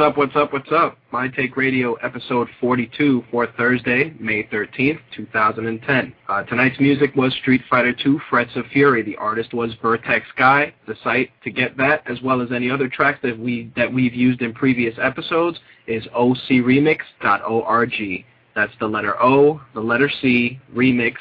Up? 0.00 0.16
What's 0.16 0.34
up? 0.34 0.52
What's 0.52 0.72
up? 0.72 0.96
My 1.12 1.28
Take 1.28 1.56
Radio 1.58 1.92
episode 1.94 2.48
42 2.58 3.22
for 3.30 3.46
Thursday, 3.58 4.14
May 4.18 4.44
13th, 4.44 4.98
2010. 5.14 6.14
Uh, 6.26 6.42
tonight's 6.44 6.80
music 6.80 7.14
was 7.16 7.34
Street 7.34 7.60
Fighter 7.68 7.94
II 8.04 8.16
Frets 8.30 8.56
of 8.56 8.64
Fury. 8.72 9.02
The 9.02 9.16
artist 9.16 9.52
was 9.52 9.74
Vertex 9.82 10.24
Guy. 10.38 10.72
The 10.86 10.94
site 11.04 11.28
to 11.44 11.50
get 11.50 11.76
that, 11.76 12.02
as 12.10 12.22
well 12.22 12.40
as 12.40 12.50
any 12.50 12.70
other 12.70 12.88
tracks 12.88 13.18
that 13.22 13.38
we 13.38 13.70
that 13.76 13.92
we've 13.92 14.14
used 14.14 14.40
in 14.40 14.54
previous 14.54 14.94
episodes, 15.00 15.58
is 15.86 16.02
ocremix.org. 16.16 18.24
That's 18.54 18.72
the 18.80 18.86
letter 18.86 19.22
O, 19.22 19.60
the 19.74 19.80
letter 19.80 20.10
C, 20.22 20.58
remix.org. 20.74 21.18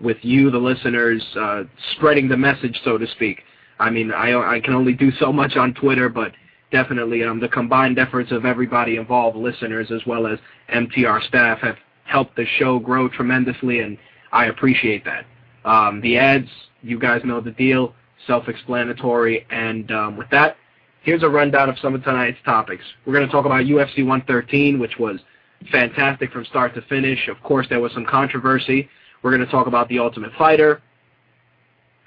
with 0.00 0.18
you, 0.22 0.50
the 0.50 0.58
listeners, 0.58 1.22
uh, 1.38 1.64
spreading 1.96 2.28
the 2.28 2.36
message, 2.36 2.78
so 2.84 2.98
to 2.98 3.06
speak. 3.08 3.42
I 3.78 3.90
mean, 3.90 4.12
I, 4.12 4.56
I 4.56 4.60
can 4.60 4.74
only 4.74 4.92
do 4.92 5.10
so 5.18 5.32
much 5.32 5.56
on 5.56 5.74
Twitter, 5.74 6.08
but 6.08 6.32
definitely 6.70 7.22
um, 7.24 7.40
the 7.40 7.48
combined 7.48 7.98
efforts 7.98 8.32
of 8.32 8.44
everybody 8.44 8.96
involved, 8.96 9.36
listeners 9.36 9.90
as 9.90 10.00
well 10.06 10.26
as 10.26 10.38
MTR 10.72 11.26
staff, 11.28 11.58
have 11.60 11.76
helped 12.04 12.36
the 12.36 12.46
show 12.58 12.78
grow 12.78 13.08
tremendously, 13.08 13.80
and 13.80 13.98
I 14.32 14.46
appreciate 14.46 15.04
that. 15.04 15.24
Um, 15.64 16.00
the 16.00 16.18
ads 16.18 16.48
you 16.82 16.98
guys 16.98 17.22
know 17.24 17.40
the 17.40 17.50
deal, 17.50 17.94
self-explanatory. 18.26 19.46
And 19.50 19.90
um, 19.90 20.16
with 20.16 20.28
that, 20.30 20.56
here's 21.02 21.22
a 21.22 21.28
rundown 21.28 21.68
of 21.68 21.78
some 21.80 21.94
of 21.94 22.04
tonight's 22.04 22.38
topics. 22.44 22.84
We're 23.06 23.14
going 23.14 23.26
to 23.26 23.32
talk 23.32 23.46
about 23.46 23.64
UFC 23.64 23.98
113, 23.98 24.78
which 24.78 24.98
was 24.98 25.18
fantastic 25.72 26.30
from 26.30 26.44
start 26.44 26.74
to 26.74 26.82
finish. 26.82 27.28
Of 27.28 27.42
course, 27.42 27.66
there 27.68 27.80
was 27.80 27.92
some 27.92 28.04
controversy. 28.04 28.88
We're 29.22 29.30
going 29.30 29.44
to 29.44 29.50
talk 29.50 29.66
about 29.66 29.88
The 29.88 29.98
Ultimate 29.98 30.32
Fighter. 30.36 30.82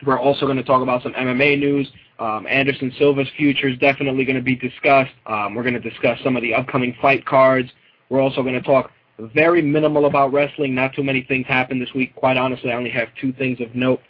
We're 0.06 0.20
also 0.20 0.46
going 0.46 0.58
to 0.58 0.64
talk 0.64 0.84
about 0.84 1.02
some 1.02 1.14
MMA 1.14 1.60
news. 1.60 1.88
Um, 2.20 2.46
Anderson 2.48 2.94
Silva's 2.98 3.28
future 3.36 3.68
is 3.68 3.78
definitely 3.80 4.26
going 4.26 4.36
to 4.36 4.44
be 4.44 4.56
discussed. 4.56 5.14
Um, 5.26 5.56
we're 5.56 5.64
going 5.64 5.80
to 5.82 5.90
discuss 5.90 6.20
some 6.24 6.36
of 6.36 6.44
the 6.44 6.54
upcoming 6.54 6.96
fight 7.02 7.26
cards. 7.26 7.70
We're 8.10 8.22
also 8.22 8.44
going 8.44 8.54
to 8.54 8.62
talk 8.62 8.92
very 9.20 9.62
minimal 9.62 10.06
about 10.06 10.32
wrestling. 10.32 10.76
Not 10.76 10.94
too 10.94 11.04
many 11.04 11.24
things 11.24 11.48
happened 11.48 11.82
this 11.82 11.94
week. 11.94 12.16
Quite 12.16 12.38
honestly, 12.38 12.72
I 12.72 12.76
only 12.76 12.92
have 12.92 13.10
two 13.20 13.34
things 13.34 13.60
of 13.62 13.74
note 13.76 14.02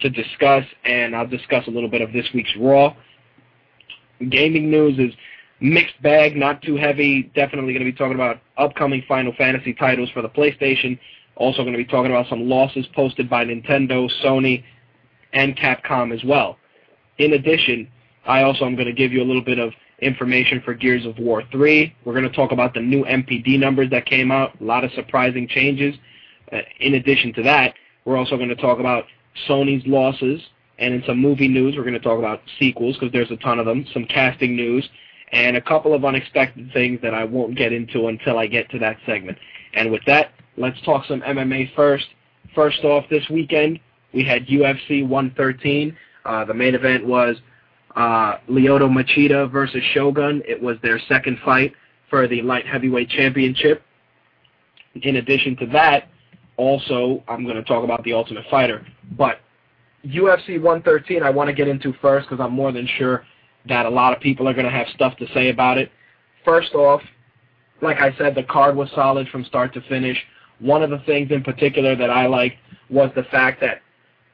to 0.00 0.10
discuss, 0.10 0.64
and 0.84 1.14
I'll 1.14 1.26
discuss 1.26 1.66
a 1.66 1.70
little 1.70 1.88
bit 1.88 2.02
of 2.02 2.12
this 2.12 2.26
week's 2.34 2.54
Raw. 2.58 2.94
Gaming 4.30 4.70
news 4.70 4.98
is 4.98 5.14
mixed 5.60 6.00
bag, 6.02 6.36
not 6.36 6.62
too 6.62 6.76
heavy. 6.76 7.30
Definitely 7.34 7.72
going 7.72 7.84
to 7.84 7.90
be 7.90 7.96
talking 7.96 8.14
about 8.14 8.40
upcoming 8.58 9.02
Final 9.08 9.32
Fantasy 9.38 9.72
titles 9.74 10.10
for 10.10 10.22
the 10.22 10.28
PlayStation. 10.28 10.98
Also 11.36 11.62
going 11.62 11.72
to 11.72 11.78
be 11.78 11.84
talking 11.84 12.10
about 12.10 12.28
some 12.28 12.48
losses 12.48 12.86
posted 12.94 13.28
by 13.28 13.44
Nintendo, 13.44 14.10
Sony, 14.24 14.64
and 15.32 15.56
Capcom 15.56 16.14
as 16.14 16.24
well. 16.24 16.58
In 17.18 17.34
addition, 17.34 17.88
I 18.26 18.42
also 18.42 18.64
am 18.64 18.74
going 18.74 18.86
to 18.86 18.92
give 18.92 19.12
you 19.12 19.22
a 19.22 19.24
little 19.24 19.44
bit 19.44 19.58
of 19.58 19.72
information 20.00 20.60
for 20.64 20.74
Gears 20.74 21.06
of 21.06 21.18
War 21.18 21.42
3. 21.50 21.94
We're 22.04 22.12
going 22.12 22.28
to 22.28 22.34
talk 22.34 22.52
about 22.52 22.74
the 22.74 22.80
new 22.80 23.04
NPD 23.04 23.58
numbers 23.58 23.90
that 23.90 24.06
came 24.06 24.30
out, 24.30 24.60
a 24.60 24.64
lot 24.64 24.84
of 24.84 24.92
surprising 24.92 25.48
changes. 25.48 25.94
Uh, 26.52 26.58
in 26.80 26.94
addition 26.94 27.32
to 27.34 27.42
that, 27.42 27.74
we're 28.04 28.16
also 28.16 28.36
going 28.36 28.48
to 28.50 28.56
talk 28.56 28.78
about 28.78 29.04
Sony's 29.48 29.86
losses, 29.86 30.40
and 30.78 30.94
in 30.94 31.02
some 31.06 31.18
movie 31.18 31.48
news, 31.48 31.74
we're 31.76 31.82
going 31.82 31.94
to 31.94 32.00
talk 32.00 32.18
about 32.18 32.40
sequels 32.58 32.96
because 32.96 33.12
there's 33.12 33.30
a 33.30 33.36
ton 33.36 33.58
of 33.58 33.66
them, 33.66 33.86
some 33.92 34.04
casting 34.04 34.54
news, 34.54 34.88
and 35.32 35.56
a 35.56 35.60
couple 35.60 35.94
of 35.94 36.04
unexpected 36.04 36.70
things 36.72 37.00
that 37.02 37.14
I 37.14 37.24
won't 37.24 37.56
get 37.56 37.72
into 37.72 38.08
until 38.08 38.38
I 38.38 38.46
get 38.46 38.70
to 38.70 38.78
that 38.80 38.98
segment. 39.06 39.38
And 39.74 39.90
with 39.90 40.02
that, 40.06 40.32
let's 40.56 40.80
talk 40.82 41.04
some 41.06 41.20
MMA 41.22 41.74
first. 41.74 42.06
First 42.54 42.84
off, 42.84 43.04
this 43.10 43.28
weekend, 43.28 43.80
we 44.14 44.24
had 44.24 44.46
UFC 44.46 45.06
113. 45.06 45.96
Uh, 46.24 46.44
the 46.44 46.54
main 46.54 46.74
event 46.74 47.06
was 47.06 47.36
uh, 47.96 48.36
Lyoto 48.48 48.88
Machida 48.88 49.50
versus 49.50 49.82
Shogun. 49.92 50.42
It 50.46 50.62
was 50.62 50.76
their 50.82 51.00
second 51.08 51.38
fight 51.44 51.72
for 52.10 52.28
the 52.28 52.42
light 52.42 52.66
heavyweight 52.66 53.08
championship. 53.08 53.82
In 55.02 55.16
addition 55.16 55.56
to 55.56 55.66
that, 55.68 56.08
also, 56.56 57.22
I'm 57.28 57.44
going 57.44 57.56
to 57.56 57.64
talk 57.64 57.84
about 57.84 58.02
The 58.04 58.12
Ultimate 58.12 58.44
Fighter. 58.50 58.86
But 59.16 59.40
UFC 60.06 60.60
113, 60.60 61.22
I 61.22 61.30
want 61.30 61.48
to 61.48 61.54
get 61.54 61.68
into 61.68 61.92
first 62.00 62.28
because 62.28 62.42
I'm 62.42 62.52
more 62.52 62.72
than 62.72 62.88
sure 62.98 63.24
that 63.68 63.86
a 63.86 63.90
lot 63.90 64.14
of 64.14 64.22
people 64.22 64.48
are 64.48 64.54
going 64.54 64.66
to 64.66 64.70
have 64.70 64.86
stuff 64.94 65.16
to 65.18 65.26
say 65.34 65.50
about 65.50 65.76
it. 65.78 65.90
First 66.44 66.74
off, 66.74 67.02
like 67.82 67.98
I 67.98 68.16
said, 68.16 68.34
the 68.34 68.44
card 68.44 68.76
was 68.76 68.88
solid 68.94 69.28
from 69.28 69.44
start 69.44 69.74
to 69.74 69.80
finish. 69.82 70.16
One 70.60 70.82
of 70.82 70.90
the 70.90 71.00
things 71.00 71.30
in 71.30 71.42
particular 71.42 71.96
that 71.96 72.08
I 72.08 72.26
liked 72.26 72.56
was 72.88 73.10
the 73.14 73.24
fact 73.24 73.60
that 73.60 73.82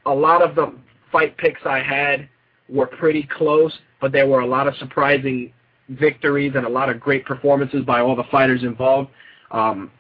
a 0.07 0.15
lot 0.15 0.43
of 0.43 0.55
the 0.55 0.75
fight 1.11 1.37
picks 1.39 1.61
I 1.65 1.81
had 1.81 2.29
were 2.69 2.87
pretty 2.87 3.29
close, 3.37 3.73
but 4.01 4.13
there 4.13 4.27
were 4.27 4.41
a 4.41 4.47
lot 4.47 4.67
of 4.67 4.77
surprising 4.77 5.53
victories 5.89 6.53
and 6.55 6.65
a 6.65 6.69
lot 6.69 6.89
of 6.89 7.01
great 7.01 7.25
performances 7.25 7.85
by 7.85 8.01
all 8.01 8.17
the 8.17 8.25
fighters 8.31 8.63
involved. 8.63 9.11
Um, 9.51 9.91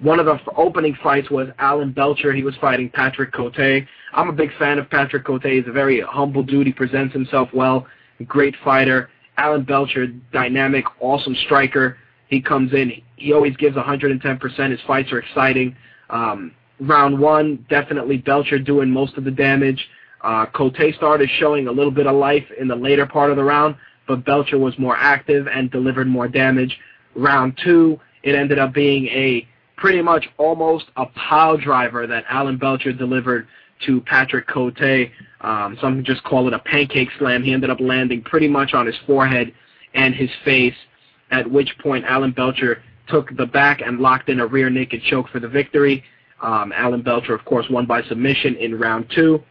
one 0.00 0.18
of 0.18 0.26
the 0.26 0.38
opening 0.56 0.96
fights 1.02 1.30
was 1.30 1.48
Alan 1.58 1.92
Belcher. 1.92 2.32
He 2.32 2.42
was 2.42 2.56
fighting 2.60 2.90
Patrick 2.90 3.32
Cote. 3.32 3.86
I'm 4.12 4.28
a 4.28 4.32
big 4.32 4.50
fan 4.58 4.78
of 4.78 4.90
Patrick 4.90 5.24
Cote. 5.24 5.44
He's 5.44 5.68
a 5.68 5.72
very 5.72 6.00
humble 6.00 6.42
dude. 6.42 6.66
He 6.66 6.72
presents 6.72 7.12
himself 7.12 7.48
well. 7.54 7.86
Great 8.26 8.56
fighter. 8.64 9.10
Alan 9.36 9.62
Belcher, 9.62 10.08
dynamic, 10.32 10.84
awesome 11.00 11.36
striker. 11.44 11.96
He 12.28 12.40
comes 12.40 12.72
in. 12.72 12.92
He 13.16 13.32
always 13.32 13.56
gives 13.56 13.76
110%. 13.76 14.70
His 14.70 14.80
fights 14.86 15.12
are 15.12 15.18
exciting. 15.18 15.76
Um, 16.10 16.52
round 16.80 17.18
one, 17.18 17.64
definitely 17.70 18.18
Belcher 18.18 18.58
doing 18.58 18.90
most 18.90 19.16
of 19.16 19.24
the 19.24 19.30
damage. 19.30 19.88
Uh, 20.22 20.46
Cote 20.46 20.94
started 20.96 21.28
showing 21.38 21.66
a 21.66 21.72
little 21.72 21.90
bit 21.90 22.06
of 22.06 22.14
life 22.14 22.44
in 22.58 22.68
the 22.68 22.76
later 22.76 23.06
part 23.06 23.30
of 23.30 23.36
the 23.36 23.44
round, 23.44 23.76
but 24.06 24.24
Belcher 24.24 24.58
was 24.58 24.78
more 24.78 24.96
active 24.96 25.48
and 25.48 25.70
delivered 25.70 26.06
more 26.06 26.28
damage. 26.28 26.78
Round 27.14 27.58
two, 27.62 27.98
it 28.22 28.34
ended 28.34 28.58
up 28.58 28.72
being 28.72 29.06
a 29.06 29.46
pretty 29.76 30.00
much 30.00 30.28
almost 30.38 30.86
a 30.96 31.06
pile 31.06 31.56
driver 31.56 32.06
that 32.06 32.24
Alan 32.28 32.56
Belcher 32.56 32.92
delivered 32.92 33.48
to 33.86 34.00
Patrick 34.02 34.46
Cote. 34.46 35.10
Um, 35.40 35.76
some 35.80 36.04
just 36.04 36.22
call 36.22 36.46
it 36.46 36.54
a 36.54 36.60
pancake 36.60 37.08
slam. 37.18 37.42
He 37.42 37.52
ended 37.52 37.68
up 37.68 37.80
landing 37.80 38.22
pretty 38.22 38.46
much 38.46 38.74
on 38.74 38.86
his 38.86 38.94
forehead 39.06 39.52
and 39.94 40.14
his 40.14 40.30
face, 40.44 40.74
at 41.32 41.50
which 41.50 41.76
point 41.82 42.04
Alan 42.04 42.30
Belcher 42.30 42.82
took 43.08 43.36
the 43.36 43.46
back 43.46 43.80
and 43.80 43.98
locked 43.98 44.28
in 44.28 44.38
a 44.38 44.46
rear 44.46 44.70
naked 44.70 45.02
choke 45.02 45.28
for 45.28 45.40
the 45.40 45.48
victory. 45.48 46.04
Um, 46.40 46.72
Alan 46.74 47.02
Belcher, 47.02 47.34
of 47.34 47.44
course, 47.44 47.66
won 47.70 47.86
by 47.86 48.02
submission 48.02 48.56
in 48.56 48.78
round 48.78 49.10
two. 49.14 49.42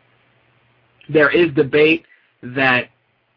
There 1.10 1.30
is 1.30 1.54
debate 1.54 2.06
that 2.44 2.90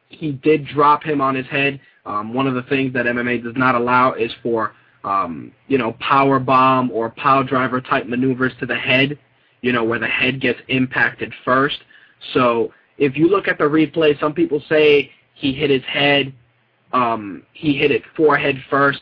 he 0.08 0.32
did 0.32 0.66
drop 0.66 1.02
him 1.02 1.20
on 1.20 1.34
his 1.34 1.46
head. 1.46 1.80
Um, 2.06 2.34
one 2.34 2.46
of 2.46 2.54
the 2.54 2.62
things 2.64 2.92
that 2.94 3.06
MMA 3.06 3.42
does 3.42 3.56
not 3.56 3.74
allow 3.74 4.12
is 4.12 4.30
for 4.42 4.74
um, 5.04 5.52
you 5.68 5.78
know 5.78 5.92
power 6.00 6.38
bomb 6.38 6.90
or 6.90 7.10
power 7.10 7.44
driver 7.44 7.80
type 7.80 8.06
maneuvers 8.06 8.52
to 8.60 8.66
the 8.66 8.76
head, 8.76 9.18
you 9.60 9.72
know 9.72 9.84
where 9.84 9.98
the 9.98 10.06
head 10.06 10.40
gets 10.40 10.60
impacted 10.68 11.32
first. 11.44 11.78
So 12.32 12.72
if 12.98 13.16
you 13.16 13.28
look 13.28 13.48
at 13.48 13.58
the 13.58 13.64
replay, 13.64 14.18
some 14.20 14.32
people 14.32 14.62
say 14.68 15.10
he 15.34 15.52
hit 15.52 15.70
his 15.70 15.82
head, 15.84 16.32
um, 16.92 17.42
he 17.52 17.76
hit 17.76 17.90
it 17.90 18.02
forehead 18.16 18.56
first. 18.70 19.00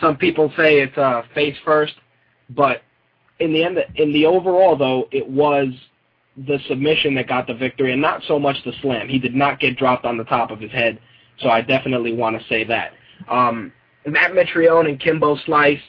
Some 0.00 0.16
people 0.16 0.52
say 0.56 0.80
it's 0.80 0.96
uh, 0.96 1.22
face 1.34 1.56
first, 1.64 1.94
but 2.50 2.82
in 3.40 3.52
the 3.52 3.64
end, 3.64 3.78
in 3.96 4.12
the 4.12 4.26
overall 4.26 4.76
though, 4.76 5.08
it 5.12 5.28
was 5.28 5.68
the 6.46 6.58
submission 6.68 7.14
that 7.14 7.26
got 7.26 7.46
the 7.46 7.54
victory, 7.54 7.92
and 7.92 8.00
not 8.00 8.22
so 8.28 8.38
much 8.38 8.56
the 8.64 8.72
slam. 8.80 9.08
He 9.08 9.18
did 9.18 9.34
not 9.34 9.58
get 9.60 9.76
dropped 9.76 10.04
on 10.04 10.16
the 10.16 10.24
top 10.24 10.50
of 10.50 10.60
his 10.60 10.70
head, 10.70 11.00
so 11.40 11.48
I 11.48 11.60
definitely 11.62 12.12
want 12.12 12.40
to 12.40 12.46
say 12.48 12.64
that. 12.64 12.92
Um, 13.28 13.72
Matt 14.06 14.32
Mitrione 14.32 14.90
and 14.90 15.00
Kimbo 15.00 15.36
Slice, 15.44 15.80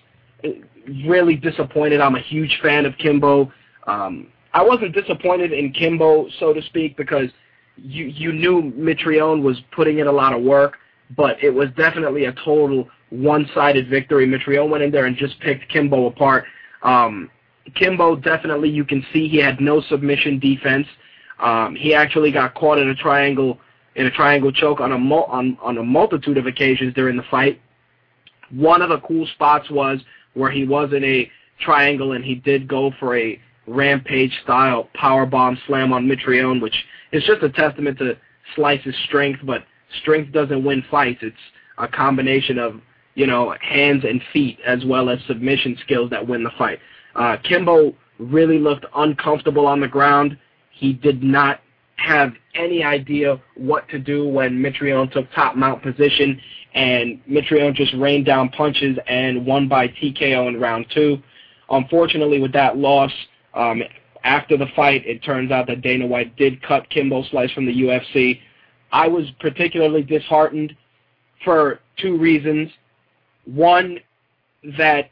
really 1.05 1.35
disappointed. 1.35 2.01
I'm 2.01 2.15
a 2.15 2.21
huge 2.21 2.59
fan 2.61 2.85
of 2.85 2.97
Kimbo. 2.97 3.51
Um, 3.85 4.27
I 4.53 4.63
wasn't 4.63 4.93
disappointed 4.93 5.51
in 5.51 5.71
Kimbo, 5.71 6.27
so 6.39 6.53
to 6.53 6.61
speak, 6.63 6.97
because 6.97 7.29
you 7.77 8.05
you 8.05 8.31
knew 8.31 8.73
Mitrione 8.75 9.41
was 9.41 9.57
putting 9.71 9.99
in 9.99 10.07
a 10.07 10.11
lot 10.11 10.33
of 10.33 10.41
work, 10.41 10.77
but 11.15 11.41
it 11.43 11.51
was 11.51 11.69
definitely 11.77 12.25
a 12.25 12.33
total 12.43 12.87
one-sided 13.09 13.89
victory. 13.89 14.27
Mitrione 14.27 14.69
went 14.69 14.83
in 14.83 14.91
there 14.91 15.05
and 15.05 15.15
just 15.15 15.39
picked 15.39 15.71
Kimbo 15.71 16.07
apart. 16.07 16.45
Um, 16.83 17.29
Kimbo 17.75 18.15
definitely, 18.15 18.69
you 18.69 18.85
can 18.85 19.05
see 19.13 19.27
he 19.27 19.37
had 19.37 19.59
no 19.59 19.81
submission 19.81 20.39
defense. 20.39 20.87
Um, 21.39 21.75
he 21.75 21.93
actually 21.93 22.31
got 22.31 22.53
caught 22.55 22.77
in 22.77 22.89
a 22.89 22.95
triangle 22.95 23.59
in 23.95 24.05
a 24.05 24.11
triangle 24.11 24.51
choke 24.51 24.79
on 24.79 24.91
a 24.91 24.97
mul- 24.97 25.25
on 25.25 25.57
on 25.61 25.77
a 25.77 25.83
multitude 25.83 26.37
of 26.37 26.45
occasions 26.45 26.93
during 26.93 27.17
the 27.17 27.23
fight. 27.23 27.59
One 28.51 28.81
of 28.81 28.89
the 28.89 28.99
cool 28.99 29.27
spots 29.27 29.69
was 29.69 29.99
where 30.33 30.51
he 30.51 30.65
was 30.65 30.93
in 30.93 31.03
a 31.03 31.29
triangle 31.59 32.13
and 32.13 32.23
he 32.23 32.35
did 32.35 32.67
go 32.67 32.91
for 32.99 33.17
a 33.17 33.39
rampage 33.67 34.33
style 34.43 34.89
power 34.93 35.25
bomb 35.25 35.57
slam 35.67 35.93
on 35.93 36.07
Mitrione, 36.07 36.61
which 36.61 36.85
is 37.11 37.23
just 37.23 37.43
a 37.43 37.49
testament 37.49 37.97
to 37.99 38.17
Slice's 38.55 38.95
strength. 39.05 39.41
But 39.43 39.63
strength 40.01 40.31
doesn't 40.31 40.63
win 40.63 40.83
fights. 40.89 41.19
It's 41.21 41.35
a 41.77 41.87
combination 41.87 42.57
of 42.57 42.81
you 43.15 43.27
know 43.27 43.55
hands 43.61 44.03
and 44.07 44.21
feet 44.33 44.59
as 44.65 44.85
well 44.85 45.09
as 45.09 45.19
submission 45.27 45.77
skills 45.83 46.09
that 46.11 46.27
win 46.27 46.43
the 46.43 46.51
fight. 46.57 46.79
Uh, 47.15 47.37
Kimbo 47.43 47.93
really 48.19 48.59
looked 48.59 48.85
uncomfortable 48.95 49.65
on 49.65 49.79
the 49.79 49.87
ground. 49.87 50.37
He 50.71 50.93
did 50.93 51.23
not 51.23 51.61
have 51.95 52.33
any 52.55 52.83
idea 52.83 53.39
what 53.55 53.87
to 53.89 53.99
do 53.99 54.27
when 54.27 54.57
Mitrione 54.57 55.11
took 55.11 55.31
top 55.31 55.55
mount 55.55 55.81
position, 55.81 56.39
and 56.73 57.19
Mitrione 57.29 57.73
just 57.73 57.93
rained 57.95 58.25
down 58.25 58.49
punches 58.49 58.97
and 59.07 59.45
won 59.45 59.67
by 59.67 59.87
TKO 59.87 60.47
in 60.47 60.59
round 60.59 60.85
two. 60.93 61.21
Unfortunately, 61.69 62.39
with 62.39 62.53
that 62.53 62.77
loss, 62.77 63.11
um, 63.53 63.81
after 64.23 64.57
the 64.57 64.67
fight, 64.75 65.05
it 65.05 65.23
turns 65.23 65.51
out 65.51 65.67
that 65.67 65.81
Dana 65.81 66.05
White 66.05 66.35
did 66.35 66.61
cut 66.61 66.89
Kimbo 66.89 67.23
Slice 67.23 67.51
from 67.51 67.65
the 67.65 67.73
UFC. 67.73 68.39
I 68.91 69.07
was 69.07 69.25
particularly 69.39 70.03
disheartened 70.03 70.75
for 71.43 71.79
two 71.97 72.17
reasons. 72.17 72.69
One, 73.45 73.99
that 74.77 75.11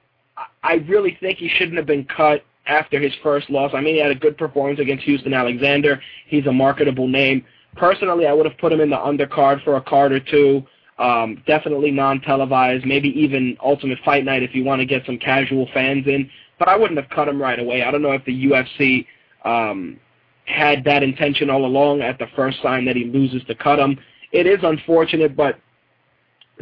I 0.63 0.75
really 0.87 1.17
think 1.19 1.37
he 1.37 1.49
shouldn't 1.49 1.77
have 1.77 1.85
been 1.85 2.05
cut 2.05 2.43
after 2.65 2.99
his 2.99 3.13
first 3.23 3.49
loss. 3.49 3.71
I 3.73 3.81
mean, 3.81 3.95
he 3.95 4.01
had 4.01 4.11
a 4.11 4.15
good 4.15 4.37
performance 4.37 4.79
against 4.79 5.03
Houston 5.05 5.33
Alexander. 5.33 6.01
He's 6.27 6.45
a 6.47 6.51
marketable 6.51 7.07
name. 7.07 7.45
Personally, 7.75 8.25
I 8.25 8.33
would 8.33 8.45
have 8.45 8.57
put 8.57 8.71
him 8.71 8.81
in 8.81 8.89
the 8.89 8.97
undercard 8.97 9.63
for 9.63 9.77
a 9.77 9.81
card 9.81 10.11
or 10.11 10.19
two. 10.19 10.65
Um, 10.99 11.43
definitely 11.45 11.91
non-televised, 11.91 12.85
maybe 12.85 13.09
even 13.09 13.55
Ultimate 13.63 13.99
Fight 14.03 14.25
Night 14.25 14.41
if 14.41 14.55
you 14.55 14.63
want 14.63 14.79
to 14.79 14.85
get 14.85 15.05
some 15.05 15.19
casual 15.19 15.67
fans 15.73 16.07
in. 16.07 16.29
But 16.57 16.69
I 16.69 16.75
wouldn't 16.75 16.99
have 16.99 17.09
cut 17.11 17.27
him 17.27 17.39
right 17.39 17.59
away. 17.59 17.83
I 17.83 17.91
don't 17.91 18.01
know 18.01 18.13
if 18.13 18.25
the 18.25 18.45
UFC 18.45 19.05
um, 19.45 19.99
had 20.45 20.83
that 20.85 21.03
intention 21.03 21.51
all 21.51 21.65
along 21.65 22.01
at 22.01 22.17
the 22.17 22.25
first 22.35 22.61
sign 22.63 22.83
that 22.85 22.95
he 22.95 23.05
loses 23.05 23.43
to 23.45 23.53
cut 23.53 23.77
him. 23.77 23.99
It 24.31 24.47
is 24.47 24.59
unfortunate, 24.63 25.35
but 25.35 25.59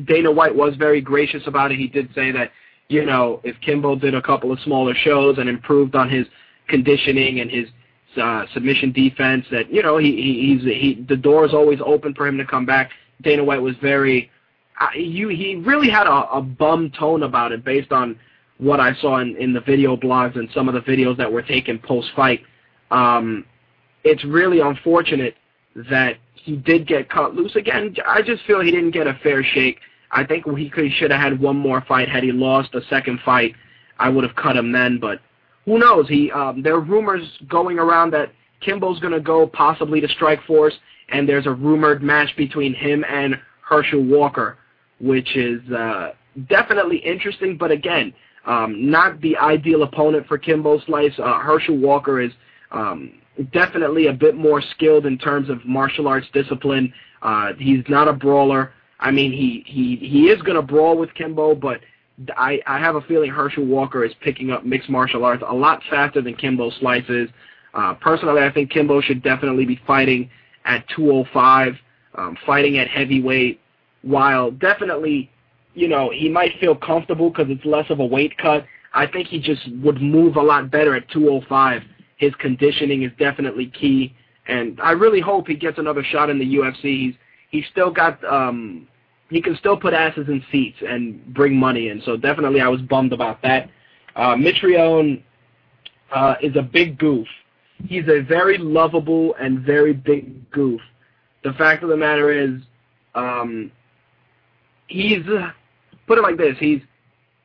Dana 0.03 0.31
White 0.31 0.55
was 0.55 0.75
very 0.75 0.99
gracious 0.99 1.43
about 1.47 1.71
it. 1.71 1.79
He 1.79 1.87
did 1.87 2.09
say 2.13 2.31
that 2.31 2.51
you 2.87 3.05
know, 3.05 3.41
if 3.43 3.59
Kimbo 3.61 3.95
did 3.95 4.13
a 4.13 4.21
couple 4.21 4.51
of 4.51 4.59
smaller 4.59 4.93
shows 4.93 5.37
and 5.37 5.49
improved 5.49 5.95
on 5.95 6.09
his 6.09 6.27
conditioning 6.67 7.39
and 7.39 7.49
his 7.49 7.67
uh, 8.21 8.45
submission 8.53 8.91
defense, 8.91 9.45
that 9.51 9.71
you 9.71 9.81
know 9.81 9.97
he, 9.97 10.15
he 10.15 10.55
he's 10.55 10.63
he 10.63 11.05
the 11.07 11.17
door 11.17 11.45
is 11.45 11.53
always 11.53 11.79
open 11.85 12.13
for 12.13 12.27
him 12.27 12.37
to 12.37 12.45
come 12.45 12.65
back. 12.65 12.91
Dana 13.21 13.43
White 13.43 13.61
was 13.61 13.75
very, 13.81 14.29
uh, 14.79 14.87
you 14.95 15.29
he 15.29 15.55
really 15.55 15.89
had 15.89 16.07
a, 16.07 16.29
a 16.31 16.41
bum 16.41 16.91
tone 16.97 17.23
about 17.23 17.51
it 17.51 17.63
based 17.63 17.91
on 17.91 18.19
what 18.57 18.79
I 18.79 18.93
saw 18.95 19.19
in, 19.19 19.35
in 19.37 19.51
the 19.51 19.61
video 19.61 19.97
blogs 19.97 20.37
and 20.37 20.49
some 20.53 20.69
of 20.69 20.75
the 20.75 20.81
videos 20.81 21.17
that 21.17 21.31
were 21.31 21.41
taken 21.41 21.79
post 21.79 22.09
fight. 22.15 22.41
Um, 22.91 23.45
it's 24.03 24.23
really 24.23 24.59
unfortunate 24.59 25.35
that 25.89 26.17
he 26.35 26.55
did 26.55 26.87
get 26.87 27.09
cut 27.09 27.33
loose 27.35 27.55
again. 27.55 27.95
I 28.05 28.21
just 28.21 28.43
feel 28.45 28.61
he 28.61 28.71
didn't 28.71 28.91
get 28.91 29.07
a 29.07 29.19
fair 29.23 29.43
shake 29.43 29.79
I 30.11 30.23
think 30.23 30.45
he 30.57 30.69
could 30.69 30.91
should 30.93 31.11
have 31.11 31.21
had 31.21 31.39
one 31.39 31.57
more 31.57 31.81
fight. 31.81 32.09
Had 32.09 32.23
he 32.23 32.31
lost 32.31 32.75
a 32.75 32.81
second 32.89 33.19
fight, 33.25 33.55
I 33.99 34.09
would 34.09 34.23
have 34.23 34.35
cut 34.35 34.55
him 34.55 34.71
then. 34.71 34.99
But 34.99 35.19
who 35.65 35.79
knows? 35.79 36.07
He 36.07 36.31
um, 36.31 36.61
there 36.61 36.75
are 36.75 36.81
rumors 36.81 37.27
going 37.47 37.79
around 37.79 38.11
that 38.11 38.31
Kimbo's 38.61 38.99
going 38.99 39.13
to 39.13 39.19
go 39.19 39.47
possibly 39.47 40.01
to 40.01 40.07
Strikeforce, 40.07 40.73
and 41.09 41.27
there's 41.27 41.47
a 41.47 41.51
rumored 41.51 42.01
match 42.01 42.35
between 42.37 42.73
him 42.73 43.03
and 43.07 43.39
Herschel 43.61 44.03
Walker, 44.03 44.57
which 44.99 45.35
is 45.35 45.61
uh, 45.71 46.11
definitely 46.49 46.97
interesting. 46.97 47.57
But 47.57 47.71
again, 47.71 48.13
um, 48.45 48.89
not 48.89 49.21
the 49.21 49.37
ideal 49.37 49.83
opponent 49.83 50.27
for 50.27 50.37
Kimbo 50.37 50.79
Slice. 50.81 51.13
Uh, 51.17 51.39
Herschel 51.39 51.77
Walker 51.77 52.21
is 52.21 52.31
um, 52.71 53.13
definitely 53.51 54.07
a 54.07 54.13
bit 54.13 54.35
more 54.35 54.61
skilled 54.61 55.05
in 55.05 55.17
terms 55.17 55.49
of 55.49 55.65
martial 55.65 56.07
arts 56.07 56.27
discipline. 56.33 56.93
Uh, 57.21 57.53
he's 57.57 57.83
not 57.89 58.07
a 58.07 58.13
brawler. 58.13 58.71
I 58.99 59.11
mean, 59.11 59.31
he 59.31 59.63
he 59.65 59.97
he 59.97 60.27
is 60.29 60.41
going 60.41 60.55
to 60.55 60.61
brawl 60.61 60.97
with 60.97 61.13
Kimbo, 61.13 61.55
but 61.55 61.81
I 62.37 62.61
I 62.65 62.79
have 62.79 62.95
a 62.95 63.01
feeling 63.01 63.29
Herschel 63.29 63.65
Walker 63.65 64.03
is 64.05 64.13
picking 64.21 64.51
up 64.51 64.65
mixed 64.65 64.89
martial 64.89 65.25
arts 65.25 65.43
a 65.45 65.53
lot 65.53 65.81
faster 65.89 66.21
than 66.21 66.35
Kimbo 66.35 66.71
slices. 66.79 67.29
Uh, 67.73 67.93
personally, 67.95 68.41
I 68.41 68.51
think 68.51 68.71
Kimbo 68.71 69.01
should 69.01 69.21
definitely 69.21 69.65
be 69.65 69.79
fighting 69.85 70.29
at 70.63 70.87
205, 70.95 71.73
um, 72.15 72.37
fighting 72.45 72.77
at 72.77 72.87
heavyweight. 72.87 73.59
While 74.01 74.51
definitely, 74.51 75.29
you 75.73 75.89
know, 75.89 76.09
he 76.09 76.29
might 76.29 76.57
feel 76.59 76.75
comfortable 76.75 77.29
because 77.29 77.47
it's 77.49 77.65
less 77.65 77.89
of 77.89 77.99
a 77.99 78.05
weight 78.05 78.37
cut. 78.37 78.65
I 78.93 79.07
think 79.07 79.27
he 79.27 79.39
just 79.39 79.61
would 79.83 80.01
move 80.01 80.37
a 80.37 80.41
lot 80.41 80.71
better 80.71 80.95
at 80.95 81.09
205. 81.09 81.81
His 82.17 82.33
conditioning 82.35 83.03
is 83.03 83.11
definitely 83.19 83.67
key, 83.67 84.15
and 84.47 84.79
I 84.81 84.91
really 84.91 85.19
hope 85.19 85.47
he 85.47 85.55
gets 85.55 85.77
another 85.77 86.03
shot 86.03 86.29
in 86.29 86.39
the 86.39 86.45
UFC. 86.45 86.81
He's 86.83 87.15
he's 87.49 87.65
still 87.71 87.91
got 87.91 88.23
um 88.23 88.87
he 89.29 89.41
can 89.41 89.55
still 89.57 89.77
put 89.77 89.93
asses 89.93 90.27
in 90.27 90.43
seats 90.51 90.77
and 90.87 91.33
bring 91.33 91.55
money 91.55 91.89
in. 91.89 92.01
So 92.05 92.15
definitely 92.15 92.61
I 92.61 92.67
was 92.67 92.81
bummed 92.81 93.11
about 93.11 93.41
that. 93.41 93.69
Uh, 94.15 94.35
Mitrione 94.35 95.23
uh, 96.13 96.35
is 96.41 96.55
a 96.55 96.61
big 96.61 96.97
goof. 96.97 97.27
He's 97.87 98.07
a 98.07 98.21
very 98.21 98.57
lovable 98.57 99.35
and 99.39 99.59
very 99.59 99.93
big 99.93 100.49
goof. 100.51 100.79
The 101.43 101.53
fact 101.53 101.83
of 101.83 101.89
the 101.89 101.97
matter 101.97 102.31
is, 102.31 102.61
um, 103.13 103.71
he's 104.87 105.25
uh, 105.27 105.51
put 106.07 106.17
it 106.17 106.21
like 106.21 106.37
this: 106.37 106.55
he's 106.59 106.81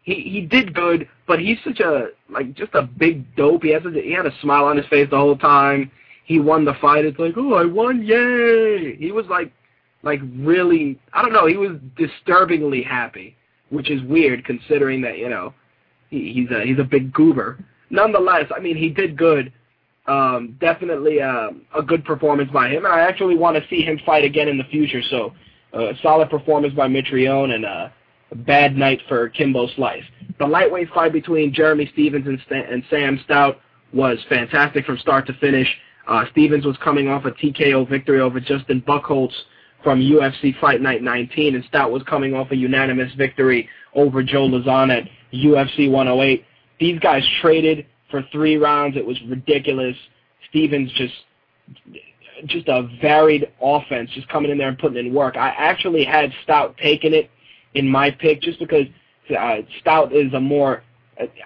he 0.03 0.15
he 0.15 0.41
did 0.43 0.75
good, 0.75 1.09
but 1.27 1.41
he's 1.41 1.59
such 1.65 1.81
a 1.81 2.09
like 2.31 2.55
just 2.55 2.75
a 2.75 2.83
big 2.83 3.35
dope. 3.37 3.63
He 3.63 3.71
has 3.71 3.83
a, 3.85 3.91
he 3.91 4.13
had 4.13 4.27
a 4.27 4.41
smile 4.41 4.65
on 4.65 4.77
his 4.77 4.87
face 4.87 5.09
the 5.11 5.19
whole 5.19 5.37
time. 5.37 5.91
He 6.25 6.39
won 6.39 6.65
the 6.65 6.75
fight. 6.81 7.05
It's 7.05 7.19
like, 7.19 7.35
oh, 7.37 7.55
I 7.55 7.65
won! 7.65 8.03
Yay! 8.03 8.97
He 8.97 9.11
was 9.11 9.27
like 9.27 9.53
like 10.03 10.21
really 10.37 10.99
I 11.13 11.23
don't 11.23 11.33
know, 11.33 11.47
he 11.47 11.57
was 11.57 11.79
disturbingly 11.97 12.83
happy, 12.83 13.37
which 13.71 13.91
is 13.91 14.03
weird 14.03 14.45
considering 14.45 15.01
that, 15.03 15.19
you 15.19 15.29
know, 15.29 15.55
he, 16.09 16.33
he's 16.33 16.51
a 16.51 16.65
he's 16.65 16.79
a 16.79 16.85
big 16.85 17.13
goober. 17.13 17.59
nonetheless, 17.91 18.47
I 18.55 18.61
mean, 18.61 18.77
he 18.77 18.91
did 18.91 19.17
good. 19.17 19.53
Um, 20.07 20.57
definitely 20.61 21.21
uh, 21.21 21.51
a 21.77 21.83
good 21.83 22.05
performance 22.05 22.51
by 22.51 22.69
him, 22.69 22.85
and 22.85 22.93
I 22.93 23.01
actually 23.01 23.37
want 23.37 23.57
to 23.57 23.69
see 23.69 23.83
him 23.83 24.01
fight 24.05 24.25
again 24.25 24.49
in 24.49 24.59
the 24.59 24.65
future. 24.65 25.03
So, 25.09 25.35
uh, 25.73 25.93
solid 26.03 26.31
performance 26.31 26.75
by 26.75 26.89
Mitrione 26.89 27.55
and 27.55 27.65
uh, 27.65 27.89
a 28.33 28.35
bad 28.35 28.77
night 28.77 29.01
for 29.09 29.29
Kimbo 29.29 29.69
Slice. 29.77 30.03
The 30.39 30.47
lightweight 30.47 30.89
fight 30.91 31.13
between 31.13 31.53
Jeremy 31.53 31.89
Stephens 31.93 32.27
and, 32.27 32.41
and 32.51 32.83
Sam 32.91 33.21
Stout 33.25 33.61
was 33.93 34.19
fantastic 34.29 34.87
from 34.87 34.99
start 34.99 35.27
to 35.27 35.33
finish. 35.35 35.69
Uh, 36.09 36.25
Stephens 36.33 36.65
was 36.65 36.77
coming 36.83 37.09
off 37.09 37.25
a 37.25 37.31
TKO 37.31 37.89
victory 37.89 38.21
over 38.21 38.41
Justin 38.41 38.83
Buchholz 38.83 39.33
from 39.83 40.01
UFC 40.01 40.59
Fight 40.61 40.81
Night 40.81 41.03
19, 41.03 41.55
and 41.55 41.65
Stout 41.65 41.91
was 41.91 42.03
coming 42.05 42.35
off 42.35 42.51
a 42.51 42.57
unanimous 42.57 43.13
victory 43.15 43.69
over 43.95 44.23
Joe 44.23 44.49
Lauzon 44.49 44.91
at 44.97 45.09
UFC 45.33 45.91
108. 45.91 46.45
These 46.79 46.99
guys 47.01 47.23
traded 47.41 47.87
for 48.11 48.23
three 48.33 48.57
rounds. 48.57 48.97
It 48.97 49.07
was 49.07 49.21
ridiculous. 49.29 49.97
Stephens 50.49 50.91
just 50.93 51.15
just 52.47 52.69
a 52.69 52.89
varied 53.03 53.53
offense, 53.61 54.11
just 54.15 54.27
coming 54.29 54.51
in 54.51 54.57
there 54.57 54.69
and 54.69 54.79
putting 54.79 54.97
in 54.97 55.15
work. 55.15 55.37
I 55.37 55.51
actually 55.51 56.05
had 56.05 56.33
Stout 56.43 56.77
taking 56.79 57.13
it 57.13 57.31
in 57.75 57.87
my 57.89 58.11
pick 58.11 58.41
just 58.41 58.59
because 58.59 58.87
uh, 59.39 59.57
Stout 59.81 60.13
is 60.15 60.33
a 60.33 60.41
more. 60.41 60.83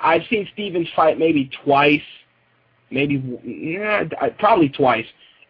I've 0.00 0.22
seen 0.30 0.48
Stephens 0.52 0.88
fight 0.94 1.18
maybe 1.18 1.50
twice, 1.64 2.00
maybe 2.90 3.40
yeah, 3.44 4.04
probably 4.38 4.68
twice, 4.68 5.06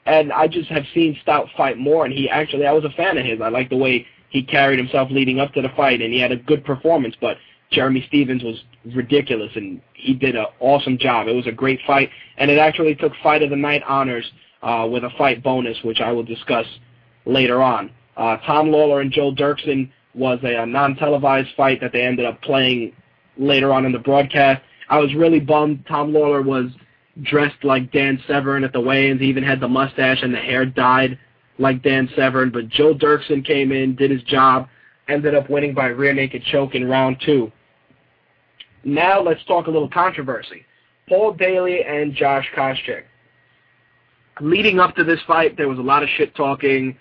and 0.07 0.33
I 0.33 0.49
just 0.49 0.69
have 0.69 0.85
seen 0.93 1.17
Stout 1.23 1.49
fight 1.57 1.79
more. 1.79 2.05
And 2.05 2.13
he 2.13 2.29
actually, 2.29 2.67
I 2.67 2.73
was 2.73 2.85
a 2.85 2.91
fan 2.91 3.19
of 3.19 3.25
his. 3.25 3.41
I 3.41 3.49
like 3.49 3.71
the 3.71 3.77
way 3.77 4.07
he 4.29 4.43
carried 4.43 4.79
himself 4.79 5.11
leading 5.11 5.41
up 5.41 5.53
to 5.55 5.63
the 5.63 5.71
fight, 5.77 6.03
and 6.03 6.13
he 6.13 6.21
had 6.21 6.33
a 6.33 6.37
good 6.37 6.65
performance. 6.65 7.15
But 7.21 7.39
Jeremy 7.71 8.05
Stephens 8.09 8.43
was 8.43 8.63
ridiculous, 8.95 9.51
and 9.55 9.81
he 9.95 10.15
did 10.15 10.37
an 10.37 10.47
awesome 10.61 10.99
job. 10.99 11.29
It 11.29 11.35
was 11.35 11.47
a 11.47 11.53
great 11.53 11.81
fight, 11.87 12.11
and 12.37 12.51
it 12.51 12.59
actually 12.59 12.95
took 12.95 13.13
Fight 13.23 13.43
of 13.43 13.51
the 13.51 13.57
Night 13.57 13.83
honors 13.87 14.31
uh, 14.63 14.87
with 14.91 15.05
a 15.05 15.11
fight 15.17 15.43
bonus, 15.43 15.79
which 15.83 16.01
I 16.01 16.13
will 16.13 16.23
discuss 16.23 16.67
later 17.25 17.63
on. 17.63 17.91
Uh, 18.17 18.37
Tom 18.39 18.71
Lawlor 18.71 19.01
and 19.01 19.11
Joe 19.11 19.33
Doerksen 19.33 19.91
was 20.15 20.39
a, 20.45 20.63
a 20.63 20.67
non-televised 20.67 21.49
fight 21.57 21.81
that 21.81 21.93
they 21.93 22.03
ended 22.03 22.27
up 22.27 22.41
playing 22.43 22.95
later 23.37 23.73
on 23.73 23.85
in 23.85 23.93
the 23.93 23.99
broadcast. 23.99 24.63
I 24.89 24.99
was 24.99 25.15
really 25.15 25.41
bummed. 25.41 25.85
Tom 25.89 26.13
Lawlor 26.13 26.43
was 26.43 26.67
dressed 27.23 27.63
like 27.63 27.93
Dan 27.93 28.23
Severn 28.27 28.65
at 28.65 28.73
the 28.73 28.81
weigh-ins. 28.81 29.21
He 29.21 29.27
even 29.29 29.45
had 29.45 29.61
the 29.61 29.69
mustache 29.69 30.23
and 30.23 30.35
the 30.35 30.39
hair 30.39 30.67
dyed 30.67 31.19
like 31.59 31.83
Dan 31.83 32.09
Severn. 32.17 32.51
But 32.51 32.69
Joe 32.69 32.95
Doerksen 32.95 33.45
came 33.45 33.73
in, 33.73 33.95
did 33.95 34.11
his 34.11 34.23
job, 34.23 34.69
ended 35.09 35.35
up 35.35 35.49
winning 35.49 35.75
by 35.75 35.87
rear 35.87 36.13
naked 36.13 36.43
choke 36.45 36.75
in 36.75 36.89
round 36.89 37.23
two. 37.25 37.53
Now 38.85 39.21
let's 39.21 39.45
talk 39.45 39.67
a 39.67 39.71
little 39.71 39.89
controversy. 39.89 40.65
Paul 41.09 41.35
Daley 41.35 41.85
and 41.85 42.15
Josh 42.15 42.47
Koscheck. 42.57 43.05
Leading 44.41 44.81
up 44.81 44.97
to 44.97 45.05
this 45.05 45.21
fight, 45.27 45.57
there 45.57 45.69
was 45.69 45.79
a 45.79 45.83
lot 45.83 46.03
of 46.03 46.09
shit 46.17 46.35
talking. 46.35 46.97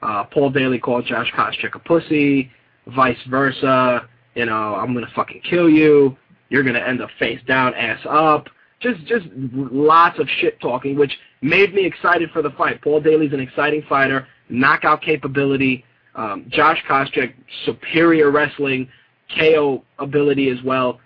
Uh, 0.00 0.24
Paul 0.24 0.50
Daley 0.50 0.78
called 0.78 1.04
Josh 1.06 1.30
Koscheck 1.36 1.74
a 1.74 1.78
pussy, 1.78 2.50
vice 2.86 3.18
versa. 3.28 4.08
You 4.34 4.46
know, 4.46 4.74
I'm 4.76 4.94
gonna 4.94 5.10
fucking 5.14 5.42
kill 5.42 5.68
you. 5.68 6.16
You're 6.48 6.62
gonna 6.62 6.78
end 6.78 7.02
up 7.02 7.10
face 7.18 7.40
down, 7.46 7.74
ass 7.74 8.00
up. 8.08 8.48
Just, 8.80 9.04
just 9.06 9.26
lots 9.34 10.18
of 10.18 10.28
shit 10.40 10.60
talking, 10.60 10.96
which 10.96 11.12
made 11.42 11.74
me 11.74 11.84
excited 11.84 12.30
for 12.30 12.42
the 12.42 12.50
fight. 12.50 12.80
Paul 12.80 13.00
Daley's 13.00 13.32
an 13.32 13.40
exciting 13.40 13.82
fighter, 13.88 14.26
knockout 14.48 15.02
capability. 15.02 15.84
Um, 16.14 16.46
Josh 16.48 16.82
Koscheck, 16.88 17.34
superior 17.64 18.30
wrestling, 18.30 18.88
KO 19.36 19.84
ability 19.98 20.48
as 20.48 20.62
well 20.64 21.00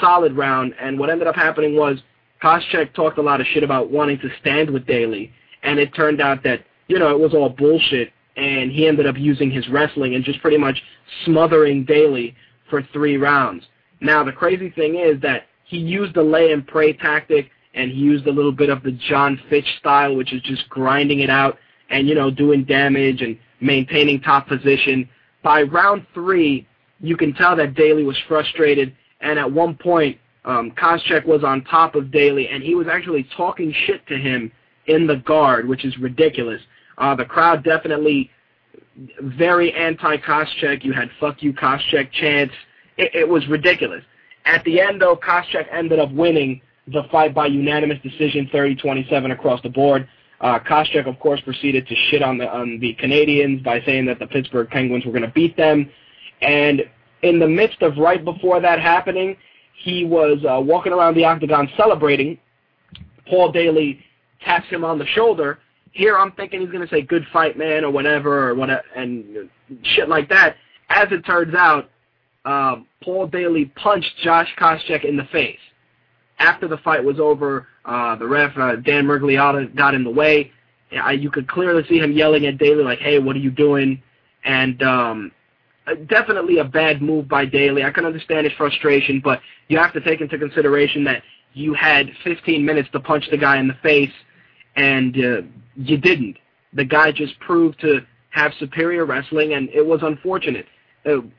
solid 0.00 0.36
round. 0.36 0.74
And 0.80 0.98
what 0.98 1.10
ended 1.10 1.26
up 1.26 1.36
happening 1.36 1.76
was 1.76 1.98
Koscheck 2.42 2.94
talked 2.94 3.18
a 3.18 3.22
lot 3.22 3.40
of 3.40 3.46
shit 3.46 3.62
about 3.62 3.90
wanting 3.90 4.18
to 4.20 4.28
stand 4.40 4.70
with 4.70 4.86
Daley, 4.86 5.32
and 5.62 5.78
it 5.78 5.94
turned 5.94 6.20
out 6.20 6.42
that 6.44 6.64
you 6.88 6.98
know 6.98 7.10
it 7.10 7.18
was 7.18 7.34
all 7.34 7.48
bullshit. 7.48 8.12
And 8.36 8.70
he 8.70 8.86
ended 8.86 9.06
up 9.06 9.16
using 9.16 9.50
his 9.50 9.66
wrestling 9.70 10.14
and 10.14 10.22
just 10.22 10.42
pretty 10.42 10.58
much 10.58 10.82
smothering 11.24 11.86
Daley 11.86 12.36
for 12.68 12.82
three 12.92 13.16
rounds. 13.16 13.64
Now 14.02 14.22
the 14.22 14.32
crazy 14.32 14.68
thing 14.68 14.96
is 14.96 15.18
that 15.22 15.44
he 15.66 15.78
used 15.78 16.14
the 16.14 16.22
lay 16.22 16.52
and 16.52 16.66
pray 16.66 16.92
tactic, 16.92 17.50
and 17.74 17.90
he 17.90 17.98
used 17.98 18.26
a 18.26 18.32
little 18.32 18.52
bit 18.52 18.70
of 18.70 18.82
the 18.82 18.92
John 18.92 19.40
Fitch 19.50 19.66
style, 19.78 20.16
which 20.16 20.32
is 20.32 20.42
just 20.42 20.68
grinding 20.68 21.20
it 21.20 21.30
out 21.30 21.58
and 21.90 22.08
you 22.08 22.14
know 22.14 22.30
doing 22.30 22.64
damage 22.64 23.22
and 23.22 23.38
maintaining 23.60 24.20
top 24.20 24.48
position. 24.48 25.08
By 25.42 25.62
round 25.62 26.06
three, 26.14 26.66
you 27.00 27.16
can 27.16 27.34
tell 27.34 27.54
that 27.56 27.74
Daley 27.74 28.04
was 28.04 28.16
frustrated 28.26 28.94
and 29.20 29.38
at 29.38 29.50
one 29.50 29.74
point, 29.74 30.18
um, 30.44 30.70
Koscheck 30.72 31.26
was 31.26 31.42
on 31.42 31.64
top 31.64 31.94
of 31.94 32.10
Daley, 32.10 32.48
and 32.48 32.62
he 32.62 32.74
was 32.74 32.86
actually 32.86 33.26
talking 33.36 33.74
shit 33.86 34.06
to 34.06 34.16
him 34.16 34.52
in 34.86 35.06
the 35.06 35.16
guard, 35.16 35.66
which 35.66 35.84
is 35.84 35.96
ridiculous. 35.98 36.60
Uh, 36.98 37.14
the 37.14 37.24
crowd 37.24 37.64
definitely 37.64 38.30
very 39.20 39.72
anti-Koscheck. 39.72 40.84
You 40.84 40.92
had 40.92 41.10
"fuck 41.18 41.42
you, 41.42 41.52
Koscheck" 41.52 42.12
chants. 42.12 42.54
It, 42.96 43.14
it 43.14 43.28
was 43.28 43.46
ridiculous. 43.48 44.04
At 44.46 44.64
the 44.64 44.80
end, 44.80 45.02
though, 45.02 45.16
Koscheck 45.16 45.66
ended 45.72 45.98
up 45.98 46.12
winning 46.12 46.62
the 46.86 47.02
fight 47.10 47.34
by 47.34 47.46
unanimous 47.46 47.98
decision, 48.02 48.48
30-27 48.52 49.32
across 49.32 49.60
the 49.62 49.68
board. 49.68 50.08
Uh, 50.40 50.58
Koscheck, 50.60 51.08
of 51.08 51.18
course, 51.18 51.40
proceeded 51.40 51.86
to 51.88 51.94
shit 52.08 52.22
on 52.22 52.38
the 52.38 52.46
on 52.48 52.78
the 52.78 52.94
Canadians 52.94 53.62
by 53.62 53.80
saying 53.82 54.06
that 54.06 54.18
the 54.18 54.26
Pittsburgh 54.26 54.68
Penguins 54.68 55.04
were 55.04 55.12
going 55.12 55.22
to 55.22 55.28
beat 55.28 55.56
them, 55.56 55.90
and 56.42 56.82
in 57.22 57.38
the 57.38 57.48
midst 57.48 57.80
of 57.82 57.96
right 57.96 58.22
before 58.22 58.60
that 58.60 58.78
happening, 58.78 59.36
he 59.82 60.04
was 60.04 60.38
uh, 60.48 60.60
walking 60.60 60.92
around 60.92 61.14
the 61.14 61.24
octagon 61.24 61.68
celebrating. 61.76 62.38
Paul 63.28 63.50
Daley 63.50 64.04
taps 64.44 64.68
him 64.68 64.84
on 64.84 64.98
the 64.98 65.06
shoulder. 65.06 65.58
Here 65.92 66.18
I'm 66.18 66.32
thinking 66.32 66.60
he's 66.60 66.70
going 66.70 66.86
to 66.86 66.94
say 66.94 67.00
"good 67.00 67.26
fight, 67.32 67.56
man" 67.56 67.82
or 67.82 67.90
whatever, 67.90 68.50
or 68.50 68.54
whatever, 68.54 68.82
and 68.94 69.48
shit 69.82 70.08
like 70.08 70.28
that. 70.28 70.56
As 70.90 71.08
it 71.10 71.24
turns 71.24 71.54
out, 71.54 71.90
uh, 72.46 72.76
Paul 73.02 73.26
Daley 73.26 73.66
punched 73.76 74.12
Josh 74.22 74.48
Koscheck 74.58 75.04
in 75.04 75.16
the 75.16 75.24
face. 75.24 75.58
After 76.38 76.68
the 76.68 76.78
fight 76.78 77.02
was 77.02 77.18
over, 77.18 77.66
uh, 77.84 78.14
the 78.16 78.26
ref 78.26 78.56
uh, 78.56 78.76
Dan 78.76 79.06
Miragliotta 79.06 79.74
got 79.74 79.94
in 79.94 80.04
the 80.04 80.10
way. 80.10 80.52
I, 80.92 81.12
you 81.12 81.30
could 81.30 81.48
clearly 81.48 81.82
see 81.88 81.98
him 81.98 82.12
yelling 82.12 82.46
at 82.46 82.58
Daley 82.58 82.84
like, 82.84 83.00
"Hey, 83.00 83.18
what 83.18 83.34
are 83.34 83.40
you 83.40 83.50
doing?" 83.50 84.00
And 84.44 84.80
um, 84.82 85.32
definitely 86.08 86.58
a 86.58 86.64
bad 86.64 87.02
move 87.02 87.28
by 87.28 87.46
Daley. 87.46 87.82
I 87.82 87.90
can 87.90 88.04
understand 88.04 88.46
his 88.46 88.52
frustration, 88.56 89.20
but 89.22 89.40
you 89.68 89.78
have 89.78 89.92
to 89.94 90.00
take 90.00 90.20
into 90.20 90.38
consideration 90.38 91.02
that 91.04 91.22
you 91.52 91.74
had 91.74 92.10
15 92.22 92.64
minutes 92.64 92.88
to 92.92 93.00
punch 93.00 93.24
the 93.30 93.38
guy 93.38 93.58
in 93.58 93.66
the 93.66 93.76
face, 93.82 94.12
and 94.76 95.16
uh, 95.16 95.42
you 95.74 95.96
didn't. 95.96 96.36
The 96.74 96.84
guy 96.84 97.10
just 97.10 97.38
proved 97.40 97.80
to 97.80 98.00
have 98.30 98.52
superior 98.60 99.04
wrestling, 99.04 99.54
and 99.54 99.68
it 99.70 99.84
was 99.84 100.00
unfortunate. 100.02 100.66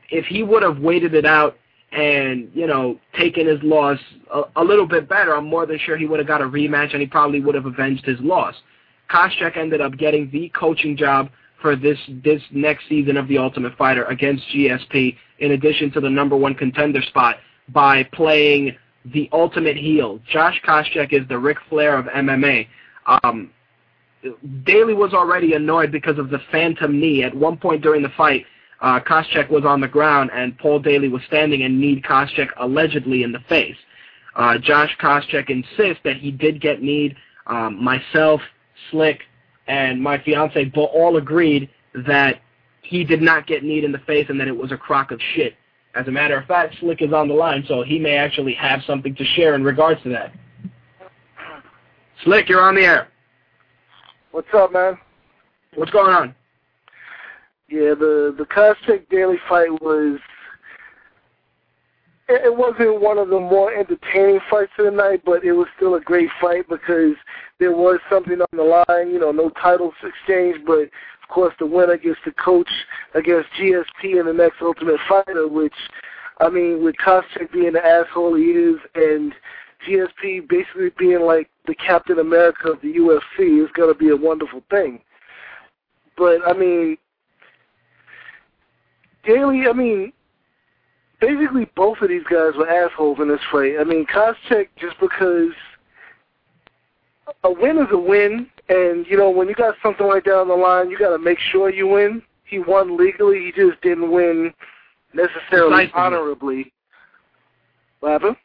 If 0.10 0.26
he 0.26 0.44
would 0.44 0.64
have 0.64 0.80
waited 0.80 1.14
it 1.14 1.26
out 1.26 1.58
and, 1.92 2.50
you 2.54 2.68
know, 2.68 3.00
taken 3.18 3.48
his 3.48 3.60
loss 3.64 4.00
a, 4.34 4.44
a 4.56 4.64
little 4.64 4.88
bit 4.88 5.08
better, 5.08 5.36
I'm 5.36 5.46
more 5.46 5.66
than 5.66 5.80
sure 5.80 5.98
he 5.98 6.06
would 6.06 6.20
have 6.20 6.28
got 6.28 6.42
a 6.42 6.46
rematch, 6.46 6.94
and 6.94 7.02
he 7.02 7.08
probably 7.08 7.42
would 7.42 7.56
have 7.56 7.66
avenged 7.66 8.06
his 8.06 8.20
loss. 8.20 8.56
Koscheck 9.10 9.58
ended 9.58 9.82
up 9.82 9.98
getting 9.98 10.30
the 10.32 10.50
coaching 10.50 10.96
job 10.98 11.30
for 11.62 11.76
this 11.76 11.98
this 12.24 12.42
next 12.52 12.88
season 12.88 13.18
of 13.18 13.28
The 13.28 13.38
Ultimate 13.38 13.76
Fighter 13.78 14.06
against 14.06 14.44
GSP, 14.54 15.16
in 15.40 15.52
addition 15.52 15.92
to 15.92 16.02
the 16.02 16.10
number 16.10 16.36
one 16.36 16.54
contender 16.54 17.02
spot, 17.02 17.38
by 17.70 18.04
playing 18.04 18.76
the 19.14 19.30
ultimate 19.32 19.78
heel. 19.78 20.20
Josh 20.30 20.62
Koscheck 20.66 21.14
is 21.14 21.28
the 21.30 21.38
Ric 21.38 21.58
Flair 21.70 21.98
of 21.98 22.06
MMA. 22.06 22.68
Um, 23.24 23.52
Daley 24.66 24.94
was 24.94 25.14
already 25.14 25.54
annoyed 25.54 25.92
because 25.92 26.18
of 26.18 26.30
the 26.30 26.40
phantom 26.52 27.00
knee. 27.00 27.24
At 27.24 27.34
one 27.34 27.58
point 27.58 27.82
during 27.82 28.02
the 28.02 28.12
fight, 28.18 28.46
uh, 28.82 29.00
Koscheck 29.00 29.50
was 29.50 29.66
on 29.66 29.82
the 29.82 29.88
ground 29.88 30.30
and 30.34 30.58
Paul 30.58 30.80
Daley 30.80 31.10
was 31.10 31.22
standing 31.28 31.64
and 31.64 31.80
kneed 31.80 32.04
Koscheck 32.04 32.50
allegedly 32.58 33.24
in 33.24 33.32
the 33.32 33.40
face. 33.50 33.78
Uh, 34.36 34.58
Josh 34.58 34.96
Koscheck 35.02 35.50
insists 35.50 36.02
that 36.04 36.18
he 36.18 36.32
did 36.32 36.62
get 36.62 36.82
kneed. 36.82 37.16
Um, 37.48 37.84
myself, 37.84 38.42
Slick, 38.92 39.22
and 39.68 40.02
my 40.02 40.22
fiance 40.22 40.72
all 40.76 41.18
agreed 41.18 41.70
that 42.06 42.42
he 42.84 43.04
did 43.04 43.22
not 43.22 43.48
get 43.48 43.64
kneed 43.64 43.84
in 43.84 43.92
the 43.92 44.00
face 44.00 44.28
and 44.30 44.40
that 44.40 44.48
it 44.48 44.56
was 44.56 44.72
a 44.72 44.78
crock 44.78 45.12
of 45.12 45.20
shit. 45.34 45.56
As 45.96 46.08
a 46.08 46.12
matter 46.12 46.38
of 46.38 46.46
fact, 46.46 46.76
Slick 46.80 47.02
is 47.02 47.12
on 47.12 47.28
the 47.28 47.34
line, 47.34 47.66
so 47.68 47.82
he 47.82 47.98
may 47.98 48.16
actually 48.16 48.54
have 48.54 48.82
something 48.86 49.16
to 49.16 49.26
share 49.26 49.56
in 49.56 49.64
regards 49.64 50.02
to 50.04 50.10
that. 50.10 50.32
Slick, 52.24 52.48
you're 52.48 52.62
on 52.62 52.76
the 52.76 52.82
air. 52.82 53.08
What's 54.32 54.48
up, 54.54 54.72
man? 54.72 54.98
What's 55.76 55.92
going 55.92 56.14
on? 56.14 56.36
Yeah, 57.70 57.96
the 57.96 58.34
the 58.38 58.46
Koscheck 58.46 59.10
Daley 59.10 59.38
fight 59.50 59.72
was 59.82 60.20
it 62.30 62.56
wasn't 62.56 63.02
one 63.02 63.18
of 63.18 63.30
the 63.30 63.40
more 63.40 63.74
entertaining 63.74 64.40
fights 64.50 64.72
of 64.78 64.86
the 64.86 64.92
night, 64.92 65.22
but 65.26 65.44
it 65.44 65.54
was 65.54 65.68
still 65.76 65.96
a 65.96 66.02
great 66.02 66.30
fight 66.42 66.68
because 66.70 67.16
there 67.60 67.72
was 67.72 68.00
something 68.10 68.42
on 68.42 68.48
the 68.54 68.64
line. 68.64 69.12
You 69.12 69.20
know, 69.20 69.32
no 69.32 69.50
titles 69.50 69.94
exchanged, 70.04 70.66
but 70.66 70.84
of 70.84 71.30
course 71.30 71.54
the 71.60 71.66
winner 71.66 71.98
gets 71.98 72.20
to 72.26 72.32
coach 72.34 72.70
against 73.14 73.50
GSP 73.60 74.20
in 74.20 74.26
the 74.26 74.34
next 74.34 74.62
Ultimate 74.62 75.00
Fighter, 75.08 75.48
which, 75.48 75.74
I 76.40 76.50
mean, 76.50 76.84
with 76.84 76.96
Koscheck 76.98 77.52
being 77.54 77.74
the 77.74 77.86
asshole 77.86 78.36
he 78.36 78.44
is, 78.44 78.78
and 78.96 79.34
GSP 79.88 80.48
basically 80.50 80.92
being 80.98 81.22
like 81.22 81.50
the 81.66 81.76
Captain 81.76 82.20
America 82.20 82.72
of 82.72 82.82
the 82.82 82.94
UFC 82.94 83.74
going 83.74 83.94
to 83.94 83.98
be 83.98 84.10
a 84.10 84.16
wonderful 84.16 84.64
thing. 84.70 85.02
But 86.18 86.40
I 86.46 86.54
mean, 86.54 86.98
Daley, 89.28 89.68
I 89.68 89.74
mean, 89.74 90.14
basically 91.20 91.66
both 91.76 92.00
of 92.02 92.10
these 92.10 92.24
guys 92.24 92.54
were 92.58 92.70
assholes 92.70 93.20
in 93.20 93.28
this 93.28 93.42
fight. 93.52 93.76
I 93.80 93.84
mean, 93.84 94.06
Koscheck 94.06 94.70
just 94.80 95.00
because 95.00 95.52
a 97.44 97.52
win 97.52 97.78
is 97.78 97.88
a 97.92 97.98
win, 97.98 98.48
and 98.70 99.06
you 99.06 99.18
know 99.18 99.30
when 99.30 99.48
you 99.48 99.56
got 99.56 99.76
something 99.84 100.08
like 100.08 100.24
that 100.24 100.38
on 100.38 100.48
the 100.48 100.56
line, 100.56 100.90
you 100.90 100.98
got 100.98 101.10
to 101.10 101.20
make 101.20 101.40
sure 101.40 101.70
you 101.70 101.88
win. 101.88 102.24
He 102.46 102.60
won 102.60 102.98
legally. 102.98 103.46
He 103.46 103.52
just 103.52 103.82
didn't 103.82 104.10
win 104.10 104.54
necessarily 105.14 105.92
honorably. 105.94 106.72
What 108.00 108.14
happened? 108.14 108.38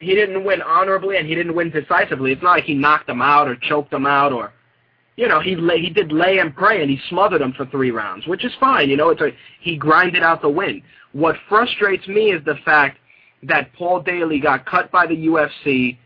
He 0.00 0.14
didn't 0.14 0.44
win 0.44 0.60
honorably, 0.62 1.16
and 1.16 1.28
he 1.28 1.34
didn't 1.34 1.54
win 1.54 1.70
decisively. 1.70 2.32
It's 2.32 2.42
not 2.42 2.56
like 2.56 2.64
he 2.64 2.74
knocked 2.74 3.08
him 3.08 3.22
out 3.22 3.46
or 3.46 3.54
choked 3.56 3.92
him 3.92 4.06
out 4.06 4.32
or, 4.32 4.52
you 5.16 5.28
know, 5.28 5.40
he 5.40 5.54
lay, 5.54 5.80
he 5.80 5.90
did 5.90 6.10
lay 6.10 6.38
and 6.38 6.54
pray, 6.54 6.82
and 6.82 6.90
he 6.90 6.98
smothered 7.08 7.40
him 7.40 7.52
for 7.52 7.66
three 7.66 7.90
rounds, 7.90 8.26
which 8.26 8.44
is 8.44 8.52
fine. 8.58 8.90
You 8.90 8.96
know, 8.96 9.10
it's 9.10 9.20
a 9.20 9.30
he 9.60 9.76
grinded 9.76 10.22
out 10.22 10.42
the 10.42 10.48
win. 10.48 10.82
What 11.12 11.36
frustrates 11.48 12.06
me 12.08 12.32
is 12.32 12.44
the 12.44 12.56
fact 12.64 12.98
that 13.44 13.72
Paul 13.74 14.00
Daley 14.00 14.40
got 14.40 14.66
cut 14.66 14.90
by 14.90 15.06
the 15.06 15.14
UFC, 15.14 15.96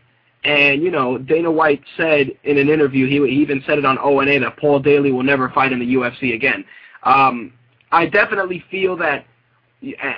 and 0.43 0.83
you 0.83 0.91
know 0.91 1.17
Dana 1.17 1.51
White 1.51 1.81
said 1.97 2.31
in 2.43 2.57
an 2.57 2.69
interview, 2.69 3.07
he, 3.07 3.15
he 3.33 3.41
even 3.41 3.63
said 3.65 3.79
it 3.79 3.85
on 3.85 3.97
O 3.99 4.19
and 4.19 4.29
A 4.29 4.37
that 4.39 4.57
Paul 4.57 4.79
Daley 4.79 5.11
will 5.11 5.23
never 5.23 5.49
fight 5.49 5.71
in 5.71 5.79
the 5.79 5.95
UFC 5.95 6.35
again. 6.35 6.63
Um, 7.03 7.53
I 7.91 8.05
definitely 8.05 8.63
feel 8.69 8.95
that, 8.97 9.25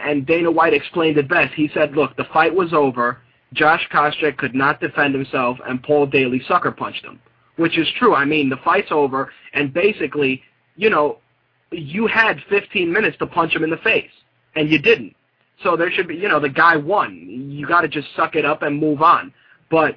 and 0.04 0.26
Dana 0.26 0.52
White 0.52 0.74
explained 0.74 1.18
it 1.18 1.30
best. 1.30 1.54
He 1.54 1.70
said, 1.74 1.96
"Look, 1.96 2.18
the 2.18 2.26
fight 2.26 2.54
was 2.54 2.74
over. 2.74 3.20
Josh 3.54 3.88
Koscheck 3.92 4.38
could 4.38 4.56
not 4.56 4.82
defend 4.82 5.14
himself, 5.14 5.58
and 5.66 5.82
Paul 5.82 6.08
Daley 6.08 6.42
sucker 6.46 6.72
punched 6.72 7.06
him." 7.06 7.22
Which 7.58 7.78
is 7.78 7.88
true. 7.98 8.16
I 8.16 8.26
mean, 8.26 8.50
the 8.50 8.58
fight's 8.58 8.92
over, 8.92 9.32
and 9.54 9.74
basically, 9.74 10.42
you 10.76 10.90
know, 10.90 11.20
you 11.72 12.08
had 12.08 12.38
15 12.50 12.92
minutes 12.92 13.18
to 13.20 13.28
punch 13.28 13.56
him 13.56 13.64
in 13.64 13.70
the 13.70 13.78
face, 13.78 14.12
and 14.56 14.70
you 14.70 14.80
didn't. 14.82 15.16
So 15.64 15.78
there 15.78 15.92
should 15.92 16.08
be, 16.08 16.16
you 16.16 16.28
know, 16.28 16.40
the 16.40 16.50
guy 16.50 16.76
won. 16.76 17.28
You 17.28 17.68
got 17.68 17.82
to 17.82 17.88
just 17.88 18.08
suck 18.16 18.36
it 18.36 18.46
up 18.46 18.62
and 18.62 18.80
move 18.80 19.02
on. 19.02 19.34
But 19.70 19.96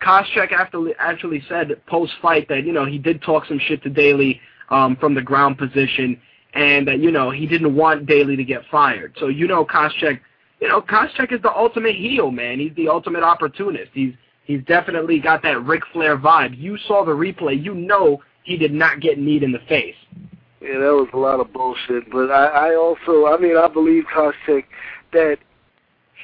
Koscheck 0.00 0.52
after, 0.52 0.82
actually 0.98 1.42
said 1.48 1.80
post-fight 1.86 2.48
that, 2.48 2.64
you 2.64 2.72
know, 2.72 2.84
he 2.84 2.98
did 2.98 3.22
talk 3.22 3.46
some 3.46 3.58
shit 3.58 3.82
to 3.82 3.90
Daley 3.90 4.40
um, 4.70 4.96
from 4.96 5.14
the 5.14 5.22
ground 5.22 5.58
position, 5.58 6.20
and 6.54 6.86
that, 6.88 6.98
you 6.98 7.10
know, 7.10 7.30
he 7.30 7.46
didn't 7.46 7.74
want 7.74 8.06
Daley 8.06 8.36
to 8.36 8.44
get 8.44 8.62
fired. 8.70 9.14
So, 9.18 9.28
you 9.28 9.46
know, 9.46 9.64
Koscheck, 9.64 10.20
you 10.60 10.68
know, 10.68 10.80
Koscheck 10.80 11.32
is 11.32 11.42
the 11.42 11.54
ultimate 11.54 11.94
heel, 11.94 12.30
man. 12.30 12.58
He's 12.58 12.74
the 12.74 12.88
ultimate 12.88 13.22
opportunist. 13.22 13.90
He's 13.92 14.14
he's 14.44 14.62
definitely 14.64 15.18
got 15.18 15.42
that 15.42 15.62
Ric 15.64 15.82
Flair 15.92 16.16
vibe. 16.16 16.58
You 16.58 16.76
saw 16.86 17.04
the 17.04 17.12
replay. 17.12 17.62
You 17.62 17.74
know 17.74 18.22
he 18.44 18.56
did 18.56 18.72
not 18.72 19.00
get 19.00 19.18
kneed 19.18 19.42
in 19.42 19.52
the 19.52 19.60
face. 19.68 19.94
Yeah, 20.60 20.78
that 20.78 20.92
was 20.92 21.08
a 21.12 21.16
lot 21.16 21.40
of 21.40 21.52
bullshit. 21.52 22.10
But 22.10 22.30
I, 22.30 22.70
I 22.70 22.74
also, 22.76 23.26
I 23.26 23.36
mean, 23.38 23.56
I 23.56 23.68
believe 23.68 24.04
Koscheck 24.14 24.64
that 25.12 25.38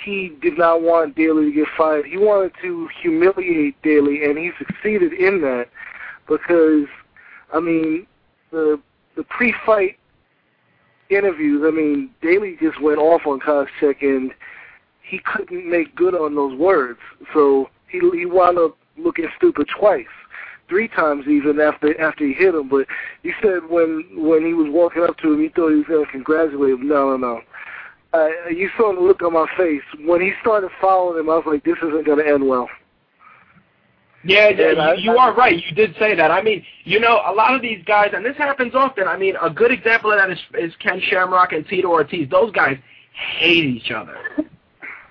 he 0.04 0.36
did 0.40 0.56
not 0.56 0.82
want 0.82 1.16
Daley 1.16 1.46
to 1.46 1.52
get 1.52 1.66
fired. 1.76 2.06
He 2.06 2.16
wanted 2.16 2.52
to 2.62 2.88
humiliate 3.00 3.80
Daley, 3.82 4.24
and 4.24 4.38
he 4.38 4.52
succeeded 4.58 5.12
in 5.12 5.40
that 5.42 5.66
because, 6.28 6.86
I 7.52 7.60
mean, 7.60 8.06
the 8.50 8.80
the 9.16 9.24
pre-fight 9.24 9.98
interviews. 11.10 11.62
I 11.66 11.72
mean, 11.72 12.10
Daley 12.22 12.56
just 12.60 12.80
went 12.80 12.98
off 12.98 13.22
on 13.26 13.40
Koscheck, 13.40 14.02
and 14.02 14.32
he 15.02 15.18
couldn't 15.18 15.68
make 15.68 15.94
good 15.96 16.14
on 16.14 16.36
those 16.36 16.56
words. 16.56 17.00
So 17.34 17.68
he 17.88 18.00
he 18.14 18.26
wound 18.26 18.58
up 18.58 18.76
looking 18.96 19.28
stupid 19.36 19.68
twice 19.78 20.06
three 20.68 20.88
times 20.88 21.26
even 21.26 21.60
after 21.60 21.98
after 22.00 22.26
he 22.26 22.32
hit 22.32 22.54
him. 22.54 22.68
But 22.68 22.86
he 23.22 23.32
said 23.42 23.68
when 23.68 24.04
when 24.16 24.44
he 24.46 24.54
was 24.54 24.68
walking 24.70 25.02
up 25.02 25.16
to 25.18 25.32
him, 25.32 25.40
he 25.40 25.48
thought 25.48 25.70
he 25.70 25.76
was 25.76 25.86
going 25.86 26.04
to 26.04 26.12
congratulate 26.12 26.74
him. 26.74 26.88
No, 26.88 27.16
no, 27.16 27.16
no. 27.16 27.40
Uh, 28.12 28.48
you 28.50 28.70
saw 28.76 28.94
the 28.94 29.00
look 29.00 29.22
on 29.22 29.34
my 29.34 29.46
face 29.56 29.82
when 30.06 30.20
he 30.20 30.32
started 30.40 30.70
following 30.80 31.20
him. 31.20 31.28
I 31.28 31.36
was 31.36 31.44
like, 31.46 31.64
this 31.64 31.76
isn't 31.78 32.06
going 32.06 32.18
to 32.18 32.26
end 32.26 32.46
well. 32.46 32.68
Yeah, 34.24 34.48
yeah 34.48 34.94
you, 34.94 35.12
you 35.12 35.18
are 35.18 35.34
right. 35.34 35.62
You 35.62 35.74
did 35.74 35.94
say 35.98 36.14
that. 36.14 36.30
I 36.30 36.42
mean, 36.42 36.64
you 36.84 37.00
know, 37.00 37.20
a 37.26 37.32
lot 37.32 37.54
of 37.54 37.60
these 37.60 37.84
guys, 37.84 38.12
and 38.14 38.24
this 38.24 38.36
happens 38.36 38.74
often. 38.74 39.06
I 39.06 39.18
mean, 39.18 39.34
a 39.42 39.50
good 39.50 39.70
example 39.70 40.10
of 40.10 40.18
that 40.18 40.30
is, 40.30 40.38
is 40.58 40.74
Ken 40.76 41.00
Shamrock 41.00 41.52
and 41.52 41.66
Tito 41.68 41.88
Ortiz. 41.88 42.28
Those 42.30 42.50
guys 42.50 42.78
hate 43.12 43.64
each 43.64 43.90
other. 43.90 44.16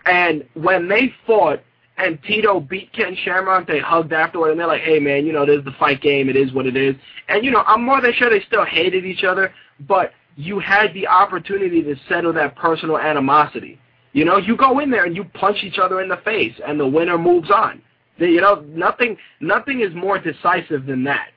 And 0.08 0.46
when 0.54 0.88
they 0.88 1.14
fought 1.26 1.60
and 1.98 2.22
Tito 2.24 2.60
beat 2.60 2.94
Ken 2.94 3.18
Shamrock, 3.24 3.68
they 3.68 3.80
hugged 3.80 4.14
afterward, 4.14 4.52
and 4.52 4.60
they're 4.60 4.68
like, 4.68 4.82
hey, 4.82 5.00
man, 5.00 5.26
you 5.26 5.34
know, 5.34 5.46
this 5.46 5.58
is 5.60 5.66
the 5.66 5.76
fight 5.80 6.02
game. 6.02 6.30
It 6.30 6.36
is 6.36 6.54
what 6.54 6.68
it 6.68 6.78
is. 6.78 6.96
And, 7.28 7.44
you 7.44 7.52
know, 7.52 7.64
I'm 7.66 7.84
more 7.84 8.02
than 8.02 8.14
sure 8.14 8.30
they 8.30 8.42
still 8.42 8.66
hated 8.66 9.04
each 9.06 9.24
other, 9.24 9.52
but 9.88 10.12
you 10.36 10.60
had 10.60 10.94
the 10.94 11.08
opportunity 11.08 11.82
to 11.82 11.96
settle 12.08 12.32
that 12.34 12.56
personal 12.56 13.00
animosity. 13.00 13.80
You 14.14 14.26
know, 14.26 14.38
you 14.38 14.56
go 14.56 14.80
in 14.80 14.92
there 14.92 15.06
and 15.06 15.16
you 15.16 15.24
punch 15.24 15.58
each 15.64 15.80
other 15.80 16.02
in 16.02 16.10
the 16.10 16.18
face, 16.18 16.54
and 16.66 16.80
the 16.80 16.88
winner 16.88 17.18
moves 17.18 17.50
on. 17.52 17.82
You 18.18 18.42
know, 18.42 18.64
nothing 18.70 19.18
nothing 19.42 19.82
is 19.82 19.94
more 19.94 20.18
decisive 20.18 20.86
than 20.88 21.04
that. 21.04 21.30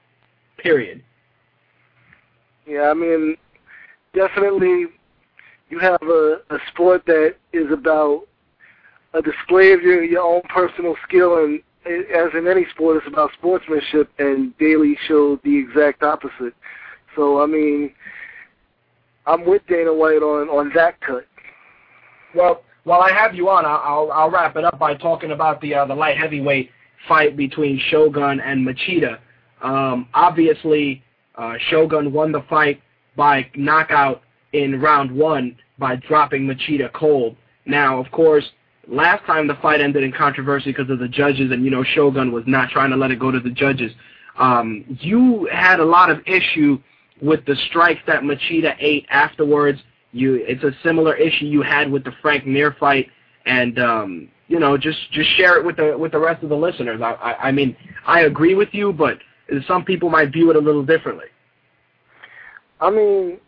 Period. 0.58 1.02
Yeah, 2.66 2.90
I 2.90 2.94
mean, 2.94 3.36
definitely, 4.14 4.86
you 5.68 5.78
have 5.78 6.00
a, 6.02 6.40
a 6.50 6.58
sport 6.72 7.04
that 7.06 7.34
is 7.52 7.70
about 7.70 8.26
a 9.14 9.22
display 9.22 9.72
of 9.72 9.82
your 9.82 10.04
your 10.04 10.22
own 10.22 10.42
personal 10.48 10.96
skill, 11.06 11.38
and 11.38 11.60
as 11.86 12.30
in 12.36 12.46
any 12.46 12.66
sport, 12.74 12.98
it's 12.98 13.06
about 13.06 13.32
sportsmanship. 13.32 14.10
And 14.18 14.56
Daley 14.58 14.96
showed 15.06 15.40
the 15.42 15.56
exact 15.56 16.02
opposite. 16.02 16.54
So, 17.16 17.42
I 17.42 17.46
mean, 17.46 17.92
I'm 19.26 19.44
with 19.44 19.62
Dana 19.66 19.92
White 19.92 20.22
on 20.22 20.48
on 20.48 20.70
that 20.74 21.00
cut. 21.00 21.26
Well, 22.34 22.62
while 22.84 23.00
I 23.00 23.12
have 23.12 23.34
you 23.34 23.48
on, 23.48 23.64
I'll 23.66 24.10
I'll, 24.12 24.30
wrap 24.30 24.56
it 24.56 24.64
up 24.64 24.78
by 24.78 24.94
talking 24.94 25.32
about 25.32 25.60
the 25.60 25.74
uh, 25.74 25.86
the 25.86 25.94
light 25.94 26.16
heavyweight 26.16 26.70
fight 27.08 27.36
between 27.36 27.80
Shogun 27.90 28.40
and 28.40 28.66
Machida. 28.66 29.18
Um, 29.62 30.08
obviously, 30.14 31.02
uh, 31.34 31.54
Shogun 31.68 32.12
won 32.12 32.32
the 32.32 32.42
fight 32.48 32.80
by 33.16 33.46
knockout 33.56 34.22
in 34.52 34.80
round 34.80 35.10
one 35.10 35.56
by 35.78 35.96
dropping 35.96 36.46
Machida 36.46 36.92
cold. 36.92 37.36
Now, 37.66 37.98
of 37.98 38.10
course, 38.10 38.44
last 38.90 39.24
time 39.24 39.46
the 39.46 39.54
fight 39.56 39.80
ended 39.80 40.02
in 40.02 40.12
controversy 40.12 40.72
because 40.72 40.90
of 40.90 40.98
the 40.98 41.08
judges, 41.08 41.50
and 41.52 41.64
you 41.64 41.70
know 41.70 41.82
Shogun 41.82 42.32
was 42.32 42.44
not 42.46 42.70
trying 42.70 42.90
to 42.90 42.96
let 42.96 43.10
it 43.10 43.18
go 43.18 43.30
to 43.30 43.40
the 43.40 43.50
judges. 43.50 43.92
Um, 44.36 44.84
you 45.00 45.48
had 45.52 45.80
a 45.80 45.84
lot 45.84 46.10
of 46.10 46.20
issue 46.26 46.78
with 47.22 47.44
the 47.46 47.56
strikes 47.68 48.00
that 48.06 48.22
Machida 48.22 48.74
ate 48.78 49.06
afterwards. 49.10 49.80
You, 50.12 50.36
it's 50.46 50.64
a 50.64 50.72
similar 50.82 51.14
issue 51.14 51.46
you 51.46 51.62
had 51.62 51.90
with 51.90 52.04
the 52.04 52.12
Frank 52.20 52.46
Mir 52.46 52.76
fight, 52.78 53.08
and 53.46 53.78
um, 53.78 54.28
you 54.48 54.58
know, 54.58 54.76
just 54.76 54.98
just 55.12 55.30
share 55.36 55.58
it 55.58 55.64
with 55.64 55.76
the 55.76 55.96
with 55.96 56.12
the 56.12 56.18
rest 56.18 56.42
of 56.42 56.48
the 56.48 56.56
listeners. 56.56 57.00
I, 57.00 57.12
I, 57.12 57.48
I 57.48 57.52
mean, 57.52 57.76
I 58.06 58.22
agree 58.22 58.54
with 58.54 58.70
you, 58.72 58.92
but 58.92 59.18
some 59.66 59.84
people 59.84 60.10
might 60.10 60.32
view 60.32 60.50
it 60.50 60.56
a 60.56 60.60
little 60.60 60.84
differently. 60.84 61.26
I 62.80 62.90
mean, 62.90 63.38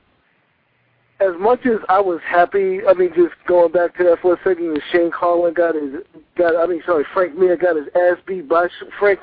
as 1.22 1.38
much 1.40 1.66
as 1.66 1.78
I 1.88 2.00
was 2.00 2.20
happy, 2.26 2.80
I 2.86 2.94
mean, 2.94 3.10
just 3.14 3.34
going 3.46 3.72
back 3.72 3.96
to 3.98 4.04
that 4.04 4.18
for 4.20 4.34
a 4.34 4.38
second, 4.44 4.78
Shane 4.90 5.10
Carwin 5.10 5.54
got 5.54 5.74
his, 5.74 5.94
got, 6.36 6.56
I 6.56 6.66
mean, 6.66 6.82
sorry, 6.84 7.04
Frank 7.14 7.38
Mir 7.38 7.56
got 7.56 7.76
his 7.76 7.86
ass 7.94 8.18
beat 8.26 8.48
by 8.48 8.68
Frank, 8.98 9.20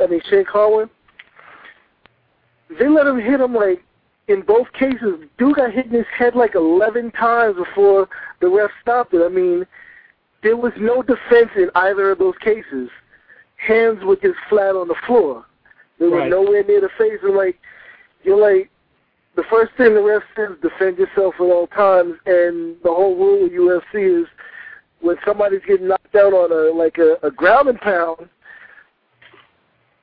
I 0.00 0.06
mean, 0.06 0.20
Shane 0.28 0.44
Carwin. 0.44 0.90
They 2.78 2.88
let 2.88 3.06
him 3.06 3.20
hit 3.20 3.40
him 3.40 3.54
like, 3.54 3.82
in 4.26 4.42
both 4.42 4.66
cases, 4.72 5.20
dude 5.38 5.56
got 5.56 5.72
hit 5.72 5.86
in 5.86 5.92
his 5.92 6.06
head 6.16 6.34
like 6.34 6.54
11 6.54 7.12
times 7.12 7.56
before 7.56 8.08
the 8.40 8.48
ref 8.48 8.70
stopped 8.82 9.14
it. 9.14 9.24
I 9.24 9.28
mean, 9.28 9.66
there 10.42 10.56
was 10.56 10.72
no 10.76 11.02
defense 11.02 11.50
in 11.56 11.70
either 11.74 12.10
of 12.10 12.18
those 12.18 12.36
cases. 12.40 12.90
Hands 13.56 13.98
were 14.04 14.16
just 14.16 14.38
flat 14.48 14.76
on 14.76 14.88
the 14.88 14.94
floor. 15.06 15.44
They 15.98 16.06
were 16.08 16.18
Right. 16.18 16.30
nowhere 16.30 16.62
near 16.62 16.80
the 16.80 16.90
face. 16.90 17.18
And 17.22 17.34
like, 17.34 17.58
you're 18.22 18.36
like, 18.36 18.70
the 19.38 19.44
first 19.48 19.70
thing 19.76 19.94
the 19.94 20.02
ref 20.02 20.24
says, 20.34 20.56
defend 20.60 20.98
yourself 20.98 21.32
at 21.36 21.42
all 21.42 21.68
times, 21.68 22.14
and 22.26 22.74
the 22.82 22.90
whole 22.90 23.14
rule 23.16 23.46
of 23.46 23.52
UFC 23.52 24.22
is 24.22 24.26
when 25.00 25.14
somebody's 25.24 25.60
getting 25.64 25.86
knocked 25.86 26.16
out 26.16 26.32
on 26.32 26.50
a 26.50 26.76
like 26.76 26.98
a, 26.98 27.16
a 27.22 27.30
ground 27.30 27.68
and 27.68 27.78
pound, 27.78 28.28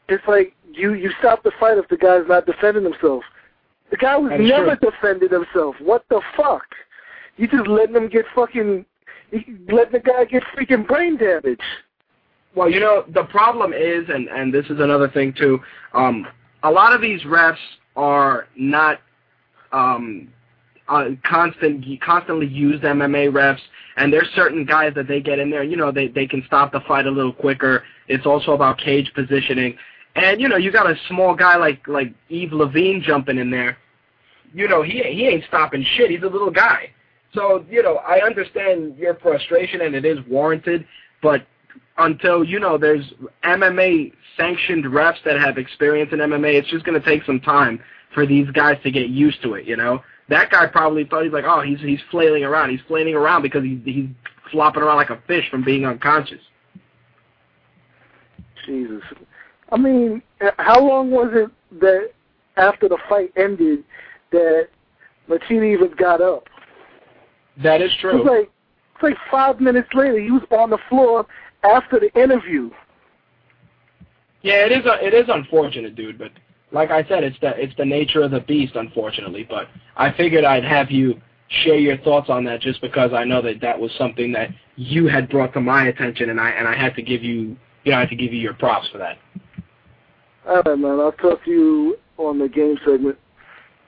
it's 0.08 0.24
like 0.26 0.56
you 0.72 0.94
you 0.94 1.12
stop 1.20 1.44
the 1.44 1.52
fight 1.60 1.78
if 1.78 1.86
the 1.90 1.98
guy's 1.98 2.26
not 2.30 2.46
defending 2.46 2.86
himself. 2.86 3.26
The 3.92 3.98
guy 3.98 4.16
was 4.16 4.30
That 4.30 4.40
is 4.40 4.50
never 4.50 4.78
defending 4.78 5.30
himself. 5.30 5.76
What 5.82 6.06
the 6.08 6.22
fuck? 6.38 6.64
You 7.36 7.50
just 7.50 7.68
letting 7.68 7.98
him 7.98 8.08
get 8.08 8.24
fucking, 8.34 8.86
letting 9.70 9.92
the 9.92 10.00
guy 10.00 10.24
get 10.24 10.44
freaking 10.58 10.88
brain 10.88 11.18
damage. 11.18 11.60
Well, 12.56 12.70
you 12.70 12.80
know, 12.80 13.04
the 13.14 13.26
problem 13.26 13.74
is, 13.74 14.08
and, 14.08 14.30
and 14.30 14.54
this 14.54 14.66
is 14.68 14.80
another 14.80 15.10
thing 15.10 15.34
too, 15.34 15.60
um, 15.94 16.26
a 16.64 16.72
lot 16.72 16.94
of 16.94 17.02
these 17.02 17.22
refs 17.24 17.58
are 17.98 18.48
not, 18.56 19.02
um, 19.76 20.30
uh, 20.88 21.10
constant, 21.24 21.86
constantly 22.02 22.48
used 22.48 22.84
MMA 22.84 23.32
refs, 23.32 23.60
and 23.98 24.12
there's 24.12 24.30
certain 24.36 24.66
guys 24.66 24.94
that 24.96 25.08
they 25.08 25.20
get 25.20 25.40
in 25.40 25.50
there. 25.50 25.64
You 25.64 25.76
know, 25.78 25.92
they 25.92 26.08
they 26.08 26.26
can 26.28 26.44
stop 26.48 26.72
the 26.72 26.80
fight 26.82 27.06
a 27.06 27.12
little 27.12 27.34
quicker. 27.34 27.84
It's 28.08 28.26
also 28.26 28.54
about 28.54 28.78
cage 28.78 29.12
positioning, 29.14 29.78
and 30.16 30.40
you 30.40 30.48
know, 30.48 30.58
you 30.58 30.72
got 30.72 30.90
a 30.90 30.96
small 31.08 31.36
guy 31.36 31.58
like 31.58 31.88
like 31.88 32.14
Yves 32.30 32.54
Lavigne 32.54 33.02
jumping 33.02 33.38
in 33.38 33.52
there. 33.52 33.78
You 34.54 34.68
know, 34.68 34.82
he 34.82 35.04
he 35.04 35.28
ain't 35.28 35.44
stopping 35.48 35.86
shit. 35.96 36.10
He's 36.10 36.24
a 36.24 36.28
little 36.28 36.52
guy. 36.52 36.92
So 37.34 37.66
you 37.70 37.84
know, 37.84 37.98
I 37.98 38.20
understand 38.22 38.98
your 38.98 39.16
frustration, 39.16 39.82
and 39.82 39.96
it 39.96 40.06
is 40.06 40.20
warranted. 40.28 40.88
But 41.22 41.46
until 41.98 42.44
you 42.44 42.60
know 42.60 42.78
there's 42.78 43.06
MMA 43.44 44.14
sanctioned 44.38 44.86
refs 44.86 45.24
that 45.26 45.40
have 45.40 45.58
experience 45.58 46.12
in 46.14 46.20
MMA, 46.20 46.54
it's 46.54 46.70
just 46.70 46.86
going 46.86 47.00
to 47.00 47.06
take 47.06 47.24
some 47.24 47.40
time 47.40 47.82
for 48.16 48.26
these 48.26 48.50
guys 48.52 48.78
to 48.82 48.90
get 48.90 49.10
used 49.10 49.44
to 49.44 49.54
it. 49.54 49.66
You 49.66 49.76
know, 49.76 50.02
that 50.30 50.50
guy 50.50 50.66
probably 50.66 51.06
thought 51.06 51.24
he's 51.24 51.34
like, 51.34 51.46
oh, 51.46 51.62
he's 51.62 51.80
he's 51.80 52.00
flailing 52.10 52.44
around. 52.44 52.72
He's 52.72 52.80
flailing 52.88 53.14
around 53.14 53.44
because 53.44 53.64
he's 53.64 53.80
he's 53.86 54.08
flopping 54.52 54.82
around 54.82 54.96
like 54.96 55.12
a 55.12 55.22
fish 55.28 55.48
from 55.52 55.64
being 55.64 55.86
unconscious. 55.86 56.42
Jesus, 58.66 59.04
I 59.72 59.78
mean, 59.78 60.24
how 60.58 60.80
long 60.80 61.12
was 61.12 61.30
it 61.34 61.80
that 61.80 62.12
after 62.58 62.90
the 62.90 62.98
fight 63.08 63.32
ended 63.36 63.84
that 64.32 64.70
Martinez 65.28 65.94
got 65.98 66.20
up? 66.20 66.48
That 67.62 67.82
is 67.82 67.92
true. 68.02 68.22
It's 68.22 68.28
like 68.28 68.52
it's 68.96 69.04
like 69.04 69.18
five 69.30 69.60
minutes 69.60 69.90
later, 69.94 70.20
he 70.20 70.32
was 70.32 70.42
on 70.52 70.72
the 70.72 70.80
floor 70.90 71.28
after 71.64 72.00
the 72.00 72.12
interview. 72.20 72.72
Yeah, 74.42 74.66
it 74.66 74.72
is. 74.72 74.86
A, 74.86 75.06
it 75.06 75.14
is 75.14 75.26
unfortunate, 75.28 75.96
dude. 75.96 76.18
But 76.18 76.32
like 76.72 76.92
I 76.92 77.04
said, 77.08 77.24
it's 77.24 77.40
the 77.42 77.50
it's 77.62 77.76
the 77.78 77.86
nature 77.86 78.24
of 78.24 78.32
the 78.32 78.42
beast, 78.42 78.76
unfortunately. 78.76 79.46
But 79.48 79.68
I 79.96 80.12
figured 80.12 80.44
I'd 80.44 80.64
have 80.64 80.92
you 80.92 81.22
share 81.64 81.78
your 81.78 81.98
thoughts 81.98 82.30
on 82.30 82.44
that, 82.46 82.62
just 82.62 82.82
because 82.82 83.14
I 83.14 83.24
know 83.24 83.42
that 83.42 83.62
that 83.62 83.80
was 83.80 83.92
something 83.98 84.32
that 84.34 84.50
you 84.76 85.08
had 85.08 85.30
brought 85.30 85.54
to 85.54 85.62
my 85.62 85.88
attention, 85.88 86.30
and 86.30 86.40
I 86.40 86.50
and 86.50 86.68
I 86.68 86.76
had 86.76 86.96
to 86.96 87.02
give 87.02 87.24
you, 87.24 87.56
you 87.84 87.92
know, 87.92 87.98
I 87.98 88.02
had 88.02 88.10
to 88.10 88.16
give 88.16 88.34
you 88.34 88.40
your 88.40 88.54
props 88.54 88.88
for 88.92 88.98
that. 88.98 89.18
All 90.48 90.62
right, 90.62 90.78
man. 90.78 91.00
I'll 91.00 91.12
talk 91.12 91.44
to 91.46 91.52
you 91.52 91.98
on 92.18 92.40
the 92.40 92.48
game 92.50 92.78
segment. 92.86 93.18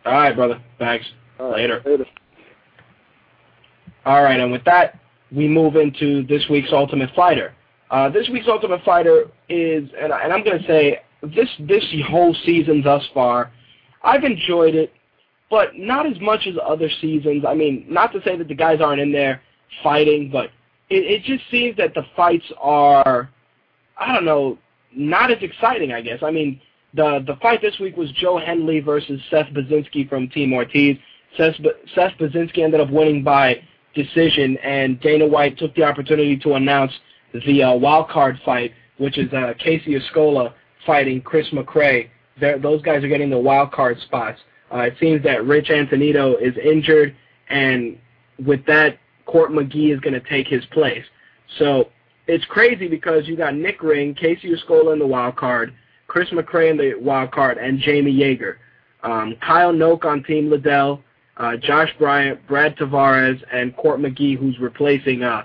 All 0.05 0.13
right, 0.13 0.35
brother. 0.35 0.61
Thanks. 0.79 1.05
All 1.39 1.51
right, 1.51 1.61
later. 1.61 1.81
Later. 1.85 2.05
All 4.05 4.23
right, 4.23 4.39
and 4.39 4.51
with 4.51 4.63
that, 4.63 4.99
we 5.31 5.47
move 5.47 5.75
into 5.75 6.25
this 6.27 6.43
week's 6.49 6.69
Ultimate 6.71 7.09
Fighter. 7.15 7.53
Uh, 7.91 8.09
this 8.09 8.29
week's 8.29 8.47
Ultimate 8.47 8.81
Fighter 8.83 9.25
is, 9.49 9.89
and, 9.99 10.13
I, 10.13 10.23
and 10.23 10.33
I'm 10.33 10.43
going 10.43 10.59
to 10.59 10.67
say, 10.67 11.01
this 11.21 11.49
this 11.60 11.84
whole 12.10 12.36
season 12.45 12.82
thus 12.82 13.03
far, 13.13 13.51
I've 14.03 14.23
enjoyed 14.23 14.75
it, 14.75 14.93
but 15.49 15.75
not 15.75 16.06
as 16.06 16.19
much 16.21 16.47
as 16.47 16.56
other 16.63 16.89
seasons. 17.01 17.43
I 17.47 17.53
mean, 17.53 17.86
not 17.89 18.12
to 18.13 18.21
say 18.23 18.38
that 18.38 18.47
the 18.47 18.56
guys 18.56 18.80
aren't 18.82 19.01
in 19.01 19.12
there 19.12 19.41
fighting, 19.84 20.30
but 20.32 20.45
it, 20.89 21.03
it 21.03 21.23
just 21.23 21.49
seems 21.49 21.77
that 21.77 21.93
the 21.93 22.06
fights 22.15 22.45
are, 22.60 23.30
I 23.97 24.13
don't 24.13 24.25
know, 24.25 24.58
not 24.93 25.32
as 25.32 25.41
exciting. 25.41 25.91
I 25.91 26.01
guess. 26.01 26.19
I 26.21 26.32
mean, 26.32 26.62
the 26.93 27.23
the 27.25 27.36
fight 27.41 27.62
this 27.62 27.80
week 27.80 27.97
was 27.97 28.12
Joe 28.12 28.38
Henle 28.38 28.82
versus 28.82 29.21
Seth 29.30 29.47
Baczynski 29.47 30.08
from 30.08 30.30
Team 30.30 30.53
Ortiz. 30.53 30.97
Seth, 31.36 31.56
Seth 31.93 32.13
Baczynski 32.19 32.60
ended 32.60 32.80
up 32.80 32.89
winning 32.89 33.23
by 33.23 33.62
decision, 33.93 34.58
and 34.58 34.99
Dana 35.01 35.25
White 35.25 35.58
took 35.58 35.75
the 35.75 35.84
opportunity 35.84 36.38
to 36.38 36.53
announce 36.53 36.91
the 37.45 37.63
uh, 37.63 37.73
wild 37.75 38.10
card 38.10 38.39
fight, 38.45 38.71
which 38.97 39.17
is 39.17 39.32
uh, 39.34 39.53
Kyacey 39.60 39.99
Uscola 39.99 40.53
fighting 40.88 41.21
Kris 41.21 41.47
McCray. 41.52 42.10
They're, 42.39 42.58
those 42.58 42.82
guys 42.82 43.04
are 43.04 43.08
getting 43.08 43.30
the 43.30 43.38
wild 43.38 43.71
card 43.71 44.00
spots. 44.02 44.39
Uh, 44.73 44.80
it 44.80 44.95
seems 45.00 45.21
that 45.23 45.45
Rich 45.45 45.67
Attonito 45.67 46.41
is 46.41 46.58
injured, 46.58 47.15
and 47.50 48.00
with 48.43 48.65
that, 48.65 48.97
Court 49.26 49.52
McGee 49.52 49.93
is 49.93 50.00
going 50.00 50.13
to 50.13 50.30
take 50.30 50.47
his 50.47 50.65
place. 50.71 51.04
So 51.60 51.89
it's 52.28 52.45
crazy 52.45 52.88
because 52.88 53.28
you 53.28 53.36
got 53.36 53.56
Nick 53.56 53.84
Ring, 53.84 54.15
Kyacey 54.15 54.45
Uscola 54.45 54.93
in 54.93 55.00
the 55.00 55.08
wild 55.08 55.36
card, 55.36 55.73
Chris 56.08 56.30
McCray 56.30 56.71
in 56.71 56.78
the 56.78 56.95
wild 57.00 57.32
card, 57.32 57.58
and 57.58 57.80
Jamie 57.80 58.12
Yager. 58.12 58.60
Um, 59.04 59.36
Kyle 59.41 59.73
Noke 59.73 60.06
on 60.06 60.23
Team 60.23 60.50
Liddell, 60.50 61.04
uh, 61.38 61.56
Josh 61.58 61.89
Bryant, 62.00 62.45
Brad 62.47 62.76
Tavares, 62.78 63.41
and 63.54 63.76
Court 63.76 64.00
McGee, 64.00 64.38
who's 64.38 64.58
replacing 64.60 65.23
uh, 65.23 65.43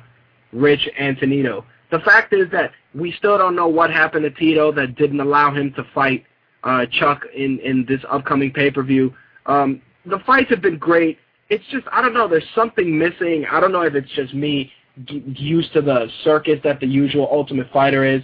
Rich 0.53 0.89
Attonito. 0.99 1.65
The 1.91 2.01
fact 2.01 2.33
is 2.33 2.51
that 2.53 2.73
we 2.95 3.13
still 3.13 3.39
don't 3.39 3.57
know 3.57 3.69
what 3.69 3.91
happened 3.91 4.25
to 4.25 4.31
Tito 4.31 4.73
that 4.73 4.97
didn't 4.97 5.21
allow 5.21 5.53
him 5.53 5.73
to 5.75 5.85
fight 5.95 6.25
uh, 6.65 6.87
Chuck 6.91 7.23
in, 7.35 7.59
in 7.61 7.85
this 7.89 8.01
upcoming 8.11 8.53
pay-per-view. 8.53 9.15
Um, 9.47 9.81
the 10.07 10.19
fights 10.27 10.51
have 10.51 10.61
been 10.61 10.79
great. 10.79 11.19
It's 11.49 11.65
just, 11.71 11.87
I 11.91 12.03
don't 12.03 12.15
know, 12.15 12.29
there's 12.29 12.45
something 12.55 12.97
missing. 12.99 13.47
I 13.51 13.61
don't 13.61 13.73
know 13.73 13.83
if 13.83 13.95
it's 13.95 14.11
just 14.13 14.35
me 14.35 14.71
g- 15.05 15.23
used 15.27 15.73
to 15.73 15.83
the 15.83 16.09
circus 16.25 16.61
that 16.65 16.81
the 16.81 16.87
usual 16.87 17.29
Ultimate 17.31 17.71
Fighter 17.73 18.05
is. 18.05 18.23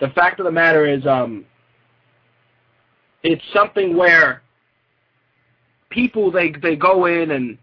The 0.00 0.08
fact 0.10 0.40
of 0.40 0.44
the 0.44 0.52
matter 0.52 0.86
is, 0.86 1.06
um, 1.06 1.44
it's 3.22 3.42
something 3.52 3.96
where 3.96 4.42
people, 5.90 6.30
they, 6.30 6.52
they 6.62 6.76
go 6.76 7.06
in 7.06 7.32
and 7.32 7.58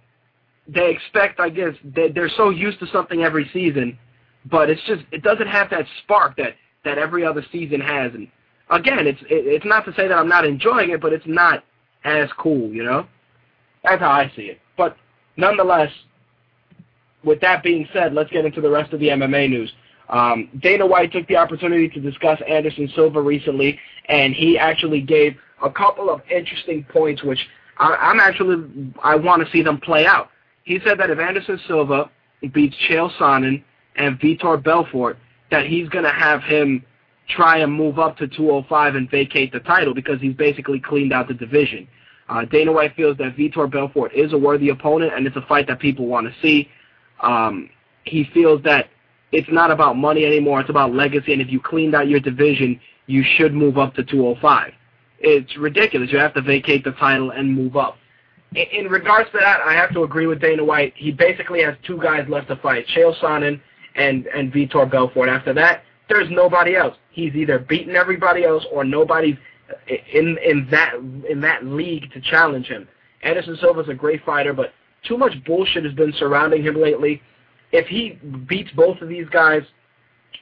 they 0.68 0.92
expect, 0.92 1.40
I 1.40 1.50
guess, 1.50 1.74
they, 1.84 2.10
they're 2.10 2.30
so 2.30 2.50
used 2.50 2.80
to 2.80 2.88
something 2.88 3.24
every 3.24 3.50
season 3.54 3.98
but 4.50 4.70
it's 4.70 4.82
just 4.88 5.04
it 5.12 5.24
doesn't 5.24 5.48
have 5.48 5.70
that 5.70 5.86
spark 6.04 6.38
that 6.38 6.56
that 6.84 6.98
every 6.98 7.26
other 7.26 7.46
season 7.52 7.82
has. 7.82 8.14
And 8.14 8.28
again, 8.70 9.08
it's 9.08 9.22
it, 9.24 9.48
it's 9.48 9.66
not 9.66 9.86
to 9.86 9.94
say 9.94 10.08
that 10.08 10.18
I'm 10.18 10.30
not 10.30 10.46
enjoying 10.46 10.92
it, 10.92 11.02
but 11.02 11.14
it's 11.14 11.28
not 11.28 11.64
as 12.04 12.30
cool, 12.38 12.70
you 12.70 12.84
know. 12.84 13.06
That's 13.84 14.02
how 14.02 14.12
I 14.12 14.32
see 14.36 14.44
it. 14.44 14.60
But 14.78 14.98
nonetheless, 15.36 15.92
with 17.24 17.40
that 17.42 17.64
being 17.64 17.88
said, 17.94 18.14
let's 18.14 18.30
get 18.32 18.46
into 18.46 18.62
the 18.62 18.70
rest 18.70 18.94
of 18.94 19.00
the 19.00 19.08
MMA 19.10 19.50
news. 19.50 19.72
Um, 20.10 20.50
Dana 20.62 20.86
White 20.86 21.12
took 21.12 21.28
the 21.28 21.36
opportunity 21.36 21.90
to 21.90 22.00
discuss 22.00 22.40
Anderson 22.48 22.90
Silva 22.96 23.22
recently, 23.22 23.78
and 24.08 24.34
he 24.34 24.58
actually 24.58 25.02
gave 25.02 25.36
a 25.62 25.70
couple 25.70 26.10
of 26.10 26.22
interesting 26.32 26.86
points, 26.86 27.24
which 27.24 27.40
I, 27.78 27.96
I'm 27.96 28.20
actually 28.20 28.94
I 29.04 29.16
want 29.16 29.46
to 29.46 29.52
see 29.52 29.62
them 29.62 29.80
play 29.80 30.06
out. 30.06 30.30
He 30.64 30.80
said 30.86 31.00
that 31.00 31.10
if 31.10 31.20
Anderson 31.20 31.60
Silva 31.68 32.10
beats 32.54 32.76
Chael 32.90 33.12
Sonnen 33.18 33.64
and 33.98 34.20
Vitor 34.20 34.62
Belfort 34.62 35.18
that 35.52 35.66
he's 35.66 35.90
going 35.90 36.04
to 36.04 36.12
have 36.12 36.44
him 36.44 36.84
try 37.30 37.58
and 37.58 37.74
move 37.74 38.00
up 38.00 38.18
to 38.18 38.28
205 38.28 38.96
and 38.96 39.10
vacate 39.10 39.52
the 39.52 39.60
title 39.60 39.94
because 39.94 40.20
he's 40.22 40.36
basically 40.36 40.80
cleaned 40.80 41.12
out 41.12 41.28
the 41.28 41.34
division. 41.34 41.88
Uh, 42.30 42.46
Dana 42.46 42.72
White 42.72 42.96
feels 42.96 43.18
that 43.18 43.36
Vitor 43.36 43.70
Belfort 43.70 44.14
is 44.14 44.34
a 44.34 44.38
worthy 44.38 44.70
opponent 44.70 45.14
and 45.14 45.26
it's 45.26 45.36
a 45.36 45.42
fight 45.42 45.68
that 45.68 45.80
people 45.80 46.06
want 46.08 46.28
to 46.28 46.34
see. 46.42 46.70
Um, 47.22 47.70
he 48.04 48.26
feels 48.34 48.62
that 48.64 48.90
it's 49.32 49.48
not 49.52 49.72
about 49.72 49.98
money 49.98 50.26
anymore, 50.26 50.62
it's 50.62 50.70
about 50.70 50.94
legacy, 50.94 51.34
and 51.34 51.42
if 51.42 51.50
you 51.50 51.60
cleaned 51.60 51.96
out 51.96 52.08
your 52.08 52.20
division, 52.20 52.80
you 53.08 53.24
should 53.36 53.54
move 53.54 53.78
up 53.78 53.94
to 53.96 54.04
205. 54.04 54.72
It's 55.20 55.58
ridiculous. 55.58 56.12
You 56.12 56.20
have 56.20 56.34
to 56.36 56.42
vacate 56.42 56.84
the 56.84 56.92
title 56.92 57.32
and 57.32 57.54
move 57.54 57.76
up. 57.76 57.98
In, 58.56 58.66
in 58.72 58.86
regards 58.86 59.30
to 59.32 59.38
that, 59.40 59.62
I 59.62 59.74
have 59.74 59.92
to 59.94 60.04
agree 60.04 60.28
with 60.28 60.40
Dana 60.40 60.64
White. 60.64 60.94
He 60.96 61.12
basically 61.12 61.62
has 61.64 61.76
two 61.86 61.98
guys 61.98 62.26
left 62.30 62.48
to 62.50 62.56
fight, 62.58 62.86
Chael 62.96 63.18
Sonnen 63.20 63.60
and 63.98 64.28
and 64.28 64.52
Vitor 64.54 64.90
Belfort. 64.90 65.30
After 65.30 65.54
that, 65.54 65.84
there's 66.10 66.30
nobody 66.30 66.76
else. 66.76 66.96
He's 67.12 67.36
either 67.36 67.60
beaten 67.60 67.96
everybody 67.96 68.46
else 68.46 68.66
or 68.72 68.84
nobody's 68.84 69.36
in 70.14 70.38
in 70.46 70.68
that 70.72 70.94
in 71.30 71.42
that 71.42 71.66
league 71.66 72.12
to 72.14 72.22
challenge 72.22 72.68
him. 72.68 72.88
Anderson 73.24 73.58
Silva's 73.60 73.90
a 73.90 73.94
great 73.94 74.24
fighter, 74.24 74.54
but 74.54 74.74
too 75.04 75.18
much 75.18 75.34
bullshit 75.46 75.84
has 75.84 75.94
been 75.94 76.14
surrounding 76.18 76.64
him 76.64 76.80
lately. 76.80 77.22
If 77.72 77.88
he 77.88 78.20
beats 78.48 78.72
both 78.72 79.02
of 79.02 79.10
these 79.10 79.28
guys, 79.30 79.64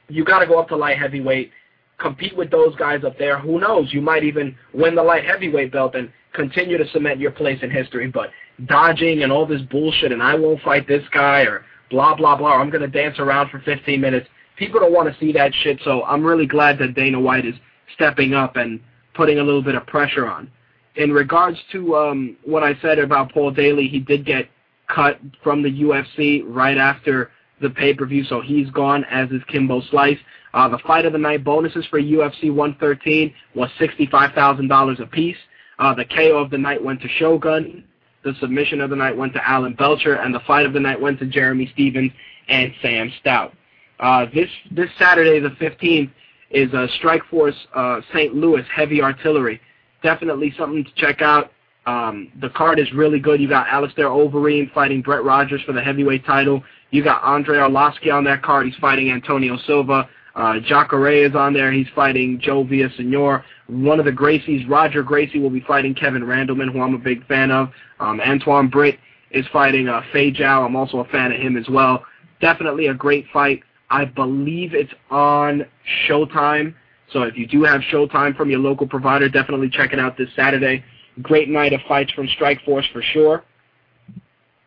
you 0.08 0.24
got 0.24 0.40
to 0.40 0.46
go 0.46 0.58
up 0.58 0.68
to 0.68 0.76
light 0.76 0.98
heavyweight, 0.98 1.50
compete 1.98 2.36
with 2.36 2.50
those 2.50 2.76
guys 2.76 3.02
up 3.04 3.18
there. 3.18 3.38
Who 3.38 3.58
knows? 3.58 3.92
You 3.92 4.00
might 4.00 4.22
even 4.22 4.56
win 4.72 4.94
the 4.94 5.02
light 5.02 5.24
heavyweight 5.24 5.72
belt 5.72 5.94
and 5.94 6.12
continue 6.32 6.78
to 6.78 6.88
cement 6.90 7.18
your 7.18 7.32
place 7.32 7.58
in 7.62 7.70
history. 7.70 8.06
But 8.06 8.30
dodging 8.66 9.22
and 9.22 9.32
all 9.32 9.46
this 9.46 9.62
bullshit, 9.62 10.12
and 10.12 10.22
I 10.22 10.34
won't 10.34 10.60
fight 10.62 10.86
this 10.86 11.02
guy, 11.12 11.42
or 11.42 11.64
blah, 11.90 12.14
blah, 12.14 12.36
blah. 12.36 12.54
I'm 12.54 12.70
to 12.70 12.86
dance 12.88 13.18
around 13.18 13.50
for 13.50 13.60
15 13.60 14.00
minutes. 14.00 14.28
People 14.56 14.80
don't 14.80 14.92
want 14.92 15.12
to 15.12 15.18
see 15.20 15.32
that 15.32 15.52
shit, 15.54 15.80
so 15.84 16.02
I'm 16.04 16.24
really 16.24 16.46
glad 16.46 16.78
that 16.78 16.94
Dana 16.94 17.20
White 17.20 17.44
is 17.44 17.54
stepping 17.94 18.34
up 18.34 18.56
and 18.56 18.80
putting 19.14 19.38
a 19.38 19.42
little 19.42 19.62
bit 19.62 19.74
of 19.74 19.86
pressure 19.86 20.26
on. 20.26 20.50
In 20.96 21.12
regards 21.12 21.58
to 21.72 21.96
um, 21.96 22.36
what 22.44 22.62
I 22.62 22.74
said 22.80 22.98
about 22.98 23.32
Paul 23.32 23.50
Daley, 23.50 23.86
he 23.88 23.98
did 24.00 24.24
get 24.24 24.48
cut 24.88 25.20
from 25.42 25.62
the 25.62 25.70
UFC 25.82 26.42
right 26.46 26.78
after 26.78 27.30
the 27.60 27.70
pay-per-view, 27.70 28.24
so 28.24 28.40
he's 28.40 28.70
gone, 28.70 29.04
as 29.10 29.30
is 29.30 29.42
Kimbo 29.48 29.80
Slice. 29.90 30.18
Uh, 30.54 30.68
the 30.68 30.78
fight 30.78 31.04
of 31.04 31.12
the 31.12 31.18
night 31.18 31.44
bonuses 31.44 31.84
for 31.90 32.00
UFC 32.00 32.52
113 32.52 33.32
was 33.54 33.68
$65,000 33.78 35.00
apiece. 35.00 35.36
Uh, 35.78 35.94
the 35.94 36.04
KO 36.04 36.38
of 36.38 36.50
the 36.50 36.58
night 36.58 36.82
went 36.82 37.00
to 37.02 37.08
Shogun. 37.08 37.84
The 38.26 38.34
submission 38.40 38.80
of 38.80 38.90
the 38.90 38.96
night 38.96 39.16
went 39.16 39.34
to 39.34 39.48
Alan 39.48 39.74
Belcher, 39.74 40.14
and 40.14 40.34
the 40.34 40.40
fight 40.40 40.66
of 40.66 40.72
the 40.72 40.80
night 40.80 41.00
went 41.00 41.20
to 41.20 41.26
Jeremy 41.26 41.70
Stephens 41.72 42.10
and 42.48 42.74
Sam 42.82 43.12
Stout. 43.20 43.54
Uh, 44.00 44.26
this 44.34 44.50
this 44.72 44.90
Saturday, 44.98 45.38
the 45.38 45.50
15th, 45.50 46.10
is 46.50 46.74
uh, 46.74 46.88
Strikeforce 47.00 47.54
uh, 47.72 48.00
St. 48.12 48.34
Louis 48.34 48.64
Heavy 48.74 49.00
Artillery. 49.00 49.60
Definitely 50.02 50.52
something 50.58 50.82
to 50.82 50.90
check 50.96 51.22
out. 51.22 51.52
Um, 51.86 52.32
the 52.40 52.50
card 52.50 52.80
is 52.80 52.92
really 52.92 53.20
good. 53.20 53.40
You 53.40 53.48
got 53.48 53.68
Alistair 53.68 54.06
Overeem 54.06 54.72
fighting 54.72 55.02
Brett 55.02 55.22
Rogers 55.22 55.62
for 55.62 55.72
the 55.72 55.80
heavyweight 55.80 56.26
title. 56.26 56.64
You 56.90 57.04
got 57.04 57.22
Andrei 57.22 57.58
Arlovski 57.58 58.12
on 58.12 58.24
that 58.24 58.42
card. 58.42 58.66
He's 58.66 58.74
fighting 58.80 59.12
Antonio 59.12 59.56
Silva. 59.68 60.08
Uh, 60.36 60.60
Jacare 60.60 61.24
is 61.26 61.34
on 61.34 61.54
there. 61.54 61.72
He's 61.72 61.86
fighting 61.94 62.38
Joe 62.40 62.62
Villasenor. 62.62 63.42
One 63.68 63.98
of 63.98 64.04
the 64.04 64.12
Gracies, 64.12 64.68
Roger 64.68 65.02
Gracie, 65.02 65.38
will 65.38 65.50
be 65.50 65.62
fighting 65.62 65.94
Kevin 65.94 66.22
Randleman, 66.22 66.70
who 66.70 66.82
I'm 66.82 66.94
a 66.94 66.98
big 66.98 67.26
fan 67.26 67.50
of. 67.50 67.70
Um, 67.98 68.20
Antwain 68.20 68.70
Britt 68.70 68.98
is 69.30 69.46
fighting 69.50 69.88
uh, 69.88 70.02
Fei 70.12 70.30
Zhao. 70.30 70.66
I'm 70.66 70.76
also 70.76 70.98
a 70.98 71.06
fan 71.06 71.32
of 71.32 71.40
him 71.40 71.56
as 71.56 71.66
well. 71.70 72.04
Definitely 72.42 72.88
a 72.88 72.94
great 72.94 73.24
fight. 73.32 73.62
I 73.88 74.04
believe 74.04 74.74
it's 74.74 74.92
on 75.10 75.64
Showtime. 76.06 76.74
So 77.12 77.22
if 77.22 77.36
you 77.38 77.46
do 77.46 77.62
have 77.64 77.80
Showtime 77.92 78.36
from 78.36 78.50
your 78.50 78.58
local 78.58 78.86
provider, 78.86 79.30
definitely 79.30 79.70
check 79.70 79.94
it 79.94 79.98
out 79.98 80.18
this 80.18 80.28
Saturday. 80.36 80.84
Great 81.22 81.48
night 81.48 81.72
of 81.72 81.80
fights 81.88 82.12
from 82.12 82.28
Strikeforce 82.28 82.92
for 82.92 83.00
sure. 83.00 83.42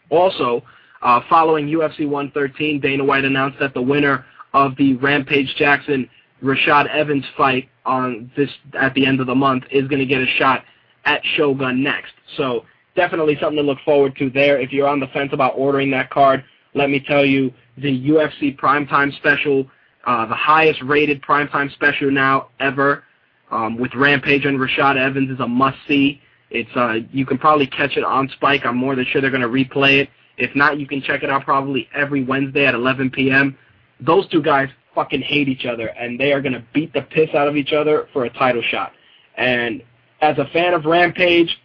Also, 0.10 0.63
uh, 1.03 1.21
following 1.29 1.67
UFC 1.67 2.08
113, 2.08 2.79
Dana 2.79 3.03
White 3.03 3.23
announced 3.23 3.60
that 3.60 3.75
the 3.75 3.82
winner 3.82 4.25
of 4.54 4.76
the 4.78 4.96
Rampage 4.96 5.54
Jackson 5.58 6.10
Rashad 6.44 6.88
Evans 6.88 7.26
fight 7.38 7.70
on 7.86 8.32
this 8.38 8.50
at 8.80 8.94
the 8.94 9.06
end 9.06 9.20
of 9.20 9.28
the 9.28 9.36
month 9.36 9.64
is 9.72 9.88
going 9.88 10.00
to 10.00 10.06
get 10.06 10.22
a 10.22 10.28
shot 10.38 10.64
at 11.06 11.22
Shogun 11.36 11.84
next. 11.84 12.14
So 12.38 12.66
definitely 12.96 13.38
something 13.40 13.58
to 13.58 13.64
look 13.64 13.80
forward 13.84 14.16
to 14.18 14.30
there. 14.30 14.60
If 14.60 14.72
you're 14.72 14.88
on 14.88 15.00
the 15.00 15.08
fence 15.08 15.32
about 15.34 15.54
ordering 15.56 15.92
that 15.92 16.10
card, 16.10 16.44
let 16.74 16.90
me 16.90 17.00
tell 17.00 17.26
you, 17.26 17.54
the 17.78 18.10
UFC 18.10 18.58
Primetime 18.58 19.16
Special, 19.18 19.66
uh, 20.06 20.26
the 20.26 20.36
highest 20.36 20.82
rated 20.84 21.22
Primetime 21.22 21.72
Special 21.74 22.12
now 22.12 22.50
ever, 22.60 23.04
um, 23.52 23.78
with 23.78 23.94
Rampage 23.96 24.46
and 24.46 24.60
Rashad 24.60 24.98
Evans 24.98 25.32
is 25.32 25.40
a 25.40 25.48
must-see. 25.48 26.22
It's 26.52 26.70
uh, 26.76 26.98
you 27.12 27.26
can 27.26 27.38
probably 27.38 27.68
catch 27.68 27.96
it 27.96 28.04
on 28.04 28.30
Spike. 28.30 28.66
I'm 28.66 28.78
more 28.78 28.96
than 28.96 29.06
sure 29.06 29.22
they're 29.22 29.32
going 29.32 29.42
to 29.42 29.48
replay 29.48 30.02
it. 30.02 30.10
If 30.38 30.56
not, 30.56 30.80
you 30.80 30.88
can 30.88 31.02
check 31.02 31.24
it 31.24 31.30
out 31.30 31.44
probably 31.44 31.88
every 31.94 32.24
Wednesday 32.24 32.66
at 32.66 32.74
11 32.74 33.12
p.m. 33.12 33.58
Those 34.00 34.28
two 34.30 34.42
guys 34.42 34.70
fucking 34.96 35.22
hate 35.22 35.48
each 35.48 35.66
other, 35.66 35.88
and 35.88 36.20
they 36.20 36.34
are 36.34 36.42
going 36.42 36.54
to 36.54 36.64
beat 36.74 36.94
the 36.94 37.02
piss 37.04 37.30
out 37.34 37.48
of 37.48 37.56
each 37.56 37.74
other 37.74 38.08
for 38.14 38.26
a 38.26 38.30
title 38.30 38.62
shot. 38.62 38.92
And 39.38 39.84
as 40.22 40.38
a 40.38 40.46
fan 40.52 40.74
of 40.74 40.86
Rampage, 40.86 41.58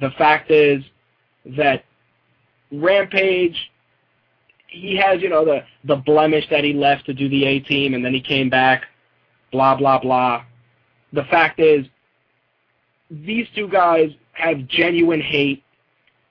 the 0.00 0.10
fact 0.18 0.50
is 0.50 0.82
that 1.56 1.84
Rampage, 2.72 3.56
he 4.68 4.96
has, 4.96 5.22
you 5.22 5.28
know, 5.28 5.44
the, 5.44 5.62
the 5.84 5.96
blemish 5.96 6.44
that 6.50 6.64
he 6.64 6.72
left 6.72 7.06
to 7.06 7.14
do 7.14 7.28
the 7.28 7.44
A 7.44 7.60
team, 7.60 7.94
and 7.94 8.04
then 8.04 8.12
he 8.12 8.20
came 8.20 8.50
back, 8.50 8.84
blah, 9.52 9.76
blah, 9.76 10.00
blah. 10.00 10.44
The 11.12 11.24
fact 11.24 11.60
is, 11.60 11.86
these 13.10 13.46
two 13.54 13.68
guys 13.68 14.10
have 14.32 14.66
genuine 14.66 15.20
hate. 15.20 15.62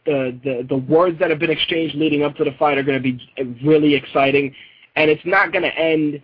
The, 0.05 0.37
the, 0.43 0.65
the 0.67 0.75
words 0.75 1.17
that 1.19 1.29
have 1.29 1.39
been 1.39 1.49
exchanged 1.49 1.95
leading 1.95 2.23
up 2.23 2.35
to 2.35 2.43
the 2.43 2.51
fight 2.59 2.77
are 2.77 2.83
going 2.83 3.01
to 3.01 3.03
be 3.03 3.55
really 3.63 3.95
exciting, 3.95 4.53
and 4.95 5.09
it's 5.09 5.25
not 5.25 5.51
going 5.51 5.63
to 5.63 5.75
end 5.77 6.21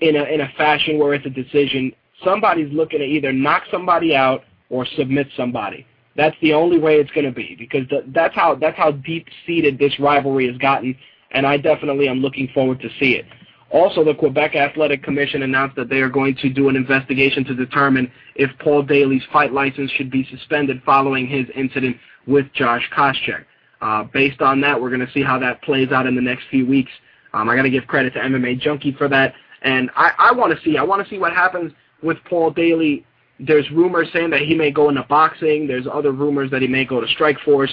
in 0.00 0.16
a, 0.16 0.24
in 0.24 0.40
a 0.40 0.48
fashion 0.56 0.98
where 0.98 1.14
it's 1.14 1.26
a 1.26 1.30
decision. 1.30 1.92
Somebody's 2.24 2.72
looking 2.72 2.98
to 2.98 3.04
either 3.04 3.32
knock 3.32 3.64
somebody 3.70 4.14
out 4.14 4.44
or 4.70 4.86
submit 4.96 5.28
somebody. 5.36 5.86
That's 6.16 6.36
the 6.40 6.54
only 6.54 6.78
way 6.78 6.96
it's 6.96 7.10
going 7.10 7.26
to 7.26 7.32
be 7.32 7.56
because 7.58 7.86
the, 7.88 8.04
that's 8.08 8.34
how 8.34 8.54
that's 8.54 8.76
how 8.76 8.92
deep 8.92 9.26
seated 9.46 9.78
this 9.78 9.98
rivalry 10.00 10.48
has 10.48 10.56
gotten, 10.56 10.96
and 11.32 11.46
I 11.46 11.58
definitely 11.58 12.08
am 12.08 12.20
looking 12.20 12.48
forward 12.54 12.80
to 12.80 12.88
see 12.98 13.12
it. 13.12 13.26
Also, 13.70 14.04
the 14.04 14.14
Quebec 14.14 14.54
Athletic 14.54 15.02
Commission 15.02 15.42
announced 15.42 15.76
that 15.76 15.88
they 15.88 16.00
are 16.00 16.08
going 16.08 16.36
to 16.36 16.48
do 16.48 16.68
an 16.68 16.76
investigation 16.76 17.44
to 17.44 17.54
determine 17.54 18.10
if 18.36 18.50
Paul 18.60 18.82
Daley's 18.82 19.24
fight 19.32 19.52
license 19.52 19.90
should 19.90 20.10
be 20.10 20.26
suspended 20.30 20.80
following 20.86 21.26
his 21.26 21.46
incident 21.54 21.96
with 22.26 22.46
Josh 22.54 22.88
Koscheck. 22.96 23.44
Uh, 23.80 24.04
based 24.04 24.40
on 24.40 24.60
that, 24.60 24.80
we're 24.80 24.88
going 24.88 25.06
to 25.06 25.12
see 25.12 25.22
how 25.22 25.38
that 25.40 25.60
plays 25.62 25.90
out 25.90 26.06
in 26.06 26.14
the 26.14 26.22
next 26.22 26.44
few 26.50 26.64
weeks. 26.64 26.90
Um, 27.36 27.48
I 27.48 27.56
got 27.56 27.62
to 27.62 27.70
give 27.70 27.86
credit 27.86 28.14
to 28.14 28.20
MMA 28.20 28.58
Junkie 28.60 28.92
for 28.92 29.08
that, 29.08 29.34
and 29.62 29.90
I, 29.94 30.12
I 30.18 30.32
want 30.32 30.56
to 30.56 30.64
see 30.64 30.76
I 30.76 30.82
want 30.82 31.04
to 31.04 31.10
see 31.10 31.18
what 31.18 31.32
happens 31.32 31.72
with 32.02 32.18
Paul 32.28 32.50
Daley 32.50 33.04
there's 33.38 33.70
rumors 33.70 34.08
saying 34.12 34.30
that 34.30 34.42
he 34.42 34.54
may 34.54 34.70
go 34.70 34.88
into 34.88 35.02
boxing. 35.02 35.66
There's 35.66 35.86
other 35.86 36.12
rumors 36.12 36.50
that 36.50 36.62
he 36.62 36.68
may 36.68 36.84
go 36.84 37.00
to 37.00 37.06
Strikeforce. 37.06 37.72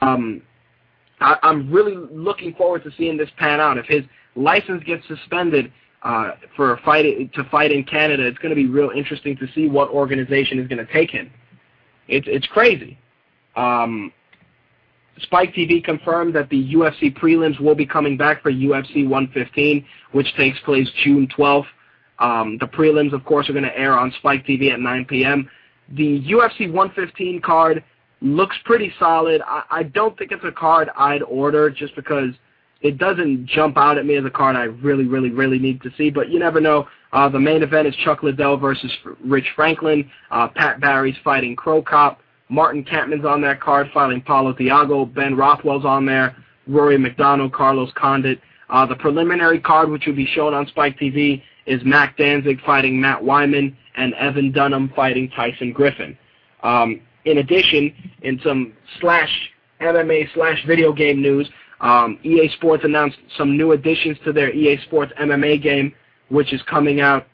Um, 0.00 0.42
I, 1.20 1.36
I'm 1.42 1.70
really 1.70 1.94
looking 1.94 2.54
forward 2.54 2.84
to 2.84 2.90
seeing 2.96 3.16
this 3.16 3.30
pan 3.36 3.60
out. 3.60 3.78
If 3.78 3.86
his 3.86 4.04
license 4.34 4.82
gets 4.84 5.06
suspended 5.06 5.72
uh, 6.02 6.32
for 6.56 6.78
fight 6.84 7.32
to 7.32 7.44
fight 7.44 7.70
in 7.70 7.84
Canada, 7.84 8.26
it's 8.26 8.38
going 8.38 8.50
to 8.50 8.56
be 8.56 8.66
real 8.66 8.90
interesting 8.90 9.36
to 9.36 9.46
see 9.54 9.68
what 9.68 9.90
organization 9.90 10.58
is 10.58 10.68
going 10.68 10.84
to 10.84 10.92
take 10.92 11.10
him. 11.10 11.30
It's 12.08 12.26
it's 12.28 12.46
crazy. 12.46 12.98
Um, 13.56 14.12
Spike 15.22 15.54
TV 15.54 15.82
confirmed 15.82 16.34
that 16.34 16.48
the 16.50 16.74
UFC 16.74 17.16
prelims 17.16 17.60
will 17.60 17.74
be 17.74 17.86
coming 17.86 18.16
back 18.16 18.42
for 18.42 18.50
UFC 18.50 19.08
115, 19.08 19.84
which 20.12 20.32
takes 20.36 20.58
place 20.60 20.88
June 21.04 21.28
12th. 21.36 21.66
Um, 22.18 22.58
the 22.58 22.66
prelims, 22.66 23.12
of 23.12 23.24
course, 23.24 23.48
are 23.48 23.52
going 23.52 23.64
to 23.64 23.78
air 23.78 23.98
on 23.98 24.12
Spike 24.18 24.46
TV 24.46 24.72
at 24.72 24.80
9 24.80 25.04
p.m. 25.04 25.48
The 25.90 26.20
UFC 26.22 26.70
115 26.72 27.40
card 27.40 27.84
looks 28.20 28.56
pretty 28.64 28.92
solid. 28.98 29.40
I, 29.46 29.62
I 29.70 29.82
don't 29.84 30.18
think 30.18 30.32
it's 30.32 30.44
a 30.44 30.52
card 30.52 30.90
I'd 30.96 31.22
order 31.22 31.70
just 31.70 31.94
because 31.94 32.30
it 32.80 32.98
doesn't 32.98 33.46
jump 33.46 33.76
out 33.76 33.98
at 33.98 34.06
me 34.06 34.16
as 34.16 34.24
a 34.24 34.30
card 34.30 34.56
I 34.56 34.64
really, 34.64 35.04
really, 35.04 35.30
really 35.30 35.58
need 35.58 35.80
to 35.82 35.90
see. 35.96 36.10
But 36.10 36.28
you 36.28 36.38
never 36.38 36.60
know. 36.60 36.88
Uh, 37.12 37.28
the 37.28 37.40
main 37.40 37.62
event 37.62 37.88
is 37.88 37.94
Chuck 38.04 38.22
Liddell 38.22 38.56
versus 38.56 38.92
Rich 39.24 39.46
Franklin. 39.56 40.10
Uh, 40.30 40.48
Pat 40.48 40.80
Barry's 40.80 41.16
fighting 41.24 41.56
Cro 41.56 41.82
Cop. 41.82 42.20
Martin 42.48 42.84
Kampmann's 42.84 43.24
on 43.24 43.40
that 43.42 43.60
card 43.60 43.88
fighting 43.92 44.22
Paulo 44.22 44.52
Thiago. 44.52 45.12
Ben 45.12 45.36
Rothwell's 45.36 45.84
on 45.84 46.06
there. 46.06 46.36
Rory 46.66 46.98
MacDonald, 46.98 47.52
Carlos 47.52 47.90
Condit. 47.94 48.40
Uh, 48.70 48.84
the 48.86 48.96
preliminary 48.96 49.60
card, 49.60 49.90
which 49.90 50.06
will 50.06 50.14
be 50.14 50.26
shown 50.26 50.54
on 50.54 50.66
Spike 50.66 50.98
TV, 50.98 51.42
is 51.66 51.80
Mac 51.84 52.16
Danzig 52.16 52.60
fighting 52.64 53.00
Matt 53.00 53.22
Wiman 53.22 53.74
and 53.96 54.14
Evan 54.14 54.52
Dunham 54.52 54.92
fighting 54.94 55.30
Tyson 55.30 55.72
Griffin. 55.72 56.16
Um, 56.62 57.00
in 57.24 57.38
addition, 57.38 57.94
in 58.22 58.40
some 58.44 58.72
slash 59.00 59.30
MMA 59.80 60.32
slash 60.34 60.64
video 60.66 60.92
game 60.92 61.20
news, 61.20 61.48
um, 61.80 62.18
EA 62.24 62.48
Sports 62.56 62.84
announced 62.84 63.18
some 63.36 63.56
new 63.56 63.72
additions 63.72 64.16
to 64.24 64.32
their 64.32 64.52
EA 64.52 64.80
Sports 64.84 65.12
MMA 65.20 65.62
game, 65.62 65.94
which 66.28 66.52
is 66.52 66.60
coming 66.62 67.00
out 67.00 67.26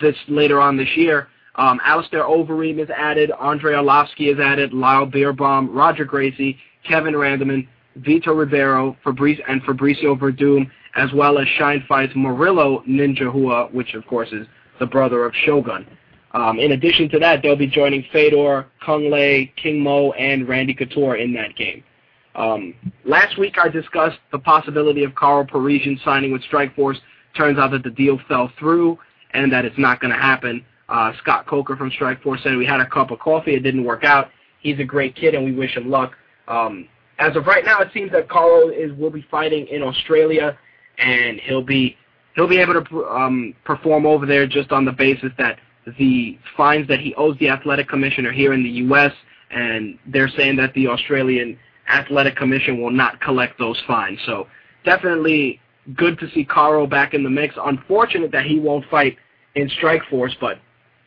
this 0.00 0.16
later 0.28 0.60
on 0.60 0.76
this 0.76 0.88
year. 0.96 1.28
Um, 1.56 1.80
Alistair 1.84 2.24
Overeem 2.24 2.78
is 2.82 2.88
added, 2.90 3.30
Andrei 3.40 3.74
Arlovski 3.74 4.32
is 4.32 4.38
added, 4.40 4.72
Lyle 4.72 5.06
Beerbohm, 5.06 5.68
Roger 5.70 6.04
Gracie, 6.04 6.56
Kevin 6.88 7.14
Randleman, 7.14 7.68
Vitor 8.00 8.36
Ribeiro, 8.36 8.96
Fabrice, 9.04 9.38
and 9.48 9.62
Fabricio 9.62 10.18
Werdum, 10.18 10.70
as 10.96 11.12
well 11.12 11.38
as 11.38 11.46
Shine 11.58 11.84
Fights 11.86 12.14
Murilo 12.14 12.84
Ninja 12.86 13.32
Rua, 13.32 13.68
which 13.72 13.94
of 13.94 14.06
course 14.06 14.32
is 14.32 14.46
the 14.80 14.86
brother 14.86 15.24
of 15.24 15.34
Shogun. 15.44 15.86
Um, 16.32 16.58
in 16.58 16.72
addition 16.72 17.10
to 17.10 17.18
that, 17.18 17.42
they'll 17.42 17.56
be 17.56 17.66
joining 17.66 18.04
Fedor, 18.10 18.66
Cung 18.84 19.10
Le, 19.10 19.46
King 19.62 19.80
Mo, 19.80 20.12
and 20.12 20.48
Randy 20.48 20.74
Couture 20.74 21.16
in 21.16 21.34
that 21.34 21.54
game. 21.56 21.84
Um, 22.34 22.74
last 23.04 23.38
week 23.38 23.56
I 23.62 23.68
discussed 23.68 24.18
the 24.30 24.38
possibility 24.38 25.04
of 25.04 25.14
Karo 25.14 25.44
Parisyan 25.44 26.02
signing 26.02 26.32
with 26.32 26.42
Strikeforce. 26.50 26.96
Turns 27.36 27.58
out 27.58 27.70
that 27.72 27.82
the 27.82 27.90
deal 27.90 28.18
fell 28.26 28.50
through 28.58 28.98
and 29.34 29.52
that 29.52 29.66
it's 29.66 29.78
not 29.78 30.00
going 30.00 30.12
to 30.12 30.18
happen. 30.18 30.64
Uh, 30.92 31.10
Scott 31.22 31.46
Coker 31.46 31.74
from 31.74 31.90
Strikeforce 31.90 32.42
said 32.42 32.54
we 32.54 32.66
had 32.66 32.80
a 32.80 32.86
cup 32.86 33.10
of 33.10 33.18
coffee. 33.18 33.54
It 33.54 33.60
didn't 33.60 33.84
work 33.84 34.04
out. 34.04 34.28
He's 34.60 34.78
a 34.78 34.84
great 34.84 35.16
kid 35.16 35.34
and 35.34 35.42
we 35.42 35.52
wish 35.52 35.74
him 35.74 35.88
luck. 35.88 36.12
Um, 36.48 36.86
as 37.18 37.34
of 37.34 37.46
right 37.46 37.64
now, 37.64 37.80
it 37.80 37.88
seems 37.94 38.12
that 38.12 38.28
Karo 38.28 38.68
is 38.68 38.92
will 38.98 39.10
be 39.10 39.26
fighting 39.30 39.66
in 39.68 39.82
Australia 39.82 40.58
and 40.98 41.40
he'll 41.40 41.62
be 41.62 41.96
he'll 42.34 42.46
be 42.46 42.58
able 42.58 42.74
to 42.84 43.06
um, 43.06 43.54
perform 43.64 44.04
over 44.04 44.26
there 44.26 44.46
just 44.46 44.70
on 44.70 44.84
the 44.84 44.92
basis 44.92 45.32
that 45.38 45.58
the 45.98 46.38
fines 46.58 46.86
that 46.88 47.00
he 47.00 47.14
owes 47.14 47.38
the 47.38 47.48
athletic 47.48 47.88
commission 47.88 48.26
are 48.26 48.32
here 48.32 48.52
in 48.52 48.62
the 48.62 48.68
U.S. 48.68 49.12
and 49.50 49.98
they're 50.06 50.28
saying 50.28 50.56
that 50.56 50.74
the 50.74 50.88
Australian 50.88 51.58
athletic 51.88 52.36
commission 52.36 52.82
will 52.82 52.90
not 52.90 53.18
collect 53.22 53.58
those 53.58 53.80
fines. 53.86 54.18
So 54.26 54.46
definitely 54.84 55.58
good 55.96 56.18
to 56.18 56.30
see 56.32 56.44
Karo 56.44 56.86
back 56.86 57.14
in 57.14 57.22
the 57.22 57.30
mix. 57.30 57.54
Unfortunate 57.64 58.30
that 58.32 58.44
he 58.44 58.60
won't 58.60 58.84
fight 58.90 59.16
in 59.54 59.70
Strikeforce, 59.70 60.34
but 60.38 60.58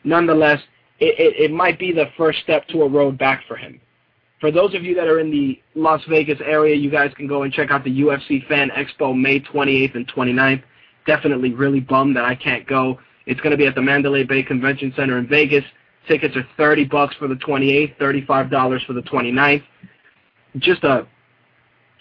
nonetheless, 0.06 0.60
it, 0.98 1.18
it, 1.18 1.50
it 1.50 1.50
might 1.50 1.78
be 1.78 1.92
the 1.92 2.06
first 2.16 2.38
step 2.40 2.66
to 2.68 2.82
a 2.82 2.88
road 2.88 3.18
back 3.18 3.44
for 3.46 3.56
him. 3.56 3.80
For 4.40 4.50
those 4.50 4.74
of 4.74 4.84
you 4.84 4.94
that 4.94 5.08
are 5.08 5.18
in 5.18 5.30
the 5.30 5.60
Las 5.74 6.02
Vegas 6.08 6.38
area, 6.44 6.74
you 6.74 6.90
guys 6.90 7.12
can 7.16 7.26
go 7.26 7.42
and 7.42 7.52
check 7.52 7.70
out 7.70 7.84
the 7.84 8.00
UFC 8.00 8.46
Fan 8.46 8.70
Expo 8.70 9.18
May 9.18 9.40
28th 9.40 9.94
and 9.94 10.06
29th. 10.08 10.62
Definitely 11.06 11.54
really 11.54 11.80
bummed 11.80 12.16
that 12.16 12.24
I 12.24 12.34
can't 12.34 12.66
go. 12.66 12.98
It's 13.26 13.40
going 13.40 13.52
to 13.52 13.56
be 13.56 13.66
at 13.66 13.74
the 13.74 13.82
Mandalay 13.82 14.24
Bay 14.24 14.42
Convention 14.42 14.92
Center 14.94 15.18
in 15.18 15.26
Vegas. 15.26 15.64
Tickets 16.06 16.36
are 16.36 16.46
30 16.56 16.84
bucks 16.84 17.16
for 17.18 17.28
the 17.28 17.34
28th, 17.34 17.96
$35 17.98 18.86
for 18.86 18.92
the 18.92 19.02
29th. 19.02 19.62
Just 20.58 20.84
a 20.84 21.06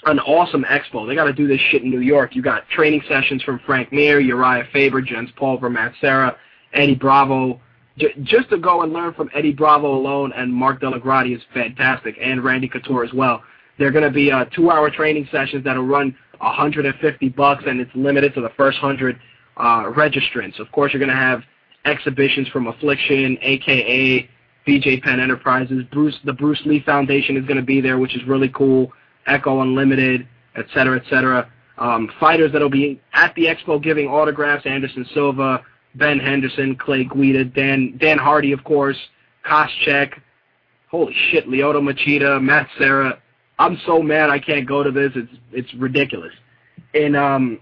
an 0.05 0.19
awesome 0.19 0.63
expo. 0.65 1.07
They 1.07 1.15
got 1.15 1.23
to 1.23 1.33
do 1.33 1.47
this 1.47 1.59
shit 1.71 1.81
in 1.81 1.89
New 1.89 2.01
York. 2.01 2.35
You 2.35 2.43
got 2.43 2.67
training 2.69 3.01
sessions 3.07 3.41
from 3.41 3.59
Frank 3.65 3.91
Mir, 3.91 4.21
Urijah 4.21 4.71
Faber, 4.71 5.01
Jens 5.01 5.31
Pulver, 5.35 5.67
Matt 5.67 5.93
Serra, 5.99 6.35
Eddie 6.73 6.93
Bravo, 6.93 7.59
just 7.97 8.49
to 8.49 8.57
go 8.57 8.81
and 8.81 8.91
learn 8.91 9.13
from 9.13 9.29
Eddie 9.33 9.53
Bravo 9.53 9.95
alone 9.95 10.33
and 10.33 10.53
Mark 10.53 10.81
DellaGrotte 10.81 11.33
is 11.33 11.41
fantastic, 11.53 12.15
and 12.21 12.43
Randy 12.43 12.67
Couture 12.67 13.03
as 13.03 13.13
well. 13.13 13.41
They're 13.77 13.91
going 13.91 14.03
to 14.03 14.11
be 14.11 14.31
uh, 14.31 14.45
two-hour 14.45 14.89
training 14.89 15.27
sessions 15.31 15.63
that'll 15.63 15.83
run 15.83 16.15
150 16.39 17.29
bucks, 17.29 17.63
and 17.67 17.79
it's 17.79 17.91
limited 17.95 18.33
to 18.35 18.41
the 18.41 18.51
first 18.57 18.77
hundred 18.77 19.19
uh, 19.57 19.83
registrants. 19.83 20.59
Of 20.59 20.71
course, 20.71 20.93
you're 20.93 20.99
going 20.99 21.09
to 21.09 21.15
have 21.15 21.41
exhibitions 21.85 22.47
from 22.49 22.67
Affliction, 22.67 23.37
aka 23.41 24.29
BJ 24.67 25.01
Penn 25.01 25.19
Enterprises. 25.19 25.83
Bruce, 25.91 26.17
the 26.25 26.33
Bruce 26.33 26.61
Lee 26.65 26.81
Foundation 26.85 27.37
is 27.37 27.45
going 27.45 27.57
to 27.57 27.63
be 27.63 27.81
there, 27.81 27.97
which 27.97 28.15
is 28.15 28.25
really 28.27 28.49
cool. 28.49 28.91
Ecko 29.27 29.61
Unlimited, 29.61 30.27
et 30.55 30.65
cetera, 30.73 30.97
et 30.97 31.03
cetera. 31.09 31.49
Um, 31.77 32.09
fighters 32.19 32.51
that'll 32.51 32.69
be 32.69 33.01
at 33.13 33.33
the 33.35 33.45
expo 33.45 33.81
giving 33.81 34.07
autographs: 34.07 34.65
Anderson 34.65 35.05
Silva, 35.13 35.63
Ben 35.95 36.19
Henderson, 36.19 36.75
Clay 36.75 37.05
Guida, 37.05 37.45
Dan 37.45 37.97
Dan 37.99 38.17
Hardy, 38.17 38.51
of 38.51 38.63
course, 38.63 38.97
Koscheck. 39.45 40.13
Holy 40.89 41.15
shit, 41.31 41.47
Lyoto 41.47 41.81
Machida, 41.81 42.41
Matt 42.41 42.67
Serra. 42.77 43.21
I'm 43.57 43.79
so 43.85 44.01
mad 44.01 44.29
I 44.29 44.39
can't 44.39 44.67
go 44.67 44.83
to 44.83 44.91
this. 44.91 45.11
It's 45.15 45.31
it's 45.51 45.73
ridiculous. 45.75 46.33
And 46.93 47.15
um 47.15 47.59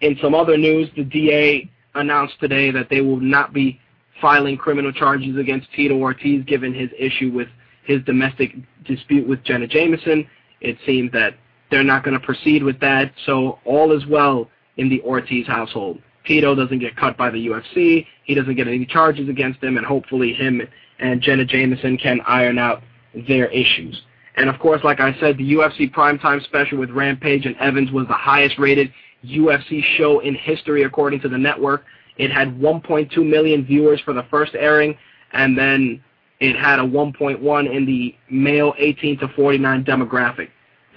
in 0.00 0.18
some 0.20 0.34
other 0.34 0.56
news, 0.56 0.88
the 0.96 1.04
DA 1.04 1.70
announced 1.94 2.34
today 2.40 2.70
that 2.70 2.88
they 2.90 3.00
will 3.00 3.20
not 3.20 3.52
be 3.52 3.80
filing 4.20 4.56
criminal 4.56 4.92
charges 4.92 5.36
against 5.36 5.68
Tito 5.72 5.96
Ortiz 5.96 6.44
given 6.44 6.74
his 6.74 6.90
issue 6.98 7.30
with 7.32 7.48
his 7.84 8.02
domestic 8.04 8.54
dispute 8.84 9.26
with 9.26 9.42
Jenna 9.44 9.66
Jameson. 9.66 10.26
It 10.60 10.76
seems 10.86 11.12
that 11.12 11.34
they're 11.70 11.82
not 11.82 12.04
going 12.04 12.18
to 12.18 12.24
proceed 12.24 12.62
with 12.62 12.78
that, 12.80 13.12
so 13.26 13.58
all 13.64 13.92
is 13.92 14.06
well 14.06 14.48
in 14.76 14.88
the 14.88 15.00
Ortiz 15.02 15.46
household. 15.46 16.00
Tito 16.26 16.54
doesn't 16.54 16.78
get 16.78 16.96
cut 16.96 17.16
by 17.16 17.30
the 17.30 17.46
UFC. 17.46 18.06
He 18.24 18.34
doesn't 18.34 18.54
get 18.54 18.68
any 18.68 18.86
charges 18.86 19.28
against 19.28 19.62
him, 19.62 19.76
and 19.76 19.86
hopefully 19.86 20.32
him 20.32 20.62
and 20.98 21.20
Jenna 21.20 21.44
Jameson 21.44 21.98
can 21.98 22.20
iron 22.26 22.58
out 22.58 22.82
their 23.26 23.46
issues. 23.48 24.02
And 24.36 24.48
of 24.48 24.58
course, 24.58 24.82
like 24.84 25.00
I 25.00 25.18
said, 25.20 25.36
the 25.36 25.52
UFC 25.52 25.92
primetime 25.92 26.42
special 26.44 26.78
with 26.78 26.90
Rampage 26.90 27.44
and 27.44 27.56
Evans 27.56 27.90
was 27.90 28.06
the 28.06 28.14
highest 28.14 28.58
rated 28.58 28.92
UFC 29.24 29.82
show 29.96 30.20
in 30.20 30.34
history 30.34 30.84
according 30.84 31.20
to 31.20 31.28
the 31.28 31.38
network. 31.38 31.84
It 32.16 32.30
had 32.30 32.48
1.2 32.58 33.16
million 33.18 33.64
viewers 33.64 34.00
for 34.00 34.12
the 34.12 34.24
first 34.30 34.54
airing, 34.54 34.96
and 35.32 35.56
then 35.56 36.02
it 36.40 36.56
had 36.56 36.78
a 36.78 36.82
1.1 36.82 37.74
in 37.74 37.86
the 37.86 38.14
male 38.30 38.74
18 38.78 39.18
to 39.18 39.28
49 39.28 39.84
demographic. 39.84 40.48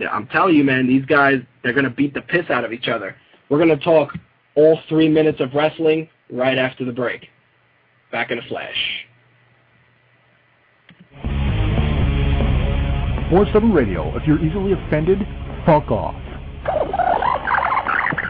I'm 0.10 0.28
telling 0.28 0.56
you, 0.56 0.64
man, 0.64 0.88
these 0.88 1.06
guys, 1.06 1.40
they're 1.64 1.74
going 1.74 1.86
to 1.86 1.90
beat 1.90 2.14
the 2.14 2.22
piss 2.22 2.50
out 2.50 2.66
of 2.66 2.74
each 2.74 2.88
other. 2.88 3.16
We're 3.50 3.60
going 3.64 3.78
to 3.78 3.84
talk 3.84 4.14
all 4.56 4.80
three 4.88 5.10
minutes 5.10 5.40
of 5.40 5.54
wrestling 5.54 6.10
right 6.32 6.58
after 6.58 6.86
the 6.86 6.92
break. 6.92 7.28
Back 8.12 8.32
in 8.32 8.40
a 8.40 8.42
flash. 8.44 9.06
Sports 13.28 13.52
7 13.54 13.72
Radio. 13.74 14.16
If 14.16 14.28
you're 14.28 14.44
easily 14.44 14.74
offended, 14.74 15.20
fuck 15.66 15.90
off. 15.90 16.16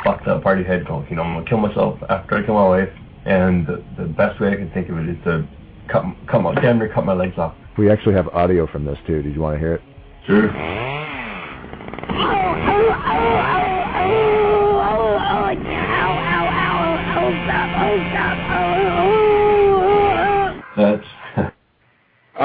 Fuck 0.04 0.24
the 0.26 0.40
party 0.40 0.64
head 0.64 0.88
goals. 0.88 1.06
You 1.10 1.18
know, 1.18 1.24
I'm 1.24 1.34
going 1.34 1.46
to 1.46 1.50
kill 1.50 1.60
myself 1.60 2.00
after 2.10 2.38
I 2.38 2.46
kill 2.46 2.56
my 2.56 2.68
wife, 2.68 2.90
and 3.26 3.68
the, 3.68 3.84
the 3.98 4.06
best 4.06 4.40
way 4.40 4.52
I 4.52 4.56
can 4.56 4.72
think 4.72 4.90
of 4.90 4.98
it 4.98 5.10
is 5.10 5.18
to 5.26 5.48
cut, 5.92 6.06
cut 6.28 6.42
my, 6.42 6.56
damn 6.56 6.80
near 6.80 6.92
cut 6.94 7.06
my 7.06 7.14
legs 7.14 7.38
off. 7.38 7.56
We 7.78 7.92
actually 7.92 8.16
have 8.16 8.30
audio 8.30 8.68
from 8.68 8.86
this, 8.86 8.98
too. 9.06 9.22
Did 9.22 9.36
you 9.36 9.42
want 9.42 9.56
to 9.56 9.60
hear 9.60 9.74
it? 9.76 9.82
Sure. 10.26 10.50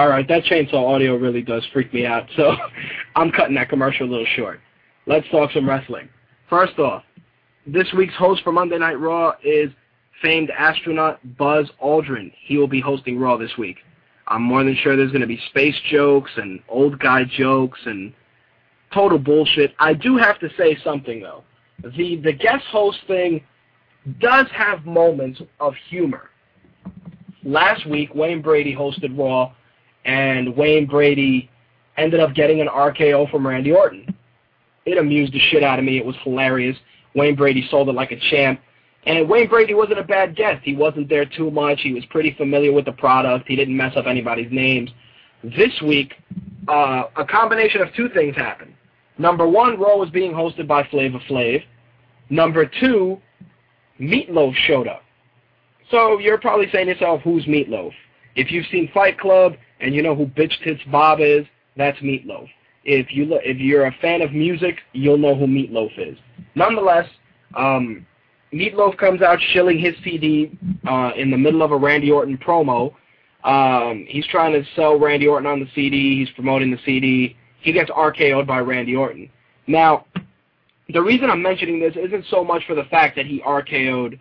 All 0.00 0.08
right, 0.08 0.26
that 0.28 0.44
chainsaw 0.44 0.94
audio 0.94 1.14
really 1.16 1.42
does 1.42 1.62
freak 1.74 1.92
me 1.92 2.06
out, 2.06 2.26
so 2.34 2.54
I'm 3.16 3.30
cutting 3.30 3.54
that 3.56 3.68
commercial 3.68 4.06
a 4.06 4.08
little 4.08 4.26
short. 4.34 4.58
Let's 5.04 5.28
talk 5.28 5.52
some 5.52 5.68
wrestling. 5.68 6.08
First 6.48 6.78
off, 6.78 7.02
this 7.66 7.86
week's 7.94 8.14
host 8.14 8.42
for 8.42 8.50
Monday 8.50 8.78
Night 8.78 8.98
Raw 8.98 9.34
is 9.44 9.68
famed 10.22 10.50
astronaut 10.56 11.20
Buzz 11.36 11.70
Aldrin. 11.84 12.32
He 12.46 12.56
will 12.56 12.66
be 12.66 12.80
hosting 12.80 13.18
Raw 13.18 13.36
this 13.36 13.50
week. 13.58 13.76
I'm 14.26 14.40
more 14.40 14.64
than 14.64 14.74
sure 14.74 14.96
there's 14.96 15.10
going 15.10 15.20
to 15.20 15.26
be 15.26 15.38
space 15.50 15.76
jokes 15.90 16.30
and 16.38 16.60
old 16.70 16.98
guy 16.98 17.24
jokes 17.24 17.80
and 17.84 18.14
total 18.94 19.18
bullshit. 19.18 19.74
I 19.78 19.92
do 19.92 20.16
have 20.16 20.38
to 20.38 20.48
say 20.56 20.78
something 20.82 21.20
though. 21.20 21.44
The 21.82 22.16
the 22.24 22.32
guest 22.32 22.64
host 22.70 23.00
thing 23.06 23.44
does 24.18 24.46
have 24.54 24.86
moments 24.86 25.42
of 25.60 25.74
humor. 25.90 26.30
Last 27.44 27.86
week, 27.86 28.14
Wayne 28.14 28.40
Brady 28.40 28.74
hosted 28.74 29.18
Raw, 29.18 29.52
and 30.04 30.56
Wayne 30.56 30.86
Brady 30.86 31.50
ended 31.96 32.20
up 32.20 32.34
getting 32.34 32.60
an 32.60 32.68
RKO 32.68 33.30
from 33.30 33.46
Randy 33.46 33.72
Orton. 33.72 34.14
It 34.86 34.98
amused 34.98 35.32
the 35.32 35.38
shit 35.38 35.62
out 35.62 35.78
of 35.78 35.84
me. 35.84 35.98
It 35.98 36.04
was 36.04 36.16
hilarious. 36.24 36.76
Wayne 37.14 37.34
Brady 37.34 37.66
sold 37.70 37.88
it 37.88 37.92
like 37.92 38.12
a 38.12 38.20
champ. 38.30 38.60
And 39.04 39.28
Wayne 39.28 39.48
Brady 39.48 39.74
wasn't 39.74 39.98
a 39.98 40.04
bad 40.04 40.36
guest. 40.36 40.62
He 40.62 40.74
wasn't 40.74 41.08
there 41.08 41.24
too 41.24 41.50
much. 41.50 41.80
He 41.80 41.92
was 41.92 42.04
pretty 42.06 42.34
familiar 42.34 42.72
with 42.72 42.84
the 42.84 42.92
product. 42.92 43.48
He 43.48 43.56
didn't 43.56 43.76
mess 43.76 43.96
up 43.96 44.06
anybody's 44.06 44.50
names. 44.52 44.90
This 45.42 45.72
week, 45.82 46.14
uh, 46.68 47.04
a 47.16 47.24
combination 47.24 47.80
of 47.80 47.88
two 47.94 48.08
things 48.10 48.36
happened. 48.36 48.74
Number 49.18 49.46
one, 49.46 49.78
Raw 49.78 49.96
was 49.96 50.10
being 50.10 50.32
hosted 50.32 50.66
by 50.66 50.84
Flavor 50.84 51.18
Flav. 51.28 51.62
Number 52.28 52.70
two, 52.80 53.20
Meatloaf 53.98 54.54
showed 54.66 54.86
up. 54.86 55.02
So 55.90 56.18
you're 56.18 56.38
probably 56.38 56.70
saying 56.70 56.86
to 56.86 56.92
yourself, 56.92 57.22
who's 57.22 57.44
Meatloaf? 57.46 57.92
If 58.36 58.50
you've 58.52 58.66
seen 58.70 58.90
Fight 58.92 59.18
Club 59.18 59.54
and 59.80 59.94
you 59.94 60.02
know 60.02 60.14
who 60.14 60.26
Bitch 60.26 60.52
Tits 60.62 60.80
Bob 60.90 61.20
is, 61.20 61.46
that's 61.76 61.98
Meatloaf. 61.98 62.48
If 62.84 63.12
you 63.12 63.26
look, 63.26 63.42
if 63.44 63.58
you're 63.58 63.86
a 63.86 63.96
fan 64.00 64.22
of 64.22 64.32
music, 64.32 64.78
you'll 64.92 65.18
know 65.18 65.34
who 65.34 65.46
Meatloaf 65.46 65.90
is. 65.98 66.18
Nonetheless, 66.54 67.06
um, 67.54 68.06
Meatloaf 68.52 68.96
comes 68.96 69.22
out 69.22 69.38
shilling 69.52 69.78
his 69.78 69.94
CD 70.02 70.58
uh, 70.88 71.12
in 71.16 71.30
the 71.30 71.36
middle 71.36 71.62
of 71.62 71.72
a 71.72 71.76
Randy 71.76 72.10
Orton 72.10 72.38
promo. 72.38 72.94
Um, 73.44 74.06
he's 74.08 74.26
trying 74.26 74.52
to 74.52 74.68
sell 74.74 74.98
Randy 74.98 75.26
Orton 75.26 75.46
on 75.46 75.60
the 75.60 75.68
CD. 75.74 76.18
He's 76.18 76.30
promoting 76.34 76.70
the 76.70 76.78
CD. 76.84 77.36
He 77.60 77.72
gets 77.72 77.90
RKO'd 77.90 78.46
by 78.46 78.58
Randy 78.58 78.96
Orton. 78.96 79.30
Now, 79.66 80.06
the 80.92 81.00
reason 81.00 81.30
I'm 81.30 81.42
mentioning 81.42 81.80
this 81.80 81.94
isn't 81.96 82.24
so 82.30 82.42
much 82.42 82.62
for 82.66 82.74
the 82.74 82.84
fact 82.84 83.16
that 83.16 83.26
he 83.26 83.40
RKO'd 83.40 84.20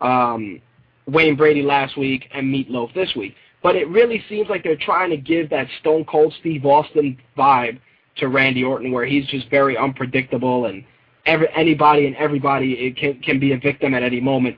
um, 0.00 0.60
Wayne 1.06 1.36
Brady 1.36 1.62
last 1.62 1.96
week 1.96 2.28
and 2.32 2.52
Meatloaf 2.52 2.94
this 2.94 3.14
week, 3.14 3.34
but 3.62 3.76
it 3.76 3.88
really 3.88 4.22
seems 4.28 4.48
like 4.48 4.62
they're 4.62 4.76
trying 4.76 5.10
to 5.10 5.16
give 5.16 5.50
that 5.50 5.66
Stone 5.80 6.04
Cold 6.04 6.34
Steve 6.40 6.64
Austin 6.64 7.18
vibe 7.36 7.78
to 8.16 8.28
Randy 8.28 8.64
Orton, 8.64 8.92
where 8.92 9.06
he's 9.06 9.26
just 9.26 9.48
very 9.50 9.76
unpredictable 9.76 10.66
and 10.66 10.84
every, 11.26 11.48
anybody 11.54 12.06
and 12.06 12.16
everybody 12.16 12.92
can 12.92 13.20
can 13.20 13.38
be 13.38 13.52
a 13.52 13.58
victim 13.58 13.94
at 13.94 14.02
any 14.02 14.20
moment. 14.20 14.56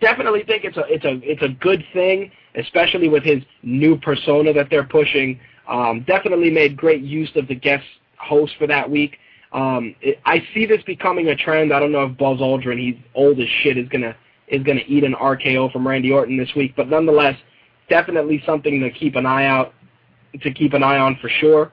Definitely 0.00 0.42
think 0.44 0.64
it's 0.64 0.76
a 0.76 0.84
it's 0.88 1.04
a 1.04 1.20
it's 1.22 1.42
a 1.42 1.48
good 1.48 1.84
thing, 1.92 2.30
especially 2.54 3.08
with 3.08 3.22
his 3.22 3.42
new 3.62 3.96
persona 3.98 4.52
that 4.52 4.68
they're 4.70 4.86
pushing. 4.86 5.38
Um, 5.68 6.04
definitely 6.06 6.50
made 6.50 6.76
great 6.76 7.02
use 7.02 7.30
of 7.36 7.48
the 7.48 7.54
guest 7.54 7.84
host 8.18 8.52
for 8.58 8.66
that 8.66 8.88
week. 8.88 9.18
Um, 9.52 9.94
it, 10.00 10.18
I 10.24 10.42
see 10.52 10.66
this 10.66 10.82
becoming 10.84 11.28
a 11.28 11.36
trend. 11.36 11.72
I 11.72 11.80
don't 11.80 11.92
know 11.92 12.04
if 12.04 12.16
Buzz 12.16 12.38
Aldrin, 12.38 12.78
he's 12.78 12.96
old 13.14 13.40
as 13.40 13.48
shit, 13.62 13.78
is 13.78 13.88
gonna 13.88 14.16
is 14.48 14.62
gonna 14.62 14.82
eat 14.86 15.04
an 15.04 15.14
RKO 15.14 15.72
from 15.72 15.86
Randy 15.86 16.12
Orton 16.12 16.36
this 16.36 16.54
week. 16.54 16.74
But 16.76 16.88
nonetheless, 16.88 17.36
definitely 17.88 18.42
something 18.44 18.80
to 18.80 18.90
keep 18.90 19.16
an 19.16 19.26
eye 19.26 19.46
out 19.46 19.74
to 20.42 20.52
keep 20.52 20.74
an 20.74 20.82
eye 20.82 20.98
on 20.98 21.16
for 21.20 21.28
sure. 21.28 21.72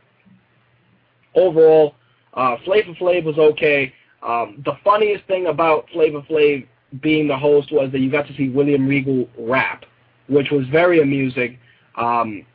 Overall, 1.36 1.96
uh, 2.34 2.58
Flavor 2.64 2.94
Flav 2.94 3.24
was 3.24 3.38
okay. 3.38 3.94
Um, 4.22 4.62
the 4.64 4.74
funniest 4.84 5.26
thing 5.26 5.48
about 5.48 5.90
Flavor 5.92 6.22
Flav 6.22 6.66
being 7.02 7.28
the 7.28 7.38
host 7.38 7.72
was 7.72 7.92
that 7.92 8.00
you 8.00 8.10
got 8.12 8.28
to 8.28 8.36
see 8.36 8.50
William 8.50 8.88
Regal 8.88 9.28
rap, 9.38 9.86
which 10.28 10.52
was 10.52 10.68
very 10.68 11.02
amusing. 11.02 11.58
Um, 11.96 12.46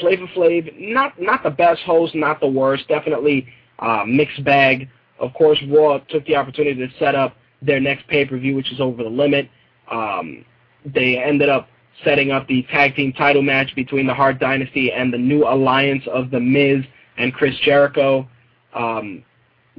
Flavor 0.00 0.26
Flav, 0.34 0.72
not 0.78 1.20
not 1.20 1.42
the 1.42 1.50
best 1.50 1.82
host, 1.82 2.14
not 2.14 2.40
the 2.40 2.48
worst, 2.48 2.88
definitely 2.88 3.46
uh, 3.78 4.04
mixed 4.06 4.42
bag. 4.44 4.88
Of 5.18 5.34
course, 5.34 5.62
Raw 5.68 5.98
took 6.08 6.24
the 6.26 6.36
opportunity 6.36 6.86
to 6.86 6.92
set 6.98 7.14
up 7.14 7.36
their 7.60 7.80
next 7.80 8.08
pay-per-view, 8.08 8.56
which 8.56 8.72
is 8.72 8.80
Over 8.80 9.04
the 9.04 9.10
Limit. 9.10 9.48
Um, 9.90 10.44
they 10.84 11.22
ended 11.22 11.48
up 11.48 11.68
setting 12.04 12.30
up 12.30 12.46
the 12.48 12.62
tag 12.64 12.96
team 12.96 13.12
title 13.12 13.42
match 13.42 13.74
between 13.74 14.06
the 14.06 14.14
Hart 14.14 14.38
Dynasty 14.38 14.92
and 14.92 15.12
the 15.12 15.18
new 15.18 15.44
alliance 15.46 16.04
of 16.12 16.30
The 16.30 16.40
Miz 16.40 16.84
and 17.16 17.32
Chris 17.32 17.54
Jericho. 17.64 18.28
Um, 18.74 19.22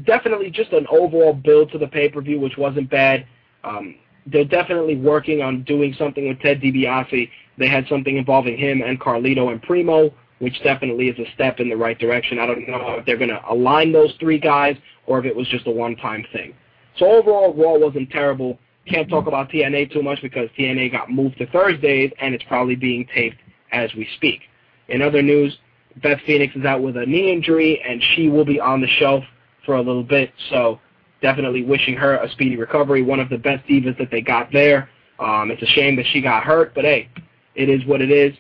definitely 0.06 0.50
just 0.50 0.72
an 0.72 0.88
overall 0.90 1.34
build 1.34 1.72
to 1.72 1.78
the 1.78 1.88
pay-per-view, 1.88 2.40
which 2.40 2.58
wasn't 2.58 2.90
bad. 2.90 3.26
Um, 3.64 3.96
they're 4.26 4.46
definitely 4.46 4.96
working 4.96 5.42
on 5.42 5.64
doing 5.64 5.94
something 5.98 6.28
with 6.28 6.40
Ted 6.40 6.62
DiBiase. 6.62 7.30
They 7.58 7.68
had 7.68 7.88
something 7.88 8.18
involving 8.18 8.58
him 8.58 8.82
and 8.82 9.00
Carlito 9.00 9.52
and 9.52 9.62
Primo, 9.62 10.12
which 10.40 10.62
definitely 10.64 11.10
is 11.10 11.20
a 11.20 11.32
step 11.34 11.60
in 11.60 11.70
the 11.70 11.76
right 11.76 11.98
direction. 11.98 12.40
I 12.40 12.46
don't 12.46 12.68
know 12.68 12.96
if 12.98 13.06
they're 13.06 13.18
going 13.18 13.30
to 13.30 13.42
align 13.50 13.92
those 13.92 14.14
three 14.20 14.40
guys 14.40 14.78
or 15.06 15.20
if 15.20 15.26
it 15.26 15.36
was 15.36 15.48
just 15.50 15.68
a 15.68 15.72
one-time 15.72 16.26
thing. 16.32 16.54
So 16.98 17.06
overall, 17.08 17.54
Raw 17.54 17.78
wasn't 17.78 18.10
terrible. 18.12 18.60
Can't 18.86 19.10
talk 19.10 19.28
about 19.28 19.50
TNA 19.50 19.94
too 19.94 20.04
much 20.04 20.22
because 20.22 20.50
TNA 20.58 20.92
got 20.92 21.10
moved 21.10 21.38
to 21.38 21.48
Thursdays 21.48 22.12
and 22.20 22.36
it's 22.36 22.44
probably 22.46 22.76
being 22.76 23.08
taped 23.14 23.38
as 23.72 23.94
we 23.96 24.08
speak. 24.16 24.42
In 24.90 25.02
other 25.02 25.22
news, 25.22 25.58
Beth 26.02 26.20
Phoenix 26.26 26.56
is 26.56 26.66
out 26.66 26.82
with 26.82 26.98
a 26.98 27.06
knee 27.06 27.32
injury 27.32 27.82
and 27.88 28.02
she 28.16 28.28
will 28.30 28.46
be 28.46 28.60
on 28.60 28.82
the 28.82 28.88
shelf 29.00 29.24
for 29.66 29.76
a 29.76 29.82
little 29.82 30.04
bit. 30.04 30.32
So 30.50 30.80
definitely 31.22 31.64
wishing 31.64 31.96
her 31.96 32.18
a 32.18 32.30
speedy 32.32 32.58
recovery. 32.58 33.02
One 33.02 33.20
of 33.20 33.30
the 33.30 33.38
best 33.38 33.66
divas 33.68 33.98
that 33.98 34.12
they 34.12 34.22
got 34.22 34.52
there. 34.52 34.90
Um, 35.20 35.52
it's 35.52 35.62
a 35.62 35.68
shame 35.68 35.96
that 35.96 36.06
she 36.12 36.22
got 36.22 36.44
hurt, 36.44 36.74
but 36.76 36.84
hey, 36.84 37.10
it 37.56 37.70
is 37.70 37.86
what 37.86 38.02
it 38.02 38.12
is. 38.12 38.34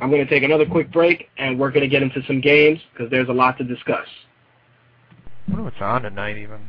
I'm 0.00 0.10
going 0.10 0.24
to 0.24 0.28
take 0.28 0.42
another 0.42 0.66
quick 0.66 0.90
break, 0.90 1.28
and 1.38 1.58
we're 1.58 1.70
going 1.70 1.82
to 1.82 1.88
get 1.88 2.02
into 2.02 2.20
some 2.26 2.40
games 2.40 2.80
because 2.92 3.10
there's 3.10 3.28
a 3.28 3.32
lot 3.32 3.56
to 3.58 3.64
discuss. 3.64 4.08
I 5.46 5.52
wonder 5.52 5.64
what's 5.64 5.80
on 5.80 6.02
tonight, 6.02 6.36
even. 6.36 6.66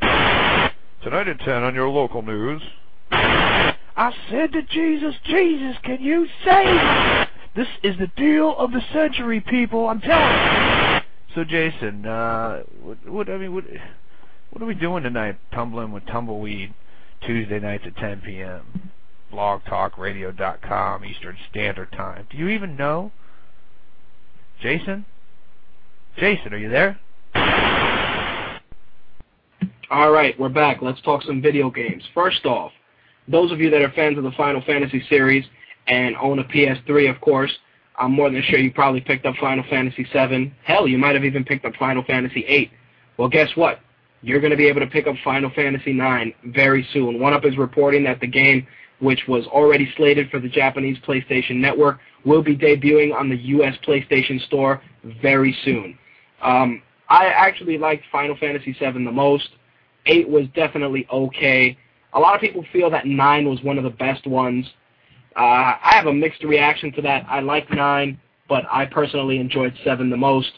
Tonight 1.05 1.27
at 1.27 1.39
10 1.41 1.61
on 1.61 1.75
your 1.75 1.87
local 1.87 2.23
news. 2.23 2.63
I 3.11 4.11
said 4.31 4.51
to 4.53 4.63
Jesus, 4.63 5.13
Jesus, 5.25 5.75
can 5.83 6.01
you 6.01 6.25
save 6.43 6.65
me? 6.65 7.25
This 7.55 7.67
is 7.83 7.95
the 7.99 8.07
deal 8.17 8.57
of 8.57 8.71
the 8.71 8.81
century, 8.91 9.39
people. 9.39 9.87
I'm 9.87 10.01
telling 10.01 10.95
you. 10.95 11.01
So, 11.35 11.43
Jason, 11.43 12.07
uh, 12.07 12.63
what, 12.81 13.07
what 13.07 13.29
I 13.29 13.37
mean, 13.37 13.53
what, 13.53 13.65
what 14.49 14.63
are 14.63 14.65
we 14.65 14.73
doing 14.73 15.03
tonight? 15.03 15.37
Tumbling 15.53 15.91
with 15.91 16.07
tumbleweed 16.07 16.73
Tuesday 17.23 17.59
nights 17.59 17.83
at 17.85 17.95
10 17.97 18.21
p.m. 18.21 18.89
BlogTalkRadio.com 19.31 21.05
Eastern 21.05 21.37
Standard 21.51 21.91
Time. 21.91 22.25
Do 22.31 22.37
you 22.37 22.47
even 22.47 22.75
know? 22.75 23.11
Jason? 24.59 25.05
Jason, 26.17 26.51
are 26.51 26.57
you 26.57 26.69
there? 26.71 26.99
All 29.91 30.09
right, 30.09 30.37
we're 30.39 30.49
back. 30.49 30.81
Let's 30.81 30.99
talk 31.01 31.21
some 31.21 31.43
video 31.43 31.69
games. 31.69 32.01
First 32.15 32.43
off, 32.47 32.71
those 33.27 33.51
of 33.51 33.59
you 33.59 33.69
that 33.69 33.83
are 33.83 33.91
fans 33.91 34.17
of 34.17 34.23
the 34.23 34.31
Final 34.31 34.61
Fantasy 34.61 35.03
series 35.09 35.45
and 35.87 36.15
own 36.15 36.39
a 36.39 36.43
PS3, 36.43 37.13
of 37.13 37.21
course, 37.21 37.51
I'm 37.95 38.11
more 38.11 38.31
than 38.31 38.41
sure 38.41 38.57
you 38.57 38.73
probably 38.73 39.01
picked 39.01 39.27
up 39.27 39.35
Final 39.35 39.63
Fantasy 39.69 40.03
VII. 40.11 40.51
Hell, 40.63 40.87
you 40.87 40.97
might 40.97 41.13
have 41.13 41.23
even 41.23 41.45
picked 41.45 41.65
up 41.65 41.75
Final 41.75 42.03
Fantasy 42.03 42.41
VIII. 42.41 42.71
Well, 43.17 43.29
guess 43.29 43.49
what? 43.53 43.79
You're 44.23 44.39
going 44.39 44.49
to 44.51 44.57
be 44.57 44.67
able 44.67 44.79
to 44.79 44.87
pick 44.87 45.05
up 45.05 45.17
Final 45.23 45.51
Fantasy 45.51 45.91
IX 45.91 46.35
very 46.45 46.87
soon. 46.91 47.19
One 47.19 47.33
1UP 47.33 47.45
is 47.45 47.55
reporting 47.55 48.03
that 48.05 48.19
the 48.19 48.27
game, 48.27 48.65
which 49.01 49.27
was 49.27 49.45
already 49.45 49.93
slated 49.97 50.31
for 50.31 50.39
the 50.39 50.49
Japanese 50.49 50.97
PlayStation 51.07 51.57
Network, 51.57 51.99
will 52.25 52.41
be 52.41 52.57
debuting 52.57 53.13
on 53.13 53.29
the 53.29 53.37
U.S. 53.37 53.75
PlayStation 53.87 54.43
Store 54.47 54.81
very 55.21 55.55
soon. 55.63 55.95
Um, 56.41 56.81
I 57.07 57.27
actually 57.27 57.77
liked 57.77 58.05
Final 58.11 58.35
Fantasy 58.37 58.71
VII 58.73 59.03
the 59.05 59.11
most. 59.11 59.49
8 60.05 60.29
was 60.29 60.45
definitely 60.55 61.07
okay. 61.11 61.77
A 62.13 62.19
lot 62.19 62.35
of 62.35 62.41
people 62.41 62.65
feel 62.71 62.89
that 62.91 63.05
9 63.05 63.49
was 63.49 63.61
one 63.63 63.77
of 63.77 63.83
the 63.83 63.89
best 63.89 64.25
ones. 64.27 64.65
Uh, 65.35 65.75
I 65.81 65.91
have 65.95 66.05
a 66.05 66.13
mixed 66.13 66.43
reaction 66.43 66.91
to 66.93 67.01
that. 67.01 67.25
I 67.27 67.41
like 67.41 67.69
9, 67.69 68.17
but 68.47 68.63
I 68.71 68.85
personally 68.85 69.39
enjoyed 69.39 69.73
7 69.83 70.09
the 70.09 70.17
most. 70.17 70.51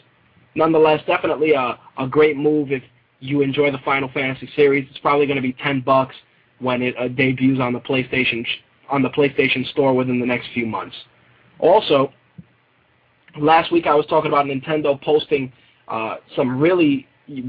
Nonetheless, 0.54 1.00
definitely 1.06 1.52
a, 1.52 1.78
a 1.98 2.06
great 2.06 2.36
move 2.36 2.70
if 2.70 2.82
you 3.20 3.42
enjoy 3.42 3.72
the 3.72 3.78
Final 3.78 4.08
Fantasy 4.12 4.48
series. 4.54 4.86
It's 4.90 4.98
probably 5.00 5.26
going 5.26 5.36
to 5.36 5.42
be 5.42 5.52
10 5.54 5.80
bucks 5.80 6.14
when 6.60 6.82
it 6.82 6.94
uh, 6.98 7.08
debuts 7.08 7.60
on 7.60 7.72
the 7.72 7.80
PlayStation 7.80 8.44
on 8.90 9.02
the 9.02 9.10
PlayStation 9.10 9.68
Store 9.70 9.92
within 9.94 10.18
the 10.18 10.26
next 10.26 10.48
few 10.54 10.66
months. 10.66 10.96
Also, 11.58 12.12
last 13.38 13.70
week 13.70 13.86
I 13.86 13.94
was 13.94 14.06
talking 14.06 14.30
about 14.30 14.46
Nintendo 14.46 15.00
posting 15.00 15.52
uh, 15.88 16.16
some 16.34 16.58
really 16.58 17.06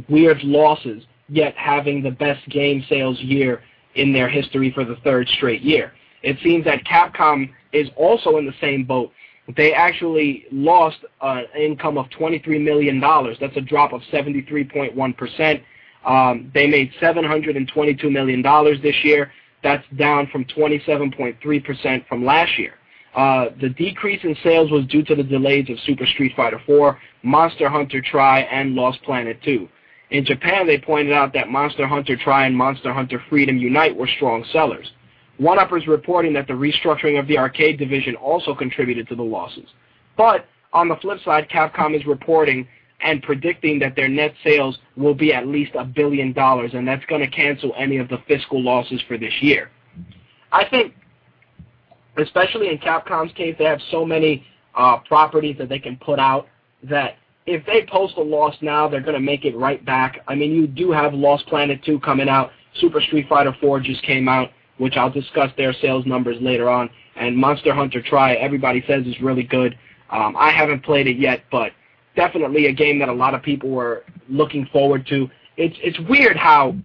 weird 0.09 0.43
losses, 0.43 1.03
yet 1.29 1.55
having 1.55 2.01
the 2.03 2.11
best 2.11 2.47
game 2.49 2.83
sales 2.89 3.19
year 3.19 3.61
in 3.95 4.13
their 4.13 4.29
history 4.29 4.71
for 4.71 4.83
the 4.83 4.95
third 4.97 5.27
straight 5.29 5.61
year. 5.61 5.93
It 6.21 6.37
seems 6.43 6.65
that 6.65 6.83
Capcom 6.83 7.49
is 7.71 7.89
also 7.95 8.37
in 8.37 8.45
the 8.45 8.53
same 8.59 8.83
boat. 8.83 9.11
They 9.55 9.73
actually 9.73 10.45
lost 10.51 10.97
an 11.21 11.45
income 11.57 11.97
of 11.97 12.07
$23 12.09 12.61
million. 12.61 12.99
That's 12.99 13.57
a 13.57 13.61
drop 13.61 13.93
of 13.93 14.01
73.1%. 14.11 15.63
Um, 16.05 16.51
they 16.53 16.67
made 16.67 16.91
$722 17.01 18.11
million 18.11 18.41
this 18.81 18.95
year. 19.03 19.31
That's 19.63 19.83
down 19.97 20.27
from 20.27 20.45
27.3% 20.45 22.07
from 22.07 22.25
last 22.25 22.57
year. 22.57 22.73
Uh, 23.15 23.47
the 23.59 23.69
decrease 23.69 24.23
in 24.23 24.35
sales 24.43 24.71
was 24.71 24.85
due 24.85 25.03
to 25.03 25.15
the 25.15 25.23
delays 25.23 25.69
of 25.69 25.79
Super 25.79 26.05
Street 26.05 26.33
Fighter 26.35 26.61
4, 26.65 26.99
Monster 27.23 27.67
Hunter 27.67 28.01
Tri, 28.01 28.41
and 28.41 28.75
Lost 28.75 29.01
Planet 29.01 29.39
2. 29.43 29.67
In 30.11 30.25
Japan, 30.25 30.65
they 30.65 30.77
pointed 30.77 31.13
out 31.13 31.33
that 31.33 31.49
Monster 31.49 31.85
Hunter 31.87 32.17
Tri 32.17 32.45
and 32.45 32.55
Monster 32.55 32.91
Hunter 32.91 33.21
Freedom 33.29 33.57
Unite 33.57 33.95
were 33.95 34.07
strong 34.07 34.43
sellers. 34.51 34.91
1UP 35.39 35.77
is 35.77 35.87
reporting 35.87 36.33
that 36.33 36.47
the 36.47 36.53
restructuring 36.53 37.19
of 37.19 37.27
the 37.27 37.37
arcade 37.37 37.77
division 37.77 38.15
also 38.15 38.53
contributed 38.53 39.07
to 39.07 39.15
the 39.15 39.23
losses. 39.23 39.69
But 40.17 40.47
on 40.73 40.89
the 40.89 40.95
flip 40.97 41.19
side, 41.23 41.47
Capcom 41.49 41.95
is 41.95 42.05
reporting 42.05 42.67
and 43.01 43.23
predicting 43.23 43.79
that 43.79 43.95
their 43.95 44.09
net 44.09 44.33
sales 44.43 44.77
will 44.97 45.13
be 45.13 45.33
at 45.33 45.47
least 45.47 45.71
a 45.77 45.85
billion 45.85 46.33
dollars, 46.33 46.71
and 46.73 46.87
that's 46.87 47.05
going 47.05 47.21
to 47.21 47.29
cancel 47.29 47.71
any 47.77 47.97
of 47.97 48.09
the 48.09 48.17
fiscal 48.27 48.61
losses 48.61 49.01
for 49.07 49.17
this 49.17 49.33
year. 49.41 49.69
I 50.51 50.67
think, 50.67 50.93
especially 52.17 52.69
in 52.69 52.77
Capcom's 52.79 53.31
case, 53.33 53.55
they 53.57 53.65
have 53.65 53.79
so 53.91 54.03
many 54.03 54.45
uh, 54.75 54.97
properties 54.97 55.57
that 55.59 55.69
they 55.69 55.79
can 55.79 55.95
put 55.97 56.19
out 56.19 56.47
that 56.83 57.15
if 57.49 57.65
they 57.65 57.83
post 57.85 58.15
a 58.17 58.21
loss 58.21 58.55
now, 58.61 58.87
they're 58.87 59.01
going 59.01 59.15
to 59.15 59.19
make 59.19 59.43
it 59.43 59.57
right 59.57 59.83
back. 59.83 60.19
I 60.27 60.35
mean, 60.35 60.51
you 60.51 60.67
do 60.67 60.91
have 60.91 61.15
Lost 61.15 61.47
Planet 61.47 61.83
2 61.83 61.99
coming 62.01 62.29
out. 62.29 62.51
Super 62.75 63.01
Street 63.01 63.27
Fighter 63.27 63.55
4 63.59 63.79
just 63.79 64.03
came 64.03 64.29
out, 64.29 64.51
which 64.77 64.97
I'll 64.97 65.09
discuss 65.09 65.49
their 65.57 65.73
sales 65.73 66.05
numbers 66.05 66.37
later 66.41 66.69
on. 66.69 66.91
And 67.15 67.35
Monster 67.35 67.73
Hunter 67.73 68.03
Tri, 68.03 68.35
everybody 68.35 68.83
says 68.87 69.05
is 69.07 69.19
really 69.19 69.43
good. 69.43 69.77
Um, 70.11 70.35
I 70.37 70.51
haven't 70.51 70.83
played 70.83 71.07
it 71.07 71.17
yet, 71.17 71.43
but 71.51 71.71
definitely 72.15 72.67
a 72.67 72.73
game 72.73 72.99
that 72.99 73.09
a 73.09 73.13
lot 73.13 73.33
of 73.33 73.41
people 73.41 73.69
were 73.69 74.05
looking 74.27 74.67
forward 74.67 75.07
to. 75.07 75.27
It's 75.57 75.75
it's 75.81 75.99
weird 76.07 76.37
how 76.37 76.75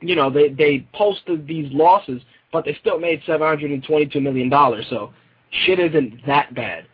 you 0.00 0.14
know 0.14 0.30
they 0.30 0.50
they 0.50 0.86
posted 0.94 1.46
these 1.46 1.72
losses, 1.72 2.22
but 2.52 2.64
they 2.64 2.76
still 2.80 2.98
made 2.98 3.22
seven 3.26 3.46
hundred 3.46 3.72
and 3.72 3.82
twenty-two 3.82 4.20
million 4.20 4.48
dollars. 4.48 4.86
So 4.88 5.12
shit 5.50 5.78
isn't 5.78 6.24
that 6.26 6.54
bad. 6.54 6.86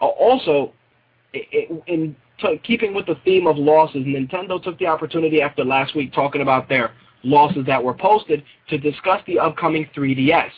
Uh, 0.00 0.06
also, 0.06 0.72
it, 1.34 1.82
in 1.86 2.16
keeping 2.62 2.94
with 2.94 3.06
the 3.06 3.16
theme 3.24 3.46
of 3.46 3.56
losses, 3.56 4.04
Nintendo 4.04 4.62
took 4.62 4.78
the 4.78 4.86
opportunity 4.86 5.40
after 5.40 5.64
last 5.64 5.94
week 5.94 6.12
talking 6.12 6.42
about 6.42 6.68
their 6.68 6.92
losses 7.22 7.64
that 7.66 7.82
were 7.82 7.94
posted 7.94 8.44
to 8.68 8.78
discuss 8.78 9.20
the 9.26 9.38
upcoming 9.38 9.88
3DS. 9.96 10.50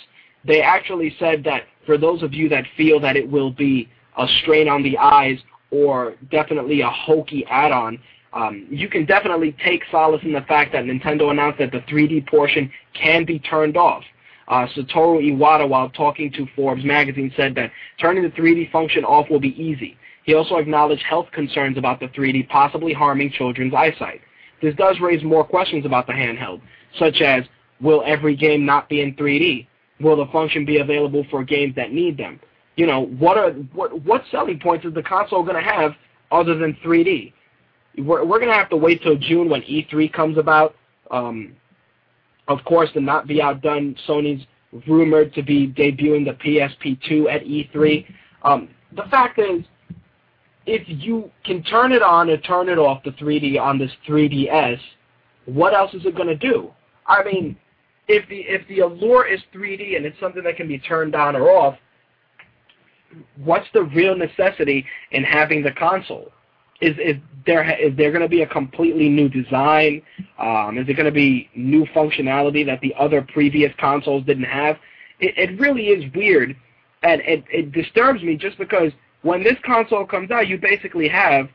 They 0.44 0.62
actually 0.62 1.14
said 1.18 1.44
that 1.44 1.64
for 1.84 1.96
those 1.96 2.22
of 2.22 2.32
you 2.32 2.48
that 2.48 2.64
feel 2.76 3.00
that 3.00 3.16
it 3.16 3.28
will 3.28 3.50
be 3.50 3.88
a 4.18 4.26
strain 4.42 4.68
on 4.68 4.82
the 4.82 4.98
eyes 4.98 5.38
or 5.70 6.14
definitely 6.30 6.80
a 6.80 6.90
hokey 6.90 7.44
add-on, 7.46 7.98
um, 8.32 8.66
you 8.70 8.88
can 8.88 9.06
definitely 9.06 9.56
take 9.64 9.82
solace 9.90 10.22
in 10.22 10.32
the 10.32 10.42
fact 10.42 10.72
that 10.72 10.84
Nintendo 10.84 11.30
announced 11.30 11.58
that 11.58 11.72
the 11.72 11.80
3D 11.80 12.26
portion 12.28 12.70
can 12.92 13.24
be 13.24 13.38
turned 13.38 13.76
off. 13.76 14.04
Uh, 14.48 14.66
Satoru 14.76 15.20
Iwata, 15.20 15.68
while 15.68 15.88
talking 15.90 16.30
to 16.32 16.46
Forbes 16.54 16.84
magazine, 16.84 17.32
said 17.36 17.54
that 17.56 17.72
turning 18.00 18.22
the 18.22 18.30
3D 18.30 18.70
function 18.70 19.04
off 19.04 19.28
will 19.30 19.40
be 19.40 19.60
easy. 19.60 19.96
He 20.26 20.34
also 20.34 20.56
acknowledged 20.56 21.02
health 21.02 21.26
concerns 21.32 21.78
about 21.78 22.00
the 22.00 22.08
3D 22.08 22.48
possibly 22.48 22.92
harming 22.92 23.30
children's 23.32 23.72
eyesight. 23.72 24.20
This 24.60 24.74
does 24.74 25.00
raise 25.00 25.24
more 25.24 25.44
questions 25.44 25.86
about 25.86 26.06
the 26.06 26.12
handheld, 26.12 26.60
such 26.98 27.20
as, 27.20 27.44
will 27.80 28.02
every 28.04 28.36
game 28.36 28.66
not 28.66 28.88
be 28.88 29.00
in 29.00 29.14
3D? 29.14 29.66
Will 30.00 30.16
the 30.16 30.30
function 30.30 30.64
be 30.64 30.78
available 30.78 31.24
for 31.30 31.42
games 31.44 31.74
that 31.76 31.92
need 31.92 32.16
them? 32.18 32.38
you 32.76 32.86
know, 32.86 33.06
what 33.06 33.36
are 33.38 33.52
what 33.72 34.04
what 34.04 34.22
selling 34.30 34.60
points 34.60 34.84
is 34.84 34.94
the 34.94 35.02
console 35.02 35.42
going 35.42 35.56
to 35.56 35.62
have 35.62 35.92
other 36.30 36.54
than 36.54 36.74
3D? 36.84 37.32
We're 37.98 38.24
we're 38.24 38.38
going 38.38 38.50
to 38.50 38.54
have 38.54 38.68
to 38.70 38.76
wait 38.76 39.02
till 39.02 39.16
June 39.16 39.48
when 39.48 39.62
E3 39.62 40.12
comes 40.12 40.38
about. 40.38 40.76
Um, 41.10 41.56
of 42.48 42.58
course, 42.64 42.92
to 42.92 43.00
not 43.00 43.26
be 43.26 43.42
outdone, 43.42 43.96
Sony's 44.06 44.46
rumored 44.86 45.34
to 45.34 45.42
be 45.42 45.68
debuting 45.68 46.24
the 46.24 46.32
PSP2 46.32 47.32
at 47.32 47.42
E3. 47.44 48.06
Um, 48.42 48.68
the 48.92 49.04
fact 49.10 49.38
is, 49.38 49.64
if 50.66 50.82
you 50.86 51.30
can 51.44 51.62
turn 51.62 51.92
it 51.92 52.02
on 52.02 52.28
or 52.28 52.36
turn 52.38 52.68
it 52.68 52.78
off, 52.78 53.02
the 53.04 53.12
3D 53.12 53.58
on 53.58 53.78
this 53.78 53.90
3DS, 54.06 54.78
what 55.46 55.74
else 55.74 55.94
is 55.94 56.04
it 56.04 56.16
going 56.16 56.28
to 56.28 56.36
do? 56.36 56.70
I 57.06 57.22
mean, 57.22 57.56
if 58.08 58.28
the 58.28 58.40
if 58.40 58.66
the 58.68 58.80
allure 58.80 59.26
is 59.26 59.40
3D 59.54 59.96
and 59.96 60.04
it's 60.04 60.18
something 60.20 60.42
that 60.42 60.56
can 60.56 60.68
be 60.68 60.78
turned 60.78 61.14
on 61.14 61.36
or 61.36 61.50
off, 61.50 61.78
what's 63.44 63.66
the 63.72 63.82
real 63.82 64.16
necessity 64.16 64.84
in 65.12 65.22
having 65.22 65.62
the 65.62 65.72
console? 65.72 66.32
Is 66.80 66.96
is 66.98 67.16
there 67.46 67.78
is 67.80 67.96
there 67.96 68.10
going 68.10 68.22
to 68.22 68.28
be 68.28 68.42
a 68.42 68.46
completely 68.46 69.08
new 69.08 69.28
design? 69.28 70.02
Um, 70.38 70.78
is 70.78 70.88
it 70.88 70.94
going 70.94 71.06
to 71.06 71.12
be 71.12 71.48
new 71.54 71.86
functionality 71.86 72.66
that 72.66 72.80
the 72.80 72.92
other 72.98 73.22
previous 73.22 73.72
consoles 73.78 74.24
didn't 74.24 74.44
have? 74.44 74.76
It, 75.20 75.34
it 75.38 75.60
really 75.60 75.86
is 75.86 76.12
weird, 76.14 76.56
and 77.02 77.22
it, 77.22 77.44
it 77.50 77.72
disturbs 77.72 78.22
me 78.22 78.36
just 78.36 78.58
because 78.58 78.92
when 79.26 79.42
this 79.42 79.56
console 79.64 80.06
comes 80.06 80.30
out, 80.30 80.46
you 80.46 80.56
basically 80.56 81.08
have 81.08 81.48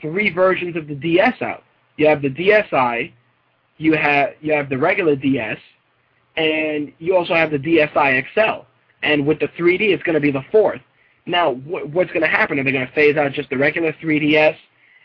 three 0.00 0.30
versions 0.32 0.76
of 0.76 0.86
the 0.86 0.94
DS 0.94 1.42
out. 1.42 1.64
You 1.96 2.06
have 2.06 2.22
the 2.22 2.30
DSi, 2.30 3.12
you 3.76 3.94
have 3.94 4.30
you 4.40 4.52
have 4.52 4.68
the 4.68 4.78
regular 4.78 5.16
DS, 5.16 5.58
and 6.36 6.92
you 6.98 7.16
also 7.16 7.34
have 7.34 7.50
the 7.50 7.58
DSi 7.58 8.24
XL. 8.32 8.64
And 9.02 9.26
with 9.26 9.40
the 9.40 9.48
3D, 9.48 9.80
it's 9.80 10.02
going 10.02 10.14
to 10.14 10.20
be 10.20 10.30
the 10.30 10.44
fourth. 10.52 10.80
Now, 11.26 11.54
wh- 11.54 11.92
what's 11.92 12.10
going 12.10 12.22
to 12.22 12.28
happen? 12.28 12.58
Are 12.58 12.64
they 12.64 12.72
going 12.72 12.86
to 12.86 12.92
phase 12.92 13.16
out 13.16 13.32
just 13.32 13.50
the 13.50 13.56
regular 13.56 13.92
3DS 13.94 14.56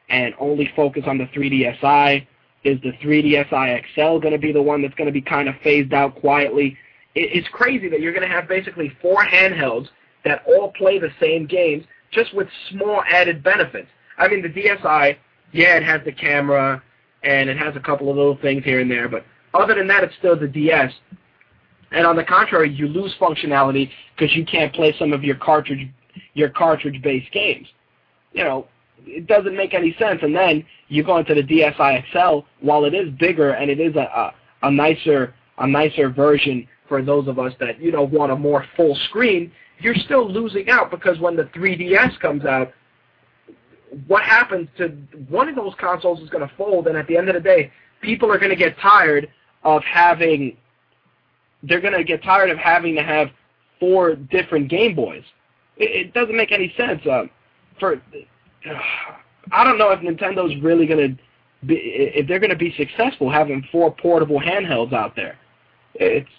and 0.09 0.33
only 0.39 0.69
focus 0.75 1.03
on 1.07 1.17
the 1.17 1.25
3DSi? 1.25 2.27
Is 2.63 2.79
the 2.81 2.91
3DSi 3.03 3.83
XL 3.95 4.19
going 4.19 4.33
to 4.33 4.37
be 4.37 4.51
the 4.51 4.61
one 4.61 4.81
that's 4.81 4.95
going 4.95 5.07
to 5.07 5.13
be 5.13 5.21
kind 5.21 5.47
of 5.47 5.55
phased 5.63 5.93
out 5.93 6.15
quietly? 6.19 6.77
It, 7.15 7.29
it's 7.33 7.47
crazy 7.49 7.89
that 7.89 8.01
you're 8.01 8.13
going 8.13 8.27
to 8.27 8.33
have 8.33 8.47
basically 8.47 8.91
four 9.01 9.23
handhelds 9.25 9.87
that 10.25 10.43
all 10.47 10.71
play 10.71 10.99
the 10.99 11.11
same 11.19 11.45
games, 11.45 11.85
just 12.11 12.33
with 12.33 12.47
small 12.69 13.01
added 13.09 13.43
benefits. 13.43 13.87
I 14.17 14.27
mean, 14.27 14.41
the 14.41 14.49
DSi, 14.49 15.17
yeah, 15.53 15.77
it 15.77 15.83
has 15.83 16.01
the 16.03 16.11
camera 16.11 16.83
and 17.23 17.49
it 17.49 17.57
has 17.57 17.75
a 17.75 17.79
couple 17.79 18.09
of 18.09 18.17
little 18.17 18.37
things 18.37 18.63
here 18.63 18.79
and 18.81 18.91
there, 18.91 19.07
but 19.07 19.25
other 19.55 19.73
than 19.73 19.87
that, 19.87 20.03
it's 20.03 20.13
still 20.19 20.37
the 20.37 20.47
DS. 20.47 20.91
And 21.91 22.05
on 22.05 22.15
the 22.15 22.23
contrary, 22.23 22.69
you 22.69 22.87
lose 22.87 23.15
functionality 23.19 23.89
because 24.15 24.35
you 24.35 24.45
can't 24.45 24.73
play 24.73 24.93
some 24.99 25.13
of 25.13 25.23
your 25.23 25.35
cartridge 25.35 25.89
your 26.33 26.49
cartridge-based 26.49 27.31
games. 27.31 27.67
You 28.33 28.43
know, 28.43 28.67
it 29.05 29.27
doesn't 29.27 29.55
make 29.55 29.73
any 29.73 29.95
sense. 29.97 30.19
And 30.21 30.35
then 30.35 30.65
you 30.87 31.03
go 31.03 31.17
into 31.17 31.33
the 31.33 31.43
DSi 31.43 32.03
XL. 32.11 32.45
While 32.61 32.85
it 32.85 32.93
is 32.93 33.09
bigger 33.17 33.51
and 33.51 33.69
it 33.69 33.79
is 33.79 33.95
a, 33.95 33.99
a, 33.99 34.33
a 34.67 34.71
nicer 34.71 35.33
a 35.57 35.67
nicer 35.67 36.09
version 36.09 36.67
for 36.87 37.01
those 37.01 37.27
of 37.27 37.39
us 37.39 37.53
that 37.59 37.79
you 37.79 37.91
know 37.91 38.03
want 38.03 38.31
a 38.31 38.35
more 38.35 38.65
full 38.75 38.95
screen, 39.07 39.51
you're 39.79 39.95
still 39.95 40.29
losing 40.29 40.69
out 40.69 40.91
because 40.91 41.19
when 41.19 41.35
the 41.35 41.43
3DS 41.45 42.19
comes 42.19 42.45
out, 42.45 42.73
what 44.07 44.23
happens 44.23 44.67
to 44.77 44.89
one 45.29 45.47
of 45.47 45.55
those 45.55 45.73
consoles 45.79 46.19
is 46.19 46.29
going 46.29 46.47
to 46.47 46.55
fold, 46.55 46.87
and 46.87 46.97
at 46.97 47.07
the 47.07 47.17
end 47.17 47.29
of 47.29 47.35
the 47.35 47.41
day, 47.41 47.71
people 48.01 48.31
are 48.31 48.37
going 48.37 48.49
to 48.49 48.55
get 48.55 48.77
tired 48.79 49.29
of 49.63 49.83
having. 49.83 50.57
They're 51.63 51.81
going 51.81 51.93
to 51.93 52.03
get 52.03 52.21
tired 52.23 52.49
of 52.49 52.57
having 52.57 52.95
to 52.95 53.03
have 53.03 53.29
four 53.79 54.15
different 54.15 54.69
Game 54.69 54.95
Boys. 54.95 55.23
It, 55.77 56.07
it 56.07 56.13
doesn't 56.13 56.35
make 56.35 56.51
any 56.51 56.73
sense. 56.77 57.01
Um, 57.09 57.29
for 57.79 58.01
I 59.51 59.63
don't 59.63 59.77
know 59.77 59.91
if 59.91 59.99
Nintendo's 59.99 60.61
really 60.61 60.85
going 60.85 61.15
to 61.15 61.65
be 61.65 61.75
if 61.75 62.27
they're 62.27 62.39
going 62.39 62.49
to 62.49 62.55
be 62.55 62.73
successful 62.77 63.29
having 63.29 63.65
four 63.71 63.93
portable 63.95 64.39
handhelds 64.39 64.93
out 64.93 65.15
there. 65.15 65.37
It's 65.95 66.29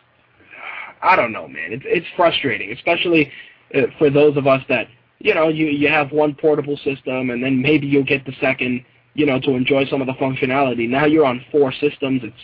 I 1.03 1.17
don't 1.17 1.33
know, 1.33 1.49
man. 1.49 1.73
It's 1.73 1.85
it's 1.87 2.07
frustrating, 2.17 2.73
especially 2.73 3.31
uh, 3.75 3.83
for 3.99 4.11
those 4.11 4.37
of 4.37 4.47
us 4.47 4.63
that 4.69 4.89
you 5.19 5.35
know 5.35 5.49
you 5.49 5.67
you 5.67 5.89
have 5.89 6.13
one 6.13 6.35
portable 6.35 6.77
system 6.79 7.31
and 7.31 7.43
then 7.43 7.61
maybe 7.61 7.87
you'll 7.87 8.05
get 8.05 8.25
the 8.25 8.35
second, 8.41 8.85
you 9.15 9.27
know, 9.27 9.41
to 9.41 9.51
enjoy 9.53 9.87
some 9.87 10.01
of 10.01 10.07
the 10.07 10.15
functionality. 10.15 10.89
Now 10.89 11.07
you're 11.07 11.27
on 11.27 11.45
four 11.51 11.73
systems. 11.73 12.23
It's 12.25 12.35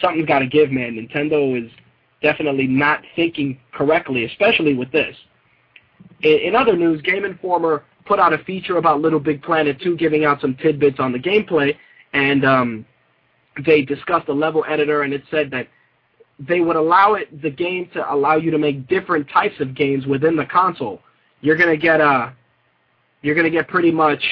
something's 0.00 0.26
got 0.26 0.40
to 0.40 0.46
give, 0.46 0.70
man. 0.70 0.96
Nintendo 0.96 1.62
is 1.62 1.70
definitely 2.22 2.66
not 2.66 3.02
thinking 3.16 3.58
correctly, 3.72 4.24
especially 4.24 4.74
with 4.74 4.92
this. 4.92 5.16
In, 6.22 6.38
in 6.38 6.56
other 6.56 6.76
news, 6.76 7.00
Game 7.02 7.24
Informer 7.24 7.84
put 8.06 8.18
out 8.18 8.32
a 8.32 8.38
feature 8.38 8.76
about 8.76 9.00
Little 9.00 9.20
Big 9.20 9.42
Planet 9.42 9.80
2, 9.80 9.96
giving 9.96 10.24
out 10.24 10.40
some 10.40 10.56
tidbits 10.56 10.98
on 10.98 11.12
the 11.12 11.18
gameplay, 11.18 11.76
and 12.12 12.44
um, 12.44 12.86
they 13.64 13.82
discussed 13.82 14.26
the 14.26 14.32
level 14.32 14.64
editor, 14.68 15.02
and 15.02 15.12
it 15.12 15.22
said 15.30 15.50
that 15.50 15.68
they 16.48 16.60
would 16.60 16.76
allow 16.76 17.14
it 17.14 17.42
the 17.42 17.50
game 17.50 17.88
to 17.92 18.12
allow 18.12 18.36
you 18.36 18.50
to 18.50 18.58
make 18.58 18.88
different 18.88 19.28
types 19.28 19.60
of 19.60 19.74
games 19.74 20.06
within 20.06 20.36
the 20.36 20.46
console. 20.46 21.00
You're 21.42 21.56
gonna 21.56 21.76
get 21.76 22.00
a 22.00 22.32
you're 23.22 23.34
gonna 23.34 23.50
get 23.50 23.68
pretty 23.68 23.90
much 23.90 24.22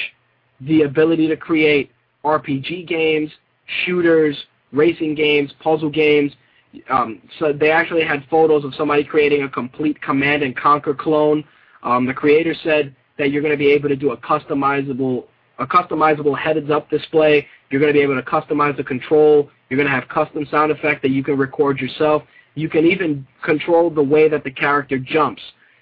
the 0.61 0.83
ability 0.83 1.27
to 1.27 1.37
create 1.37 1.91
RPG 2.25 2.87
games, 2.87 3.31
shooters, 3.85 4.37
racing 4.71 5.15
games, 5.15 5.51
puzzle 5.61 5.89
games. 5.89 6.33
Um, 6.89 7.21
so 7.39 7.53
they 7.53 7.71
actually 7.71 8.03
had 8.03 8.25
photos 8.29 8.63
of 8.63 8.75
somebody 8.75 9.03
creating 9.03 9.43
a 9.43 9.49
complete 9.49 9.99
Command 10.01 10.43
and 10.43 10.55
Conquer 10.55 10.93
clone. 10.93 11.43
Um, 11.81 12.05
the 12.05 12.13
creator 12.13 12.53
said 12.63 12.95
that 13.17 13.31
you're 13.31 13.41
going 13.41 13.53
to 13.53 13.57
be 13.57 13.71
able 13.71 13.89
to 13.89 13.95
do 13.95 14.11
a 14.11 14.17
customizable 14.17 15.25
a 15.59 15.67
customizable 15.67 16.37
heads-up 16.37 16.89
display. 16.89 17.45
You're 17.69 17.81
going 17.81 17.93
to 17.93 17.97
be 17.97 18.03
able 18.03 18.15
to 18.15 18.27
customize 18.27 18.75
the 18.77 18.83
control. 18.83 19.49
You're 19.69 19.77
going 19.77 19.87
to 19.87 19.93
have 19.93 20.09
custom 20.09 20.47
sound 20.49 20.71
effect 20.71 21.01
that 21.03 21.11
you 21.11 21.23
can 21.23 21.37
record 21.37 21.79
yourself. 21.79 22.23
You 22.55 22.69
can 22.69 22.85
even 22.85 23.27
control 23.43 23.89
the 23.89 24.03
way 24.03 24.27
that 24.29 24.43
the 24.43 24.51
character 24.51 24.97
jumps. 24.97 25.41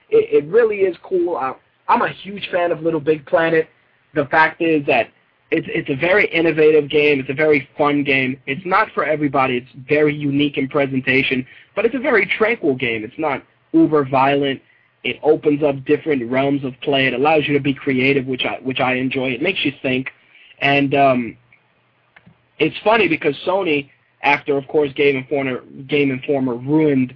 It, 0.09 0.43
it 0.43 0.47
really 0.49 0.77
is 0.77 0.97
cool. 1.03 1.37
I, 1.37 1.53
I'm 1.87 2.01
a 2.01 2.09
huge 2.09 2.49
fan 2.51 2.71
of 2.71 2.81
Little 2.81 2.99
Big 2.99 3.25
Planet. 3.25 3.67
The 4.13 4.25
fact 4.25 4.61
is 4.61 4.85
that 4.87 5.09
it's 5.49 5.67
it's 5.69 5.89
a 5.89 5.95
very 5.95 6.27
innovative 6.27 6.89
game. 6.89 7.21
It's 7.21 7.29
a 7.29 7.33
very 7.33 7.69
fun 7.77 8.03
game. 8.03 8.39
It's 8.47 8.65
not 8.65 8.89
for 8.93 9.05
everybody. 9.05 9.57
It's 9.57 9.87
very 9.87 10.13
unique 10.13 10.57
in 10.57 10.67
presentation, 10.67 11.45
but 11.75 11.85
it's 11.85 11.95
a 11.95 11.99
very 11.99 12.25
tranquil 12.25 12.75
game. 12.75 13.03
It's 13.05 13.17
not 13.17 13.43
uber 13.71 14.05
violent. 14.05 14.61
It 15.03 15.19
opens 15.23 15.63
up 15.63 15.85
different 15.85 16.29
realms 16.29 16.63
of 16.63 16.73
play. 16.81 17.07
It 17.07 17.13
allows 17.13 17.47
you 17.47 17.53
to 17.53 17.59
be 17.59 17.73
creative, 17.73 18.25
which 18.25 18.43
I 18.43 18.59
which 18.61 18.79
I 18.79 18.95
enjoy. 18.95 19.29
It 19.29 19.41
makes 19.41 19.63
you 19.63 19.71
think, 19.81 20.11
and 20.59 20.93
um, 20.95 21.37
it's 22.59 22.75
funny 22.83 23.07
because 23.07 23.35
Sony, 23.45 23.89
after 24.21 24.57
of 24.57 24.67
course 24.67 24.91
Game 24.93 25.15
Informer 25.15 25.61
Game 25.87 26.11
Informer 26.11 26.55
ruined 26.55 27.15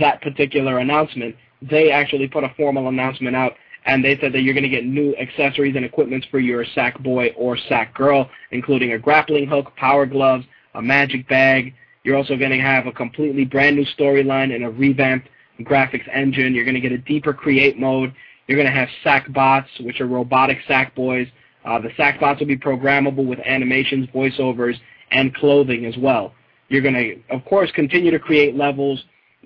that 0.00 0.20
particular 0.20 0.78
announcement, 0.78 1.36
they 1.62 1.90
actually 1.90 2.28
put 2.28 2.44
a 2.44 2.52
formal 2.56 2.88
announcement 2.88 3.36
out 3.36 3.54
and 3.88 4.04
they 4.04 4.18
said 4.18 4.32
that 4.32 4.42
you're 4.42 4.54
going 4.54 4.64
to 4.64 4.68
get 4.68 4.84
new 4.84 5.16
accessories 5.16 5.74
and 5.74 5.84
equipments 5.84 6.26
for 6.30 6.38
your 6.38 6.64
sack 6.74 6.98
boy 7.02 7.28
or 7.36 7.56
sack 7.56 7.94
girl, 7.94 8.28
including 8.50 8.92
a 8.92 8.98
grappling 8.98 9.46
hook, 9.46 9.74
power 9.76 10.04
gloves, 10.04 10.44
a 10.74 10.82
magic 10.82 11.26
bag. 11.28 11.74
You're 12.04 12.16
also 12.16 12.36
going 12.36 12.50
to 12.50 12.60
have 12.60 12.86
a 12.86 12.92
completely 12.92 13.44
brand 13.44 13.76
new 13.76 13.86
storyline 13.98 14.54
and 14.54 14.64
a 14.64 14.70
revamped 14.70 15.28
graphics 15.60 16.08
engine. 16.12 16.54
You're 16.54 16.64
going 16.64 16.74
to 16.74 16.80
get 16.80 16.92
a 16.92 16.98
deeper 16.98 17.32
create 17.32 17.78
mode. 17.78 18.14
You're 18.46 18.56
going 18.56 18.72
to 18.72 18.78
have 18.78 18.88
sack 19.04 19.32
bots, 19.32 19.68
which 19.80 20.00
are 20.00 20.06
robotic 20.06 20.58
sack 20.66 20.94
boys. 20.94 21.28
Uh, 21.64 21.78
the 21.78 21.90
sack 21.96 22.20
bots 22.20 22.40
will 22.40 22.46
be 22.46 22.56
programmable 22.56 23.26
with 23.26 23.38
animations, 23.40 24.08
voiceovers, 24.14 24.74
and 25.10 25.34
clothing 25.34 25.84
as 25.84 25.96
well. 25.98 26.32
You're 26.68 26.82
going 26.82 26.94
to, 26.94 27.34
of 27.34 27.44
course, 27.44 27.70
continue 27.72 28.10
to 28.10 28.18
create 28.18 28.54
levels. 28.54 29.02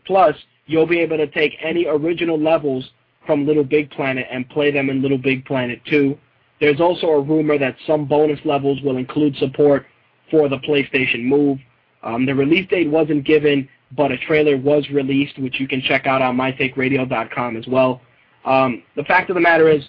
Plus, 0.07 0.37
you'll 0.67 0.87
be 0.87 1.01
able 1.01 1.17
to 1.17 1.27
take 1.27 1.57
any 1.63 1.87
original 1.87 2.39
levels 2.39 2.89
from 3.27 3.47
Little 3.47 3.65
Big 3.65 3.91
Planet 3.91 4.27
and 4.31 4.49
play 4.49 4.71
them 4.71 4.91
in 4.91 5.03
Little 5.03 5.19
Big 5.19 5.45
Planet 5.45 5.81
2. 5.87 6.17
There's 6.61 6.81
also 6.81 7.09
a 7.09 7.21
rumor 7.21 7.59
that 7.59 7.77
some 7.87 8.05
bonus 8.07 8.41
levels 8.45 8.81
will 8.83 8.97
include 8.97 9.37
support 9.37 9.87
for 10.31 10.49
the 10.49 10.59
PlayStation 10.59 11.25
Move. 11.25 11.59
Um, 12.03 12.27
the 12.27 12.35
release 12.35 12.69
date 12.69 12.91
wasn't 12.91 13.25
given, 13.25 13.69
but 13.97 14.11
a 14.11 14.19
trailer 14.19 14.57
was 14.57 14.89
released, 14.91 15.39
which 15.39 15.61
you 15.61 15.69
can 15.69 15.83
check 15.83 16.07
out 16.07 16.23
on 16.23 16.37
mytakeradio.com 16.37 17.57
as 17.57 17.67
well. 17.67 18.01
Um, 18.45 18.83
the 18.97 19.05
fact 19.05 19.31
of 19.31 19.35
the 19.35 19.41
matter 19.41 19.69
is, 19.69 19.83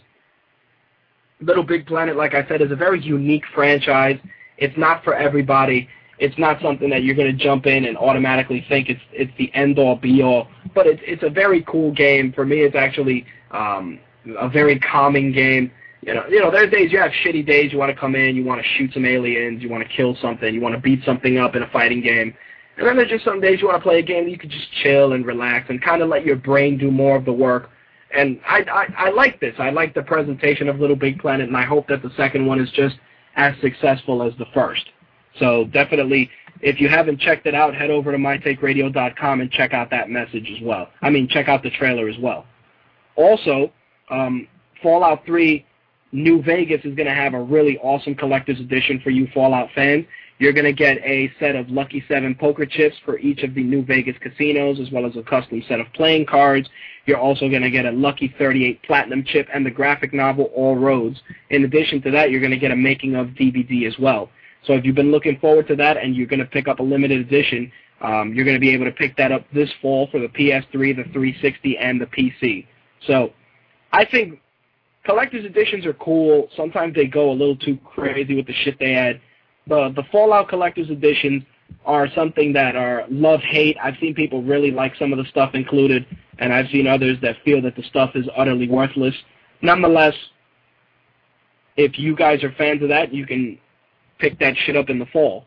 Little 1.40 1.64
Big 1.64 1.86
Planet, 1.86 2.16
like 2.16 2.34
I 2.34 2.48
said, 2.48 2.62
is 2.62 2.72
a 2.72 2.76
very 2.76 3.02
unique 3.02 3.44
franchise. 3.54 4.18
It's 4.58 4.78
not 4.78 5.04
for 5.04 5.16
everybody. 5.16 5.90
It's 6.20 6.38
not 6.38 6.62
something 6.62 6.90
that 6.90 7.04
you're 7.04 7.16
going 7.16 7.36
to 7.36 7.44
jump 7.44 7.66
in 7.66 7.86
and 7.86 7.98
automatically 7.98 8.66
think 8.70 8.90
it's 8.90 9.02
it's 9.12 9.32
the 9.38 9.54
end 9.54 9.80
all 9.80 9.96
be 9.96 10.22
all. 10.22 10.48
But 10.74 10.88
it's 10.88 11.02
it's 11.06 11.24
a 11.24 11.30
very 11.30 11.64
cool 11.64 11.92
game. 11.92 12.32
For 12.34 12.46
me, 12.46 12.62
it's 12.62 12.76
actually 12.76 13.26
um, 13.52 14.00
a 14.38 14.48
very 14.48 14.80
calming 14.80 15.32
game. 15.32 15.72
You 16.02 16.14
know, 16.14 16.24
you 16.30 16.40
know, 16.40 16.52
there's 16.52 16.70
days 16.70 16.92
you 16.92 17.00
have 17.00 17.12
shitty 17.26 17.46
days. 17.46 17.72
You 17.72 17.80
want 17.80 17.94
to 17.94 18.00
come 18.00 18.16
in, 18.16 18.36
you 18.36 18.44
want 18.44 18.62
to 18.62 18.68
shoot 18.78 18.94
some 18.94 19.06
aliens, 19.06 19.62
you 19.64 19.70
want 19.70 19.88
to 19.88 19.94
kill 19.94 20.16
something, 20.22 20.54
you 20.54 20.62
want 20.62 20.76
to 20.76 20.82
beat 20.82 21.04
something 21.06 21.38
up 21.38 21.56
in 21.56 21.64
a 21.64 21.70
fighting 21.70 22.02
game. 22.02 22.36
And 22.78 22.88
then 22.88 22.98
there's 22.98 23.10
just 23.10 23.24
some 23.24 23.40
days 23.40 23.62
you 23.62 23.68
want 23.68 23.78
to 23.80 23.84
play 23.84 24.00
a 24.00 24.04
game 24.04 24.26
that 24.26 24.32
you 24.32 24.38
can 24.38 24.50
just 24.50 24.72
chill 24.82 25.14
and 25.14 25.26
relax 25.26 25.70
and 25.70 25.82
kind 25.82 26.02
of 26.02 26.10
let 26.10 26.26
your 26.26 26.36
brain 26.36 26.78
do 26.78 26.90
more 26.90 27.16
of 27.16 27.26
the 27.26 27.34
work. 27.34 27.70
And 28.16 28.40
I, 28.48 28.62
I 28.62 29.08
I 29.08 29.10
like 29.10 29.40
this. 29.40 29.56
I 29.58 29.70
like 29.70 29.94
the 29.94 30.04
presentation 30.04 30.70
of 30.70 30.80
Little 30.80 30.96
Big 30.96 31.20
Planet, 31.20 31.48
and 31.48 31.58
I 31.58 31.64
hope 31.64 31.88
that 31.88 32.04
the 32.04 32.12
second 32.16 32.46
one 32.46 32.60
is 32.60 32.70
just 32.72 32.96
as 33.36 33.56
successful 33.62 34.22
as 34.22 34.34
the 34.38 34.46
first. 34.54 34.86
So 35.40 35.66
definitely, 35.66 36.30
if 36.62 36.80
you 36.80 36.90
haven't 36.90 37.20
checked 37.20 37.48
it 37.48 37.56
out, 37.56 37.76
head 37.76 37.90
over 37.90 38.12
to 38.12 38.18
mytakeradio.com 38.18 39.42
and 39.42 39.52
check 39.52 39.74
out 39.74 39.90
that 39.90 40.10
message 40.10 40.52
as 40.56 40.62
well. 40.64 40.90
I 41.02 41.10
mean, 41.10 41.28
check 41.28 41.48
out 41.48 41.64
the 41.64 41.72
trailer 41.72 42.08
as 42.08 42.18
well. 42.20 42.46
Also, 43.16 43.72
um, 44.10 44.48
Fallout 44.82 45.26
3 45.26 45.66
New 46.12 46.44
Vegas 46.44 46.86
is 46.86 46.96
going 46.96 47.08
to 47.08 47.14
have 47.14 47.34
a 47.34 47.42
really 47.42 47.80
awesome 47.80 48.14
collector's 48.14 48.60
edition 48.60 49.02
for 49.04 49.10
you 49.10 49.28
Fallout 49.34 49.70
fans. 49.74 50.06
You're 50.44 50.52
going 50.52 50.66
to 50.66 50.74
get 50.74 50.98
a 51.06 51.32
set 51.40 51.56
of 51.56 51.70
Lucky 51.70 52.04
7 52.06 52.36
poker 52.36 52.66
chips 52.66 52.98
for 53.06 53.18
each 53.18 53.44
of 53.44 53.54
the 53.54 53.64
New 53.64 53.82
Vegas 53.86 54.18
casinos, 54.20 54.78
as 54.78 54.92
well 54.92 55.06
as 55.06 55.16
a 55.16 55.24
custom 55.24 55.64
set 55.70 55.80
of 55.80 55.88
playing 55.94 56.26
cards. 56.26 56.68
You're 57.06 57.18
also 57.18 57.48
going 57.48 57.62
to 57.62 57.70
get 57.70 57.86
a 57.86 57.92
Lucky 57.92 58.36
38 58.38 58.84
Platinum 58.84 59.24
chip 59.24 59.48
and 59.54 59.66
the 59.66 59.72
graphic 59.72 60.14
novel 60.14 60.52
All 60.54 60.76
Roads. 60.76 61.22
In 61.50 61.64
addition 61.64 62.02
to 62.02 62.12
that, 62.12 62.30
you're 62.30 62.42
going 62.42 62.52
to 62.52 62.60
get 62.60 62.72
a 62.72 62.76
making 62.76 63.16
of 63.16 63.28
DVD 63.28 63.88
as 63.88 63.98
well. 63.98 64.30
So 64.68 64.74
if 64.74 64.84
you've 64.84 64.98
been 64.98 65.14
looking 65.14 65.40
forward 65.40 65.66
to 65.70 65.78
that 65.78 65.96
and 65.96 66.14
you're 66.14 66.28
going 66.28 66.42
to 66.42 66.46
pick 66.46 66.68
up 66.68 66.80
a 66.80 66.84
limited 66.84 67.22
edition, 67.22 67.72
um, 68.02 68.34
you're 68.34 68.44
going 68.44 68.58
to 68.58 68.60
be 68.60 68.74
able 68.74 68.84
to 68.84 68.92
pick 68.92 69.16
that 69.16 69.32
up 69.32 69.46
this 69.54 69.70
fall 69.82 70.10
for 70.12 70.20
the 70.20 70.28
PS3, 70.28 70.72
the 70.72 71.06
360, 71.14 71.78
and 71.78 72.02
the 72.02 72.08
PC. 72.08 72.68
So 73.08 73.32
I 73.94 74.04
think 74.04 74.42
collector's 75.06 75.46
editions 75.46 75.86
are 75.86 75.94
cool. 75.94 76.50
Sometimes 76.58 76.96
they 76.96 77.06
go 77.06 77.32
a 77.32 77.32
little 77.32 77.56
too 77.56 77.80
crazy 77.86 78.36
with 78.36 78.48
the 78.48 78.54
shit 78.66 78.78
they 78.78 78.96
add. 78.96 79.22
The 79.68 79.94
the 79.96 80.04
Fallout 80.12 80.50
collector's 80.50 80.90
editions 80.90 81.44
are 81.86 82.08
something 82.14 82.54
that 82.54 82.76
are 82.76 83.06
love-hate. 83.10 83.78
I've 83.82 83.96
seen 84.00 84.14
people 84.14 84.44
really 84.44 84.72
like 84.72 84.96
some 84.98 85.12
of 85.12 85.18
the 85.18 85.26
stuff 85.26 85.56
included, 85.56 86.06
and 86.40 86.54
I've 86.54 86.70
seen 86.70 86.88
others 86.88 87.18
that 87.22 87.38
feel 87.44 87.62
that 87.62 87.76
the 87.76 87.84
stuff 87.84 88.12
is 88.16 88.26
utterly 88.38 88.68
worthless. 88.68 89.16
Nonetheless, 89.62 90.14
if 91.78 91.98
you 91.98 92.16
guys 92.16 92.44
are 92.44 92.52
fans 92.54 92.84
of 92.84 92.90
that, 92.90 93.14
you 93.14 93.26
can 93.26 93.58
pick 94.20 94.38
that 94.40 94.56
shit 94.66 94.76
up 94.76 94.90
in 94.90 95.00
the 95.00 95.06
fall. 95.08 95.46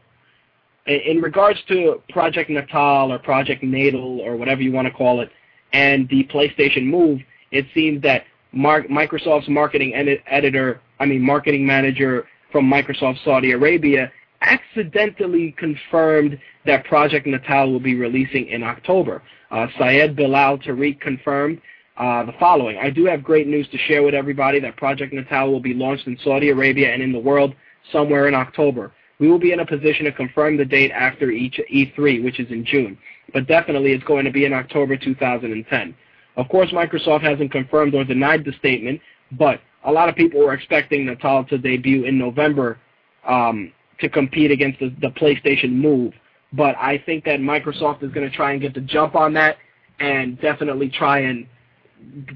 In 0.86 1.20
regards 1.20 1.58
to 1.68 2.02
Project 2.10 2.48
Natal 2.50 3.12
or 3.12 3.18
Project 3.18 3.62
Natal 3.62 4.20
or 4.20 4.36
whatever 4.36 4.62
you 4.62 4.72
want 4.72 4.86
to 4.86 4.94
call 4.94 5.20
it, 5.20 5.30
and 5.72 6.08
the 6.08 6.24
PlayStation 6.24 6.84
Move, 6.84 7.20
it 7.50 7.66
seems 7.74 8.02
that 8.02 8.24
Mark, 8.52 8.88
Microsoft's 8.88 9.48
marketing 9.48 9.94
ed- 9.94 10.22
editor, 10.26 10.80
I 11.00 11.06
mean 11.06 11.22
marketing 11.22 11.66
manager 11.66 12.26
from 12.56 12.70
Microsoft 12.70 13.22
Saudi 13.22 13.52
Arabia, 13.52 14.10
accidentally 14.40 15.54
confirmed 15.58 16.38
that 16.64 16.86
Project 16.86 17.26
Natal 17.26 17.70
will 17.70 17.80
be 17.80 17.94
releasing 17.94 18.46
in 18.46 18.62
October. 18.62 19.22
Uh, 19.50 19.66
Syed 19.78 20.16
Bilal 20.16 20.56
Tariq 20.56 20.98
confirmed 20.98 21.60
uh, 21.98 22.24
the 22.24 22.32
following. 22.40 22.78
I 22.78 22.88
do 22.88 23.04
have 23.04 23.22
great 23.22 23.46
news 23.46 23.68
to 23.72 23.76
share 23.76 24.02
with 24.02 24.14
everybody 24.14 24.58
that 24.60 24.74
Project 24.78 25.12
Natal 25.12 25.52
will 25.52 25.60
be 25.60 25.74
launched 25.74 26.06
in 26.06 26.16
Saudi 26.24 26.48
Arabia 26.48 26.94
and 26.94 27.02
in 27.02 27.12
the 27.12 27.18
world 27.18 27.54
somewhere 27.92 28.26
in 28.26 28.34
October. 28.34 28.90
We 29.18 29.28
will 29.28 29.38
be 29.38 29.52
in 29.52 29.60
a 29.60 29.66
position 29.66 30.06
to 30.06 30.12
confirm 30.12 30.56
the 30.56 30.64
date 30.64 30.92
after 30.92 31.30
each 31.30 31.60
E3, 31.70 32.24
which 32.24 32.40
is 32.40 32.50
in 32.50 32.64
June, 32.64 32.96
but 33.34 33.46
definitely 33.46 33.92
it's 33.92 34.04
going 34.04 34.24
to 34.24 34.32
be 34.32 34.46
in 34.46 34.54
October 34.54 34.96
2010. 34.96 35.94
Of 36.38 36.48
course, 36.48 36.70
Microsoft 36.70 37.20
hasn't 37.20 37.52
confirmed 37.52 37.94
or 37.94 38.04
denied 38.04 38.46
the 38.46 38.52
statement, 38.52 39.02
but 39.32 39.60
a 39.86 39.92
lot 39.92 40.08
of 40.08 40.16
people 40.16 40.40
were 40.40 40.52
expecting 40.52 41.06
Natal 41.06 41.44
to 41.44 41.56
debut 41.56 42.04
in 42.04 42.18
November 42.18 42.78
um, 43.26 43.72
to 44.00 44.08
compete 44.08 44.50
against 44.50 44.78
the, 44.80 44.94
the 45.00 45.08
PlayStation 45.08 45.72
Move. 45.72 46.12
But 46.52 46.76
I 46.76 47.02
think 47.06 47.24
that 47.24 47.40
Microsoft 47.40 48.02
is 48.02 48.12
going 48.12 48.28
to 48.28 48.36
try 48.36 48.52
and 48.52 48.60
get 48.60 48.74
the 48.74 48.80
jump 48.80 49.14
on 49.14 49.32
that 49.34 49.56
and 49.98 50.38
definitely 50.40 50.90
try 50.90 51.20
and 51.20 51.46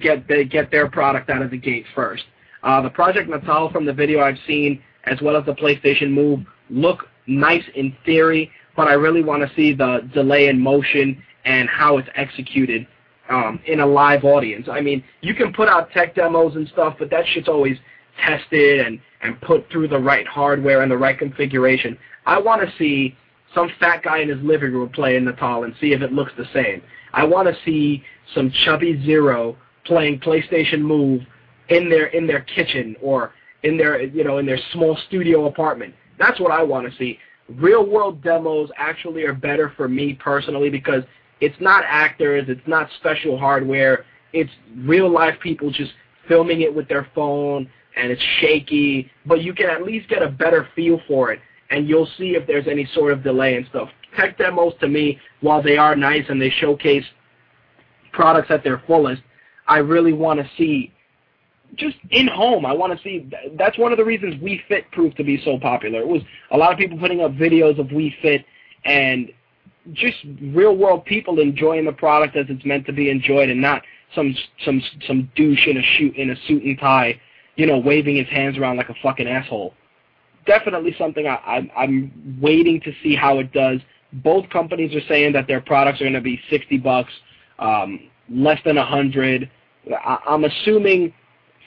get 0.01 0.27
get 0.49 0.71
their 0.71 0.89
product 0.89 1.29
out 1.29 1.43
of 1.43 1.51
the 1.51 1.59
gate 1.59 1.85
first. 1.95 2.25
Uh, 2.63 2.81
the 2.81 2.91
Project 2.91 3.29
Natal 3.29 3.71
from 3.71 3.85
the 3.85 3.93
video 3.93 4.21
I've 4.21 4.39
seen, 4.47 4.83
as 5.05 5.21
well 5.21 5.37
as 5.37 5.45
the 5.45 5.55
PlayStation 5.55 6.11
Move, 6.11 6.41
look 6.69 7.09
nice 7.27 7.65
in 7.75 7.95
theory, 8.05 8.51
but 8.77 8.89
I 8.89 8.95
really 8.95 9.23
want 9.23 9.47
to 9.47 9.55
see 9.55 9.75
the 9.75 10.09
delay 10.15 10.49
in 10.49 10.59
motion 10.61 11.23
and 11.45 11.69
how 11.69 11.99
it's 11.99 12.09
executed 12.15 12.87
um, 13.31 13.61
in 13.67 13.81
a 13.81 13.87
live 13.87 14.25
audience. 14.25 14.69
I 14.71 14.81
mean, 14.81 15.03
you 15.21 15.35
can 15.35 15.53
put 15.53 15.69
out 15.69 15.91
tech 15.93 16.15
demos 16.15 16.57
and 16.57 16.69
stuff, 16.69 16.97
but 16.99 17.11
that 17.11 17.27
shit's 17.29 17.49
always 17.49 17.79
tested 18.25 18.87
and, 18.87 19.01
and 19.23 19.41
put 19.41 19.71
through 19.71 19.89
the 19.89 19.99
right 19.99 20.27
hardware 20.27 20.83
and 20.83 20.91
the 20.91 20.99
right 20.99 21.19
configuration. 21.19 21.97
I 22.27 22.39
want 22.39 22.61
to 22.63 22.77
see 22.77 23.17
some 23.55 23.71
fat 23.81 24.03
guy 24.03 24.19
in 24.19 24.29
his 24.29 24.41
living 24.43 24.73
room 24.73 24.91
playing 24.91 25.25
Natal 25.25 25.65
and 25.65 25.75
see 25.81 25.93
if 25.93 26.03
it 26.03 26.13
looks 26.13 26.33
the 26.37 26.47
same. 26.53 26.83
I 27.13 27.25
want 27.25 27.49
to 27.49 27.57
see 27.65 28.05
some 28.35 28.51
chubby 28.65 29.03
zero 29.05 29.57
playing 29.85 30.21
PlayStation 30.21 30.81
Move 30.81 31.23
in 31.69 31.89
their 31.89 32.07
in 32.07 32.27
their 32.27 32.41
kitchen 32.41 32.97
or 33.01 33.33
in 33.63 33.77
their 33.77 34.03
you 34.03 34.25
know 34.25 34.39
in 34.39 34.47
their 34.47 34.61
small 34.73 34.97
studio 35.09 35.47
apartment. 35.47 35.95
That's 36.19 36.39
what 36.39 36.53
I 36.53 36.63
want 36.63 36.91
to 36.91 36.97
see. 36.97 37.19
Real 37.49 37.85
world 37.85 38.23
demos 38.23 38.71
actually 38.77 39.25
are 39.25 39.33
better 39.33 39.73
for 39.77 39.89
me 39.89 40.15
personally 40.15 40.71
because 40.71 41.03
it's 41.41 41.61
not 41.61 41.85
actors, 41.87 42.45
it's 42.49 42.67
not 42.67 42.89
special 42.99 43.39
hardware, 43.39 44.05
it's 44.33 44.51
real 44.79 45.11
life 45.11 45.35
people 45.43 45.71
just 45.71 45.93
filming 46.29 46.61
it 46.61 46.75
with 46.75 46.89
their 46.89 47.09
phone 47.15 47.69
and 47.97 48.13
it's 48.13 48.23
shaky, 48.41 49.11
but 49.27 49.43
you 49.43 49.53
can 49.53 49.69
at 49.69 49.83
least 49.83 50.09
get 50.09 50.23
a 50.23 50.29
better 50.29 50.69
feel 50.75 51.01
for 51.09 51.33
it 51.33 51.41
and 51.71 51.89
you'll 51.89 52.09
see 52.19 52.31
if 52.31 52.47
there's 52.47 52.67
any 52.69 52.89
sort 52.95 53.13
of 53.13 53.23
delay 53.23 53.57
and 53.57 53.67
stuff. 53.69 53.89
Tech 54.17 54.37
demos 54.39 54.75
to 54.81 54.89
me, 54.89 55.19
while 55.41 55.63
they 55.63 55.77
are 55.77 55.95
nice 55.97 56.25
and 56.29 56.41
they 56.41 56.51
showcase 56.51 57.05
products 58.13 58.51
at 58.51 58.65
their 58.65 58.83
fullest, 58.87 59.23
I 59.69 59.79
really 59.79 60.13
want 60.13 60.41
to 60.41 60.51
see 60.57 60.93
just 61.77 61.97
in 62.11 62.27
home. 62.27 62.67
I 62.67 62.73
want 62.73 62.97
to 62.97 63.03
see. 63.03 63.31
That's 63.57 63.79
one 63.79 63.93
of 63.93 63.99
the 63.99 64.05
reasons 64.05 64.35
Wii 64.43 64.61
Fit 64.67 64.91
proved 64.91 65.17
to 65.17 65.25
be 65.25 65.41
so 65.45 65.59
popular. 65.59 66.01
It 66.01 66.09
was 66.09 66.23
a 66.51 66.57
lot 66.57 66.73
of 66.73 66.79
people 66.79 66.99
putting 66.99 67.21
up 67.21 67.33
videos 67.33 67.79
of 67.79 67.87
Wii 67.87 68.13
Fit 68.21 68.45
and 68.85 69.31
just 69.93 70.17
real 70.43 70.77
world 70.77 71.05
people 71.05 71.41
enjoying 71.41 71.85
the 71.85 71.93
product 71.93 72.37
as 72.37 72.47
it's 72.49 72.65
meant 72.65 72.87
to 72.87 72.93
be 72.93 73.11
enjoyed, 73.11 73.49
and 73.49 73.61
not 73.61 73.83
some 74.15 74.35
some 74.65 74.83
some 75.07 75.31
douche 75.37 75.67
in 75.67 75.77
a 75.77 75.83
shoot 75.83 76.15
in 76.17 76.31
a 76.31 76.37
suit 76.47 76.63
and 76.63 76.79
tie, 76.79 77.21
you 77.57 77.67
know, 77.67 77.79
waving 77.79 78.17
his 78.17 78.29
hands 78.29 78.59
around 78.59 78.77
like 78.77 78.89
a 78.89 78.95
fucking 79.03 79.27
asshole. 79.27 79.75
Definitely 80.47 80.95
something 80.99 81.27
I, 81.27 81.37
I'm 81.47 81.71
I'm 81.77 82.39
waiting 82.41 82.81
to 82.83 82.93
see 83.03 83.15
how 83.15 83.39
it 83.39 83.53
does. 83.53 83.81
Both 84.13 84.49
companies 84.51 84.95
are 84.95 85.07
saying 85.07 85.33
that 85.35 85.47
their 85.47 85.61
products 85.61 86.01
are 86.01 86.05
going 86.05 86.15
to 86.15 86.21
be 86.21 86.41
sixty 86.51 86.79
bucks, 86.79 87.13
um, 87.59 88.11
less 88.29 88.59
than 88.65 88.79
a 88.79 88.85
hundred. 88.85 89.51
I'm 90.05 90.45
assuming 90.45 91.15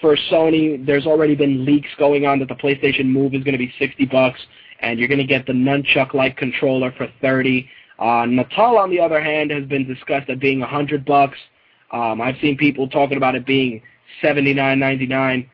for 0.03 0.17
Sony, 0.29 0.85
there's 0.85 1.05
already 1.05 1.33
been 1.33 1.63
leaks 1.63 1.87
going 1.97 2.25
on 2.25 2.37
that 2.39 2.49
the 2.49 2.55
PlayStation 2.55 3.05
Move 3.05 3.33
is 3.33 3.41
going 3.41 3.53
to 3.53 3.57
be 3.57 3.73
60 3.79 4.05
bucks, 4.07 4.39
and 4.81 4.99
you're 4.99 5.07
going 5.07 5.17
to 5.17 5.25
get 5.25 5.45
the 5.45 5.53
nunchuck-like 5.53 6.35
controller 6.35 6.91
for 6.97 7.07
30. 7.21 7.69
Uh, 7.99 8.25
Natal, 8.25 8.77
on 8.77 8.89
the 8.89 8.99
other 8.99 9.21
hand, 9.21 9.51
has 9.51 9.65
been 9.65 9.87
discussed 9.87 10.29
at 10.29 10.39
being 10.39 10.59
100 10.59 11.05
bucks. 11.05 11.37
Um, 11.91 12.21
I've 12.21 12.35
seen 12.41 12.57
people 12.57 12.87
talking 12.87 13.17
about 13.17 13.35
it 13.35 13.45
being 13.45 13.81
79.99. 14.21 15.47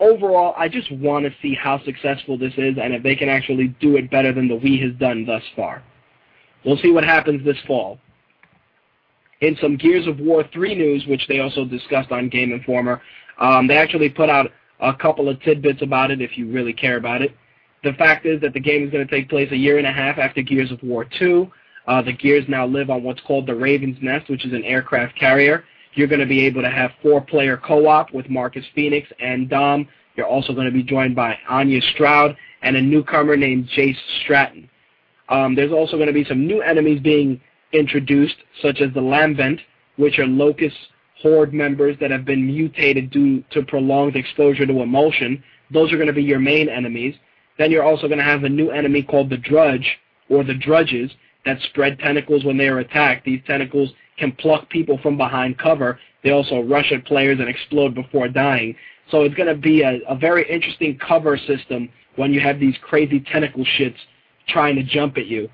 Overall, 0.00 0.54
I 0.56 0.68
just 0.68 0.90
want 0.92 1.24
to 1.24 1.34
see 1.42 1.54
how 1.54 1.82
successful 1.84 2.38
this 2.38 2.52
is 2.56 2.76
and 2.80 2.94
if 2.94 3.02
they 3.02 3.16
can 3.16 3.28
actually 3.28 3.68
do 3.80 3.96
it 3.96 4.10
better 4.10 4.32
than 4.32 4.48
the 4.48 4.54
Wii 4.54 4.82
has 4.82 4.94
done 4.98 5.24
thus 5.26 5.42
far. 5.56 5.82
We'll 6.64 6.78
see 6.78 6.90
what 6.90 7.04
happens 7.04 7.44
this 7.44 7.56
fall. 7.66 7.98
In 9.40 9.56
some 9.60 9.76
Gears 9.76 10.06
of 10.06 10.18
War 10.18 10.44
3 10.52 10.74
news, 10.74 11.06
which 11.06 11.26
they 11.28 11.40
also 11.40 11.64
discussed 11.64 12.10
on 12.10 12.28
Game 12.28 12.52
Informer, 12.52 13.00
um, 13.38 13.68
they 13.68 13.76
actually 13.76 14.08
put 14.08 14.28
out 14.28 14.50
a 14.80 14.94
couple 14.94 15.28
of 15.28 15.40
tidbits 15.42 15.82
about 15.82 16.10
it 16.10 16.20
if 16.20 16.36
you 16.36 16.50
really 16.50 16.72
care 16.72 16.96
about 16.96 17.22
it. 17.22 17.36
The 17.84 17.92
fact 17.92 18.26
is 18.26 18.40
that 18.40 18.54
the 18.54 18.60
game 18.60 18.84
is 18.84 18.90
going 18.90 19.06
to 19.06 19.10
take 19.10 19.28
place 19.28 19.50
a 19.52 19.56
year 19.56 19.78
and 19.78 19.86
a 19.86 19.92
half 19.92 20.18
after 20.18 20.42
Gears 20.42 20.72
of 20.72 20.82
War 20.82 21.04
2. 21.18 21.50
Uh, 21.86 22.02
the 22.02 22.12
Gears 22.12 22.44
now 22.48 22.66
live 22.66 22.90
on 22.90 23.02
what's 23.02 23.20
called 23.20 23.46
the 23.46 23.54
Raven's 23.54 23.98
Nest, 24.02 24.28
which 24.28 24.44
is 24.44 24.52
an 24.52 24.64
aircraft 24.64 25.16
carrier. 25.18 25.64
You're 25.94 26.08
going 26.08 26.20
to 26.20 26.26
be 26.26 26.44
able 26.44 26.62
to 26.62 26.70
have 26.70 26.90
four-player 27.02 27.56
co-op 27.56 28.12
with 28.12 28.28
Marcus 28.28 28.64
Phoenix 28.74 29.08
and 29.20 29.48
Dom. 29.48 29.88
You're 30.16 30.26
also 30.26 30.52
going 30.52 30.66
to 30.66 30.72
be 30.72 30.82
joined 30.82 31.14
by 31.14 31.38
Anya 31.48 31.80
Stroud 31.94 32.36
and 32.62 32.76
a 32.76 32.82
newcomer 32.82 33.36
named 33.36 33.68
Jace 33.76 33.96
Stratton. 34.22 34.68
Um, 35.28 35.54
there's 35.54 35.72
also 35.72 35.96
going 35.96 36.08
to 36.08 36.12
be 36.12 36.24
some 36.24 36.46
new 36.46 36.60
enemies 36.60 37.00
being 37.00 37.40
introduced, 37.72 38.36
such 38.60 38.80
as 38.80 38.92
the 38.94 39.00
Lambent, 39.00 39.60
which 39.96 40.18
are 40.18 40.26
locust 40.26 40.76
horde 41.22 41.52
members 41.52 41.96
that 42.00 42.10
have 42.10 42.24
been 42.24 42.46
mutated 42.46 43.10
due 43.10 43.42
to 43.50 43.62
prolonged 43.62 44.16
exposure 44.16 44.66
to 44.66 44.82
Imulsion. 44.82 45.42
Those 45.70 45.92
are 45.92 45.96
going 45.96 46.08
to 46.08 46.12
be 46.12 46.22
your 46.22 46.38
main 46.38 46.68
enemies. 46.68 47.14
Then 47.58 47.70
you're 47.70 47.84
also 47.84 48.06
going 48.06 48.18
to 48.18 48.24
have 48.24 48.44
a 48.44 48.48
new 48.48 48.70
enemy 48.70 49.02
called 49.02 49.30
the 49.30 49.36
Drudge, 49.36 49.98
or 50.30 50.44
the 50.44 50.54
Drudges, 50.54 51.10
that 51.44 51.60
spread 51.62 51.98
tentacles 51.98 52.44
when 52.44 52.56
they 52.56 52.68
are 52.68 52.78
attacked. 52.78 53.24
These 53.24 53.40
tentacles 53.46 53.90
can 54.18 54.32
pluck 54.32 54.68
people 54.68 54.98
from 54.98 55.16
behind 55.16 55.58
cover. 55.58 55.98
They 56.22 56.30
also 56.30 56.60
rush 56.60 56.92
at 56.92 57.04
players 57.04 57.38
and 57.40 57.48
explode 57.48 57.94
before 57.94 58.28
dying. 58.28 58.76
So 59.10 59.22
it's 59.22 59.34
going 59.34 59.48
to 59.48 59.60
be 59.60 59.82
a, 59.82 60.00
a 60.08 60.16
very 60.16 60.48
interesting 60.48 60.98
cover 60.98 61.38
system 61.38 61.88
when 62.16 62.32
you 62.32 62.40
have 62.40 62.60
these 62.60 62.74
crazy 62.82 63.20
tentacle 63.20 63.64
shits 63.78 63.96
trying 64.48 64.76
to 64.76 64.82
jump 64.82 65.16
at 65.16 65.26
you. 65.26 65.48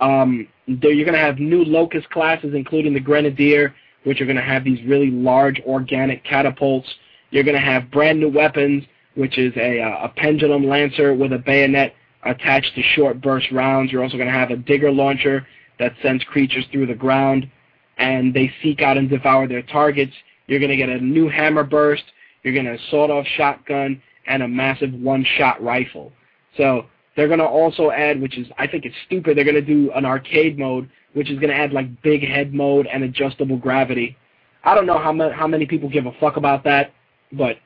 Um, 0.00 0.46
you're 0.66 1.04
going 1.04 1.12
to 1.12 1.18
have 1.18 1.38
new 1.38 1.64
locust 1.64 2.08
classes, 2.10 2.54
including 2.54 2.94
the 2.94 3.00
Grenadier, 3.00 3.74
which 4.04 4.20
are 4.20 4.24
going 4.24 4.36
to 4.36 4.42
have 4.42 4.64
these 4.64 4.82
really 4.86 5.10
large 5.10 5.60
organic 5.66 6.24
catapults. 6.24 6.88
You're 7.30 7.44
going 7.44 7.56
to 7.56 7.60
have 7.60 7.90
brand 7.90 8.20
new 8.20 8.28
weapons, 8.28 8.84
which 9.16 9.38
is 9.38 9.52
a, 9.56 9.80
uh, 9.80 10.04
a 10.04 10.08
pendulum 10.08 10.66
lancer 10.66 11.14
with 11.14 11.32
a 11.32 11.38
bayonet 11.38 11.94
attached 12.24 12.74
to 12.74 12.82
short 12.94 13.20
burst 13.20 13.50
rounds. 13.50 13.90
You're 13.90 14.02
also 14.02 14.16
going 14.16 14.28
to 14.28 14.32
have 14.32 14.50
a 14.50 14.56
digger 14.56 14.92
launcher 14.92 15.46
that 15.78 15.94
sends 16.02 16.22
creatures 16.24 16.64
through 16.70 16.86
the 16.86 16.94
ground, 16.94 17.50
and 17.98 18.32
they 18.32 18.52
seek 18.62 18.80
out 18.80 18.96
and 18.96 19.08
devour 19.08 19.46
their 19.46 19.62
targets. 19.62 20.12
You're 20.46 20.60
going 20.60 20.70
to 20.70 20.76
get 20.76 20.88
a 20.88 20.98
new 20.98 21.28
hammer 21.28 21.64
burst. 21.64 22.04
You're 22.42 22.54
going 22.54 22.66
to 22.66 22.78
sawed-off 22.90 23.26
shotgun 23.36 24.00
and 24.26 24.42
a 24.42 24.48
massive 24.48 24.92
one-shot 24.92 25.62
rifle. 25.62 26.12
So 26.56 26.86
they're 27.16 27.28
going 27.28 27.40
to 27.40 27.46
also 27.46 27.90
add, 27.90 28.20
which 28.20 28.38
is 28.38 28.46
I 28.58 28.66
think 28.66 28.84
it's 28.84 28.94
stupid. 29.06 29.36
They're 29.36 29.44
going 29.44 29.54
to 29.54 29.62
do 29.62 29.90
an 29.92 30.04
arcade 30.04 30.58
mode, 30.58 30.90
which 31.14 31.30
is 31.30 31.38
going 31.38 31.50
to 31.50 31.56
add 31.56 31.72
like 31.72 32.02
big 32.02 32.22
head 32.22 32.52
mode 32.52 32.86
and 32.86 33.02
adjustable 33.04 33.56
gravity. 33.56 34.16
I 34.64 34.74
don't 34.74 34.86
know 34.86 34.98
how 34.98 35.12
ma- 35.12 35.32
how 35.32 35.46
many 35.46 35.66
people 35.66 35.88
give 35.88 36.06
a 36.06 36.12
fuck 36.20 36.36
about 36.36 36.64
that, 36.64 36.92
but 37.32 37.56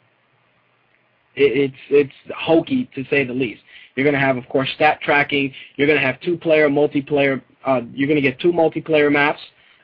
it's 1.37 1.75
it's 1.89 2.13
hokey 2.37 2.89
to 2.95 3.05
say 3.11 3.25
the 3.25 3.33
least. 3.33 3.63
You're 3.95 4.05
going 4.05 4.15
to 4.15 4.21
have, 4.21 4.37
of 4.37 4.49
course, 4.49 4.69
stat 4.75 5.01
tracking. 5.03 5.53
You're 5.77 5.87
going 5.87 5.99
to 6.01 6.07
have 6.07 6.21
two-player 6.21 6.69
multiplayer. 6.69 7.43
Uh, 7.67 7.83
you're 7.93 8.09
going 8.09 8.23
to 8.23 8.23
get 8.23 8.41
two 8.41 8.53
multiplayer 8.53 9.11
maps. 9.11 9.41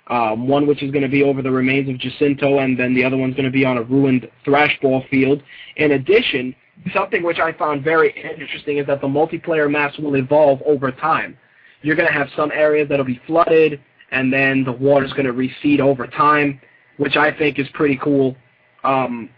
Um, 0.09 0.47
one 0.47 0.69
which 0.69 0.85
is 0.85 0.93
going 0.93 1.03
to 1.03 1.09
be 1.09 1.25
over 1.25 1.43
the 1.43 1.51
remains 1.51 1.89
of 1.89 1.99
Jacinto, 1.99 2.61
and 2.61 2.79
then 2.79 2.95
the 2.95 3.03
other 3.03 3.17
one's 3.17 3.35
going 3.35 3.45
to 3.47 3.51
be 3.51 3.65
on 3.65 3.77
a 3.77 3.83
ruined 3.83 4.31
thrashball 4.47 5.09
field. 5.09 5.43
In 5.77 5.93
addition, 5.93 6.55
something 6.95 7.25
which 7.25 7.41
I 7.41 7.53
found 7.53 7.83
very 7.83 8.15
interesting 8.39 8.79
is 8.79 8.87
that 8.87 9.01
the 9.01 9.09
multiplayer 9.09 9.69
maps 9.69 9.99
will 9.99 10.15
evolve 10.15 10.63
over 10.65 10.93
time. 10.93 11.37
you're 11.83 11.97
going 11.97 12.07
to 12.07 12.15
have 12.15 12.29
some 12.37 12.53
areas 12.53 12.89
that'll 12.89 13.05
be 13.05 13.21
flooded, 13.27 13.81
and 14.13 14.33
then 14.33 14.63
the 14.63 14.73
water's 14.73 15.13
going 15.13 15.27
to 15.27 15.33
recede 15.33 15.81
over 15.81 16.07
time, 16.07 16.61
which 16.99 17.17
I 17.17 17.37
think 17.37 17.59
is 17.59 17.67
pretty 17.75 17.99
cool. 18.03 18.37
Um, 18.85 19.29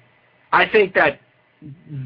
I 0.53 0.69
think 0.69 0.95
that 0.95 1.21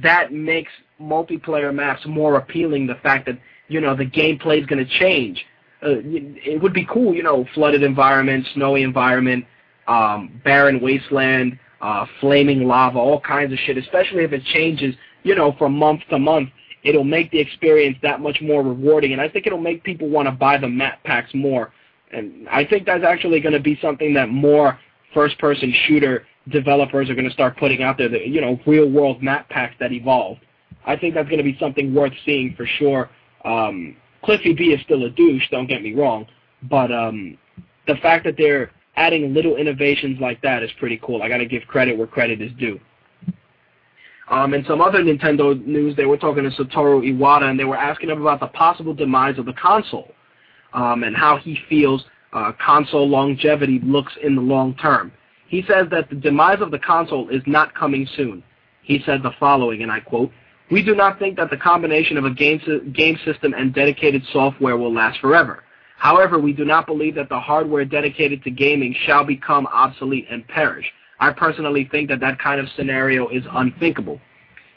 that 0.02 0.32
makes 0.32 0.72
multiplayer 1.00 1.74
maps 1.74 2.02
more 2.06 2.36
appealing. 2.36 2.86
The 2.86 2.96
fact 2.96 3.26
that 3.26 3.38
you 3.68 3.80
know 3.80 3.96
the 3.96 4.06
gameplay 4.06 4.60
is 4.60 4.66
going 4.66 4.84
to 4.84 4.98
change. 4.98 5.44
Uh, 5.82 5.98
it 6.04 6.62
would 6.62 6.72
be 6.72 6.86
cool, 6.86 7.12
you 7.12 7.24
know, 7.24 7.44
flooded 7.54 7.82
environment, 7.82 8.46
snowy 8.54 8.82
environment, 8.82 9.44
um, 9.88 10.40
barren 10.44 10.80
wasteland, 10.80 11.58
uh, 11.80 12.06
flaming 12.20 12.68
lava, 12.68 12.98
all 12.98 13.20
kinds 13.20 13.52
of 13.52 13.58
shit. 13.58 13.76
Especially 13.76 14.22
if 14.22 14.32
it 14.32 14.44
changes, 14.44 14.94
you 15.24 15.34
know, 15.34 15.52
from 15.58 15.76
month 15.76 16.02
to 16.10 16.18
month, 16.18 16.50
it'll 16.84 17.04
make 17.04 17.30
the 17.30 17.38
experience 17.38 17.96
that 18.02 18.20
much 18.20 18.40
more 18.40 18.62
rewarding, 18.62 19.12
and 19.12 19.20
I 19.20 19.28
think 19.28 19.46
it'll 19.46 19.58
make 19.58 19.82
people 19.82 20.08
want 20.08 20.26
to 20.26 20.32
buy 20.32 20.56
the 20.58 20.68
map 20.68 21.02
packs 21.04 21.32
more. 21.34 21.72
And 22.12 22.48
I 22.48 22.64
think 22.64 22.86
that's 22.86 23.04
actually 23.04 23.40
going 23.40 23.54
to 23.54 23.60
be 23.60 23.78
something 23.80 24.14
that 24.14 24.28
more 24.28 24.78
first-person 25.14 25.72
shooter 25.86 26.26
developers 26.48 27.08
are 27.08 27.14
going 27.14 27.28
to 27.28 27.32
start 27.32 27.56
putting 27.56 27.82
out 27.82 27.98
there. 27.98 28.08
The, 28.08 28.26
you 28.26 28.40
know, 28.40 28.58
real-world 28.66 29.22
map 29.22 29.48
packs 29.48 29.74
that 29.80 29.92
evolve. 29.92 30.38
I 30.84 30.96
think 30.96 31.14
that's 31.14 31.28
going 31.28 31.38
to 31.38 31.44
be 31.44 31.56
something 31.58 31.94
worth 31.94 32.12
seeing 32.24 32.54
for 32.56 32.66
sure. 32.66 33.10
Um, 33.44 33.96
Cliffy 34.24 34.52
B 34.52 34.64
is 34.66 34.80
still 34.82 35.04
a 35.04 35.10
douche, 35.10 35.48
don't 35.50 35.66
get 35.66 35.82
me 35.82 35.94
wrong, 35.94 36.26
but 36.70 36.92
um, 36.92 37.36
the 37.86 37.96
fact 37.96 38.24
that 38.24 38.36
they're 38.36 38.70
adding 38.96 39.34
little 39.34 39.56
innovations 39.56 40.20
like 40.20 40.40
that 40.42 40.62
is 40.62 40.70
pretty 40.78 41.00
cool. 41.02 41.22
I 41.22 41.28
got 41.28 41.38
to 41.38 41.46
give 41.46 41.62
credit 41.66 41.96
where 41.96 42.06
credit 42.06 42.40
is 42.40 42.52
due. 42.58 42.78
Um, 44.28 44.54
and 44.54 44.64
some 44.66 44.80
other 44.80 45.02
Nintendo 45.02 45.64
news, 45.66 45.96
they 45.96 46.04
were 46.04 46.16
talking 46.16 46.44
to 46.44 46.50
Satoru 46.50 47.02
Iwata, 47.02 47.50
and 47.50 47.58
they 47.58 47.64
were 47.64 47.76
asking 47.76 48.10
him 48.10 48.22
about 48.22 48.40
the 48.40 48.46
possible 48.48 48.94
demise 48.94 49.38
of 49.38 49.46
the 49.46 49.52
console 49.54 50.12
um, 50.72 51.02
and 51.02 51.16
how 51.16 51.36
he 51.36 51.58
feels 51.68 52.04
uh, 52.32 52.52
console 52.64 53.08
longevity 53.08 53.80
looks 53.82 54.12
in 54.22 54.34
the 54.34 54.40
long 54.40 54.74
term. 54.76 55.12
He 55.52 55.62
says 55.68 55.86
that 55.90 56.08
the 56.08 56.16
demise 56.16 56.62
of 56.62 56.70
the 56.70 56.78
console 56.78 57.28
is 57.28 57.42
not 57.46 57.74
coming 57.74 58.08
soon. 58.16 58.42
He 58.80 59.02
said 59.04 59.22
the 59.22 59.32
following, 59.38 59.82
and 59.82 59.92
I 59.92 60.00
quote, 60.00 60.32
we 60.70 60.82
do 60.82 60.94
not 60.94 61.18
think 61.18 61.36
that 61.36 61.50
the 61.50 61.58
combination 61.58 62.16
of 62.16 62.24
a 62.24 62.30
game, 62.30 62.90
game 62.96 63.18
system 63.22 63.52
and 63.52 63.74
dedicated 63.74 64.22
software 64.32 64.78
will 64.78 64.94
last 64.94 65.20
forever. 65.20 65.62
However, 65.98 66.38
we 66.38 66.54
do 66.54 66.64
not 66.64 66.86
believe 66.86 67.14
that 67.16 67.28
the 67.28 67.38
hardware 67.38 67.84
dedicated 67.84 68.42
to 68.44 68.50
gaming 68.50 68.96
shall 69.04 69.24
become 69.24 69.66
obsolete 69.66 70.26
and 70.30 70.48
perish. 70.48 70.90
I 71.20 71.32
personally 71.32 71.86
think 71.92 72.08
that 72.08 72.20
that 72.20 72.38
kind 72.38 72.58
of 72.58 72.66
scenario 72.74 73.28
is 73.28 73.44
unthinkable. 73.50 74.22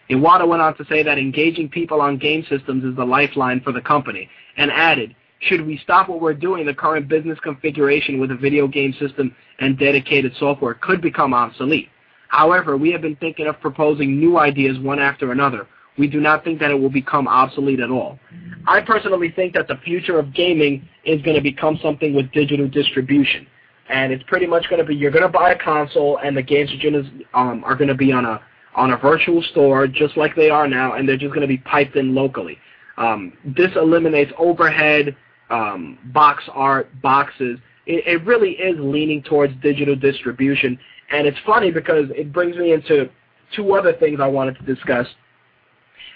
Iwata 0.10 0.46
went 0.46 0.62
on 0.62 0.76
to 0.76 0.84
say 0.88 1.04
that 1.04 1.18
engaging 1.18 1.70
people 1.70 2.02
on 2.02 2.18
game 2.18 2.46
systems 2.50 2.84
is 2.84 2.98
the 2.98 3.06
lifeline 3.06 3.62
for 3.62 3.72
the 3.72 3.80
company, 3.80 4.30
and 4.58 4.70
added, 4.74 5.16
should 5.46 5.66
we 5.66 5.78
stop 5.80 6.10
what 6.10 6.22
we're 6.22 6.34
doing, 6.34 6.66
the 6.66 6.74
current 6.74 7.08
business 7.08 7.40
configuration 7.42 8.20
with 8.20 8.32
a 8.32 8.36
video 8.36 8.68
game 8.68 8.94
system 9.00 9.36
and 9.60 9.78
dedicated 9.78 10.34
software 10.38 10.74
could 10.76 11.02
become 11.02 11.34
obsolete. 11.34 11.90
However, 12.28 12.78
we 12.78 12.92
have 12.92 13.02
been 13.02 13.16
thinking 13.18 13.48
of 13.48 13.60
proposing 13.62 14.20
new 14.20 14.38
ideas 14.38 14.78
one 14.80 15.00
after 15.00 15.32
another, 15.32 15.68
we 15.98 16.08
do 16.08 16.20
not 16.20 16.44
think 16.44 16.60
that 16.60 16.72
it 16.72 16.76
will 16.76 16.90
become 16.90 17.28
obsolete 17.28 17.80
at 17.80 17.90
all. 17.90 18.20
I 18.68 18.82
personally 18.82 19.32
think 19.32 19.54
that 19.54 19.68
the 19.68 19.78
future 19.78 20.20
of 20.20 20.34
gaming 20.34 20.88
is 21.06 21.22
going 21.22 21.36
to 21.36 21.42
become 21.42 21.80
something 21.82 22.14
with 22.14 22.32
digital 22.32 22.68
distribution. 22.68 23.48
And 23.88 24.12
it's 24.12 24.24
pretty 24.24 24.48
much 24.48 24.68
going 24.70 24.80
to 24.80 24.86
be 24.86 24.96
you're 24.96 25.12
going 25.12 25.24
to 25.24 25.30
buy 25.30 25.52
a 25.52 25.58
console 25.58 26.18
and 26.18 26.36
the 26.36 26.42
games 26.42 26.72
are 26.74 26.92
going 26.92 27.04
to 27.04 27.40
um, 27.40 27.64
are 27.64 27.76
going 27.76 27.88
to 27.88 27.96
be 27.96 28.12
on 28.12 28.26
a 28.26 28.42
on 28.76 28.92
a 28.92 28.98
virtual 28.98 29.42
store 29.44 29.88
just 29.88 30.18
like 30.18 30.36
they 30.36 30.50
are 30.50 30.68
now, 30.68 30.94
and 30.94 31.08
they're 31.08 31.18
just 31.18 31.34
going 31.34 31.42
to 31.42 31.48
be 31.48 31.60
piped 31.60 31.96
in 31.96 32.14
locally. 32.14 32.58
Um, 32.98 33.34
this 33.46 33.72
eliminates 33.76 34.32
overhead, 34.38 35.16
um, 35.50 35.98
box 36.06 36.44
art, 36.52 36.90
boxes. 37.02 37.60
It, 37.86 38.08
it 38.08 38.26
really 38.26 38.52
is 38.52 38.76
leaning 38.80 39.22
towards 39.22 39.54
digital 39.62 39.96
distribution, 39.96 40.78
and 41.12 41.28
it's 41.28 41.38
funny 41.46 41.72
because 41.72 42.06
it 42.16 42.34
brings 42.34 42.56
me 42.56 42.74
into 42.74 43.10
two 43.56 43.74
other 43.74 43.94
things 43.94 44.20
I 44.20 44.28
wanted 44.28 44.58
to 44.58 44.64
discuss. 44.64 45.08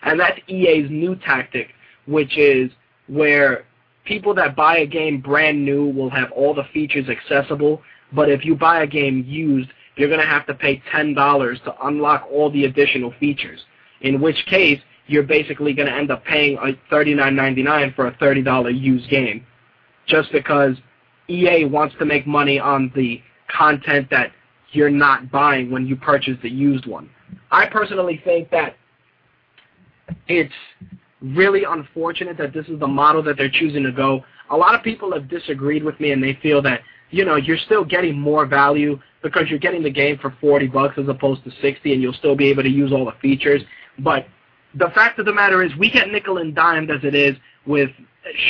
And 0.03 0.19
that's 0.19 0.39
EA's 0.47 0.89
new 0.89 1.15
tactic, 1.15 1.69
which 2.05 2.38
is 2.38 2.71
where 3.07 3.65
people 4.05 4.34
that 4.36 4.55
buy 4.55 4.80
a 4.80 4.86
game 4.86 5.21
brand 5.21 5.63
new 5.63 5.89
will 5.89 6.09
have 6.09 6.32
all 6.32 6.53
the 6.53 6.63
features 6.73 7.09
accessible, 7.09 7.82
but 8.13 8.30
if 8.30 8.43
you 8.43 8.55
buy 8.55 8.82
a 8.84 8.88
game 8.88 9.23
used, 9.27 9.69
you're 9.95 10.09
going 10.09 10.21
to 10.21 10.25
have 10.25 10.47
to 10.47 10.53
pay 10.53 10.82
$10 10.93 11.63
to 11.63 11.88
unlock 11.88 12.27
all 12.32 12.49
the 12.49 12.65
additional 12.65 13.13
features, 13.19 13.59
in 14.01 14.21
which 14.21 14.45
case 14.45 14.80
you're 15.10 15.24
basically 15.24 15.74
going 15.74 15.88
to 15.88 15.93
end 15.93 16.12
up 16.12 16.24
paying 16.24 16.57
uh, 16.60 16.68
$39.99 16.91 17.95
for 17.95 18.07
a 18.07 18.12
$30 18.14 18.80
used 18.80 19.10
game 19.10 19.45
just 20.07 20.32
because 20.32 20.76
EA 21.28 21.66
wants 21.66 21.95
to 21.99 22.05
make 22.05 22.28
money 22.28 22.60
on 22.60 22.91
the 22.95 23.22
content 23.47 24.07
that 24.12 24.32
you're 24.72 24.89
not 24.89 25.32
buying 25.32 25.72
when 25.72 25.88
you 25.88 25.95
purchase 25.95 26.38
the 26.43 26.49
used 26.49 26.86
one. 26.86 27.10
I 27.51 27.66
personally 27.66 28.22
think 28.24 28.51
that 28.51 28.76
it's 30.28 30.53
really 31.22 31.64
unfortunate 31.64 32.38
that 32.38 32.53
this 32.53 32.68
is 32.68 32.80
the 32.80 32.88
model 32.88 33.24
that 33.24 33.38
they're 33.38 33.49
choosing 33.49 33.84
to 33.84 33.91
go. 33.91 34.24
A 34.51 34.57
lot 34.57 34.76
of 34.76 34.84
people 34.84 35.12
have 35.14 35.28
disagreed 35.28 35.84
with 35.84 35.99
me 35.99 36.12
and 36.12 36.24
they 36.24 36.38
feel 36.41 36.62
that, 36.64 36.82
you 37.10 37.26
know, 37.26 37.36
you're 37.36 37.57
still 37.57 37.84
getting 37.84 38.20
more 38.20 38.45
value 38.45 38.99
because 39.22 39.49
you're 39.49 39.60
getting 39.60 39.84
the 39.84 39.89
game 39.89 40.18
for 40.20 40.36
40 40.39 40.68
bucks 40.68 40.97
as 40.97 41.07
opposed 41.07 41.43
to 41.43 41.51
60 41.62 41.93
and 41.93 42.01
you'll 42.01 42.14
still 42.14 42.36
be 42.36 42.49
able 42.49 42.64
to 42.64 42.70
use 42.70 42.91
all 42.91 43.05
the 43.05 43.16
features. 43.22 43.62
But 43.99 44.28
the 44.76 44.89
fact 44.93 45.20
of 45.20 45.26
the 45.26 45.34
matter 45.34 45.63
is 45.63 45.76
we 45.78 45.89
get 45.89 46.11
nickel 46.11 46.38
and 46.38 46.53
dimed 46.55 46.91
as 46.91 47.03
it 47.03 47.15
is 47.15 47.36
with 47.65 47.89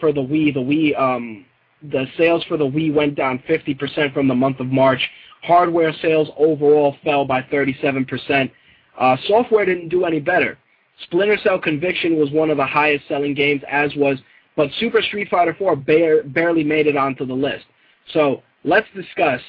for 0.00 0.12
the 0.12 0.20
Wii. 0.20 0.54
The 0.54 0.60
Wii 0.60 0.98
um, 0.98 1.44
the 1.90 2.06
sales 2.16 2.42
for 2.44 2.56
the 2.56 2.64
Wii 2.64 2.92
went 2.94 3.14
down 3.14 3.42
50% 3.48 4.14
from 4.14 4.28
the 4.28 4.34
month 4.34 4.60
of 4.60 4.66
March. 4.68 5.00
Hardware 5.42 5.92
sales 6.00 6.28
overall 6.38 6.96
fell 7.04 7.24
by 7.24 7.42
37%. 7.42 8.50
Uh, 8.98 9.16
software 9.26 9.66
didn't 9.66 9.88
do 9.88 10.04
any 10.04 10.20
better. 10.20 10.58
Splinter 11.02 11.36
Cell 11.42 11.58
Conviction 11.58 12.16
was 12.16 12.30
one 12.30 12.50
of 12.50 12.56
the 12.56 12.66
highest 12.66 13.06
selling 13.08 13.34
games, 13.34 13.62
as 13.68 13.94
was, 13.96 14.18
but 14.56 14.70
Super 14.78 15.02
Street 15.02 15.28
Fighter 15.28 15.54
4 15.58 15.76
bar- 15.76 16.22
barely 16.24 16.64
made 16.64 16.86
it 16.86 16.96
onto 16.96 17.26
the 17.26 17.34
list. 17.34 17.64
So 18.12 18.42
let's 18.62 18.86
discuss 18.94 19.40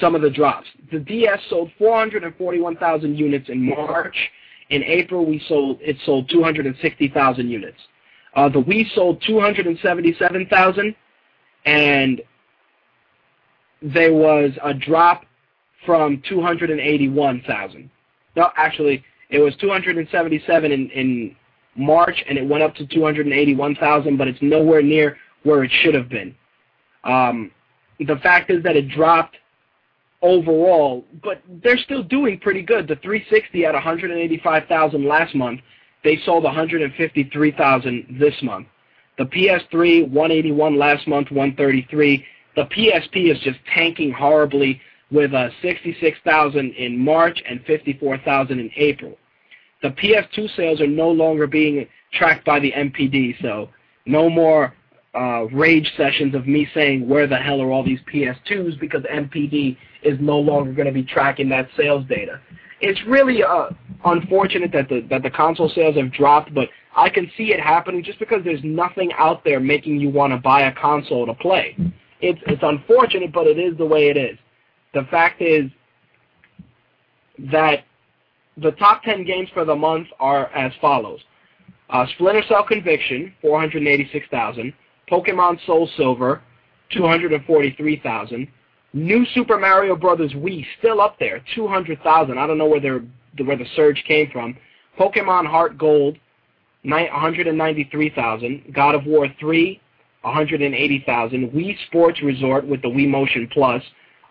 some 0.00 0.14
of 0.14 0.22
the 0.22 0.30
drops. 0.30 0.68
The 0.90 0.98
DS 0.98 1.40
sold 1.48 1.70
441,000 1.78 3.16
units 3.16 3.48
in 3.48 3.64
March. 3.64 4.16
In 4.70 4.82
April, 4.84 5.26
we 5.26 5.42
sold 5.48 5.78
it 5.80 5.96
sold 6.04 6.28
260,000 6.30 7.48
units. 7.48 7.78
Uh, 8.34 8.48
the 8.48 8.62
Wii 8.62 8.92
sold 8.94 9.22
277,000, 9.26 10.94
and 11.66 12.22
there 13.82 14.14
was 14.14 14.52
a 14.62 14.72
drop 14.72 15.26
from 15.84 16.22
281,000. 16.28 17.90
No, 18.36 18.50
actually, 18.56 19.04
it 19.28 19.40
was 19.40 19.54
277 19.56 20.72
in, 20.72 20.90
in 20.90 21.36
March, 21.76 22.24
and 22.28 22.38
it 22.38 22.46
went 22.46 22.62
up 22.62 22.74
to 22.76 22.86
281,000, 22.86 24.16
but 24.16 24.28
it's 24.28 24.40
nowhere 24.40 24.82
near 24.82 25.18
where 25.42 25.64
it 25.64 25.70
should 25.82 25.94
have 25.94 26.08
been. 26.08 26.34
Um, 27.04 27.50
the 27.98 28.16
fact 28.22 28.50
is 28.50 28.62
that 28.62 28.76
it 28.76 28.88
dropped 28.88 29.36
overall, 30.22 31.04
but 31.22 31.42
they're 31.62 31.78
still 31.78 32.02
doing 32.02 32.38
pretty 32.38 32.62
good. 32.62 32.88
The 32.88 32.96
360 32.96 33.64
at 33.64 33.74
185,000 33.74 35.04
last 35.04 35.34
month, 35.34 35.60
they 36.04 36.18
sold 36.24 36.44
153,000 36.44 38.16
this 38.18 38.34
month. 38.42 38.66
The 39.18 39.24
PS3 39.24 40.08
181 40.08 40.78
last 40.78 41.06
month, 41.06 41.30
133. 41.30 42.24
The 42.56 42.64
PSP 42.64 43.30
is 43.30 43.38
just 43.40 43.58
tanking 43.74 44.12
horribly 44.12 44.80
with 45.10 45.34
uh, 45.34 45.50
66,000 45.60 46.72
in 46.72 46.98
March 46.98 47.42
and 47.48 47.62
54,000 47.66 48.58
in 48.58 48.70
April. 48.76 49.18
The 49.82 49.90
PS2 49.90 50.56
sales 50.56 50.80
are 50.80 50.86
no 50.86 51.10
longer 51.10 51.46
being 51.46 51.86
tracked 52.12 52.44
by 52.44 52.60
the 52.60 52.72
NPD, 52.72 53.40
so 53.42 53.68
no 54.06 54.30
more 54.30 54.74
uh, 55.14 55.44
rage 55.52 55.90
sessions 55.96 56.34
of 56.34 56.46
me 56.46 56.66
saying 56.74 57.06
where 57.08 57.26
the 57.26 57.36
hell 57.36 57.60
are 57.60 57.70
all 57.70 57.84
these 57.84 58.00
PS2s 58.12 58.80
because 58.80 59.02
NPD 59.02 59.76
is 60.02 60.18
no 60.20 60.38
longer 60.38 60.72
going 60.72 60.86
to 60.86 60.92
be 60.92 61.02
tracking 61.02 61.48
that 61.50 61.68
sales 61.76 62.04
data. 62.08 62.40
It's 62.80 63.00
really 63.06 63.42
uh, 63.42 63.68
unfortunate 64.04 64.72
that 64.72 64.88
the 64.88 65.06
that 65.10 65.22
the 65.22 65.30
console 65.30 65.68
sales 65.68 65.96
have 65.96 66.12
dropped, 66.12 66.52
but 66.52 66.68
I 66.96 67.08
can 67.10 67.30
see 67.36 67.52
it 67.52 67.60
happening 67.60 68.02
just 68.02 68.18
because 68.18 68.42
there's 68.42 68.64
nothing 68.64 69.12
out 69.16 69.44
there 69.44 69.60
making 69.60 70.00
you 70.00 70.10
want 70.10 70.32
to 70.32 70.38
buy 70.38 70.62
a 70.62 70.74
console 70.74 71.26
to 71.26 71.34
play. 71.34 71.76
It's 72.20 72.40
it's 72.46 72.62
unfortunate, 72.62 73.32
but 73.32 73.46
it 73.46 73.58
is 73.58 73.76
the 73.78 73.86
way 73.86 74.08
it 74.08 74.16
is. 74.16 74.38
The 74.94 75.04
fact 75.10 75.40
is 75.40 75.70
that 77.50 77.84
the 78.56 78.72
top 78.72 79.02
10 79.02 79.24
games 79.24 79.48
for 79.54 79.64
the 79.64 79.74
month 79.74 80.08
are 80.20 80.46
as 80.48 80.72
follows. 80.80 81.20
Uh, 81.88 82.06
Splinter 82.14 82.42
Cell 82.48 82.64
Conviction, 82.64 83.34
486,000. 83.42 84.72
Pokemon 85.12 85.64
Soul 85.66 85.88
Silver, 85.96 86.40
243,000. 86.92 88.48
New 88.94 89.26
Super 89.34 89.58
Mario 89.58 89.94
Brothers 89.94 90.32
Wii 90.32 90.64
still 90.78 91.00
up 91.02 91.18
there, 91.18 91.44
200,000. 91.54 92.38
I 92.38 92.46
don't 92.46 92.56
know 92.58 92.66
where 92.66 93.00
where 93.44 93.56
the 93.56 93.66
surge 93.76 94.02
came 94.06 94.30
from. 94.30 94.56
Pokemon 94.98 95.46
Heart 95.46 95.76
Gold, 95.78 96.16
193,000. 96.84 98.72
God 98.74 98.94
of 98.94 99.04
War 99.06 99.28
3, 99.38 99.80
180,000. 100.22 101.50
Wii 101.50 101.76
Sports 101.86 102.22
Resort 102.22 102.66
with 102.66 102.80
the 102.82 102.88
Wii 102.88 103.08
Motion 103.08 103.48
Plus, 103.52 103.82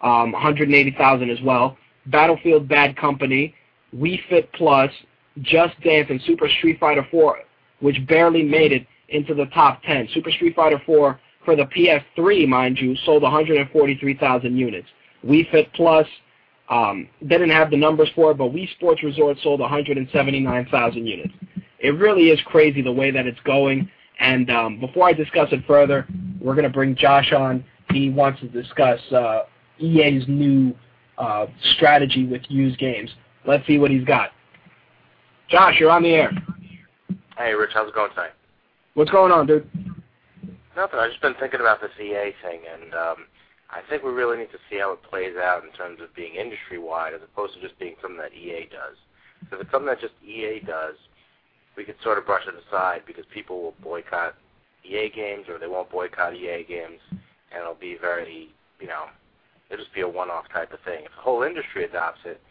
um, 0.02 0.32
180,000 0.32 1.30
as 1.30 1.42
well. 1.42 1.78
Battlefield 2.08 2.68
Bad 2.68 2.98
Company, 2.98 3.54
Wii 3.96 4.20
Fit 4.30 4.52
Plus, 4.54 4.92
Just 5.42 5.80
Dance, 5.82 6.08
and 6.10 6.22
Super 6.26 6.50
Street 6.58 6.80
Fighter 6.80 7.06
4, 7.12 7.38
which 7.82 7.98
barely 8.08 8.42
made 8.44 8.72
it 8.72 8.88
into 9.12 9.34
the 9.34 9.46
top 9.48 9.82
10. 9.84 10.10
Super 10.14 10.32
Street 10.32 10.56
Fighter 10.56 10.82
4 10.86 11.20
for 11.46 11.56
the 11.56 11.64
PS3, 11.64 12.48
mind 12.48 12.78
you, 12.80 12.96
sold 13.06 13.24
143,000 13.24 14.58
units. 14.58 14.88
Wii 15.26 15.50
Fit 15.52 15.72
Plus 15.74 16.08
um, 16.70 17.08
didn't 17.28 17.50
have 17.50 17.70
the 17.70 17.78
numbers 17.78 18.10
for 18.16 18.32
it, 18.32 18.38
but 18.38 18.52
Wii 18.52 18.72
Sports 18.72 19.04
Resort 19.04 19.38
sold 19.44 19.60
179,000 19.60 21.06
units. 21.06 21.34
It 21.80 21.90
really 21.90 22.30
is 22.30 22.40
crazy 22.46 22.82
the 22.82 22.92
way 22.92 23.12
that 23.12 23.26
it's 23.26 23.40
going. 23.42 23.90
And 24.20 24.50
um, 24.52 24.80
before 24.80 25.08
I 25.08 25.14
discuss 25.14 25.50
it 25.52 25.66
further, 25.66 26.08
we're 26.40 26.54
going 26.54 26.64
to 26.64 26.70
bring 26.70 26.96
Josh 26.96 27.34
on. 27.34 27.66
He 27.92 28.10
wants 28.10 28.40
to 28.42 28.48
discuss 28.48 29.00
uh, 29.12 29.44
EA's 29.80 30.24
new 30.28 30.76
uh, 31.18 31.48
strategy 31.76 32.26
with 32.26 32.42
used 32.48 32.80
games. 32.80 33.10
Let's 33.46 33.66
see 33.66 33.80
what 33.80 33.92
he's 33.92 34.06
got. 34.06 34.30
Josh, 35.50 35.76
you're 35.80 35.92
on 35.92 36.04
the 36.04 36.14
air. 36.14 36.32
Hey, 37.38 37.54
Rich, 37.54 37.72
how's 37.74 37.90
it 37.90 37.96
going 37.96 38.12
tonight? 38.12 38.32
What's 38.94 39.12
going 39.12 39.32
on, 39.32 39.48
dude? 39.48 39.70
Nothing. 40.76 41.00
I've 41.00 41.12
just 41.12 41.22
been 41.22 41.36
thinking 41.40 41.62
about 41.62 41.80
this 41.80 41.92
EA 41.98 42.36
thing, 42.44 42.60
and 42.68 42.94
um, 42.94 43.16
I 43.70 43.80
think 43.90 44.04
we 44.04 44.12
really 44.12 44.38
need 44.38 44.52
to 44.52 44.60
see 44.70 44.80
how 44.80 44.92
it 44.92 45.04
plays 45.04 45.36
out 45.38 45.64
in 45.64 45.72
terms 45.72 46.02
of 46.02 46.14
being 46.14 46.36
industry-wide 46.36 47.14
as 47.14 47.22
opposed 47.24 47.54
to 47.54 47.62
just 47.62 47.80
being 47.80 47.96
something 48.02 48.20
that 48.20 48.34
EA 48.34 48.68
does. 48.68 48.98
So 49.50 49.56
if 49.56 49.62
it's 49.62 49.72
something 49.72 49.88
that 49.88 50.02
just 50.02 50.14
EA 50.22 50.60
does, 50.60 50.96
we 51.78 51.86
could 51.86 51.96
sort 52.04 52.18
of 52.18 52.26
brush 52.26 52.44
it 52.48 52.54
aside 52.68 53.04
because 53.08 53.24
people 53.34 53.62
will 53.62 53.76
boycott 53.82 54.36
EA 54.84 55.10
games 55.10 55.48
or 55.48 55.58
they 55.58 55.68
won't 55.68 55.90
boycott 55.90 56.36
EA 56.36 56.66
games, 56.68 57.00
and 57.12 57.62
it'll 57.62 57.76
be 57.76 57.96
very, 57.96 58.50
you 58.82 58.88
know, 58.88 59.06
it'll 59.70 59.86
just 59.86 59.96
be 59.96 60.02
a 60.02 60.10
one-off 60.10 60.50
type 60.52 60.74
of 60.74 60.82
thing. 60.82 61.06
If 61.06 61.16
the 61.16 61.22
whole 61.22 61.44
industry 61.44 61.86
adopts 61.86 62.22
it, 62.26 62.42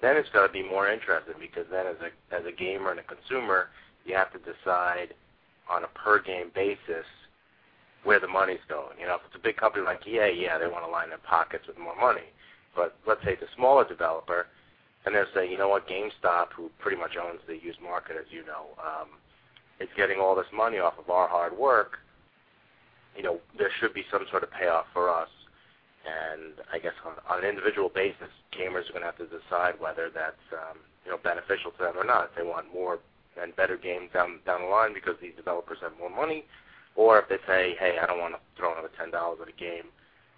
then 0.00 0.16
it's 0.16 0.30
going 0.30 0.48
to 0.48 0.52
be 0.52 0.62
more 0.62 0.88
interesting 0.88 1.34
because 1.38 1.66
then 1.70 1.86
as 1.86 1.96
a 2.00 2.34
as 2.34 2.46
a 2.46 2.50
gamer 2.50 2.90
and 2.90 2.98
a 2.98 3.04
consumer, 3.04 3.68
you 4.06 4.16
have 4.16 4.32
to 4.32 4.38
decide 4.38 5.12
on 5.70 5.84
a 5.84 5.88
per 5.88 6.20
game 6.22 6.50
basis 6.54 7.06
where 8.04 8.20
the 8.20 8.28
money's 8.28 8.64
going. 8.68 8.98
You 8.98 9.06
know, 9.06 9.14
if 9.16 9.22
it's 9.26 9.36
a 9.36 9.42
big 9.42 9.56
company 9.56 9.84
like 9.84 10.06
EA, 10.06 10.34
yeah, 10.34 10.58
they 10.58 10.66
want 10.66 10.84
to 10.84 10.90
line 10.90 11.10
their 11.10 11.18
pockets 11.18 11.66
with 11.66 11.78
more 11.78 11.96
money. 11.96 12.26
But 12.74 12.96
let's 13.06 13.22
say 13.24 13.32
it's 13.34 13.42
a 13.42 13.54
smaller 13.56 13.86
developer, 13.86 14.46
and 15.04 15.14
they're 15.14 15.28
saying, 15.34 15.50
you 15.50 15.58
know 15.58 15.68
what, 15.68 15.88
GameStop, 15.88 16.48
who 16.56 16.70
pretty 16.78 16.96
much 16.96 17.16
owns 17.16 17.40
the 17.46 17.58
used 17.58 17.80
market, 17.80 18.16
as 18.18 18.26
you 18.30 18.44
know, 18.44 18.74
um, 18.82 19.08
is 19.78 19.88
getting 19.96 20.18
all 20.18 20.34
this 20.34 20.50
money 20.54 20.78
off 20.78 20.94
of 20.98 21.10
our 21.10 21.28
hard 21.28 21.56
work. 21.56 21.98
You 23.16 23.22
know, 23.22 23.38
there 23.58 23.70
should 23.78 23.92
be 23.94 24.04
some 24.10 24.24
sort 24.30 24.42
of 24.42 24.50
payoff 24.50 24.86
for 24.92 25.10
us. 25.10 25.28
And 26.02 26.54
I 26.72 26.78
guess 26.78 26.94
on, 27.06 27.14
on 27.30 27.44
an 27.44 27.48
individual 27.48 27.88
basis, 27.88 28.32
gamers 28.50 28.88
are 28.90 28.94
going 28.98 29.06
to 29.06 29.12
have 29.12 29.18
to 29.18 29.26
decide 29.26 29.78
whether 29.78 30.10
that's 30.10 30.42
um, 30.52 30.78
you 31.04 31.12
know 31.12 31.18
beneficial 31.22 31.70
to 31.72 31.78
them 31.78 31.94
or 31.96 32.04
not. 32.04 32.30
If 32.30 32.36
they 32.36 32.42
want 32.42 32.72
more 32.74 32.98
and 33.40 33.54
better 33.56 33.76
games 33.76 34.10
down 34.12 34.40
down 34.46 34.62
the 34.62 34.68
line 34.68 34.94
because 34.94 35.14
these 35.20 35.34
developers 35.36 35.78
have 35.80 35.92
more 35.98 36.10
money, 36.10 36.44
or 36.96 37.18
if 37.18 37.28
they 37.28 37.38
say, 37.46 37.74
hey, 37.78 37.96
I 38.02 38.06
don't 38.06 38.20
want 38.20 38.34
to 38.34 38.40
throw 38.56 38.72
another 38.72 38.90
ten 38.98 39.10
dollars 39.10 39.38
at 39.42 39.48
a 39.48 39.52
game 39.52 39.84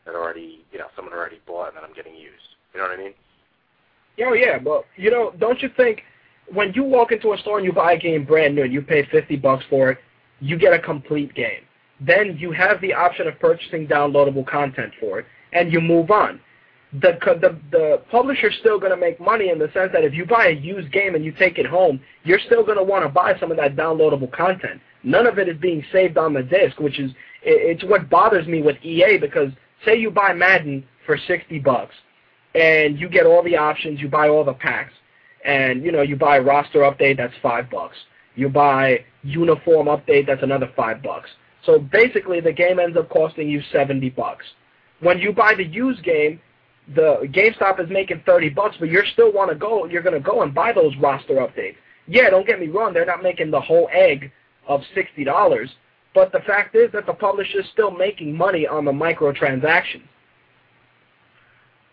that 0.07 0.15
already, 0.15 0.65
you 0.73 0.79
know, 0.79 0.87
someone 0.95 1.15
already 1.15 1.41
bought 1.47 1.69
and 1.69 1.77
that 1.77 1.85
I'm 1.85 1.95
getting 1.95 2.15
used. 2.15 2.57
You 2.73 2.81
know 2.81 2.89
what 2.89 2.99
I 2.99 3.03
mean? 3.03 3.15
Oh 4.21 4.33
yeah, 4.33 4.59
but 4.59 4.85
you 4.97 5.11
know, 5.11 5.33
don't 5.39 5.61
you 5.63 5.71
think 5.77 6.03
when 6.53 6.73
you 6.75 6.85
walk 6.85 7.13
into 7.13 7.33
a 7.33 7.39
store 7.39 7.59
and 7.59 7.67
you 7.67 7.73
buy 7.73 7.93
a 7.93 7.99
game 7.99 8.25
brand 8.25 8.55
new 8.55 8.63
and 8.63 8.73
you 8.73 8.83
pay 8.83 9.07
fifty 9.11 9.37
bucks 9.37 9.65
for 9.69 9.91
it, 9.91 9.99
you 10.41 10.57
get 10.59 10.73
a 10.73 10.79
complete 10.79 11.35
game. 11.35 11.63
Then 12.01 12.37
you 12.39 12.53
have 12.53 12.81
the 12.81 12.93
option 12.93 13.27
of 13.29 13.39
purchasing 13.39 13.87
downloadable 13.87 14.47
content 14.47 14.93
for 15.01 15.21
it, 15.21 15.27
and 15.53 15.73
you 15.73 15.81
move 15.81 16.11
on. 16.11 16.41
The 17.01 17.19
the 17.41 17.59
the 17.73 18.03
publisher's 18.11 18.55
still 18.61 18.79
going 18.79 18.93
to 18.93 18.97
make 18.97 19.21
money 19.21 19.51
in 19.51 19.59
the 19.59 19.71
sense 19.73 19.91
that 19.93 20.05
if 20.05 20.15
you 20.15 20.25
buy 20.25 20.49
a 20.49 20.53
used 20.53 20.93
game 20.93 21.15
and 21.15 21.25
you 21.25 21.33
take 21.33 21.59
it 21.59 21.67
home, 21.67 22.01
you're 22.23 22.39
still 22.47 22.65
going 22.65 22.79
to 22.79 22.85
want 22.85 23.05
to 23.05 23.09
buy 23.09 23.39
some 23.41 23.51
of 23.51 23.57
that 23.57 23.75
downloadable 23.75 24.31
content. 24.33 24.81
None 25.03 25.27
of 25.27 25.39
it 25.39 25.49
is 25.49 25.59
being 25.59 25.85
saved 25.93 26.17
on 26.17 26.33
the 26.33 26.43
disc, 26.43 26.79
which 26.79 26.99
is 26.99 27.11
it's 27.43 27.85
what 27.85 28.09
bothers 28.09 28.47
me 28.47 28.63
with 28.63 28.77
EA 28.83 29.19
because 29.19 29.51
say 29.85 29.97
you 29.97 30.11
buy 30.11 30.33
Madden 30.33 30.87
for 31.05 31.19
60 31.19 31.59
bucks 31.59 31.95
and 32.55 32.99
you 32.99 33.09
get 33.09 33.27
all 33.27 33.43
the 33.43 33.57
options, 33.57 34.01
you 34.01 34.09
buy 34.09 34.29
all 34.29 34.45
the 34.45 34.55
packs, 34.55 34.93
and 35.45 35.85
you 35.85 35.93
know 35.93 36.03
you 36.03 36.17
buy 36.17 36.39
roster 36.39 36.81
update, 36.81 37.17
that's 37.17 37.35
five 37.43 37.69
bucks. 37.71 37.97
You 38.37 38.49
buy 38.49 39.05
uniform 39.23 39.87
update, 39.89 40.27
that's 40.27 40.43
another 40.43 40.71
five 40.75 41.03
bucks. 41.03 41.31
So 41.65 41.79
basically, 41.79 42.41
the 42.41 42.53
game 42.53 42.79
ends 42.79 42.97
up 42.97 43.09
costing 43.09 43.49
you 43.49 43.63
70 43.73 44.11
bucks. 44.11 44.45
When 45.01 45.19
you 45.19 45.33
buy 45.33 45.55
the 45.55 45.65
used 45.65 46.03
game, 46.03 46.41
the 46.95 47.29
GameStop 47.33 47.83
is 47.83 47.89
making 47.91 48.23
30 48.27 48.51
bucks, 48.51 48.77
but 48.79 48.89
you're 48.89 49.07
still 49.07 49.33
want 49.33 49.51
to 49.51 49.57
go. 49.57 49.87
You're 49.87 50.03
going 50.03 50.15
to 50.15 50.21
go 50.21 50.43
and 50.43 50.55
buy 50.55 50.73
those 50.73 50.95
roster 50.97 51.35
updates. 51.37 51.77
Yeah, 52.07 52.29
don't 52.29 52.47
get 52.47 52.61
me 52.61 52.69
wrong, 52.69 52.93
they're 52.93 53.07
not 53.07 53.23
making 53.23 53.51
the 53.51 53.61
whole 53.61 53.89
egg 53.93 54.31
of 54.69 54.83
$60. 54.95 55.69
But 56.15 56.33
the 56.33 56.41
fact 56.41 56.77
is 56.77 56.93
that 56.93 57.07
the 57.07 57.15
publisher 57.15 57.61
is 57.61 57.67
still 57.73 57.91
making 57.91 58.37
money 58.37 58.67
on 58.67 58.85
the 58.85 58.93
microtransactions. 58.93 60.05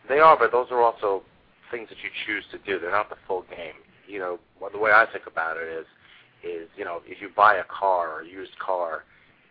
They 0.09 0.19
are, 0.19 0.37
but 0.37 0.51
those 0.51 0.67
are 0.71 0.81
also 0.81 1.23
things 1.71 1.87
that 1.89 1.97
you 2.03 2.09
choose 2.25 2.43
to 2.51 2.57
do. 2.59 2.79
They're 2.79 2.91
not 2.91 3.09
the 3.09 3.15
full 3.27 3.45
game. 3.49 3.75
You 4.07 4.19
know, 4.19 4.39
the 4.71 4.77
way 4.77 4.91
I 4.91 5.05
think 5.11 5.25
about 5.25 5.57
it 5.57 5.67
is, 5.67 5.85
is 6.43 6.67
you 6.75 6.83
know, 6.83 7.01
if 7.05 7.21
you 7.21 7.29
buy 7.35 7.55
a 7.55 7.63
car 7.63 8.11
or 8.11 8.21
a 8.21 8.27
used 8.27 8.57
car, 8.59 9.05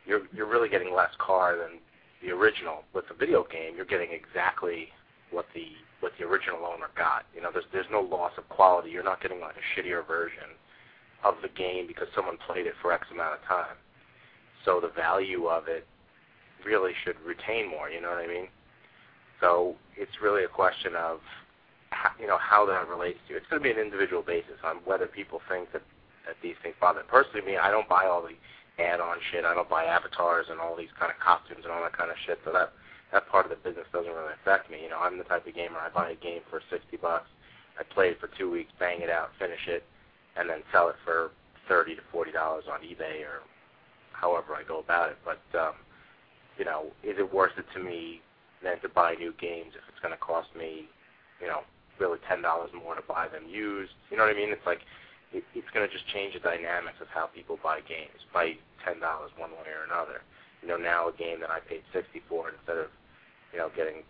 you're 0.06 0.22
you're 0.34 0.46
really 0.46 0.68
getting 0.68 0.94
less 0.94 1.10
car 1.18 1.56
than 1.56 1.78
the 2.22 2.34
original. 2.34 2.84
With 2.92 3.08
the 3.08 3.14
video 3.14 3.46
game, 3.50 3.74
you're 3.74 3.86
getting 3.86 4.10
exactly 4.12 4.88
what 5.30 5.46
the 5.54 5.66
what 6.00 6.12
the 6.18 6.24
original 6.24 6.64
owner 6.64 6.88
got. 6.96 7.26
You 7.34 7.42
know, 7.42 7.50
there's 7.52 7.66
there's 7.72 7.90
no 7.90 8.00
loss 8.00 8.32
of 8.38 8.48
quality. 8.48 8.90
You're 8.90 9.04
not 9.04 9.20
getting 9.20 9.40
like 9.40 9.54
a 9.56 9.64
shittier 9.72 10.06
version 10.06 10.56
of 11.24 11.34
the 11.42 11.48
game 11.48 11.86
because 11.86 12.08
someone 12.14 12.36
played 12.46 12.66
it 12.66 12.74
for 12.80 12.92
X 12.92 13.06
amount 13.12 13.34
of 13.34 13.42
time. 13.46 13.76
So 14.64 14.80
the 14.80 14.88
value 14.88 15.46
of 15.46 15.68
it 15.68 15.86
really 16.64 16.92
should 17.04 17.16
retain 17.24 17.68
more, 17.68 17.88
you 17.88 18.00
know 18.00 18.10
what 18.10 18.18
I 18.18 18.26
mean? 18.26 18.48
So 19.40 19.76
it's 19.96 20.20
really 20.22 20.44
a 20.44 20.48
question 20.48 20.94
of 20.94 21.20
how, 21.90 22.10
you 22.20 22.26
know 22.26 22.38
how 22.38 22.66
that 22.66 22.88
relates 22.88 23.18
to 23.26 23.32
you. 23.32 23.36
It's 23.38 23.46
going 23.48 23.62
to 23.62 23.64
be 23.64 23.72
an 23.72 23.80
individual 23.80 24.22
basis 24.22 24.60
on 24.64 24.76
whether 24.84 25.06
people 25.06 25.40
think 25.48 25.72
that 25.72 25.82
that 26.26 26.36
these 26.42 26.56
things 26.62 26.74
bother. 26.80 27.02
Personally, 27.08 27.40
me, 27.46 27.56
I 27.56 27.70
don't 27.70 27.88
buy 27.88 28.04
all 28.04 28.20
the 28.20 28.36
add-on 28.82 29.16
shit. 29.32 29.44
I 29.44 29.54
don't 29.54 29.68
buy 29.68 29.84
avatars 29.84 30.46
and 30.50 30.60
all 30.60 30.76
these 30.76 30.92
kind 30.98 31.10
of 31.10 31.18
costumes 31.18 31.64
and 31.64 31.72
all 31.72 31.82
that 31.82 31.96
kind 31.96 32.10
of 32.10 32.16
shit. 32.26 32.38
So 32.44 32.52
that 32.52 32.72
that 33.12 33.28
part 33.28 33.46
of 33.46 33.50
the 33.50 33.56
business 33.56 33.86
doesn't 33.92 34.12
really 34.12 34.34
affect 34.40 34.70
me. 34.70 34.82
You 34.82 34.90
know, 34.90 34.98
I'm 34.98 35.18
the 35.18 35.24
type 35.24 35.46
of 35.46 35.54
gamer. 35.54 35.78
I 35.78 35.88
buy 35.88 36.10
a 36.10 36.16
game 36.16 36.42
for 36.48 36.60
sixty 36.70 36.96
bucks. 36.96 37.28
I 37.78 37.82
play 37.82 38.10
it 38.10 38.20
for 38.20 38.28
two 38.38 38.50
weeks, 38.50 38.72
bang 38.78 39.00
it 39.00 39.10
out, 39.10 39.30
finish 39.38 39.66
it, 39.66 39.84
and 40.36 40.48
then 40.48 40.62
sell 40.72 40.88
it 40.88 40.96
for 41.04 41.30
thirty 41.68 41.94
to 41.94 42.02
forty 42.12 42.32
dollars 42.32 42.64
on 42.70 42.80
eBay 42.80 43.22
or 43.22 43.42
however 44.12 44.54
I 44.54 44.62
go 44.62 44.78
about 44.80 45.10
it. 45.10 45.18
But 45.24 45.40
um, 45.58 45.74
you 46.58 46.64
know, 46.64 46.92
is 47.02 47.16
it 47.18 47.32
worth 47.32 47.56
it 47.58 47.66
to 47.74 47.82
me 47.82 48.20
than 48.62 48.80
to 48.80 48.88
buy 48.88 49.14
new 49.14 49.32
games 49.40 49.72
if 49.74 49.82
it's 49.88 50.00
going 50.02 50.12
to 50.12 50.20
cost 50.20 50.48
me, 50.56 50.84
you 51.40 51.46
know, 51.48 51.60
really 51.98 52.18
ten 52.28 52.42
dollars 52.42 52.70
more 52.76 52.94
to 52.94 53.02
buy 53.02 53.28
them 53.28 53.48
used? 53.48 53.92
You 54.10 54.16
know 54.16 54.24
what 54.24 54.34
I 54.34 54.38
mean? 54.38 54.50
It's 54.50 54.66
like 54.66 54.80
it, 55.32 55.42
it's 55.54 55.70
going 55.72 55.86
to 55.88 55.92
just 55.92 56.06
change 56.12 56.34
the 56.34 56.40
dynamics 56.40 57.00
of 57.00 57.08
how 57.08 57.26
people 57.26 57.58
buy 57.62 57.80
games 57.80 58.22
by 58.32 58.54
ten 58.84 59.00
dollars 59.00 59.30
one 59.36 59.50
way 59.50 59.72
or 59.72 59.88
another. 59.88 60.22
You 60.62 60.68
know, 60.68 60.76
now 60.76 61.08
a 61.08 61.12
game 61.12 61.40
that 61.40 61.50
I 61.50 61.60
paid 61.60 61.82
sixty 61.92 62.20
for 62.28 62.50
instead 62.52 62.76
of 62.76 62.92
you 63.52 63.58
know 63.58 63.70
getting 63.76 64.02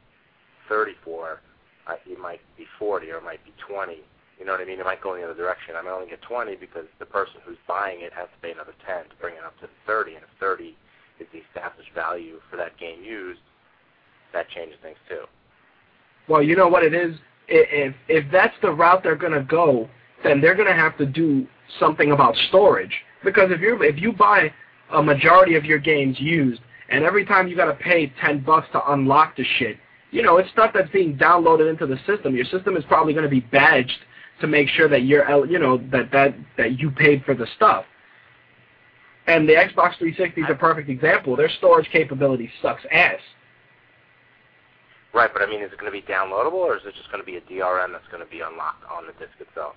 thirty 0.68 0.92
for, 1.04 1.40
I, 1.86 1.96
it 2.06 2.18
might 2.18 2.40
be 2.56 2.66
forty 2.78 3.10
or 3.10 3.18
it 3.18 3.24
might 3.24 3.44
be 3.44 3.52
twenty. 3.66 4.00
You 4.38 4.46
know 4.46 4.52
what 4.52 4.62
I 4.62 4.64
mean? 4.64 4.80
It 4.80 4.84
might 4.84 5.02
go 5.02 5.14
in 5.14 5.20
the 5.20 5.26
other 5.26 5.36
direction. 5.36 5.74
I 5.76 5.82
might 5.82 5.90
only 5.90 6.08
get 6.08 6.22
twenty 6.22 6.56
because 6.56 6.86
the 6.98 7.06
person 7.06 7.40
who's 7.44 7.58
buying 7.68 8.00
it 8.00 8.12
has 8.12 8.28
to 8.34 8.38
pay 8.40 8.52
another 8.52 8.74
ten 8.86 9.04
to 9.04 9.16
bring 9.20 9.34
it 9.34 9.44
up 9.44 9.58
to 9.60 9.68
thirty, 9.86 10.14
and 10.14 10.22
if 10.22 10.30
thirty 10.40 10.76
is 11.18 11.26
the 11.32 11.40
established 11.48 11.90
value 11.94 12.40
for 12.50 12.56
that 12.56 12.78
game 12.78 13.02
used, 13.02 13.40
that 14.32 14.48
changes 14.48 14.78
things 14.82 14.96
too. 15.08 15.24
Well, 16.28 16.42
you 16.42 16.56
know 16.56 16.68
what 16.68 16.84
it 16.84 16.94
is. 16.94 17.16
If 17.48 17.94
if 18.08 18.30
that's 18.30 18.54
the 18.62 18.70
route 18.70 19.02
they're 19.02 19.16
going 19.16 19.32
to 19.32 19.42
go, 19.42 19.88
then 20.22 20.40
they're 20.40 20.54
going 20.54 20.68
to 20.68 20.74
have 20.74 20.96
to 20.98 21.06
do 21.06 21.46
something 21.78 22.12
about 22.12 22.34
storage. 22.48 22.94
Because 23.24 23.50
if 23.50 23.60
you 23.60 23.82
if 23.82 24.00
you 24.00 24.12
buy 24.12 24.52
a 24.92 25.02
majority 25.02 25.56
of 25.56 25.64
your 25.64 25.78
games 25.78 26.18
used, 26.18 26.60
and 26.90 27.04
every 27.04 27.24
time 27.24 27.48
you 27.48 27.56
got 27.56 27.66
to 27.66 27.74
pay 27.74 28.12
ten 28.20 28.40
bucks 28.40 28.68
to 28.72 28.92
unlock 28.92 29.36
the 29.36 29.44
shit, 29.58 29.76
you 30.10 30.22
know 30.22 30.36
it's 30.38 30.50
stuff 30.50 30.72
that's 30.74 30.90
being 30.90 31.16
downloaded 31.16 31.70
into 31.70 31.86
the 31.86 31.98
system. 32.06 32.34
Your 32.34 32.44
system 32.46 32.76
is 32.76 32.84
probably 32.88 33.12
going 33.12 33.24
to 33.24 33.30
be 33.30 33.40
badged 33.40 33.98
to 34.40 34.46
make 34.46 34.68
sure 34.68 34.88
that 34.88 35.02
you're 35.02 35.46
you 35.46 35.58
know 35.58 35.78
that 35.92 36.10
that 36.12 36.34
that 36.56 36.78
you 36.78 36.90
paid 36.90 37.24
for 37.24 37.34
the 37.34 37.46
stuff. 37.56 37.84
And 39.26 39.48
the 39.48 39.52
Xbox 39.52 39.96
360 39.98 40.40
is 40.40 40.46
a 40.50 40.54
perfect 40.54 40.88
example. 40.88 41.36
Their 41.36 41.50
storage 41.58 41.88
capability 41.92 42.50
sucks 42.60 42.82
ass. 42.90 43.20
Right, 45.12 45.30
but 45.32 45.42
I 45.42 45.46
mean, 45.46 45.62
is 45.62 45.72
it 45.72 45.78
going 45.78 45.92
to 45.92 45.96
be 45.96 46.04
downloadable, 46.06 46.54
or 46.54 46.76
is 46.76 46.82
it 46.86 46.94
just 46.94 47.10
going 47.10 47.22
to 47.22 47.26
be 47.26 47.36
a 47.36 47.40
DRM 47.40 47.92
that's 47.92 48.06
going 48.10 48.24
to 48.24 48.30
be 48.30 48.40
unlocked 48.40 48.84
on 48.90 49.06
the 49.06 49.12
disc 49.12 49.38
itself? 49.40 49.74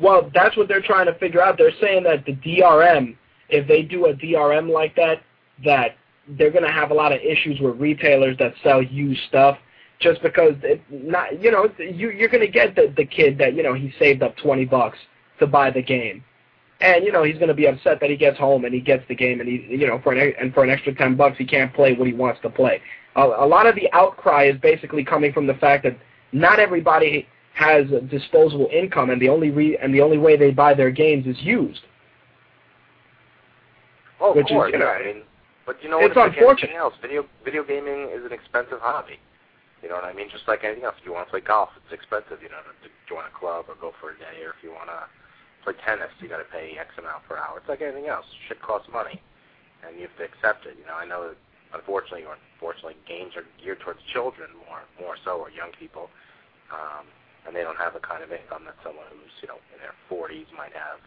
Well, 0.00 0.30
that's 0.34 0.56
what 0.56 0.68
they're 0.68 0.82
trying 0.82 1.06
to 1.06 1.14
figure 1.18 1.42
out. 1.42 1.56
They're 1.56 1.72
saying 1.80 2.04
that 2.04 2.24
the 2.26 2.34
DRM, 2.34 3.16
if 3.48 3.66
they 3.66 3.82
do 3.82 4.06
a 4.06 4.14
DRM 4.14 4.70
like 4.70 4.94
that, 4.96 5.22
that 5.64 5.96
they're 6.30 6.50
going 6.50 6.64
to 6.64 6.72
have 6.72 6.90
a 6.90 6.94
lot 6.94 7.12
of 7.12 7.20
issues 7.20 7.60
with 7.60 7.78
retailers 7.78 8.36
that 8.38 8.54
sell 8.62 8.82
used 8.82 9.20
stuff, 9.28 9.58
just 10.00 10.20
because 10.22 10.54
it 10.62 10.80
not 10.90 11.42
you 11.42 11.50
know 11.50 11.68
you 11.78 12.10
you're 12.10 12.28
going 12.28 12.44
to 12.44 12.50
get 12.50 12.74
the 12.74 12.92
the 12.96 13.04
kid 13.04 13.38
that 13.38 13.54
you 13.54 13.62
know 13.62 13.74
he 13.74 13.92
saved 13.98 14.22
up 14.22 14.36
twenty 14.36 14.64
bucks 14.64 14.98
to 15.38 15.46
buy 15.46 15.70
the 15.70 15.82
game, 15.82 16.22
and 16.80 17.04
you 17.04 17.12
know 17.12 17.22
he's 17.22 17.36
going 17.36 17.48
to 17.48 17.54
be 17.54 17.66
upset 17.66 18.00
that 18.00 18.10
he 18.10 18.16
gets 18.16 18.38
home 18.38 18.64
and 18.64 18.74
he 18.74 18.80
gets 18.80 19.04
the 19.08 19.14
game 19.14 19.40
and 19.40 19.48
he 19.48 19.66
you 19.70 19.86
know 19.86 20.00
for 20.02 20.12
an 20.12 20.34
and 20.40 20.52
for 20.52 20.64
an 20.64 20.70
extra 20.70 20.94
ten 20.94 21.16
bucks 21.16 21.38
he 21.38 21.44
can't 21.44 21.72
play 21.74 21.94
what 21.94 22.06
he 22.06 22.12
wants 22.12 22.40
to 22.42 22.50
play. 22.50 22.80
A, 23.16 23.22
a 23.22 23.46
lot 23.46 23.66
of 23.66 23.74
the 23.74 23.90
outcry 23.92 24.44
is 24.44 24.60
basically 24.60 25.04
coming 25.04 25.32
from 25.32 25.46
the 25.46 25.54
fact 25.54 25.84
that 25.84 25.96
not 26.32 26.58
everybody 26.58 27.26
has 27.54 27.86
disposable 28.10 28.68
income, 28.70 29.08
and 29.08 29.20
the 29.20 29.30
only 29.30 29.50
re- 29.50 29.78
and 29.78 29.94
the 29.94 30.02
only 30.02 30.18
way 30.18 30.36
they 30.36 30.50
buy 30.50 30.74
their 30.74 30.90
games 30.90 31.26
is 31.26 31.40
used. 31.40 31.80
Oh, 34.20 34.38
of 34.38 34.46
course, 34.46 34.68
is, 34.68 34.72
you 34.74 34.78
know, 34.78 34.88
I 34.88 35.04
mean, 35.04 35.22
but 35.66 35.82
you 35.82 35.90
know 35.90 35.98
it's 35.98 36.14
what? 36.14 36.30
It's 36.30 36.38
unfortunate. 36.38 36.46
Like 36.46 36.62
anything 36.62 36.80
else, 36.80 36.94
video 37.02 37.26
video 37.44 37.62
gaming 37.66 38.08
is 38.14 38.24
an 38.24 38.32
expensive 38.32 38.78
hobby. 38.80 39.18
You 39.82 39.90
know 39.90 39.98
what 39.98 40.08
I 40.08 40.14
mean? 40.14 40.30
Just 40.30 40.48
like 40.48 40.64
anything 40.64 40.86
else, 40.86 40.96
if 40.98 41.04
you 41.04 41.12
want 41.12 41.26
to 41.26 41.30
play 41.30 41.42
golf, 41.42 41.70
it's 41.76 41.92
expensive. 41.92 42.40
You 42.40 42.48
know, 42.48 42.62
to 42.62 42.88
join 43.04 43.26
a 43.26 43.34
club 43.34 43.66
or 43.68 43.74
go 43.76 43.92
for 44.00 44.14
a 44.14 44.16
day, 44.16 44.46
or 44.46 44.54
if 44.54 44.62
you 44.62 44.70
want 44.70 44.88
to 44.88 45.04
play 45.66 45.74
tennis, 45.84 46.14
you 46.22 46.30
got 46.30 46.38
to 46.38 46.48
pay 46.48 46.78
X 46.78 46.94
amount 46.96 47.26
per 47.28 47.36
hour. 47.36 47.58
It's 47.58 47.68
like 47.68 47.82
anything 47.82 48.06
else. 48.06 48.24
Shit 48.48 48.62
costs 48.62 48.88
money, 48.88 49.20
and 49.82 49.98
you 49.98 50.06
have 50.08 50.16
to 50.16 50.24
accept 50.24 50.64
it. 50.64 50.78
You 50.78 50.86
know, 50.86 50.96
I 50.96 51.04
know 51.04 51.28
that 51.28 51.38
unfortunately 51.74 52.24
or 52.24 52.38
unfortunately, 52.54 52.96
games 53.04 53.34
are 53.34 53.44
geared 53.58 53.82
towards 53.82 54.00
children 54.06 54.48
more 54.70 54.86
more 55.02 55.18
so 55.26 55.42
or 55.42 55.50
young 55.50 55.74
people. 55.74 56.08
Um, 56.70 57.06
and 57.46 57.54
they 57.54 57.62
don't 57.62 57.78
have 57.78 57.94
the 57.94 58.02
kind 58.02 58.26
of 58.26 58.34
income 58.34 58.66
that 58.66 58.74
someone 58.82 59.06
who's 59.10 59.30
you 59.42 59.46
know 59.46 59.62
in 59.70 59.78
their 59.78 59.94
40s 60.10 60.50
might 60.56 60.74
have 60.74 60.98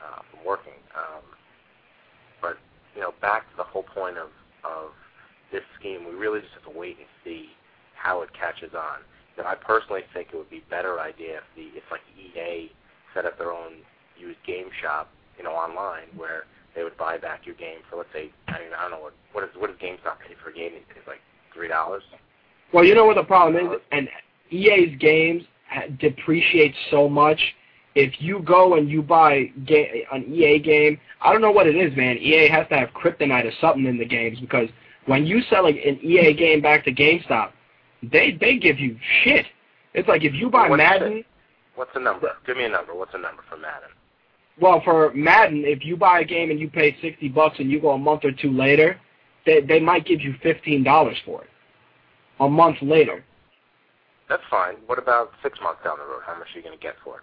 uh, 0.00 0.20
from 0.30 0.40
working. 0.44 0.80
Um, 0.96 1.24
you 2.94 3.00
know, 3.00 3.12
back 3.20 3.50
to 3.50 3.56
the 3.56 3.64
whole 3.64 3.84
point 3.84 4.18
of 4.18 4.28
of 4.64 4.90
this 5.52 5.62
scheme, 5.78 6.04
we 6.04 6.12
really 6.14 6.40
just 6.40 6.52
have 6.54 6.72
to 6.72 6.78
wait 6.78 6.96
and 6.98 7.06
see 7.24 7.50
how 7.94 8.22
it 8.22 8.30
catches 8.32 8.74
on. 8.74 9.00
That 9.36 9.46
I 9.46 9.54
personally 9.54 10.02
think 10.12 10.28
it 10.32 10.36
would 10.36 10.50
be 10.50 10.62
a 10.66 10.70
better 10.70 11.00
idea 11.00 11.38
if 11.38 11.44
the 11.56 11.78
if 11.78 11.84
like 11.90 12.02
EA 12.18 12.70
set 13.14 13.24
up 13.24 13.38
their 13.38 13.52
own 13.52 13.82
used 14.18 14.38
game 14.46 14.70
shop, 14.80 15.08
you 15.38 15.44
know, 15.44 15.52
online 15.52 16.08
where 16.16 16.44
they 16.74 16.84
would 16.84 16.96
buy 16.96 17.18
back 17.18 17.46
your 17.46 17.54
game 17.56 17.78
for 17.88 17.96
let's 17.96 18.12
say 18.12 18.30
I 18.48 18.58
mean 18.58 18.70
I 18.76 18.82
don't 18.82 18.92
know 18.92 19.00
what 19.00 19.14
what 19.32 19.44
is 19.44 19.50
what 19.56 19.70
does 19.70 19.78
GameStop 19.78 20.20
pay 20.26 20.34
for 20.42 20.50
a 20.50 20.54
game 20.54 20.72
these 20.72 20.82
days 20.94 21.04
like 21.06 21.20
three 21.54 21.68
dollars. 21.68 22.02
Well, 22.72 22.84
you 22.84 22.94
know 22.94 23.06
what 23.06 23.16
the 23.16 23.24
problem 23.24 23.72
is, 23.72 23.78
and 23.90 24.08
EA's 24.50 24.96
games 24.98 25.42
depreciate 25.98 26.74
so 26.90 27.08
much. 27.08 27.40
If 27.94 28.20
you 28.20 28.40
go 28.40 28.76
and 28.76 28.88
you 28.88 29.02
buy 29.02 29.50
ga- 29.66 30.06
an 30.12 30.32
EA 30.32 30.58
game, 30.60 31.00
I 31.20 31.32
don't 31.32 31.42
know 31.42 31.50
what 31.50 31.66
it 31.66 31.76
is, 31.76 31.96
man. 31.96 32.18
EA 32.18 32.48
has 32.48 32.68
to 32.68 32.76
have 32.78 32.90
kryptonite 32.90 33.44
or 33.44 33.52
something 33.60 33.86
in 33.86 33.98
the 33.98 34.04
games 34.04 34.38
because 34.40 34.68
when 35.06 35.26
you 35.26 35.42
sell 35.50 35.64
like, 35.64 35.76
an 35.84 35.98
EA 36.02 36.32
game 36.34 36.60
back 36.60 36.84
to 36.84 36.92
GameStop, 36.92 37.50
they 38.02 38.36
they 38.40 38.56
give 38.56 38.78
you 38.78 38.96
shit. 39.22 39.46
It's 39.92 40.08
like 40.08 40.22
if 40.22 40.34
you 40.34 40.50
buy 40.50 40.68
What's 40.68 40.78
Madden. 40.78 41.24
What's 41.74 41.92
the 41.94 42.00
number? 42.00 42.30
Give 42.46 42.56
me 42.56 42.64
a 42.64 42.68
number. 42.68 42.94
What's 42.94 43.12
the 43.12 43.18
number 43.18 43.42
for 43.48 43.56
Madden? 43.56 43.88
Well, 44.60 44.82
for 44.84 45.12
Madden, 45.14 45.64
if 45.64 45.84
you 45.84 45.96
buy 45.96 46.20
a 46.20 46.24
game 46.24 46.50
and 46.50 46.60
you 46.60 46.68
pay 46.68 46.96
sixty 47.02 47.28
bucks 47.28 47.58
and 47.58 47.70
you 47.70 47.80
go 47.80 47.90
a 47.90 47.98
month 47.98 48.24
or 48.24 48.32
two 48.32 48.52
later, 48.52 49.00
they 49.46 49.60
they 49.62 49.80
might 49.80 50.06
give 50.06 50.20
you 50.20 50.34
fifteen 50.42 50.84
dollars 50.84 51.16
for 51.24 51.42
it. 51.42 51.50
A 52.38 52.48
month 52.48 52.76
later. 52.82 53.24
That's 54.28 54.42
fine. 54.48 54.76
What 54.86 54.98
about 54.98 55.32
six 55.42 55.58
months 55.60 55.80
down 55.82 55.98
the 55.98 56.04
road? 56.04 56.22
How 56.24 56.38
much 56.38 56.48
are 56.54 56.58
you 56.58 56.62
going 56.62 56.78
to 56.78 56.82
get 56.82 56.94
for 57.02 57.16
it? 57.16 57.22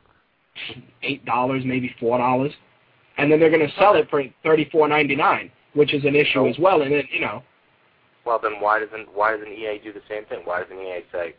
Eight 1.03 1.25
dollars, 1.25 1.63
maybe 1.65 1.93
four 1.99 2.17
dollars, 2.17 2.51
and 3.17 3.31
then 3.31 3.39
they're 3.39 3.49
going 3.51 3.67
to 3.67 3.73
sell 3.79 3.95
it 3.95 4.09
for 4.09 4.23
thirty 4.43 4.69
four 4.71 4.87
ninety 4.87 5.15
nine, 5.15 5.51
which 5.73 5.93
is 5.93 6.03
an 6.05 6.15
issue 6.15 6.39
Oh. 6.41 6.47
as 6.49 6.57
well. 6.59 6.81
And 6.81 6.91
then 6.91 7.03
you 7.11 7.21
know, 7.21 7.43
Well, 8.25 8.39
then 8.41 8.53
why 8.59 8.79
doesn't 8.79 9.13
why 9.15 9.31
doesn't 9.35 9.51
EA 9.51 9.79
do 9.83 9.93
the 9.93 10.01
same 10.09 10.25
thing? 10.25 10.41
Why 10.43 10.61
doesn't 10.63 10.77
EA 10.79 10.99
say, 11.11 11.35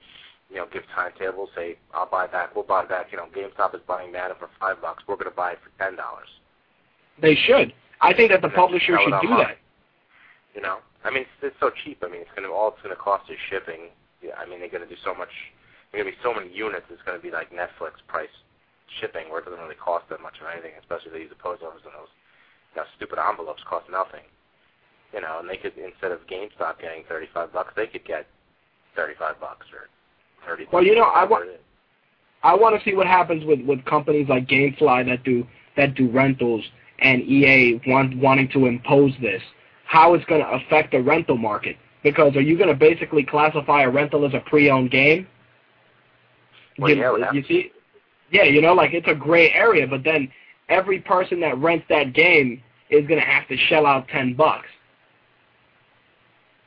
you 0.51 0.57
know, 0.57 0.67
give 0.73 0.83
timetables, 0.95 1.51
say 1.55 1.77
I'll 1.95 2.09
buy 2.09 2.27
back, 2.27 2.55
we'll 2.55 2.65
buy 2.65 2.85
back. 2.85 3.09
You 3.13 3.19
know, 3.19 3.27
GameStop 3.35 3.75
is 3.75 3.81
buying 3.87 4.11
Madden 4.13 4.37
for 4.39 4.49
five 4.61 4.81
bucks. 4.81 5.03
We're 5.07 5.17
going 5.17 5.31
to 5.31 5.37
buy 5.37 5.53
it 5.53 5.59
for 5.63 5.71
ten 5.83 5.97
dollars. 5.97 6.29
they 7.21 7.35
should. 7.35 7.73
I 8.01 8.15
think 8.15 8.31
that 8.31 8.43
the 8.43 8.51
publisher 8.51 8.97
should 9.03 9.21
do 9.23 9.29
that. 9.37 9.57
You 10.55 10.63
know, 10.63 10.79
I 11.05 11.11
mean, 11.11 11.23
it's, 11.23 11.31
it's 11.43 11.57
so 11.61 11.71
cheap. 11.85 11.99
I 12.03 12.09
mean, 12.09 12.21
it's 12.23 12.31
going 12.35 12.47
to 12.49 12.55
all 12.55 12.69
it's 12.73 12.83
going 12.83 12.95
to 12.95 13.01
cost 13.01 13.31
is 13.31 13.37
shipping. 13.51 13.91
Yeah, 14.23 14.35
I 14.39 14.49
mean, 14.49 14.59
they're 14.61 14.71
going 14.71 14.83
to 14.83 14.89
do 14.89 14.99
so 15.05 15.15
much. 15.15 15.29
There's 15.93 16.03
going 16.03 16.13
to 16.13 16.17
be 16.19 16.23
so 16.23 16.35
many 16.35 16.51
units. 16.55 16.87
It's 16.91 17.03
going 17.03 17.17
to 17.19 17.23
be 17.23 17.31
like 17.31 17.51
Netflix 17.51 17.99
price 18.09 18.33
shipping, 19.01 19.29
where 19.31 19.41
it 19.41 19.45
doesn't 19.45 19.61
really 19.61 19.77
cost 19.77 20.09
that 20.11 20.21
much 20.21 20.41
of 20.41 20.47
anything, 20.53 20.73
especially 20.81 21.09
if 21.09 21.13
they 21.13 21.21
use 21.21 21.31
the 21.31 21.43
post 21.43 21.63
office 21.63 21.83
and 21.85 21.95
those 21.95 22.13
you 22.75 22.83
know, 22.83 22.87
stupid 22.97 23.19
envelopes 23.19 23.63
cost 23.69 23.89
nothing. 23.91 24.25
You 25.13 25.23
know, 25.23 25.39
and 25.41 25.49
they 25.49 25.57
could 25.57 25.73
instead 25.79 26.13
of 26.13 26.21
GameStop 26.27 26.81
getting 26.81 27.05
35 27.09 27.53
bucks, 27.53 27.73
they 27.77 27.87
could 27.87 28.05
get 28.05 28.27
35 28.97 29.41
bucks 29.41 29.67
or 29.73 29.89
30. 30.47 30.67
Well, 30.73 30.85
you 30.85 30.95
know, 30.95 31.03
I 31.03 31.25
whatever 31.25 31.47
wa- 31.47 31.53
it 31.53 31.55
is. 31.55 31.61
I 32.43 32.55
want 32.55 32.79
to 32.79 32.85
see 32.89 32.95
what 32.95 33.07
happens 33.07 33.45
with 33.45 33.61
with 33.63 33.85
companies 33.85 34.29
like 34.29 34.47
GameFly 34.47 35.07
that 35.07 35.25
do 35.25 35.47
that 35.77 35.95
do 35.95 36.11
rentals 36.11 36.65
and 36.99 37.23
EA 37.23 37.81
want, 37.87 38.17
wanting 38.19 38.49
to 38.51 38.67
impose 38.67 39.13
this. 39.21 39.43
How 39.87 40.15
it's 40.15 40.25
going 40.27 40.43
to 40.43 40.51
affect 40.51 40.93
the 40.93 41.01
rental 41.01 41.39
market? 41.39 41.77
Because 42.03 42.37
are 42.37 42.43
you 42.43 42.57
going 42.57 42.69
to 42.69 42.75
basically 42.75 43.25
classify 43.25 43.83
a 43.83 43.91
rental 43.91 44.27
as 44.27 44.35
a 44.35 44.41
pre-owned 44.41 44.91
game? 44.91 45.27
Well, 46.79 46.91
you, 46.91 46.97
yeah, 46.97 47.09
it 47.09 47.13
would 47.13 47.23
have 47.23 47.35
you 47.35 47.43
see, 47.45 47.73
yeah, 48.31 48.45
you 48.45 48.61
know, 48.61 48.75
like 48.75 48.93
it's 48.93 49.09
a 49.09 49.15
gray 49.15 49.51
area. 49.53 49.87
But 49.87 50.05
then 50.05 50.31
every 50.69 51.01
person 51.01 51.41
that 51.41 51.57
rents 51.59 51.87
that 51.89 52.13
game 52.13 52.63
is 52.91 53.07
to 53.09 53.21
have 53.21 53.49
to 53.49 53.57
shell 53.57 53.87
out 53.87 54.09
ten 54.09 54.35
bucks. 54.35 54.69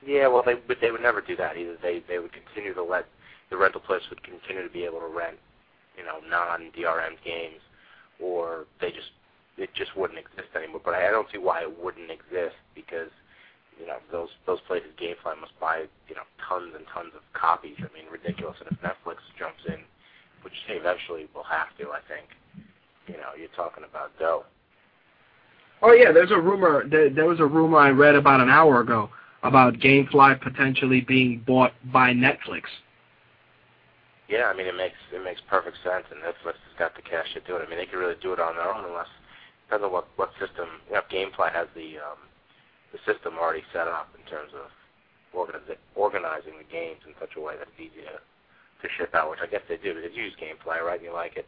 Yeah, 0.06 0.28
well, 0.28 0.44
they 0.46 0.56
but 0.56 0.78
they 0.82 0.92
would 0.92 1.02
never 1.02 1.22
do 1.22 1.36
that 1.38 1.58
either. 1.58 1.78
They 1.82 2.02
they 2.08 2.20
would 2.20 2.32
continue 2.34 2.74
to 2.74 2.84
let 2.84 3.06
the 3.50 3.58
rental 3.58 3.82
place 3.82 4.02
would 4.10 4.24
continue 4.24 4.64
to 4.64 4.74
be 4.74 4.84
able 4.86 5.00
to 5.00 5.08
rent, 5.08 5.38
you 5.98 6.04
know, 6.04 6.20
non 6.28 6.72
DRM 6.76 7.22
games, 7.24 7.62
or 8.20 8.66
they 8.80 8.90
just 8.90 9.12
it 9.58 9.70
just 9.76 9.96
wouldn't 9.96 10.20
exist 10.20 10.50
anymore. 10.56 10.82
But 10.84 10.96
I 10.96 11.12
don't 11.12 11.28
see 11.32 11.38
why 11.38 11.62
it 11.62 11.84
wouldn't 11.84 12.10
exist 12.10 12.56
because 12.74 13.12
you 13.80 13.86
know 13.86 13.98
those 14.12 14.30
those 14.48 14.60
places 14.62 14.90
GameFly 15.00 15.40
must 15.40 15.58
buy 15.60 15.86
you 16.08 16.16
know 16.16 16.26
tons 16.48 16.74
and 16.76 16.86
tons 16.92 17.14
of 17.16 17.22
copies. 17.34 17.78
I 17.80 17.94
mean, 17.94 18.10
ridiculous. 18.12 18.58
And 18.60 18.72
if 18.72 18.82
Netflix 18.82 19.22
jumps 19.38 19.62
in 19.68 19.86
eventually 20.70 21.28
will 21.34 21.44
have 21.44 21.76
to. 21.80 21.92
I 21.92 22.00
think. 22.08 22.28
You 23.08 23.18
know, 23.18 23.34
you're 23.38 23.50
talking 23.56 23.84
about 23.84 24.18
dough. 24.20 24.46
Oh 25.82 25.94
yeah, 25.94 26.12
there's 26.12 26.32
a 26.32 26.40
rumor. 26.40 26.88
There, 26.88 27.10
there 27.10 27.26
was 27.26 27.40
a 27.40 27.46
rumor 27.46 27.78
I 27.78 27.90
read 27.90 28.16
about 28.16 28.40
an 28.40 28.50
hour 28.50 28.82
ago 28.82 29.10
about 29.44 29.76
GameFly 29.76 30.40
potentially 30.42 31.02
being 31.02 31.44
bought 31.46 31.74
by 31.92 32.12
Netflix. 32.14 32.70
Yeah, 34.30 34.46
I 34.46 34.56
mean 34.56 34.68
it 34.68 34.78
makes 34.78 34.96
it 35.12 35.24
makes 35.24 35.42
perfect 35.50 35.78
sense, 35.84 36.06
and 36.12 36.22
Netflix 36.22 36.62
has 36.64 36.76
got 36.78 36.96
the 36.96 37.02
cash 37.02 37.34
to 37.34 37.42
do 37.42 37.58
it. 37.58 37.64
I 37.66 37.70
mean 37.70 37.80
they 37.80 37.86
could 37.86 38.00
really 38.00 38.20
do 38.22 38.34
it 38.34 38.40
on 38.40 38.56
their 38.56 38.70
own 38.72 38.86
unless 38.86 39.10
depends 39.66 39.84
on 39.84 39.92
what 39.92 40.08
what 40.16 40.32
system. 40.40 40.70
You 40.88 40.96
know, 40.96 41.02
if 41.04 41.10
GameFly 41.10 41.52
has 41.52 41.68
the 41.76 41.98
um, 42.00 42.22
the 42.94 43.00
system 43.04 43.36
already 43.36 43.64
set 43.74 43.88
up 43.88 44.14
in 44.16 44.24
terms 44.30 44.52
of 44.54 44.70
organiz- 45.36 45.82
organizing 45.96 46.60
the 46.60 46.68
games 46.72 47.02
in 47.08 47.14
such 47.20 47.36
a 47.36 47.42
way 47.42 47.56
that 47.58 47.68
it's 47.68 47.80
easy 47.80 48.06
to 48.06 48.20
to 48.82 48.88
ship 48.98 49.14
out, 49.14 49.30
which 49.30 49.40
I 49.42 49.48
guess 49.48 49.62
they 49.68 49.78
do 49.78 49.90
you 49.90 50.24
use 50.24 50.34
GameFly, 50.42 50.82
right? 50.82 51.02
You 51.02 51.14
like 51.14 51.38
it. 51.38 51.48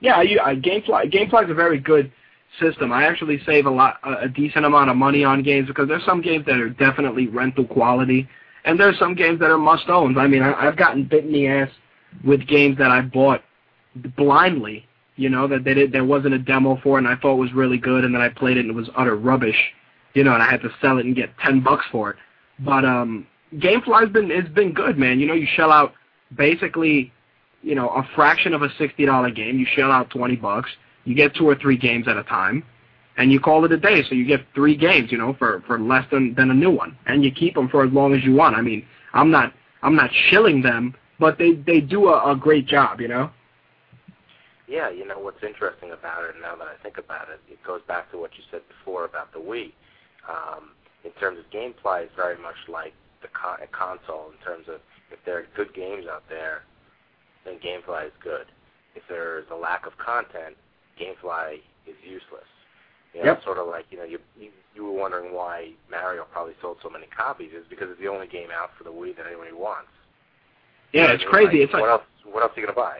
Yeah, 0.00 0.14
I, 0.14 0.22
I, 0.42 0.56
GameFly 0.56 1.12
GameFly 1.12 1.44
is 1.44 1.50
a 1.50 1.54
very 1.54 1.78
good 1.78 2.10
system. 2.58 2.92
I 2.92 3.04
actually 3.04 3.40
save 3.46 3.66
a 3.66 3.70
lot, 3.70 3.98
a, 4.02 4.24
a 4.24 4.28
decent 4.28 4.64
amount 4.64 4.90
of 4.90 4.96
money 4.96 5.24
on 5.24 5.42
games 5.42 5.68
because 5.68 5.88
there's 5.88 6.04
some 6.04 6.20
games 6.20 6.46
that 6.46 6.56
are 6.56 6.70
definitely 6.70 7.28
rental 7.28 7.64
quality, 7.64 8.28
and 8.64 8.78
there's 8.78 8.98
some 8.98 9.14
games 9.14 9.38
that 9.40 9.50
are 9.50 9.58
must-owns. 9.58 10.16
I 10.18 10.26
mean, 10.26 10.42
I, 10.42 10.66
I've 10.66 10.76
gotten 10.76 11.04
bit 11.04 11.24
in 11.24 11.32
the 11.32 11.46
ass 11.46 11.70
with 12.24 12.46
games 12.46 12.78
that 12.78 12.90
I 12.90 13.02
bought 13.02 13.42
blindly. 14.16 14.86
You 15.16 15.28
know 15.28 15.46
that 15.48 15.64
they 15.64 15.74
did, 15.74 15.92
there 15.92 16.04
wasn't 16.04 16.34
a 16.34 16.38
demo 16.38 16.80
for 16.82 16.96
and 16.96 17.06
I 17.06 17.14
thought 17.16 17.34
was 17.34 17.52
really 17.52 17.78
good, 17.78 18.04
and 18.04 18.14
then 18.14 18.22
I 18.22 18.30
played 18.30 18.56
it 18.56 18.60
and 18.60 18.70
it 18.70 18.74
was 18.74 18.88
utter 18.96 19.16
rubbish. 19.16 19.58
You 20.14 20.24
know, 20.24 20.32
and 20.32 20.42
I 20.42 20.50
had 20.50 20.62
to 20.62 20.70
sell 20.80 20.98
it 20.98 21.04
and 21.04 21.14
get 21.14 21.30
ten 21.38 21.62
bucks 21.62 21.84
for 21.92 22.10
it. 22.10 22.16
But 22.58 22.84
um, 22.84 23.26
GameFly's 23.56 24.12
been 24.12 24.30
it's 24.30 24.48
been 24.48 24.72
good, 24.72 24.98
man. 24.98 25.18
You 25.20 25.26
know, 25.26 25.34
you 25.34 25.46
shell 25.54 25.72
out 25.72 25.94
basically, 26.36 27.12
you 27.62 27.74
know, 27.74 27.88
a 27.88 28.08
fraction 28.14 28.54
of 28.54 28.62
a 28.62 28.68
sixty 28.78 29.04
dollar 29.04 29.30
game. 29.30 29.58
You 29.58 29.66
shell 29.74 29.90
out 29.90 30.10
twenty 30.10 30.36
bucks. 30.36 30.70
You 31.04 31.14
get 31.14 31.34
two 31.34 31.48
or 31.48 31.54
three 31.56 31.76
games 31.76 32.06
at 32.06 32.16
a 32.16 32.22
time, 32.24 32.62
and 33.16 33.32
you 33.32 33.40
call 33.40 33.64
it 33.64 33.72
a 33.72 33.76
day. 33.76 34.02
So 34.08 34.14
you 34.14 34.24
get 34.24 34.40
three 34.54 34.76
games, 34.76 35.10
you 35.10 35.18
know, 35.18 35.34
for 35.34 35.62
for 35.66 35.78
less 35.80 36.04
than 36.10 36.34
than 36.34 36.50
a 36.50 36.54
new 36.54 36.70
one, 36.70 36.96
and 37.06 37.24
you 37.24 37.32
keep 37.32 37.54
them 37.54 37.68
for 37.68 37.84
as 37.84 37.92
long 37.92 38.14
as 38.14 38.22
you 38.24 38.34
want. 38.34 38.56
I 38.56 38.60
mean, 38.60 38.86
I'm 39.14 39.30
not 39.30 39.52
I'm 39.82 39.96
not 39.96 40.10
shilling 40.28 40.62
them, 40.62 40.94
but 41.18 41.38
they 41.38 41.54
they 41.54 41.80
do 41.80 42.08
a, 42.08 42.32
a 42.32 42.36
great 42.36 42.66
job, 42.66 43.00
you 43.00 43.08
know. 43.08 43.30
Yeah, 44.68 44.88
you 44.88 45.04
know 45.04 45.18
what's 45.18 45.42
interesting 45.42 45.90
about 45.90 46.22
it. 46.24 46.36
Now 46.40 46.54
that 46.54 46.68
I 46.68 46.80
think 46.80 46.98
about 46.98 47.28
it, 47.28 47.40
it 47.50 47.58
goes 47.64 47.80
back 47.88 48.08
to 48.12 48.18
what 48.18 48.30
you 48.36 48.44
said 48.52 48.60
before 48.68 49.04
about 49.04 49.32
the 49.32 49.40
Wii. 49.40 49.72
Um, 50.28 50.70
in 51.02 51.10
terms 51.12 51.38
of 51.40 51.50
gameplay, 51.50 52.04
it's 52.04 52.14
very 52.14 52.38
much 52.38 52.54
like 52.68 52.92
the 53.22 53.28
con- 53.28 53.58
console 53.72 54.30
in 54.32 54.38
terms 54.44 54.66
of 54.68 54.80
if 55.12 55.18
there 55.24 55.38
are 55.38 55.46
good 55.56 55.74
games 55.74 56.06
out 56.10 56.22
there, 56.28 56.62
then 57.44 57.54
GameFly 57.58 58.06
is 58.06 58.12
good. 58.22 58.46
If 58.94 59.02
there's 59.08 59.44
a 59.50 59.56
lack 59.56 59.86
of 59.86 59.96
content, 59.98 60.56
GameFly 61.00 61.54
is 61.86 61.94
useless. 62.04 62.46
You 63.14 63.20
know, 63.20 63.26
Yep. 63.32 63.44
sort 63.44 63.58
of 63.58 63.66
like 63.66 63.86
you 63.90 63.98
know 63.98 64.04
you, 64.04 64.18
you 64.38 64.50
you 64.74 64.84
were 64.84 64.92
wondering 64.92 65.34
why 65.34 65.70
Mario 65.90 66.24
probably 66.32 66.54
sold 66.62 66.76
so 66.82 66.88
many 66.88 67.06
copies 67.06 67.50
is 67.52 67.64
because 67.68 67.88
it's 67.90 68.00
the 68.00 68.06
only 68.08 68.28
game 68.28 68.48
out 68.56 68.70
for 68.78 68.84
the 68.84 68.90
Wii 68.90 69.16
that 69.16 69.26
anybody 69.26 69.52
wants. 69.52 69.90
Yeah, 70.92 71.02
You 71.02 71.08
know, 71.08 71.14
it's 71.14 71.24
crazy. 71.24 71.62
It's 71.62 71.72
what 71.72 71.82
like 71.82 71.90
else? 71.90 72.02
What 72.24 72.42
else 72.42 72.52
are 72.56 72.60
you 72.60 72.66
gonna 72.66 72.76
buy? 72.76 72.98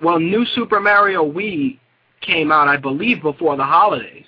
well, 0.00 0.18
New 0.20 0.44
Super 0.54 0.78
Mario 0.80 1.24
Wii 1.30 1.78
came 2.20 2.52
out, 2.52 2.68
I 2.68 2.76
believe, 2.76 3.20
before 3.22 3.56
the 3.56 3.64
holidays. 3.64 4.24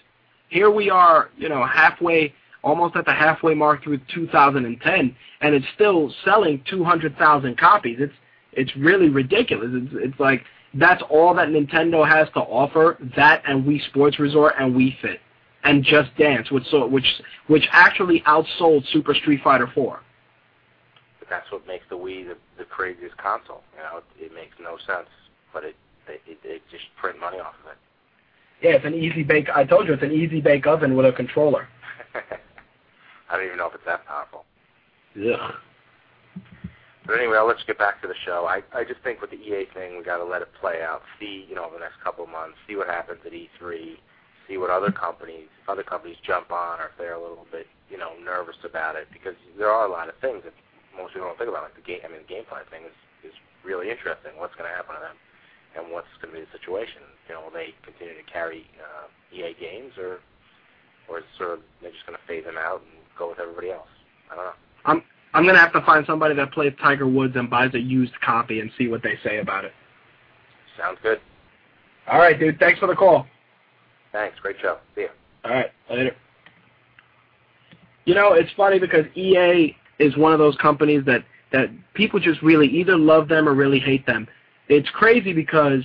Here 0.48 0.70
we 0.70 0.90
are, 0.90 1.30
you 1.36 1.48
know, 1.48 1.64
halfway, 1.64 2.32
almost 2.64 2.96
at 2.96 3.04
the 3.04 3.12
halfway 3.12 3.54
mark 3.54 3.84
through 3.84 4.00
2010, 4.12 5.16
and 5.40 5.54
it's 5.54 5.66
still 5.74 6.12
selling 6.24 6.62
200,000 6.68 7.56
copies. 7.58 7.98
It's 8.00 8.12
it's 8.56 8.74
really 8.76 9.08
ridiculous. 9.08 9.70
It's 9.72 9.92
it's 9.94 10.20
like 10.20 10.42
that's 10.74 11.02
all 11.10 11.34
that 11.34 11.48
Nintendo 11.48 12.08
has 12.08 12.28
to 12.34 12.40
offer. 12.40 12.96
That 13.16 13.42
and 13.46 13.64
Wii 13.64 13.84
Sports 13.86 14.18
Resort 14.18 14.54
and 14.58 14.74
Wii 14.74 14.98
Fit 15.00 15.20
and 15.64 15.84
Just 15.84 16.16
Dance, 16.16 16.50
which 16.50 16.64
so 16.70 16.86
which 16.86 17.06
which 17.48 17.64
actually 17.70 18.22
outsold 18.26 18.86
Super 18.92 19.14
Street 19.14 19.40
Fighter 19.42 19.68
4. 19.74 20.00
But 21.18 21.28
that's 21.28 21.50
what 21.50 21.66
makes 21.66 21.84
the 21.90 21.96
Wii 21.96 22.28
the, 22.28 22.36
the 22.58 22.64
craziest 22.64 23.16
console. 23.16 23.62
You 23.76 23.82
know, 23.82 23.98
it, 23.98 24.26
it 24.26 24.34
makes 24.34 24.56
no 24.60 24.76
sense, 24.86 25.08
but 25.52 25.64
it 25.64 25.76
they, 26.06 26.20
it, 26.26 26.38
they 26.42 26.60
just 26.70 26.84
print 26.96 27.18
money 27.18 27.38
off 27.38 27.54
of 27.64 27.72
it. 27.72 27.78
Yeah, 28.62 28.76
it's 28.76 28.86
an 28.86 28.94
easy 28.94 29.22
bake. 29.22 29.48
I 29.54 29.64
told 29.64 29.88
you 29.88 29.94
it's 29.94 30.02
an 30.02 30.12
easy 30.12 30.40
bake 30.40 30.66
oven 30.66 30.96
with 30.96 31.06
a 31.06 31.12
controller. 31.12 31.68
I 33.34 33.38
don't 33.42 33.46
even 33.46 33.58
know 33.58 33.66
if 33.66 33.74
it's 33.74 33.90
that 33.90 34.06
powerful. 34.06 34.46
Ugh. 35.18 35.58
But 37.02 37.18
anyway, 37.18 37.34
I'll 37.36 37.50
let 37.50 37.58
you 37.58 37.66
get 37.66 37.82
back 37.82 38.00
to 38.00 38.08
the 38.08 38.14
show. 38.24 38.46
I 38.46 38.62
I 38.70 38.86
just 38.86 39.02
think 39.02 39.20
with 39.20 39.34
the 39.34 39.42
EA 39.42 39.66
thing, 39.74 39.98
we 39.98 40.06
got 40.06 40.22
to 40.22 40.24
let 40.24 40.40
it 40.40 40.48
play 40.62 40.86
out. 40.86 41.02
See, 41.18 41.44
you 41.50 41.58
know, 41.58 41.66
over 41.66 41.74
the 41.74 41.82
next 41.82 41.98
couple 41.98 42.22
of 42.22 42.30
months, 42.30 42.56
see 42.70 42.78
what 42.78 42.86
happens 42.86 43.18
at 43.26 43.34
E3. 43.34 43.98
See 44.46 44.56
what 44.56 44.70
other 44.70 44.92
companies, 44.92 45.50
if 45.50 45.68
other 45.68 45.82
companies 45.82 46.16
jump 46.22 46.52
on, 46.52 46.78
or 46.78 46.92
if 46.92 46.96
they're 46.96 47.16
a 47.16 47.20
little 47.20 47.48
bit, 47.50 47.66
you 47.90 47.96
know, 47.98 48.12
nervous 48.22 48.60
about 48.62 48.94
it, 48.94 49.08
because 49.10 49.34
there 49.58 49.72
are 49.72 49.88
a 49.88 49.90
lot 49.90 50.08
of 50.08 50.14
things 50.20 50.44
that 50.44 50.52
most 50.94 51.12
people 51.12 51.26
don't 51.28 51.36
think 51.36 51.50
about. 51.50 51.66
Like 51.66 51.76
the 51.76 51.84
game, 51.84 52.06
I 52.06 52.08
mean, 52.08 52.22
the 52.22 52.30
gameplay 52.30 52.62
thing 52.70 52.86
is 52.86 52.96
is 53.26 53.34
really 53.66 53.90
interesting. 53.90 54.38
What's 54.38 54.54
going 54.54 54.70
to 54.70 54.76
happen 54.76 54.94
to 54.94 55.02
them, 55.02 55.18
and 55.74 55.92
what's 55.92 56.08
going 56.22 56.32
to 56.32 56.38
be 56.38 56.46
the 56.46 56.54
situation? 56.56 57.02
You 57.26 57.34
know, 57.36 57.50
will 57.50 57.56
they 57.56 57.74
continue 57.82 58.14
to 58.14 58.26
carry 58.30 58.64
uh, 58.78 59.10
EA 59.28 59.52
games, 59.58 59.98
or 60.00 60.24
or 61.04 61.20
is 61.20 61.28
sort 61.36 61.52
of 61.52 61.60
they're 61.84 61.92
just 61.92 62.08
going 62.08 62.16
to 62.16 62.24
phase 62.24 62.48
them 62.48 62.56
out 62.56 62.80
and 62.80 63.03
go 63.18 63.28
with 63.28 63.38
everybody 63.38 63.70
else? 63.70 63.88
I 64.30 64.36
don't 64.36 64.44
know. 64.44 64.52
I'm 64.84 65.02
I'm 65.34 65.46
gonna 65.46 65.58
have 65.58 65.72
to 65.72 65.80
find 65.82 66.06
somebody 66.06 66.34
that 66.36 66.52
plays 66.52 66.72
Tiger 66.80 67.08
Woods 67.08 67.34
and 67.36 67.50
buys 67.50 67.74
a 67.74 67.78
used 67.78 68.18
copy 68.20 68.60
and 68.60 68.70
see 68.78 68.88
what 68.88 69.02
they 69.02 69.18
say 69.24 69.38
about 69.38 69.64
it. 69.64 69.72
Sounds 70.78 70.98
good. 71.02 71.20
All 72.06 72.18
right, 72.18 72.38
dude. 72.38 72.58
Thanks 72.58 72.78
for 72.78 72.86
the 72.86 72.94
call. 72.94 73.26
Thanks. 74.12 74.38
Great 74.40 74.56
show. 74.60 74.78
See 74.94 75.02
ya. 75.02 75.08
All 75.44 75.50
right, 75.50 75.70
later. 75.90 76.14
You 78.04 78.14
know, 78.14 78.34
it's 78.34 78.50
funny 78.56 78.78
because 78.78 79.06
EA 79.16 79.76
is 79.98 80.16
one 80.16 80.32
of 80.32 80.38
those 80.38 80.56
companies 80.56 81.04
that 81.06 81.24
that 81.52 81.70
people 81.94 82.20
just 82.20 82.42
really 82.42 82.68
either 82.68 82.96
love 82.96 83.28
them 83.28 83.48
or 83.48 83.54
really 83.54 83.78
hate 83.78 84.06
them. 84.06 84.26
It's 84.68 84.88
crazy 84.90 85.32
because 85.32 85.82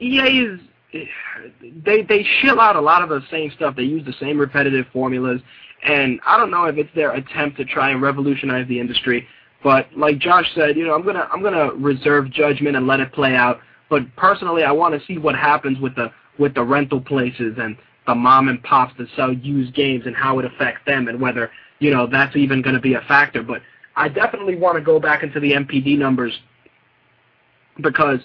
EA 0.00 0.40
is 0.40 0.60
they 0.92 2.02
they 2.02 2.26
shill 2.40 2.60
out 2.60 2.76
a 2.76 2.80
lot 2.80 3.02
of 3.02 3.08
the 3.08 3.22
same 3.30 3.50
stuff. 3.52 3.76
They 3.76 3.82
use 3.82 4.04
the 4.04 4.14
same 4.20 4.38
repetitive 4.38 4.86
formulas, 4.92 5.40
and 5.82 6.20
I 6.26 6.36
don't 6.36 6.50
know 6.50 6.64
if 6.64 6.76
it's 6.76 6.94
their 6.94 7.12
attempt 7.12 7.56
to 7.58 7.64
try 7.64 7.90
and 7.90 8.02
revolutionize 8.02 8.66
the 8.68 8.80
industry. 8.80 9.26
But 9.62 9.88
like 9.96 10.18
Josh 10.18 10.46
said, 10.54 10.76
you 10.76 10.86
know, 10.86 10.94
I'm 10.94 11.04
gonna 11.04 11.28
I'm 11.32 11.42
gonna 11.42 11.72
reserve 11.74 12.30
judgment 12.30 12.76
and 12.76 12.86
let 12.86 13.00
it 13.00 13.12
play 13.12 13.34
out. 13.34 13.60
But 13.88 14.02
personally, 14.16 14.64
I 14.64 14.72
want 14.72 14.98
to 14.98 15.06
see 15.06 15.18
what 15.18 15.36
happens 15.36 15.78
with 15.80 15.94
the 15.94 16.10
with 16.38 16.54
the 16.54 16.64
rental 16.64 17.00
places 17.00 17.56
and 17.58 17.76
the 18.06 18.14
mom 18.14 18.48
and 18.48 18.62
pops 18.62 18.96
that 18.98 19.08
sell 19.14 19.32
used 19.32 19.74
games 19.74 20.04
and 20.06 20.16
how 20.16 20.38
it 20.38 20.44
affects 20.44 20.80
them 20.86 21.08
and 21.08 21.20
whether 21.20 21.50
you 21.78 21.90
know 21.90 22.06
that's 22.06 22.34
even 22.36 22.62
going 22.62 22.74
to 22.74 22.80
be 22.80 22.94
a 22.94 23.00
factor. 23.02 23.42
But 23.42 23.62
I 23.96 24.08
definitely 24.08 24.56
want 24.56 24.78
to 24.78 24.82
go 24.82 24.98
back 24.98 25.22
into 25.22 25.40
the 25.40 25.52
NPD 25.52 25.98
numbers 25.98 26.38
because 27.82 28.20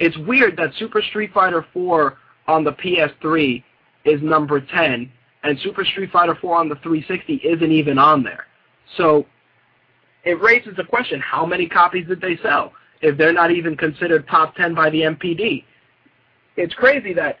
it's 0.00 0.16
weird 0.18 0.56
that 0.56 0.72
Super 0.78 1.02
Street 1.02 1.32
Fighter 1.32 1.64
4 1.72 2.18
on 2.48 2.64
the 2.64 2.72
PS3 2.72 3.62
is 4.04 4.20
number 4.22 4.60
10 4.60 5.12
and 5.44 5.58
Super 5.60 5.84
Street 5.84 6.10
Fighter 6.10 6.36
4 6.40 6.56
on 6.56 6.68
the 6.68 6.74
360 6.76 7.34
isn't 7.34 7.70
even 7.70 7.98
on 7.98 8.22
there. 8.22 8.46
So 8.96 9.26
it 10.24 10.40
raises 10.40 10.74
the 10.76 10.84
question, 10.84 11.20
how 11.20 11.46
many 11.46 11.68
copies 11.68 12.08
did 12.08 12.20
they 12.20 12.36
sell 12.42 12.72
if 13.02 13.16
they're 13.16 13.32
not 13.32 13.50
even 13.50 13.76
considered 13.76 14.26
top 14.26 14.56
10 14.56 14.74
by 14.74 14.90
the 14.90 15.02
NPD? 15.02 15.64
It's 16.56 16.74
crazy 16.74 17.14
that 17.14 17.38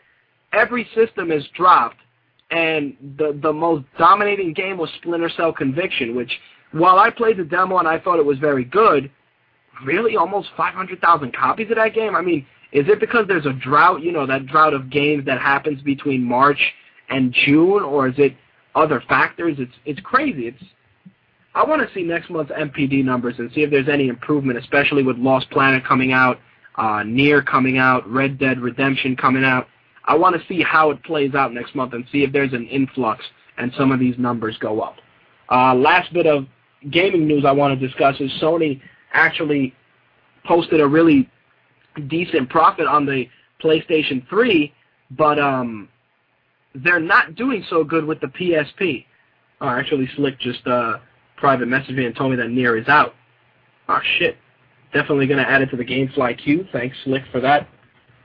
every 0.52 0.88
system 0.94 1.32
is 1.32 1.44
dropped 1.56 1.98
and 2.50 2.96
the 3.16 3.38
the 3.42 3.52
most 3.52 3.84
dominating 3.96 4.52
game 4.52 4.76
was 4.76 4.90
Splinter 4.96 5.30
Cell 5.36 5.52
Conviction, 5.52 6.16
which 6.16 6.32
while 6.72 6.98
I 6.98 7.10
played 7.10 7.36
the 7.36 7.44
demo 7.44 7.78
and 7.78 7.86
I 7.86 7.98
thought 7.98 8.18
it 8.18 8.24
was 8.24 8.38
very 8.38 8.64
good, 8.64 9.10
really 9.84 10.16
almost 10.16 10.48
500,000 10.56 11.34
copies 11.34 11.70
of 11.70 11.76
that 11.76 11.94
game? 11.94 12.14
I 12.14 12.22
mean, 12.22 12.46
is 12.72 12.86
it 12.88 13.00
because 13.00 13.26
there's 13.26 13.46
a 13.46 13.52
drought, 13.52 14.02
you 14.02 14.12
know, 14.12 14.26
that 14.26 14.46
drought 14.46 14.74
of 14.74 14.90
games 14.90 15.24
that 15.26 15.40
happens 15.40 15.82
between 15.82 16.22
March 16.22 16.60
and 17.08 17.34
June, 17.44 17.82
or 17.82 18.08
is 18.08 18.14
it 18.18 18.36
other 18.74 19.02
factors? 19.08 19.56
It's 19.58 19.74
it's 19.84 20.00
crazy. 20.00 20.46
It's 20.46 20.62
I 21.54 21.64
want 21.64 21.86
to 21.86 21.92
see 21.92 22.04
next 22.04 22.30
month's 22.30 22.52
NPD 22.52 23.04
numbers 23.04 23.34
and 23.38 23.50
see 23.52 23.62
if 23.62 23.70
there's 23.70 23.88
any 23.88 24.08
improvement, 24.08 24.58
especially 24.58 25.02
with 25.02 25.16
Lost 25.16 25.50
Planet 25.50 25.84
coming 25.84 26.12
out, 26.12 26.38
uh, 26.76 27.02
Nier 27.04 27.42
coming 27.42 27.78
out, 27.78 28.08
Red 28.08 28.38
Dead 28.38 28.60
Redemption 28.60 29.16
coming 29.16 29.44
out. 29.44 29.66
I 30.04 30.16
want 30.16 30.40
to 30.40 30.46
see 30.46 30.62
how 30.62 30.90
it 30.90 31.02
plays 31.02 31.34
out 31.34 31.52
next 31.52 31.74
month 31.74 31.92
and 31.92 32.04
see 32.12 32.22
if 32.22 32.32
there's 32.32 32.52
an 32.52 32.66
influx 32.66 33.24
and 33.58 33.72
some 33.76 33.90
of 33.90 33.98
these 33.98 34.16
numbers 34.16 34.56
go 34.58 34.80
up. 34.80 34.96
Uh, 35.50 35.74
last 35.74 36.12
bit 36.12 36.26
of 36.26 36.46
gaming 36.90 37.26
news 37.26 37.44
I 37.44 37.52
want 37.52 37.78
to 37.78 37.86
discuss 37.86 38.14
is 38.20 38.30
Sony 38.40 38.80
actually 39.12 39.74
posted 40.44 40.80
a 40.80 40.86
really 40.86 41.28
decent 42.08 42.48
profit 42.48 42.86
on 42.86 43.06
the 43.06 43.26
PlayStation 43.62 44.26
3, 44.28 44.72
but 45.12 45.38
um, 45.38 45.88
they're 46.74 47.00
not 47.00 47.34
doing 47.34 47.64
so 47.68 47.84
good 47.84 48.04
with 48.04 48.20
the 48.20 48.28
PSP. 48.28 49.04
Oh, 49.60 49.68
actually, 49.68 50.08
Slick 50.16 50.38
just 50.38 50.66
uh, 50.66 50.98
private 51.36 51.68
messaged 51.68 51.96
me 51.96 52.06
and 52.06 52.16
told 52.16 52.30
me 52.30 52.36
that 52.36 52.50
Nier 52.50 52.76
is 52.76 52.88
out. 52.88 53.14
Oh 53.88 54.00
shit! 54.18 54.36
definitely 54.92 55.26
going 55.26 55.42
to 55.42 55.48
add 55.48 55.62
it 55.62 55.70
to 55.70 55.76
the 55.76 55.84
GameFly 55.84 56.42
queue. 56.42 56.66
Thanks, 56.72 56.96
Slick, 57.04 57.22
for 57.30 57.40
that. 57.40 57.68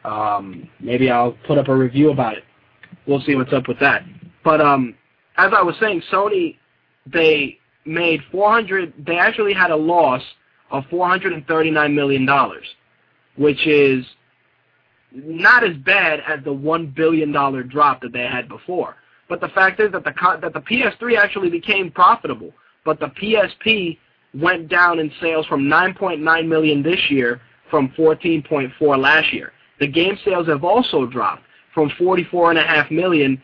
Um, 0.03 0.69
maybe 0.79 1.09
I'll 1.09 1.33
put 1.47 1.57
up 1.57 1.67
a 1.67 1.75
review 1.75 2.11
about 2.11 2.37
it. 2.37 2.43
We'll 3.07 3.21
see 3.21 3.35
what's 3.35 3.53
up 3.53 3.67
with 3.67 3.79
that. 3.79 4.03
But 4.43 4.61
um, 4.61 4.95
as 5.37 5.51
I 5.55 5.61
was 5.61 5.75
saying, 5.79 6.03
Sony 6.11 6.57
they 7.05 7.59
made 7.85 8.21
400. 8.31 8.93
They 9.05 9.17
actually 9.17 9.53
had 9.53 9.71
a 9.71 9.75
loss 9.75 10.21
of 10.71 10.83
439 10.89 11.95
million 11.95 12.25
dollars, 12.25 12.65
which 13.37 13.65
is 13.67 14.05
not 15.11 15.63
as 15.63 15.75
bad 15.77 16.19
as 16.27 16.43
the 16.43 16.53
one 16.53 16.87
billion 16.87 17.31
dollar 17.31 17.63
drop 17.63 18.01
that 18.01 18.11
they 18.11 18.23
had 18.23 18.49
before. 18.49 18.95
But 19.27 19.41
the 19.41 19.49
fact 19.49 19.79
is 19.79 19.91
that 19.91 20.03
the 20.03 20.13
that 20.41 20.53
the 20.53 20.61
PS3 20.61 21.17
actually 21.17 21.49
became 21.49 21.91
profitable, 21.91 22.51
but 22.83 22.99
the 22.99 23.07
PSP 23.07 23.97
went 24.33 24.67
down 24.67 24.99
in 24.99 25.11
sales 25.21 25.45
from 25.47 25.63
9.9 25.63 26.47
million 26.47 26.83
this 26.83 26.99
year 27.09 27.41
from 27.69 27.89
14.4 27.97 28.97
last 28.99 29.33
year. 29.33 29.53
The 29.79 29.87
game 29.87 30.17
sales 30.23 30.47
have 30.47 30.63
also 30.63 31.05
dropped 31.05 31.43
from 31.73 31.89
44.5 31.91 32.91
million 32.91 33.41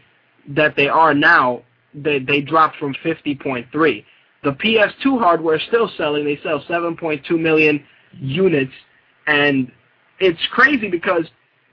that 0.49 0.75
they 0.75 0.87
are 0.87 1.13
now. 1.13 1.63
They 1.93 2.19
they 2.19 2.41
dropped 2.41 2.77
from 2.77 2.93
50.3. 3.03 4.05
The 4.43 4.51
PS2 4.51 5.19
hardware 5.19 5.55
is 5.55 5.61
still 5.67 5.89
selling. 5.97 6.25
They 6.25 6.39
sell 6.43 6.63
7.2 6.63 7.39
million 7.39 7.83
units, 8.13 8.73
and 9.27 9.71
it's 10.19 10.39
crazy 10.51 10.89
because 10.89 11.25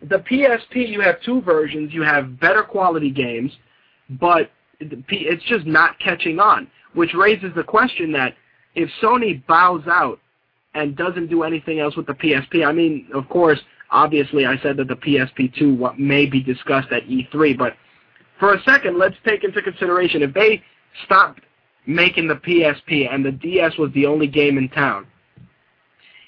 the 0.03 0.19
PSP 0.19 0.89
you 0.89 1.01
have 1.01 1.21
two 1.23 1.41
versions. 1.41 1.93
You 1.93 2.03
have 2.03 2.39
better 2.39 2.63
quality 2.63 3.11
games, 3.11 3.53
but 4.11 4.51
it's 4.81 5.45
just 5.45 5.67
not 5.67 5.99
catching 5.99 6.39
on, 6.39 6.69
which 6.95 7.15
raises 7.15 7.55
the 7.55 7.65
question 7.65 8.13
that 8.13 8.35
if 8.75 8.89
Sony 9.03 9.45
bows 9.47 9.83
out 9.89 10.21
and 10.75 10.97
doesn't 10.97 11.29
do 11.29 11.43
anything 11.43 11.81
else 11.81 11.97
with 11.97 12.07
the 12.07 12.13
PSP, 12.13 12.65
I 12.67 12.73
mean, 12.73 13.09
of 13.13 13.29
course, 13.29 13.59
obviously 13.91 14.47
I 14.47 14.59
said 14.59 14.77
that 14.77 14.89
the 14.89 14.95
PSP2 14.95 15.77
what 15.77 15.99
may 15.99 16.27
be 16.27 16.43
discussed 16.43 16.93
at 16.93 17.05
E3, 17.05 17.57
but 17.59 17.75
for 18.39 18.55
a 18.55 18.63
second, 18.63 18.99
let's 18.99 19.17
take 19.27 19.43
into 19.43 19.61
consideration 19.63 20.23
if 20.23 20.33
they 20.33 20.63
stopped 21.05 21.41
making 21.89 22.29
the 22.29 22.35
PSP 22.35 23.13
and 23.13 23.25
the 23.25 23.33
DS 23.33 23.77
was 23.79 23.91
the 23.95 24.07
only 24.07 24.27
game 24.27 24.59
in 24.59 24.69
town, 24.69 25.07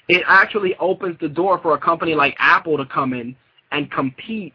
it 0.09 0.23
actually 0.27 0.75
opens 0.79 1.17
the 1.21 1.29
door 1.29 1.59
for 1.61 1.75
a 1.75 1.77
company 1.77 2.15
like 2.15 2.35
Apple 2.39 2.75
to 2.77 2.85
come 2.85 3.13
in 3.13 3.35
and 3.71 3.89
compete 3.91 4.53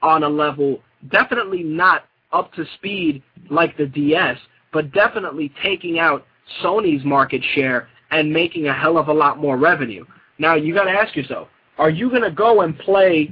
on 0.00 0.22
a 0.22 0.28
level 0.28 0.80
definitely 1.10 1.62
not 1.62 2.04
up 2.32 2.52
to 2.54 2.64
speed 2.76 3.22
like 3.50 3.76
the 3.76 3.86
DS, 3.86 4.38
but 4.72 4.92
definitely 4.92 5.52
taking 5.62 5.98
out 5.98 6.24
Sony's 6.62 7.04
market 7.04 7.42
share 7.54 7.88
and 8.10 8.32
making 8.32 8.68
a 8.68 8.72
hell 8.72 8.96
of 8.96 9.08
a 9.08 9.12
lot 9.12 9.38
more 9.38 9.58
revenue. 9.58 10.04
Now 10.38 10.54
you 10.54 10.72
got 10.72 10.84
to 10.84 10.90
ask 10.90 11.14
yourself, 11.16 11.48
are 11.78 11.90
you 11.90 12.08
going 12.08 12.22
to 12.22 12.30
go 12.30 12.62
and 12.62 12.78
play 12.78 13.30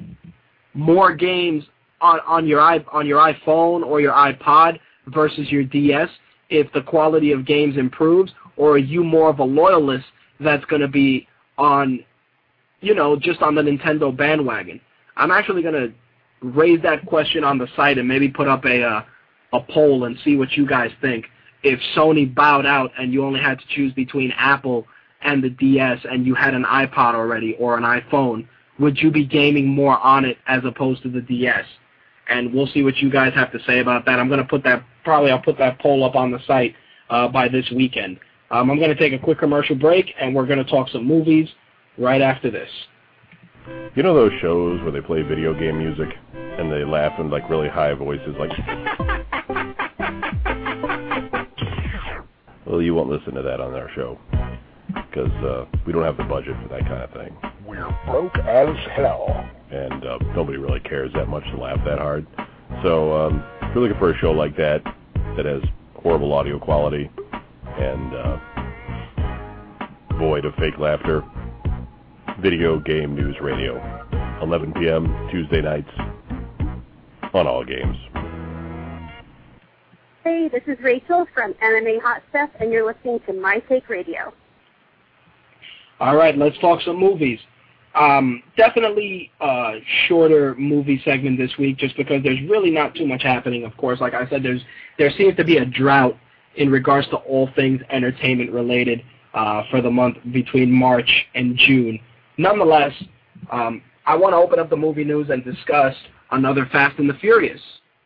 more 0.74 1.15
games 1.15 1.65
on 2.01 2.19
on 2.27 2.47
your 2.47 2.61
i 2.61 2.78
on 2.93 3.07
your 3.07 3.20
iPhone 3.20 3.85
or 3.85 4.01
your 4.01 4.12
iPod 4.12 4.78
versus 5.07 5.51
your 5.51 5.62
DS 5.62 6.09
if 6.52 6.70
the 6.72 6.82
quality 6.82 7.32
of 7.32 7.46
games 7.46 7.78
improves, 7.78 8.30
or 8.56 8.72
are 8.72 8.78
you 8.78 9.02
more 9.02 9.30
of 9.30 9.38
a 9.38 9.44
loyalist 9.44 10.04
that's 10.38 10.64
going 10.66 10.82
to 10.82 10.88
be 10.88 11.26
on, 11.56 12.04
you 12.80 12.94
know, 12.94 13.16
just 13.16 13.40
on 13.40 13.54
the 13.54 13.62
Nintendo 13.62 14.14
bandwagon? 14.14 14.80
I'm 15.16 15.30
actually 15.30 15.62
going 15.62 15.74
to 15.74 15.92
raise 16.46 16.82
that 16.82 17.06
question 17.06 17.42
on 17.42 17.56
the 17.56 17.66
site 17.74 17.96
and 17.96 18.06
maybe 18.06 18.28
put 18.28 18.48
up 18.48 18.64
a 18.66 18.82
uh, 18.82 19.02
a 19.54 19.60
poll 19.60 20.04
and 20.04 20.16
see 20.24 20.36
what 20.36 20.52
you 20.52 20.66
guys 20.66 20.90
think. 21.00 21.26
If 21.62 21.80
Sony 21.96 22.32
bowed 22.32 22.66
out 22.66 22.90
and 22.98 23.12
you 23.12 23.24
only 23.24 23.40
had 23.40 23.58
to 23.58 23.64
choose 23.68 23.92
between 23.92 24.32
Apple 24.32 24.86
and 25.22 25.42
the 25.42 25.50
DS 25.50 26.00
and 26.10 26.26
you 26.26 26.34
had 26.34 26.54
an 26.54 26.64
iPod 26.64 27.14
already 27.14 27.54
or 27.58 27.76
an 27.76 27.84
iPhone, 27.84 28.46
would 28.78 28.98
you 28.98 29.10
be 29.10 29.24
gaming 29.24 29.68
more 29.68 29.98
on 29.98 30.24
it 30.24 30.38
as 30.46 30.62
opposed 30.64 31.02
to 31.04 31.10
the 31.10 31.20
DS? 31.20 31.64
And 32.28 32.52
we'll 32.52 32.66
see 32.66 32.82
what 32.82 32.96
you 32.96 33.10
guys 33.10 33.32
have 33.34 33.52
to 33.52 33.58
say 33.66 33.78
about 33.78 34.04
that. 34.06 34.18
I'm 34.18 34.28
going 34.28 34.40
to 34.40 34.46
put 34.46 34.64
that 34.64 34.82
probably 35.04 35.30
I'll 35.30 35.42
put 35.42 35.58
that 35.58 35.80
poll 35.80 36.04
up 36.04 36.14
on 36.14 36.30
the 36.30 36.38
site 36.46 36.74
uh, 37.10 37.28
by 37.28 37.48
this 37.48 37.66
weekend. 37.74 38.18
Um, 38.50 38.70
I'm 38.70 38.78
going 38.78 38.90
to 38.90 38.96
take 38.96 39.12
a 39.12 39.18
quick 39.18 39.38
commercial 39.38 39.76
break 39.76 40.12
and 40.20 40.34
we're 40.34 40.46
going 40.46 40.62
to 40.62 40.70
talk 40.70 40.88
some 40.90 41.06
movies 41.06 41.48
right 41.98 42.20
after 42.20 42.50
this. 42.50 42.68
You 43.94 44.02
know 44.02 44.14
those 44.14 44.32
shows 44.40 44.80
where 44.82 44.90
they 44.90 45.00
play 45.00 45.22
video 45.22 45.54
game 45.54 45.78
music 45.78 46.08
and 46.34 46.70
they 46.70 46.84
laugh 46.84 47.18
in 47.20 47.30
like 47.30 47.48
really 47.48 47.68
high 47.68 47.94
voices, 47.94 48.34
like. 48.38 48.50
well, 52.66 52.82
you 52.82 52.94
won't 52.94 53.08
listen 53.08 53.34
to 53.34 53.42
that 53.42 53.60
on 53.60 53.74
our 53.74 53.88
show 53.94 54.18
because 54.88 55.30
uh, 55.44 55.64
we 55.86 55.92
don't 55.92 56.04
have 56.04 56.16
the 56.16 56.24
budget 56.24 56.56
for 56.62 56.68
that 56.68 56.82
kind 56.82 57.02
of 57.02 57.10
thing. 57.12 57.36
We're 57.66 57.88
broke 58.06 58.36
as 58.38 58.74
hell, 58.96 59.48
and 59.70 60.04
uh, 60.04 60.18
nobody 60.34 60.58
really 60.58 60.80
cares 60.80 61.12
that 61.14 61.28
much 61.28 61.44
to 61.44 61.56
laugh 61.56 61.78
that 61.84 61.98
hard. 61.98 62.26
So, 62.82 63.12
um, 63.15 63.44
if 63.62 63.74
you're 63.74 63.82
looking 63.85 63.99
for 63.99 64.11
a 64.11 64.19
show 64.19 64.32
like 64.32 64.57
that 64.57 64.82
that 65.36 65.47
has 65.47 65.62
horrible 65.94 66.32
audio 66.32 66.59
quality 66.59 67.11
and 67.78 68.15
uh, 68.15 68.39
void 70.19 70.44
of 70.44 70.55
fake 70.57 70.78
laughter, 70.78 71.23
Video 72.40 72.78
Game 72.81 73.15
News 73.15 73.36
Radio, 73.40 73.77
11 74.43 74.73
p.m. 74.74 75.28
Tuesday 75.31 75.62
nights 75.62 75.90
on 77.35 77.47
all 77.47 77.65
games. 77.65 77.97
Hey, 80.24 80.49
this 80.49 80.62
is 80.66 80.78
Rachel 80.82 81.27
from 81.35 81.55
MMA 81.55 82.01
Hot 82.03 82.23
Stuff, 82.31 82.51
and 82.61 82.73
you're 82.73 82.86
listening 82.86 83.20
to 83.27 83.32
My 83.32 83.59
Take 83.69 83.89
Radio. 83.89 84.32
All 86.01 86.16
right, 86.16 86.36
let's 86.36 86.59
talk 86.59 86.81
some 86.82 86.97
movies. 86.97 87.39
Um, 87.94 88.43
definitely 88.56 89.31
a 89.40 89.81
shorter 90.06 90.55
movie 90.55 91.01
segment 91.05 91.39
this 91.39 91.59
week, 91.59 91.77
just 91.77 91.97
because 91.97 92.23
there's 92.23 92.40
really 92.48 92.70
not 92.70 92.94
too 92.94 93.06
much 93.06 93.23
happening. 93.23 93.64
Of 93.64 93.77
course, 93.77 94.01
like 94.01 94.14
I 94.14 94.28
said, 94.28 94.43
there's 94.43 94.62
there 94.98 95.10
seems 95.16 95.36
to 95.36 95.44
be 95.44 95.59
a 95.59 95.66
drought 95.66 96.16
in 96.56 96.70
regards 96.70 97.09
to 97.09 97.16
all 97.16 97.51
things 97.55 97.82
entertainment 97.90 98.51
related 98.51 99.02
uh, 99.35 99.62
for 99.70 99.81
the 99.82 99.90
month 99.90 100.16
between 100.32 100.70
March 100.70 101.27
and 101.35 101.56
June 101.56 101.98
nonetheless, 102.36 102.93
um, 103.51 103.82
I 104.06 104.16
want 104.16 104.32
to 104.32 104.36
open 104.36 104.59
up 104.59 104.70
the 104.70 104.77
movie 104.77 105.05
news 105.05 105.31
and 105.31 105.44
discuss 105.44 105.94
another 106.31 106.66
Fast 106.66 106.98
and 106.98 107.09
the 107.09 107.14
Furious, 107.14 107.60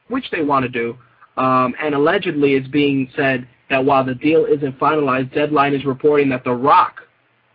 which 0.08 0.30
they 0.30 0.42
want 0.42 0.64
to 0.64 0.68
do. 0.68 0.96
Um, 1.36 1.74
and 1.80 1.94
allegedly, 1.94 2.54
it's 2.54 2.68
being 2.68 3.10
said 3.16 3.46
that 3.70 3.84
while 3.84 4.04
the 4.04 4.14
deal 4.14 4.44
isn't 4.44 4.78
finalized, 4.78 5.34
Deadline 5.34 5.74
is 5.74 5.84
reporting 5.84 6.28
that 6.30 6.44
The 6.44 6.52
Rock 6.52 7.02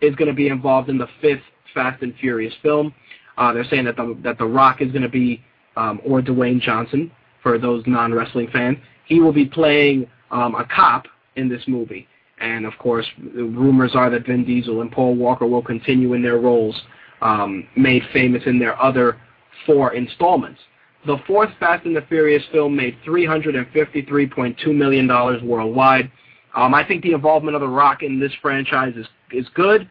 is 0.02 0.16
going 0.16 0.28
to 0.28 0.34
be 0.34 0.48
involved 0.48 0.90
in 0.90 0.98
the 0.98 1.08
fifth 1.22 1.44
Fast 1.74 2.02
and 2.02 2.16
Furious 2.16 2.54
film. 2.62 2.94
Uh, 3.38 3.54
they're 3.54 3.66
saying 3.66 3.86
that 3.86 3.96
the 3.96 4.18
that 4.24 4.38
The 4.38 4.46
Rock 4.46 4.82
is 4.82 4.92
going 4.92 5.04
to 5.04 5.10
be, 5.10 5.44
um, 5.76 6.02
or 6.06 6.22
Dwayne 6.22 6.62
Johnson, 6.62 7.12
for 7.42 7.58
those 7.58 7.84
non-wrestling 7.88 8.50
fans, 8.52 8.78
he 9.06 9.20
will 9.20 9.34
be 9.34 9.46
playing 9.46 10.08
um, 10.32 10.56
a 10.56 10.66
cop 10.66 11.08
in 11.36 11.50
this 11.50 11.64
movie. 11.68 12.08
And 12.40 12.66
of 12.66 12.74
course, 12.80 13.06
the 13.36 13.44
rumors 13.44 13.96
are 13.96 14.10
that 14.10 14.26
Vin 14.26 14.46
Diesel 14.46 14.82
and 14.82 14.92
Paul 14.92 15.16
Walker 15.16 15.46
will 15.46 15.62
continue 15.62 16.14
in 16.14 16.22
their 16.22 16.40
roles 16.40 16.80
um, 17.22 17.68
made 17.76 18.04
famous 18.12 18.42
in 18.46 18.58
their 18.60 18.82
other 18.82 19.22
four 19.66 19.94
installments. 19.94 20.60
The 21.06 21.18
fourth 21.26 21.50
Fast 21.60 21.86
and 21.86 21.96
the 21.96 22.02
Furious 22.02 22.44
film 22.52 22.76
made 22.76 22.98
$353.2 23.06 24.76
million 24.76 25.08
worldwide. 25.48 26.12
Um, 26.56 26.74
I 26.74 26.86
think 26.86 27.04
the 27.04 27.14
involvement 27.14 27.56
of 27.56 27.62
The 27.62 27.68
Rock 27.68 28.04
in 28.04 28.20
this 28.20 28.32
franchise 28.42 28.94
is, 28.96 29.08
is 29.32 29.48
good, 29.56 29.90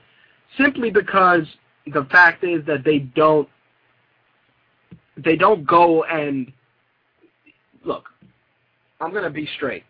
simply 0.56 0.90
because 0.90 1.42
the 1.86 2.06
fact 2.10 2.44
is 2.44 2.64
that 2.66 2.84
they 2.84 2.98
don't 2.98 3.48
they 5.16 5.36
don't 5.36 5.66
go 5.66 6.04
and 6.04 6.52
look. 7.84 8.08
I'm 9.00 9.12
to 9.12 9.30
be 9.30 9.48
straight 9.56 9.84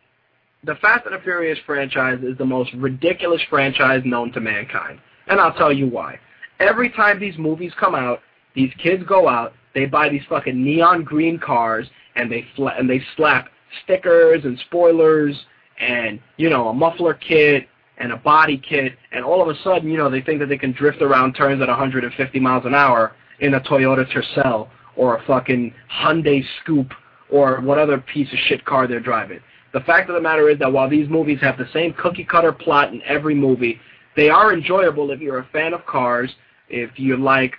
the 0.64 0.74
Fast 0.76 1.06
and 1.06 1.14
the 1.14 1.20
Furious 1.20 1.58
franchise 1.64 2.20
is 2.22 2.36
the 2.36 2.44
most 2.44 2.72
ridiculous 2.74 3.40
franchise 3.48 4.02
known 4.04 4.32
to 4.32 4.40
mankind. 4.40 5.00
And 5.28 5.40
I'll 5.40 5.54
tell 5.54 5.72
you 5.72 5.86
why. 5.86 6.18
Every 6.58 6.90
time 6.90 7.18
these 7.18 7.38
movies 7.38 7.72
come 7.78 7.94
out, 7.94 8.20
these 8.54 8.72
kids 8.82 9.02
go 9.04 9.28
out, 9.28 9.54
they 9.74 9.86
buy 9.86 10.08
these 10.08 10.22
fucking 10.28 10.62
neon 10.62 11.04
green 11.04 11.38
cars, 11.38 11.86
and 12.16 12.30
they 12.30 12.44
fla- 12.56 12.74
and 12.76 12.90
they 12.90 13.02
slap 13.16 13.48
stickers 13.84 14.44
and 14.44 14.58
spoilers 14.66 15.36
and 15.80 16.20
you 16.36 16.50
know 16.50 16.68
a 16.68 16.74
muffler 16.74 17.14
kit 17.14 17.68
and 18.00 18.12
a 18.12 18.16
body 18.16 18.56
kit, 18.58 18.94
and 19.12 19.24
all 19.24 19.42
of 19.42 19.48
a 19.54 19.62
sudden, 19.62 19.90
you 19.90 19.98
know, 19.98 20.10
they 20.10 20.22
think 20.22 20.40
that 20.40 20.48
they 20.48 20.58
can 20.58 20.72
drift 20.72 21.02
around 21.02 21.34
turns 21.34 21.60
at 21.60 21.68
150 21.68 22.40
miles 22.40 22.64
an 22.64 22.74
hour 22.74 23.12
in 23.40 23.54
a 23.54 23.60
Toyota 23.60 24.10
Tercel 24.10 24.68
or 24.96 25.16
a 25.16 25.22
fucking 25.26 25.72
Hyundai 26.02 26.42
Scoupe 26.64 26.92
or 27.30 27.60
what 27.60 27.78
other 27.78 27.98
piece 27.98 28.32
of 28.32 28.38
shit 28.38 28.64
car 28.64 28.86
they're 28.86 29.00
driving. 29.00 29.40
The 29.72 29.80
fact 29.80 30.08
of 30.08 30.14
the 30.16 30.20
matter 30.20 30.48
is 30.48 30.58
that 30.58 30.72
while 30.72 30.88
these 30.88 31.08
movies 31.08 31.38
have 31.42 31.56
the 31.58 31.68
same 31.72 31.92
cookie 31.92 32.24
cutter 32.24 32.52
plot 32.52 32.92
in 32.92 33.02
every 33.02 33.34
movie, 33.34 33.78
they 34.16 34.30
are 34.30 34.52
enjoyable 34.52 35.10
if 35.12 35.20
you're 35.20 35.38
a 35.38 35.48
fan 35.52 35.74
of 35.74 35.86
cars, 35.86 36.30
if 36.68 36.98
you 36.98 37.16
like 37.16 37.54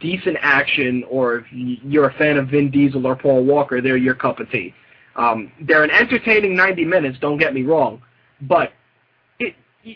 decent 0.00 0.36
action, 0.40 1.04
or 1.08 1.38
if 1.38 1.46
you're 1.50 2.08
a 2.08 2.14
fan 2.14 2.36
of 2.36 2.48
Vin 2.48 2.70
Diesel 2.70 3.06
or 3.06 3.16
Paul 3.16 3.44
Walker, 3.44 3.80
they're 3.80 3.96
your 3.96 4.14
cup 4.14 4.40
of 4.40 4.50
tea. 4.50 4.74
Um, 5.14 5.50
they're 5.62 5.84
an 5.84 5.90
entertaining 5.90 6.54
90 6.56 6.84
minutes, 6.84 7.18
don't 7.20 7.38
get 7.38 7.54
me 7.54 7.62
wrong, 7.62 8.02
but 8.42 8.72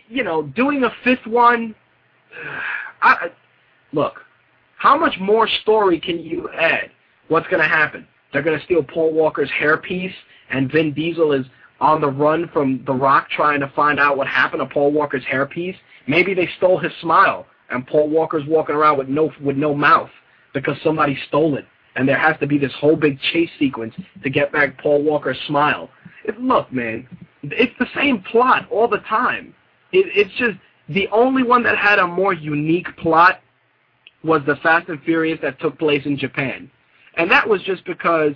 you 0.09 0.25
know, 0.25 0.43
doing 0.43 0.85
a 0.85 0.91
fifth 1.05 1.27
one, 1.27 1.75
I, 3.03 3.29
look, 3.93 4.21
how 4.77 4.97
much 4.97 5.15
more 5.21 5.49
story 5.63 6.01
can 6.01 6.19
you 6.19 6.49
add? 6.51 6.91
What's 7.29 7.47
going 7.49 7.63
to 7.63 7.69
happen? 7.69 8.07
They're 8.33 8.43
going 8.43 8.59
to 8.59 8.65
steal 8.65 8.83
Paul 8.83 9.13
Walker's 9.13 9.51
hairpiece, 9.51 10.15
and 10.51 10.71
Vin 10.71 10.93
Diesel 10.93 11.33
is 11.33 11.47
on 11.81 12.01
the 12.01 12.09
run 12.11 12.49
from 12.53 12.83
The 12.87 12.93
Rock 12.93 13.29
trying 13.31 13.61
to 13.61 13.73
find 13.75 13.99
out 13.99 14.17
what 14.17 14.27
happened 14.27 14.61
to 14.61 14.67
Paul 14.67 14.93
Walker's 14.93 15.25
hairpiece. 15.25 15.77
Maybe 16.07 16.35
they 16.35 16.49
stole 16.59 16.79
his 16.79 16.93
smile, 17.01 17.47
and 17.71 17.87
Paul 17.87 18.09
Walker's 18.09 18.47
walking 18.47 18.75
around 18.75 18.99
with 18.99 19.09
no 19.09 19.33
with 19.41 19.57
no 19.57 19.75
mouth 19.75 20.11
because 20.53 20.77
somebody 20.83 21.19
stole 21.29 21.57
it, 21.57 21.67
and 21.97 22.09
there 22.09 22.19
has 22.19 22.39
to 22.41 22.47
be 22.47 22.59
this 22.59 22.73
whole 22.79 22.97
big 22.97 23.19
chase 23.33 23.51
sequence 23.59 23.95
to 24.23 24.31
get 24.31 24.53
back 24.53 24.79
Paul 24.79 25.03
Walker's 25.03 25.39
smile. 25.47 25.91
It, 26.25 26.39
look, 26.41 26.73
man, 26.73 27.07
it's 27.43 27.73
the 27.79 27.87
same 27.95 28.23
plot 28.23 28.67
all 28.71 28.89
the 28.89 28.99
time. 28.99 29.55
It, 29.93 30.07
it's 30.15 30.35
just 30.39 30.59
the 30.89 31.09
only 31.09 31.43
one 31.43 31.63
that 31.63 31.79
had 31.79 31.99
a 31.99 32.07
more 32.07 32.33
unique 32.33 32.97
plot 32.97 33.41
was 34.23 34.43
the 34.47 34.57
Fast 34.57 34.89
and 34.89 35.03
Furious 35.03 35.39
that 35.43 35.61
took 35.61 35.79
place 35.79 36.05
in 36.05 36.17
Japan. 36.17 36.71
And 37.17 37.31
that 37.31 37.49
was 37.49 37.63
just 37.63 37.85
because 37.85 38.33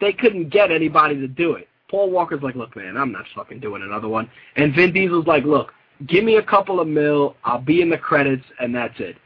they 0.00 0.12
couldn't 0.12 0.50
get 0.50 0.70
anybody 0.70 1.16
to 1.16 1.28
do 1.28 1.54
it. 1.54 1.68
Paul 1.90 2.10
Walker's 2.10 2.42
like, 2.42 2.54
look, 2.54 2.74
man, 2.76 2.96
I'm 2.96 3.12
not 3.12 3.24
fucking 3.34 3.60
doing 3.60 3.82
another 3.82 4.08
one. 4.08 4.30
And 4.56 4.74
Vin 4.74 4.92
Diesel's 4.92 5.26
like, 5.26 5.44
look, 5.44 5.72
give 6.06 6.24
me 6.24 6.36
a 6.36 6.42
couple 6.42 6.80
of 6.80 6.88
mil, 6.88 7.36
I'll 7.44 7.60
be 7.60 7.82
in 7.82 7.90
the 7.90 7.98
credits, 7.98 8.44
and 8.58 8.74
that's 8.74 8.98
it. 8.98 9.16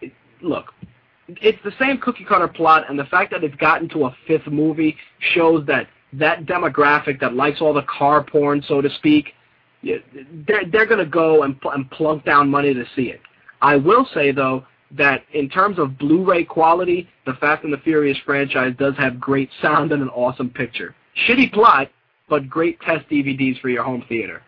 it 0.00 0.12
look, 0.40 0.72
it's 1.28 1.58
the 1.64 1.72
same 1.78 1.98
cookie 1.98 2.24
cutter 2.24 2.48
plot, 2.48 2.88
and 2.88 2.98
the 2.98 3.04
fact 3.04 3.30
that 3.32 3.44
it's 3.44 3.54
gotten 3.56 3.88
to 3.90 4.06
a 4.06 4.16
fifth 4.26 4.46
movie 4.46 4.96
shows 5.34 5.66
that 5.66 5.86
that 6.14 6.44
demographic 6.44 7.18
that 7.20 7.34
likes 7.34 7.60
all 7.60 7.72
the 7.72 7.82
car 7.82 8.22
porn, 8.22 8.62
so 8.68 8.80
to 8.80 8.90
speak, 8.96 9.34
they're, 9.82 10.64
they're 10.70 10.86
going 10.86 10.98
to 10.98 11.10
go 11.10 11.42
and, 11.42 11.56
and 11.72 11.90
plunk 11.90 12.24
down 12.24 12.48
money 12.48 12.72
to 12.74 12.84
see 12.94 13.10
it. 13.10 13.20
I 13.60 13.76
will 13.76 14.06
say, 14.14 14.32
though, 14.32 14.64
that 14.92 15.24
in 15.32 15.48
terms 15.48 15.78
of 15.78 15.98
Blu-ray 15.98 16.44
quality, 16.44 17.08
the 17.26 17.34
Fast 17.34 17.64
and 17.64 17.72
the 17.72 17.78
Furious 17.78 18.18
franchise 18.24 18.74
does 18.78 18.94
have 18.96 19.18
great 19.18 19.50
sound 19.60 19.92
and 19.92 20.02
an 20.02 20.08
awesome 20.10 20.50
picture. 20.50 20.94
Shitty 21.26 21.52
plot, 21.52 21.90
but 22.28 22.48
great 22.48 22.80
test 22.80 23.08
DVDs 23.08 23.60
for 23.60 23.68
your 23.68 23.84
home 23.84 24.04
theater. 24.08 24.42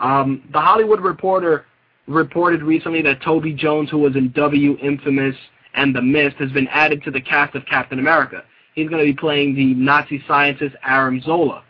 Um, 0.00 0.42
the 0.52 0.60
Hollywood 0.60 1.00
Reporter 1.00 1.66
reported 2.06 2.62
recently 2.62 3.02
that 3.02 3.22
Toby 3.22 3.52
Jones, 3.52 3.90
who 3.90 3.98
was 3.98 4.16
in 4.16 4.30
W, 4.32 4.76
Infamous, 4.78 5.36
and 5.74 5.94
The 5.94 6.02
Mist, 6.02 6.36
has 6.36 6.50
been 6.52 6.68
added 6.68 7.02
to 7.04 7.10
the 7.10 7.20
cast 7.20 7.54
of 7.54 7.64
Captain 7.66 7.98
America. 7.98 8.44
He's 8.74 8.88
going 8.88 9.04
to 9.04 9.10
be 9.10 9.16
playing 9.16 9.54
the 9.54 9.74
Nazi 9.74 10.22
scientist 10.28 10.76
Arnim 10.84 11.20
Zola. 11.22 11.64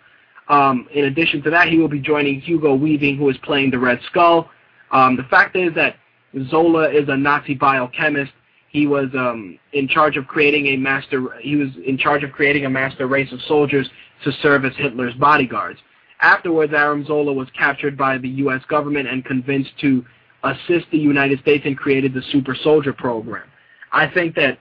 Um, 0.48 0.88
in 0.94 1.06
addition 1.06 1.42
to 1.42 1.50
that, 1.50 1.68
he 1.68 1.78
will 1.78 1.88
be 1.88 2.00
joining 2.00 2.40
Hugo 2.40 2.74
Weaving, 2.74 3.16
who 3.16 3.28
is 3.28 3.36
playing 3.38 3.70
the 3.70 3.78
Red 3.78 4.00
Skull. 4.10 4.48
Um, 4.92 5.16
the 5.16 5.24
fact 5.24 5.56
is 5.56 5.74
that 5.74 5.96
Zola 6.48 6.88
is 6.90 7.08
a 7.08 7.16
Nazi 7.16 7.54
biochemist. 7.54 8.32
He 8.68 8.86
was 8.86 9.08
um, 9.14 9.58
in 9.72 9.88
charge 9.88 10.16
of 10.16 10.26
creating 10.26 10.66
a 10.66 10.76
master. 10.76 11.30
He 11.40 11.56
was 11.56 11.68
in 11.84 11.98
charge 11.98 12.22
of 12.22 12.32
creating 12.32 12.64
a 12.66 12.70
master 12.70 13.06
race 13.06 13.32
of 13.32 13.40
soldiers 13.42 13.88
to 14.24 14.32
serve 14.42 14.64
as 14.64 14.72
Hitler's 14.76 15.14
bodyguards. 15.14 15.80
Afterwards, 16.20 16.72
Arnim 16.74 17.04
Zola 17.06 17.32
was 17.32 17.48
captured 17.56 17.96
by 17.96 18.18
the 18.18 18.28
U.S. 18.28 18.62
government 18.68 19.08
and 19.08 19.24
convinced 19.24 19.70
to 19.80 20.04
assist 20.44 20.86
the 20.90 20.98
United 20.98 21.40
States 21.40 21.64
and 21.66 21.76
created 21.76 22.14
the 22.14 22.22
Super 22.30 22.54
Soldier 22.54 22.92
Program. 22.92 23.48
I 23.92 24.08
think 24.08 24.34
that 24.36 24.58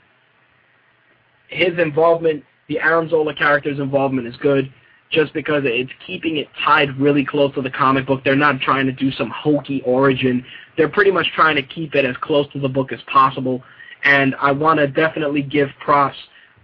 his 1.47 1.77
involvement, 1.77 2.43
the 2.67 2.79
Arnim 2.79 3.09
Zola 3.09 3.33
character's 3.35 3.79
involvement, 3.79 4.27
is 4.27 4.35
good 4.37 4.71
just 5.15 5.33
because 5.33 5.63
it's 5.65 5.91
keeping 6.05 6.35
it 6.37 6.47
tied 6.63 6.95
really 6.97 7.25
close 7.25 7.55
to 7.55 7.61
the 7.61 7.69
comic 7.69 8.05
book. 8.05 8.21
They're 8.25 8.35
not 8.35 8.59
trying 8.59 8.85
to 8.85 8.91
do 8.91 9.11
some 9.13 9.29
hokey 9.29 9.81
origin. 9.85 10.45
They're 10.77 10.89
pretty 10.89 11.09
much 11.09 11.27
trying 11.33 11.55
to 11.55 11.63
keep 11.63 11.95
it 11.95 12.03
as 12.03 12.17
close 12.17 12.51
to 12.51 12.59
the 12.59 12.67
book 12.67 12.91
as 12.91 12.99
possible. 13.07 13.63
And 14.03 14.35
I 14.41 14.51
want 14.51 14.79
to 14.79 14.87
definitely 14.87 15.41
give 15.41 15.69
props 15.79 16.17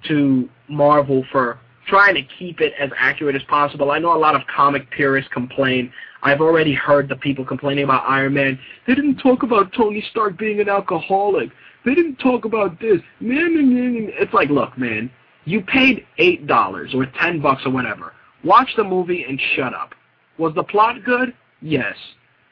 to 0.09 0.49
Marvel 0.67 1.23
for 1.31 1.59
trying 1.87 2.13
to 2.15 2.21
keep 2.37 2.59
it 2.59 2.73
as 2.77 2.89
accurate 2.97 3.37
as 3.37 3.43
possible. 3.43 3.89
I 3.89 3.99
know 3.99 4.15
a 4.15 4.19
lot 4.19 4.35
of 4.35 4.41
comic 4.53 4.91
purists 4.91 5.31
complain. 5.33 5.91
I've 6.21 6.41
already 6.41 6.73
heard 6.73 7.07
the 7.07 7.15
people 7.15 7.45
complaining 7.45 7.85
about 7.85 8.03
Iron 8.05 8.33
Man. 8.33 8.59
They 8.85 8.95
didn't 8.95 9.17
talk 9.17 9.43
about 9.43 9.71
Tony 9.73 10.05
Stark 10.11 10.37
being 10.37 10.59
an 10.59 10.67
alcoholic. 10.67 11.49
They 11.85 11.95
didn't 11.95 12.17
talk 12.17 12.43
about 12.45 12.79
this. 12.81 12.99
Man 13.21 14.11
It's 14.19 14.33
like, 14.33 14.49
look, 14.49 14.77
man, 14.77 15.09
you 15.45 15.61
paid 15.61 16.05
eight 16.17 16.45
dollars 16.47 16.93
or 16.93 17.05
ten 17.19 17.41
bucks 17.41 17.63
or 17.65 17.71
whatever. 17.71 18.13
Watch 18.43 18.69
the 18.75 18.83
movie 18.83 19.23
and 19.27 19.39
shut 19.55 19.73
up. 19.73 19.93
Was 20.37 20.53
the 20.55 20.63
plot 20.63 21.03
good? 21.05 21.33
Yes. 21.61 21.95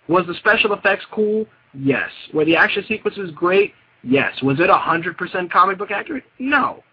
Was 0.07 0.25
the 0.27 0.35
special 0.35 0.73
effects 0.73 1.05
cool? 1.11 1.45
Yes. 1.73 2.09
Were 2.33 2.45
the 2.45 2.55
action 2.55 2.83
sequences 2.87 3.31
great? 3.31 3.73
Yes. 4.03 4.33
Was 4.41 4.59
it 4.59 4.69
100% 4.69 5.51
comic 5.51 5.77
book 5.77 5.91
accurate? 5.91 6.23
No. 6.37 6.83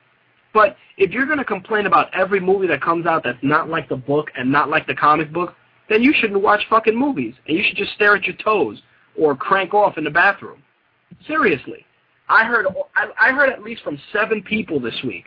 But 0.55 0.77
if 0.97 1.11
you're 1.11 1.27
going 1.27 1.39
to 1.39 1.45
complain 1.45 1.87
about 1.87 2.15
every 2.15 2.41
movie 2.41 2.67
that 2.69 2.81
comes 2.81 3.07
out 3.07 3.23
that's 3.23 3.39
not 3.43 3.69
like 3.69 3.89
the 3.89 3.97
book 3.97 4.29
and 4.37 4.51
not 4.51 4.71
like 4.71 4.87
the 4.87 4.95
comic 4.95 5.33
book, 5.33 5.55
then 5.89 6.03
you 6.03 6.15
shouldn't 6.19 6.43
watch 6.43 6.63
fucking 6.71 6.97
movies. 6.97 7.35
And 7.47 7.57
you 7.57 7.63
should 7.63 7.77
just 7.77 7.93
stare 7.93 8.17
at 8.17 8.25
your 8.25 8.37
toes 8.37 8.81
or 9.19 9.37
crank 9.37 9.75
off 9.75 9.99
in 9.99 10.05
the 10.05 10.11
bathroom. 10.11 10.63
Seriously. 11.27 11.85
I 12.29 12.45
heard 12.45 12.67
I 12.97 13.31
heard 13.33 13.51
at 13.51 13.63
least 13.63 13.83
from 13.83 14.01
seven 14.13 14.43
people 14.43 14.81
this 14.81 15.01
week 15.05 15.27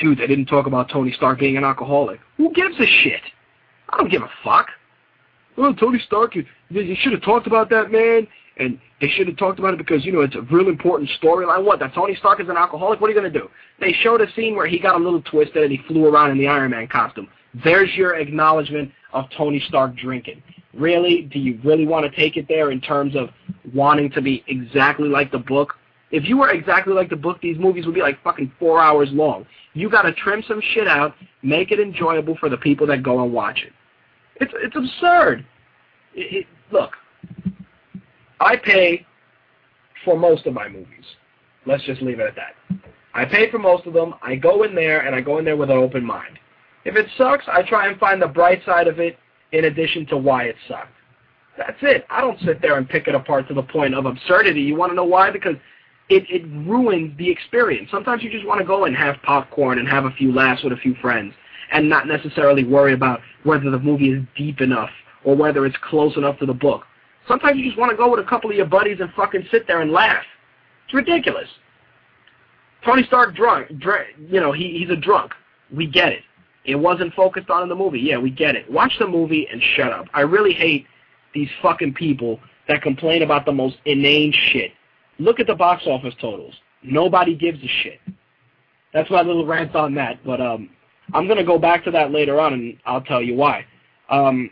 Dude, 0.00 0.18
they 0.18 0.26
didn't 0.26 0.46
talk 0.46 0.66
about 0.66 0.88
Tony 0.88 1.12
Stark 1.12 1.38
being 1.38 1.56
an 1.56 1.64
alcoholic. 1.64 2.20
Who 2.38 2.52
gives 2.54 2.74
a 2.80 2.86
shit? 3.02 3.20
I 3.90 3.98
don't 3.98 4.10
give 4.10 4.22
a 4.22 4.30
fuck. 4.42 4.68
Well, 5.56 5.74
Tony 5.74 6.00
Stark, 6.06 6.34
you, 6.34 6.44
you 6.70 6.96
should 7.00 7.12
have 7.12 7.22
talked 7.22 7.46
about 7.46 7.68
that, 7.70 7.92
man. 7.92 8.26
And 8.56 8.78
they 9.00 9.08
should 9.08 9.26
have 9.26 9.36
talked 9.36 9.58
about 9.58 9.74
it 9.74 9.78
because, 9.78 10.04
you 10.04 10.12
know, 10.12 10.20
it's 10.20 10.34
a 10.34 10.42
real 10.42 10.68
important 10.68 11.10
storyline. 11.22 11.64
What, 11.64 11.80
that 11.80 11.94
Tony 11.94 12.14
Stark 12.16 12.40
is 12.40 12.48
an 12.48 12.56
alcoholic? 12.56 13.00
What 13.00 13.08
are 13.08 13.12
you 13.12 13.20
going 13.20 13.32
to 13.32 13.38
do? 13.38 13.48
They 13.78 13.92
showed 14.02 14.20
a 14.20 14.32
scene 14.32 14.56
where 14.56 14.66
he 14.66 14.78
got 14.78 14.98
a 15.00 15.02
little 15.02 15.22
twisted 15.22 15.62
and 15.62 15.72
he 15.72 15.80
flew 15.86 16.06
around 16.06 16.30
in 16.30 16.38
the 16.38 16.46
Iron 16.46 16.70
Man 16.70 16.86
costume. 16.88 17.28
There's 17.64 17.90
your 17.94 18.16
acknowledgement 18.16 18.92
of 19.12 19.26
Tony 19.36 19.62
Stark 19.68 19.96
drinking. 19.96 20.42
Really? 20.72 21.22
Do 21.22 21.38
you 21.38 21.58
really 21.64 21.86
want 21.86 22.10
to 22.10 22.16
take 22.16 22.36
it 22.36 22.46
there 22.48 22.70
in 22.70 22.80
terms 22.80 23.16
of 23.16 23.30
wanting 23.74 24.10
to 24.12 24.22
be 24.22 24.44
exactly 24.46 25.08
like 25.08 25.32
the 25.32 25.38
book? 25.38 25.74
If 26.10 26.24
you 26.28 26.38
were 26.38 26.50
exactly 26.50 26.92
like 26.92 27.08
the 27.08 27.16
book, 27.16 27.40
these 27.40 27.58
movies 27.58 27.86
would 27.86 27.94
be 27.94 28.02
like 28.02 28.22
fucking 28.22 28.52
four 28.58 28.80
hours 28.80 29.08
long. 29.12 29.46
You 29.72 29.88
got 29.88 30.02
to 30.02 30.12
trim 30.12 30.42
some 30.46 30.60
shit 30.74 30.88
out, 30.88 31.14
make 31.42 31.70
it 31.70 31.78
enjoyable 31.78 32.36
for 32.38 32.48
the 32.48 32.56
people 32.56 32.86
that 32.88 33.02
go 33.02 33.22
and 33.22 33.32
watch 33.32 33.62
it. 33.64 33.72
It's 34.36 34.52
it's 34.56 34.76
absurd. 34.76 35.44
It, 36.14 36.38
it, 36.38 36.46
look, 36.72 36.92
I 38.40 38.56
pay 38.56 39.06
for 40.04 40.18
most 40.18 40.46
of 40.46 40.54
my 40.54 40.68
movies. 40.68 41.04
Let's 41.66 41.84
just 41.84 42.00
leave 42.02 42.20
it 42.20 42.26
at 42.26 42.36
that. 42.36 42.78
I 43.12 43.24
pay 43.24 43.50
for 43.50 43.58
most 43.58 43.86
of 43.86 43.92
them. 43.92 44.14
I 44.22 44.36
go 44.36 44.62
in 44.62 44.74
there 44.74 45.06
and 45.06 45.14
I 45.14 45.20
go 45.20 45.38
in 45.38 45.44
there 45.44 45.56
with 45.56 45.70
an 45.70 45.76
open 45.76 46.04
mind. 46.04 46.38
If 46.84 46.96
it 46.96 47.06
sucks, 47.18 47.44
I 47.52 47.62
try 47.62 47.88
and 47.88 47.98
find 47.98 48.22
the 48.22 48.28
bright 48.28 48.64
side 48.64 48.88
of 48.88 48.98
it 48.98 49.18
in 49.52 49.66
addition 49.66 50.06
to 50.06 50.16
why 50.16 50.44
it 50.44 50.56
sucked. 50.66 50.94
That's 51.58 51.76
it. 51.82 52.06
I 52.08 52.20
don't 52.20 52.40
sit 52.40 52.62
there 52.62 52.78
and 52.78 52.88
pick 52.88 53.08
it 53.08 53.14
apart 53.14 53.48
to 53.48 53.54
the 53.54 53.62
point 53.62 53.94
of 53.94 54.06
absurdity. 54.06 54.62
You 54.62 54.76
want 54.76 54.92
to 54.92 54.96
know 54.96 55.04
why? 55.04 55.30
Because 55.30 55.56
it, 56.10 56.24
it 56.28 56.44
ruins 56.68 57.16
the 57.16 57.30
experience. 57.30 57.88
Sometimes 57.90 58.22
you 58.22 58.30
just 58.30 58.44
want 58.44 58.60
to 58.60 58.66
go 58.66 58.84
and 58.84 58.96
have 58.96 59.16
popcorn 59.22 59.78
and 59.78 59.88
have 59.88 60.04
a 60.04 60.10
few 60.10 60.34
laughs 60.34 60.62
with 60.62 60.72
a 60.72 60.76
few 60.76 60.94
friends 60.96 61.32
and 61.72 61.88
not 61.88 62.08
necessarily 62.08 62.64
worry 62.64 62.92
about 62.92 63.20
whether 63.44 63.70
the 63.70 63.78
movie 63.78 64.10
is 64.10 64.22
deep 64.36 64.60
enough 64.60 64.90
or 65.24 65.36
whether 65.36 65.64
it's 65.64 65.76
close 65.82 66.16
enough 66.16 66.36
to 66.40 66.46
the 66.46 66.52
book. 66.52 66.82
Sometimes 67.28 67.58
you 67.58 67.64
just 67.64 67.78
want 67.78 67.90
to 67.92 67.96
go 67.96 68.10
with 68.10 68.18
a 68.18 68.28
couple 68.28 68.50
of 68.50 68.56
your 68.56 68.66
buddies 68.66 68.98
and 69.00 69.10
fucking 69.12 69.46
sit 69.52 69.68
there 69.68 69.82
and 69.82 69.92
laugh. 69.92 70.24
It's 70.86 70.94
ridiculous. 70.94 71.48
Tony 72.84 73.04
Stark 73.04 73.36
drunk, 73.36 73.68
dr- 73.78 74.06
you 74.18 74.40
know, 74.40 74.50
he, 74.50 74.78
he's 74.78 74.90
a 74.90 75.00
drunk. 75.00 75.32
We 75.74 75.86
get 75.86 76.12
it. 76.12 76.22
It 76.64 76.74
wasn't 76.74 77.14
focused 77.14 77.50
on 77.50 77.62
in 77.62 77.68
the 77.68 77.76
movie. 77.76 78.00
Yeah, 78.00 78.18
we 78.18 78.30
get 78.30 78.56
it. 78.56 78.70
Watch 78.70 78.92
the 78.98 79.06
movie 79.06 79.46
and 79.50 79.62
shut 79.76 79.92
up. 79.92 80.06
I 80.12 80.22
really 80.22 80.52
hate 80.52 80.86
these 81.34 81.48
fucking 81.62 81.94
people 81.94 82.40
that 82.68 82.82
complain 82.82 83.22
about 83.22 83.44
the 83.44 83.52
most 83.52 83.76
inane 83.84 84.32
shit. 84.32 84.72
Look 85.20 85.38
at 85.38 85.46
the 85.46 85.54
box 85.54 85.84
office 85.86 86.14
totals. 86.20 86.54
Nobody 86.82 87.36
gives 87.36 87.62
a 87.62 87.68
shit. 87.82 88.00
That's 88.94 89.10
my 89.10 89.22
little 89.22 89.46
rant 89.46 89.76
on 89.76 89.94
that. 89.94 90.24
But 90.24 90.40
um, 90.40 90.70
I'm 91.12 91.26
going 91.26 91.38
to 91.38 91.44
go 91.44 91.58
back 91.58 91.84
to 91.84 91.90
that 91.90 92.10
later 92.10 92.40
on, 92.40 92.54
and 92.54 92.78
I'll 92.86 93.02
tell 93.02 93.22
you 93.22 93.36
why. 93.36 93.66
Um, 94.08 94.50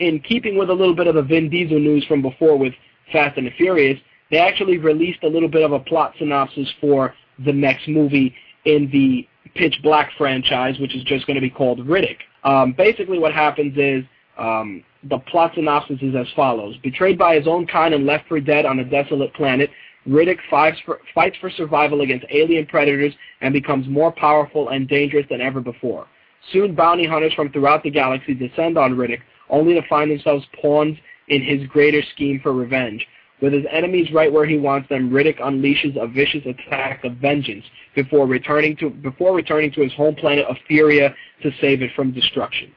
in 0.00 0.20
keeping 0.20 0.58
with 0.58 0.70
a 0.70 0.74
little 0.74 0.94
bit 0.94 1.06
of 1.06 1.14
the 1.14 1.22
Vin 1.22 1.48
Diesel 1.48 1.78
news 1.78 2.04
from 2.04 2.20
before 2.20 2.58
with 2.58 2.74
Fast 3.12 3.38
and 3.38 3.46
the 3.46 3.52
Furious, 3.52 3.98
they 4.30 4.38
actually 4.38 4.78
released 4.78 5.22
a 5.22 5.28
little 5.28 5.48
bit 5.48 5.62
of 5.62 5.72
a 5.72 5.80
plot 5.80 6.14
synopsis 6.18 6.68
for 6.80 7.14
the 7.44 7.52
next 7.52 7.88
movie 7.88 8.34
in 8.64 8.90
the 8.90 9.26
Pitch 9.54 9.78
Black 9.82 10.10
franchise, 10.18 10.78
which 10.78 10.94
is 10.94 11.02
just 11.04 11.26
going 11.26 11.36
to 11.36 11.40
be 11.40 11.50
called 11.50 11.78
Riddick. 11.80 12.18
Um, 12.44 12.72
basically, 12.72 13.18
what 13.18 13.32
happens 13.32 13.74
is 13.76 14.04
um, 14.36 14.84
the 15.04 15.18
plot 15.18 15.52
synopsis 15.54 15.98
is 16.02 16.14
as 16.14 16.26
follows: 16.36 16.76
Betrayed 16.82 17.18
by 17.18 17.36
his 17.36 17.46
own 17.46 17.66
kind 17.66 17.94
and 17.94 18.04
left 18.04 18.28
for 18.28 18.40
dead 18.40 18.66
on 18.66 18.78
a 18.80 18.84
desolate 18.84 19.32
planet, 19.34 19.70
Riddick 20.08 20.38
fights 20.48 20.78
for, 20.84 21.00
fights 21.14 21.36
for 21.40 21.50
survival 21.50 22.00
against 22.00 22.26
alien 22.30 22.66
predators 22.66 23.12
and 23.40 23.52
becomes 23.52 23.86
more 23.88 24.10
powerful 24.10 24.70
and 24.70 24.88
dangerous 24.88 25.26
than 25.28 25.40
ever 25.40 25.60
before. 25.60 26.06
Soon, 26.52 26.74
bounty 26.74 27.06
hunters 27.06 27.34
from 27.34 27.52
throughout 27.52 27.82
the 27.82 27.90
galaxy 27.90 28.34
descend 28.34 28.78
on 28.78 28.96
Riddick, 28.96 29.20
only 29.50 29.74
to 29.74 29.86
find 29.88 30.10
themselves 30.10 30.46
pawns 30.60 30.96
in 31.28 31.42
his 31.42 31.66
greater 31.68 32.02
scheme 32.14 32.40
for 32.42 32.52
revenge. 32.52 33.06
With 33.40 33.52
his 33.52 33.66
enemies 33.70 34.10
right 34.12 34.32
where 34.32 34.46
he 34.46 34.58
wants 34.58 34.88
them, 34.88 35.10
Riddick 35.10 35.38
unleashes 35.40 35.96
a 36.00 36.08
vicious 36.08 36.44
attack 36.46 37.04
of 37.04 37.16
vengeance 37.16 37.64
before 37.94 38.26
returning 38.26 38.76
to 38.78 38.90
before 38.90 39.34
returning 39.34 39.70
to 39.72 39.82
his 39.82 39.92
home 39.92 40.14
planet 40.14 40.46
Etheria 40.48 41.14
to 41.42 41.50
save 41.60 41.82
it 41.82 41.90
from 41.94 42.12
destruction. 42.12 42.72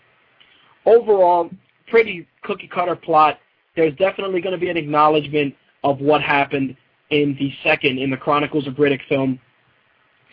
Overall, 0.85 1.49
pretty 1.87 2.27
cookie 2.43 2.67
cutter 2.67 2.95
plot. 2.95 3.39
There's 3.75 3.95
definitely 3.95 4.41
going 4.41 4.53
to 4.53 4.59
be 4.59 4.69
an 4.69 4.77
acknowledgement 4.77 5.55
of 5.83 5.99
what 5.99 6.21
happened 6.21 6.75
in 7.11 7.35
the 7.37 7.53
second 7.63 7.99
in 7.99 8.09
the 8.09 8.17
Chronicles 8.17 8.67
of 8.67 8.75
Riddick 8.75 9.01
film. 9.07 9.39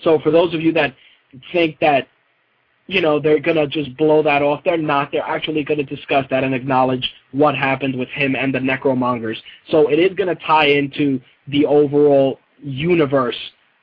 So 0.03 0.19
for 0.21 0.31
those 0.31 0.55
of 0.55 0.61
you 0.61 0.73
that 0.73 0.95
think 1.53 1.79
that 1.81 2.09
you 2.87 3.01
know 3.03 3.21
they're 3.21 3.41
going 3.41 3.57
to 3.57 3.67
just 3.67 3.97
blow 3.97 4.23
that 4.23 4.43
off, 4.43 4.63
they're 4.65 4.79
not. 4.79 5.13
They're 5.13 5.23
actually 5.23 5.65
going 5.65 5.85
to 5.85 5.97
discuss 5.97 6.25
that 6.31 6.45
and 6.45 6.55
acknowledge 6.55 7.09
what 7.33 7.55
happened 7.55 7.99
with 7.99 8.09
him 8.09 8.35
and 8.35 8.55
the 8.55 8.59
Necromongers. 8.59 9.37
So 9.71 9.91
it 9.91 9.99
is 9.99 10.15
going 10.17 10.35
to 10.35 10.43
tie 10.47 10.67
into 10.67 11.21
the 11.49 11.67
overall 11.67 12.39
universe 12.63 13.37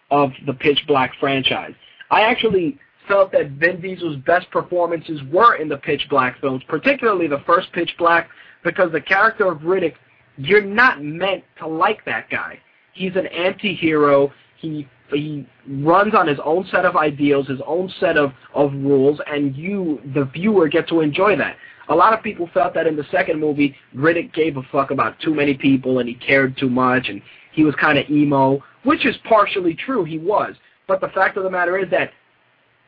of 0.10 0.32
the 0.46 0.54
Pitch 0.54 0.80
Black 0.88 1.14
franchise. 1.20 1.74
I 2.10 2.22
actually 2.22 2.80
felt 3.08 3.32
that 3.32 3.52
Vin 3.52 3.82
Diesel's 3.82 4.18
best 4.18 4.50
performances 4.52 5.22
were 5.32 5.56
in 5.56 5.70
the 5.70 5.78
Pitch 5.78 6.08
Black 6.10 6.40
films, 6.42 6.64
particularly 6.68 7.28
the 7.28 7.44
first 7.46 7.72
Pitch 7.74 7.94
Black, 7.98 8.30
because 8.64 8.92
the 8.92 9.02
character 9.02 9.52
of 9.52 9.60
Riddick, 9.60 9.94
you're 10.38 10.62
not 10.62 11.04
meant 11.04 11.44
to 11.60 11.68
like 11.68 12.04
that 12.06 12.30
guy. 12.30 12.60
He's 12.96 13.16
an 13.16 13.28
anti-hero. 13.28 14.34
He 14.58 14.88
he 15.12 15.48
runs 15.68 16.16
on 16.16 16.28
his 16.28 16.40
own 16.44 16.66
set 16.72 16.84
of 16.84 16.96
ideals, 16.96 17.48
his 17.48 17.60
own 17.68 17.94
set 18.00 18.18
of, 18.18 18.32
of 18.56 18.74
rules, 18.74 19.20
and 19.28 19.56
you, 19.56 20.02
the 20.16 20.26
viewer, 20.26 20.68
get 20.68 20.88
to 20.90 21.02
enjoy 21.02 21.36
that. 21.36 21.58
A 21.90 21.96
lot 21.96 22.14
of 22.14 22.24
people 22.24 22.50
felt 22.54 22.74
that 22.74 22.88
in 22.88 22.96
the 22.96 23.06
second 23.12 23.40
movie, 23.40 23.76
Riddick 23.96 24.34
gave 24.34 24.58
a 24.58 24.64
fuck 24.72 24.90
about 24.90 25.20
too 25.20 25.36
many 25.36 25.54
people 25.54 26.00
and 26.00 26.10
he 26.10 26.16
cared 26.16 26.58
too 26.58 26.70
much 26.70 27.10
and 27.10 27.22
he 27.52 27.64
was 27.64 27.76
kind 27.76 28.00
of 28.00 28.10
emo, 28.10 28.64
which 28.84 29.06
is 29.06 29.16
partially 29.24 29.76
true, 29.76 30.04
he 30.04 30.18
was. 30.18 30.56
But 30.88 31.02
the 31.02 31.10
fact 31.10 31.38
of 31.38 31.44
the 31.44 31.52
matter 31.52 31.78
is 31.78 31.90
that 31.92 32.12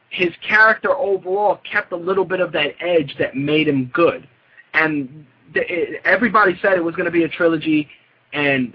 his 0.09 0.29
character 0.47 0.95
overall 0.95 1.59
kept 1.69 1.91
a 1.91 1.95
little 1.95 2.25
bit 2.25 2.39
of 2.39 2.51
that 2.53 2.73
edge 2.79 3.15
that 3.19 3.35
made 3.35 3.67
him 3.67 3.91
good. 3.93 4.27
And 4.73 5.25
th- 5.53 6.01
everybody 6.03 6.57
said 6.61 6.73
it 6.73 6.83
was 6.83 6.95
going 6.95 7.05
to 7.05 7.11
be 7.11 7.23
a 7.23 7.29
trilogy, 7.29 7.87
and 8.33 8.73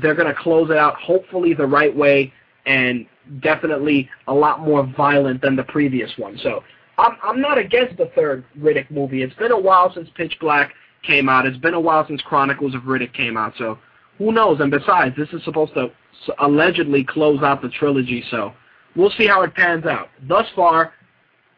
they're 0.00 0.14
going 0.14 0.32
to 0.32 0.40
close 0.40 0.70
it 0.70 0.76
out 0.76 0.96
hopefully 0.96 1.54
the 1.54 1.66
right 1.66 1.94
way 1.94 2.32
and 2.66 3.06
definitely 3.40 4.08
a 4.28 4.34
lot 4.34 4.60
more 4.60 4.86
violent 4.96 5.42
than 5.42 5.56
the 5.56 5.64
previous 5.64 6.10
one. 6.16 6.38
So 6.42 6.62
I'm 6.98 7.16
I'm 7.22 7.40
not 7.40 7.58
against 7.58 7.96
the 7.96 8.10
third 8.14 8.44
Riddick 8.58 8.90
movie. 8.90 9.22
It's 9.22 9.34
been 9.34 9.52
a 9.52 9.58
while 9.58 9.92
since 9.94 10.08
Pitch 10.14 10.36
Black 10.40 10.72
came 11.02 11.28
out. 11.28 11.46
It's 11.46 11.58
been 11.58 11.74
a 11.74 11.80
while 11.80 12.06
since 12.06 12.20
Chronicles 12.22 12.74
of 12.74 12.82
Riddick 12.82 13.12
came 13.12 13.36
out. 13.36 13.54
So 13.58 13.78
who 14.18 14.32
knows? 14.32 14.60
And 14.60 14.70
besides, 14.70 15.16
this 15.16 15.28
is 15.32 15.42
supposed 15.44 15.74
to 15.74 15.90
allegedly 16.38 17.04
close 17.04 17.42
out 17.42 17.62
the 17.62 17.68
trilogy. 17.68 18.22
So 18.30 18.52
we'll 18.94 19.10
see 19.10 19.26
how 19.26 19.42
it 19.42 19.54
pans 19.54 19.86
out. 19.86 20.08
Thus 20.28 20.46
far, 20.54 20.92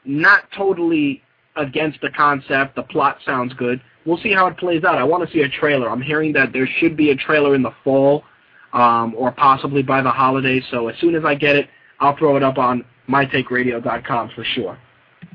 not 0.04 0.44
totally 0.56 1.22
against 1.56 2.00
the 2.00 2.10
concept. 2.10 2.76
The 2.76 2.82
plot 2.82 3.18
sounds 3.24 3.52
good. 3.54 3.80
We'll 4.04 4.18
see 4.18 4.32
how 4.32 4.46
it 4.46 4.56
plays 4.58 4.84
out. 4.84 4.98
I 4.98 5.04
want 5.04 5.26
to 5.28 5.34
see 5.34 5.42
a 5.42 5.48
trailer. 5.48 5.88
I'm 5.88 6.02
hearing 6.02 6.32
that 6.34 6.52
there 6.52 6.68
should 6.78 6.96
be 6.96 7.10
a 7.10 7.16
trailer 7.16 7.54
in 7.54 7.62
the 7.62 7.72
fall 7.82 8.24
um, 8.72 9.14
or 9.16 9.32
possibly 9.32 9.82
by 9.82 10.02
the 10.02 10.10
holidays. 10.10 10.62
So 10.70 10.88
as 10.88 10.98
soon 11.00 11.14
as 11.14 11.24
I 11.24 11.34
get 11.34 11.56
it, 11.56 11.68
I'll 12.00 12.16
throw 12.16 12.36
it 12.36 12.42
up 12.42 12.58
on 12.58 12.84
mytakeradio.com 13.08 14.30
for 14.34 14.44
sure. 14.44 14.78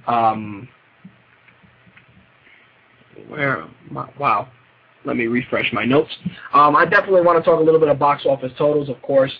Um, 0.07 0.67
where? 3.27 3.65
Wow. 4.19 4.49
Let 5.05 5.15
me 5.15 5.27
refresh 5.27 5.71
my 5.71 5.85
notes. 5.85 6.11
Um, 6.53 6.75
I 6.75 6.85
definitely 6.85 7.21
want 7.21 7.43
to 7.43 7.49
talk 7.49 7.59
a 7.59 7.63
little 7.63 7.79
bit 7.79 7.89
of 7.89 7.97
box 7.97 8.25
office 8.25 8.51
totals, 8.57 8.89
of 8.89 9.01
course. 9.01 9.31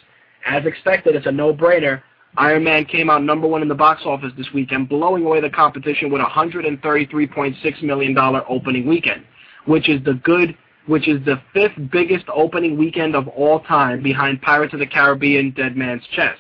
As 0.45 0.65
expected, 0.65 1.15
it's 1.15 1.27
a 1.27 1.31
no-brainer. 1.31 2.01
Iron 2.38 2.64
Man 2.64 2.85
came 2.85 3.10
out 3.10 3.23
number 3.23 3.47
one 3.47 3.61
in 3.61 3.68
the 3.68 3.76
box 3.76 4.03
office 4.06 4.31
this 4.38 4.47
weekend, 4.53 4.88
blowing 4.88 5.26
away 5.26 5.41
the 5.41 5.49
competition 5.49 6.11
with 6.11 6.22
a 6.22 6.26
$133.6 6.26 7.84
million 7.84 8.18
opening 8.47 8.88
weekend, 8.88 9.26
which 9.65 9.89
is 9.89 10.03
the 10.03 10.14
good, 10.14 10.56
which 10.85 11.07
is 11.07 11.23
the 11.26 11.41
fifth 11.53 11.73
biggest 11.91 12.26
opening 12.34 12.77
weekend 12.77 13.15
of 13.15 13.27
all 13.30 13.61
time 13.61 14.03
behind 14.03 14.41
Pirates 14.41 14.73
of 14.73 14.80
the 14.80 14.88
Caribbean 14.88 15.51
Dead 15.51 15.76
Man's 15.76 16.03
Chest. 16.15 16.39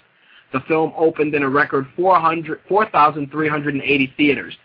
The 0.53 0.61
film 0.61 0.93
opened 0.97 1.35
in 1.35 1.43
a 1.43 1.49
record 1.49 1.85
4,380 1.95 4.13
theaters. 4.17 4.57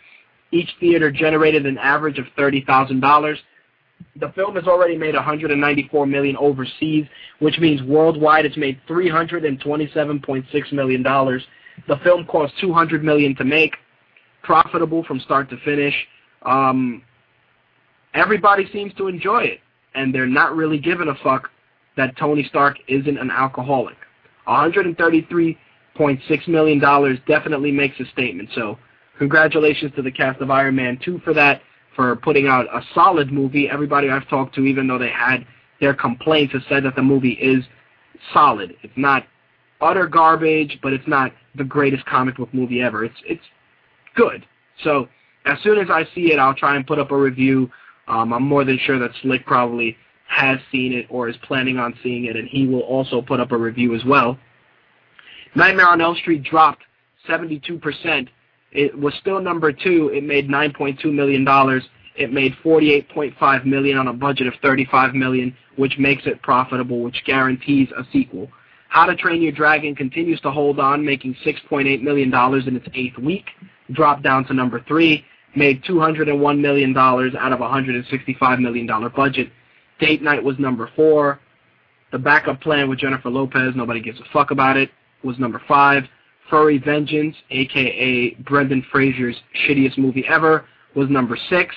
Each 0.51 0.71
theater 0.79 1.11
generated 1.11 1.67
an 1.67 1.79
average 1.79 2.19
of 2.19 2.27
$30,000. 2.39 3.37
The 4.17 4.31
film 4.33 4.55
has 4.55 4.65
already 4.65 4.97
made 4.97 5.15
194 5.15 6.07
million 6.07 6.37
overseas, 6.37 7.07
which 7.41 7.59
means 7.59 7.83
worldwide 7.83 8.47
it's 8.47 8.57
made 8.57 8.81
327.6 8.89 10.73
million 10.73 11.03
dollars. 11.03 11.43
The 11.89 11.97
film 12.05 12.25
cost 12.27 12.55
200 12.61 13.03
million 13.03 13.35
to 13.37 13.45
make, 13.45 13.75
profitable 14.43 15.03
from 15.05 15.19
start 15.21 15.51
to 15.51 15.57
finish. 15.65 15.95
Um, 16.43 17.03
everybody 18.15 18.69
seems 18.73 18.95
to 18.95 19.09
enjoy 19.09 19.45
it, 19.45 19.61
and 19.95 20.15
they're 20.15 20.27
not 20.27 20.55
really 20.55 20.79
giving 20.79 21.09
a 21.09 21.15
fuck 21.23 21.51
that 21.97 22.17
Tony 22.17 22.45
Stark 22.45 22.79
isn't 22.87 23.19
an 23.19 23.31
alcoholic. 23.31 23.97
133.6 24.47 26.49
million 26.49 26.79
dollars 26.79 27.19
definitely 27.27 27.73
makes 27.73 27.99
a 27.99 28.05
statement. 28.07 28.51
So, 28.55 28.79
congratulations 29.19 29.93
to 29.97 30.03
the 30.03 30.13
cast 30.13 30.41
of 30.41 30.51
Iron 30.51 30.77
Man 30.77 30.99
2 31.05 31.21
for 31.25 31.35
that 31.35 31.63
for 31.95 32.17
putting 32.17 32.47
out 32.47 32.67
a 32.67 32.83
solid 32.95 33.33
movie. 33.33 33.69
Everybody 33.69 34.11
I've 34.11 34.29
talked 34.29 34.55
to, 34.57 34.65
even 34.65 34.87
though 34.87 34.99
they 34.99 35.11
had 35.11 35.47
their 35.81 35.95
complaints, 35.95 36.53
has 36.53 36.63
said 36.69 36.85
that 36.85 36.97
the 36.97 37.03
movie 37.03 37.33
is 37.33 37.65
solid. 38.33 38.75
It's 38.83 38.93
not 38.97 39.25
utter 39.81 40.07
garbage, 40.07 40.79
but 40.83 40.93
it's 40.93 41.07
not 41.07 41.33
the 41.55 41.65
greatest 41.65 42.05
comic 42.07 42.37
book 42.37 42.53
movie 42.53 42.81
ever. 42.83 43.05
It's 43.05 43.15
it's 43.27 43.45
good. 44.15 44.47
So 44.83 45.09
as 45.47 45.59
soon 45.63 45.79
as 45.79 45.89
I 45.91 46.05
see 46.15 46.33
it, 46.33 46.39
I'll 46.39 46.55
try 46.55 46.77
and 46.77 46.87
put 46.87 46.99
up 46.99 47.11
a 47.11 47.17
review. 47.17 47.71
Um, 48.09 48.33
I'm 48.33 48.43
more 48.43 48.65
than 48.65 48.79
sure 48.79 48.99
that 48.99 49.11
Slick 49.23 49.47
probably 49.47 49.97
has 50.29 50.59
seen 50.73 50.93
it 50.93 51.07
or 51.11 51.29
is 51.29 51.37
planning 51.43 51.79
on 51.79 51.95
seeing 52.03 52.25
it, 52.25 52.37
and 52.37 52.49
he 52.49 52.67
will 52.67 52.81
also 52.81 53.23
put 53.23 53.41
up 53.41 53.53
a 53.53 53.57
review 53.57 53.95
as 53.95 54.05
well. 54.05 54.39
Nightmare 55.55 55.89
on 55.89 56.01
Elm 56.01 56.17
Street 56.17 56.43
dropped 56.43 56.83
72% 57.29 58.29
it 58.75 58.99
was 58.99 59.15
still 59.21 59.41
number 59.41 59.73
two. 59.73 60.11
It 60.13 60.25
made 60.25 60.49
$9.2 60.49 61.05
million. 61.13 61.47
It 62.17 62.33
made 62.33 62.55
48.5 62.65 63.65
million 63.65 63.97
on 63.97 64.09
a 64.09 64.13
budget 64.13 64.49
of 64.49 64.55
35 64.63 65.15
million, 65.15 65.57
which 65.77 65.97
makes 65.99 66.27
it 66.27 66.43
profitable, 66.43 67.01
which 67.01 67.23
guarantees 67.25 67.89
a 67.97 68.05
sequel. 68.13 68.49
How 68.89 69.07
to 69.07 69.17
Train 69.17 69.43
Your 69.43 69.53
Dragon 69.53 69.95
continues 69.95 70.41
to 70.43 70.51
hold 70.51 70.79
on, 70.79 71.05
making 71.05 71.37
$6.8 71.45 72.03
million 72.03 72.33
in 72.33 72.77
its 72.77 72.87
eighth 72.95 73.19
week, 73.19 73.47
dropped 73.93 74.23
down 74.23 74.45
to 74.47 74.55
number 74.55 74.85
three, 74.87 75.25
made 75.57 75.83
$201 75.85 76.61
million 76.61 76.97
out 76.97 77.53
of 77.53 77.61
a 77.61 77.65
$165 77.65 78.61
million 78.61 78.87
budget. 79.15 79.51
Date 80.01 80.23
Night 80.23 80.43
was 80.43 80.59
number 80.59 80.91
four. 80.95 81.41
The 82.13 82.19
Backup 82.19 82.61
Plan 82.61 82.89
with 82.89 83.01
Jennifer 83.01 83.31
Lopez, 83.31 83.75
nobody 83.75 84.01
gives 84.01 84.21
a 84.21 84.25
fuck 84.33 84.53
about 84.53 84.77
it, 84.77 84.91
was 85.25 85.39
number 85.39 85.61
five. 85.67 86.05
Furry 86.51 86.79
Vengeance, 86.79 87.37
aka 87.51 88.35
Brendan 88.47 88.85
Fraser's 88.91 89.37
shittiest 89.67 89.99
movie 89.99 90.25
ever, 90.29 90.67
was 90.95 91.09
number 91.09 91.37
six. 91.49 91.75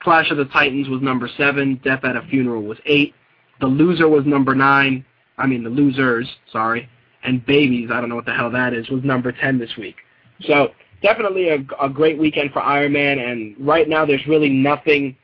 Clash 0.00 0.30
of 0.30 0.36
the 0.36 0.46
Titans 0.46 0.88
was 0.88 1.00
number 1.00 1.28
seven. 1.36 1.80
Death 1.84 2.04
at 2.04 2.16
a 2.16 2.22
Funeral 2.22 2.62
was 2.62 2.78
eight. 2.86 3.14
The 3.60 3.66
Loser 3.66 4.08
was 4.08 4.26
number 4.26 4.54
nine. 4.54 5.04
I 5.38 5.46
mean, 5.46 5.62
The 5.62 5.70
Losers, 5.70 6.28
sorry. 6.50 6.88
And 7.24 7.44
Babies, 7.46 7.90
I 7.92 8.00
don't 8.00 8.08
know 8.08 8.16
what 8.16 8.26
the 8.26 8.34
hell 8.34 8.50
that 8.50 8.74
is, 8.74 8.88
was 8.90 9.04
number 9.04 9.30
10 9.30 9.58
this 9.58 9.76
week. 9.76 9.96
So 10.40 10.72
definitely 11.02 11.50
a, 11.50 11.64
a 11.80 11.88
great 11.88 12.18
weekend 12.18 12.52
for 12.52 12.60
Iron 12.60 12.92
Man, 12.92 13.18
and 13.18 13.54
right 13.58 13.88
now 13.88 14.04
there's 14.04 14.26
really 14.26 14.48
nothing 14.48 15.16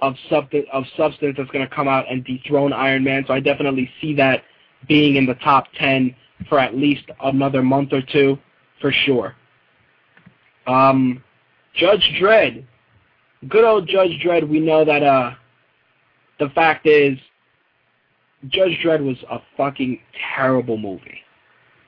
of, 0.00 0.14
substance, 0.30 0.66
of 0.72 0.84
substance 0.96 1.36
that's 1.36 1.50
going 1.50 1.66
to 1.66 1.74
come 1.74 1.88
out 1.88 2.10
and 2.10 2.24
dethrone 2.24 2.72
Iron 2.72 3.04
Man, 3.04 3.24
so 3.26 3.34
I 3.34 3.40
definitely 3.40 3.90
see 4.00 4.14
that 4.14 4.42
being 4.88 5.16
in 5.16 5.26
the 5.26 5.34
top 5.34 5.66
10 5.78 6.14
for 6.48 6.58
at 6.58 6.76
least 6.76 7.04
another 7.22 7.62
month 7.62 7.92
or 7.92 8.02
two, 8.02 8.38
for 8.80 8.92
sure. 8.92 9.34
Um, 10.66 11.22
Judge 11.74 12.16
Dredd, 12.20 12.64
good 13.48 13.64
old 13.64 13.88
Judge 13.88 14.20
Dredd. 14.24 14.48
We 14.48 14.60
know 14.60 14.84
that 14.84 15.02
uh, 15.02 15.34
the 16.38 16.48
fact 16.50 16.86
is, 16.86 17.18
Judge 18.48 18.78
Dredd 18.84 19.04
was 19.04 19.16
a 19.30 19.38
fucking 19.56 20.00
terrible 20.34 20.76
movie, 20.76 21.20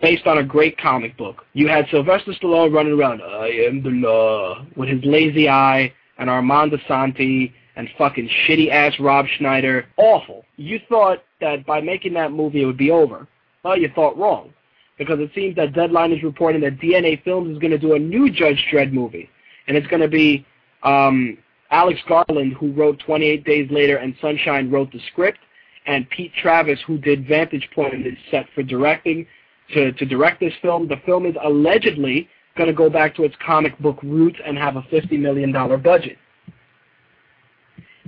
based 0.01 0.27
on 0.27 0.39
a 0.39 0.45
great 0.45 0.79
comic 0.79 1.17
book. 1.17 1.45
You 1.53 1.69
had 1.69 1.87
Sylvester 1.91 2.33
Stallone 2.33 2.73
running 2.73 2.99
around, 2.99 3.23
"I 3.23 3.49
am 3.49 3.83
the 3.83 3.91
law," 3.91 4.67
with 4.77 4.89
his 4.89 5.05
lazy 5.05 5.49
eye, 5.49 5.93
and 6.19 6.31
Armand 6.31 6.73
Assante 6.73 7.53
and 7.77 7.89
fucking 7.99 8.29
shitty 8.47 8.71
ass 8.71 8.95
Rob 8.99 9.27
Schneider. 9.37 9.87
Awful. 9.99 10.45
You 10.57 10.81
thought 10.89 11.23
that 11.41 11.67
by 11.67 11.81
making 11.81 12.15
that 12.15 12.33
movie 12.33 12.63
it 12.63 12.67
would 12.67 12.79
be 12.79 12.91
over. 12.91 13.29
Well, 13.67 13.77
you 13.77 13.91
thought 13.97 14.17
wrong. 14.17 14.53
Because 14.97 15.19
it 15.19 15.33
seems 15.35 15.57
that 15.57 15.73
Deadline 15.73 16.13
is 16.13 16.23
reporting 16.23 16.61
that 16.61 16.79
DNA 16.79 17.23
Films 17.25 17.51
is 17.51 17.59
going 17.59 17.73
to 17.73 17.79
do 17.79 17.95
a 17.95 17.99
new 17.99 18.31
Judge 18.31 18.65
Dredd 18.73 18.93
movie. 18.93 19.29
And 19.67 19.77
it's 19.77 19.89
going 19.89 20.03
to 20.03 20.09
be 20.09 20.47
um, 20.85 21.37
Alex 21.73 21.99
Garland, 22.09 22.53
who 22.55 22.73
wrote 22.73 23.01
28 23.01 23.45
Days 23.45 23.69
Later, 23.73 23.97
and 23.97 24.15
Sunshine 24.21 24.71
wrote 24.71 24.93
the 24.93 25.01
script. 25.11 25.39
and 25.87 26.09
Pete 26.11 26.33
Travis, 26.41 26.79
who 26.87 26.97
did 26.97 27.27
Vantage 27.27 27.69
Point, 27.75 28.07
is 28.07 28.17
set 28.31 28.47
for 28.55 28.63
directing 28.63 29.27
to, 29.75 29.91
to 29.93 30.07
direct 30.07 30.39
this 30.39 30.55
film. 30.63 30.87
The 30.87 31.01
film 31.05 31.27
is 31.27 31.35
allegedly 31.43 32.29
going 32.57 32.69
to 32.69 32.73
go 32.73 32.89
back 32.89 33.17
to 33.17 33.25
its 33.25 33.35
comic 33.45 33.77
book 33.81 33.99
roots 34.05 34.39
and 34.47 34.57
have 34.57 34.77
a 34.77 34.83
$50 34.83 35.19
million 35.19 35.51
budget. 35.83 36.19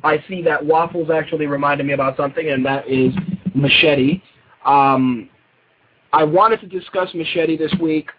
I 0.05 0.22
see 0.28 0.40
that 0.43 0.64
Waffles 0.64 1.10
actually 1.10 1.47
reminded 1.47 1.85
me 1.85 1.94
about 1.94 2.16
something, 2.16 2.48
and 2.48 2.64
that 2.64 2.89
is 2.89 3.12
Machete. 3.56 4.22
Um, 4.64 5.28
I 6.12 6.24
wanted 6.24 6.60
to 6.60 6.66
discuss 6.66 7.12
Machete 7.14 7.56
this 7.56 7.74
week. 7.80 8.10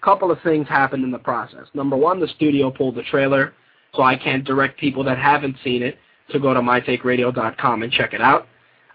A 0.00 0.04
couple 0.04 0.30
of 0.30 0.38
things 0.42 0.68
happened 0.68 1.04
in 1.04 1.10
the 1.10 1.18
process. 1.18 1.66
Number 1.74 1.96
one, 1.96 2.20
the 2.20 2.28
studio 2.28 2.70
pulled 2.70 2.96
the 2.96 3.02
trailer, 3.04 3.54
so 3.94 4.02
I 4.02 4.16
can't 4.16 4.44
direct 4.44 4.78
people 4.78 5.04
that 5.04 5.18
haven't 5.18 5.56
seen 5.62 5.82
it 5.82 5.96
to 6.30 6.40
go 6.40 6.52
to 6.52 6.60
mytakeradio.com 6.60 7.82
and 7.82 7.92
check 7.92 8.12
it 8.14 8.20
out. 8.20 8.46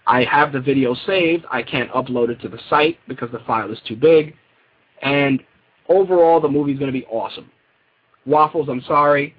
I 0.06 0.24
have 0.24 0.52
the 0.52 0.60
video 0.60 0.94
saved. 1.06 1.44
I 1.50 1.62
can't 1.62 1.90
upload 1.92 2.28
it 2.28 2.40
to 2.42 2.48
the 2.48 2.58
site 2.68 2.98
because 3.08 3.30
the 3.30 3.40
file 3.46 3.70
is 3.72 3.78
too 3.86 3.96
big. 3.96 4.34
And 5.00 5.42
overall, 5.88 6.40
the 6.40 6.48
movie's 6.48 6.78
going 6.78 6.92
to 6.92 6.98
be 6.98 7.06
awesome. 7.06 7.50
Waffles, 8.26 8.68
I'm 8.68 8.82
sorry. 8.82 9.34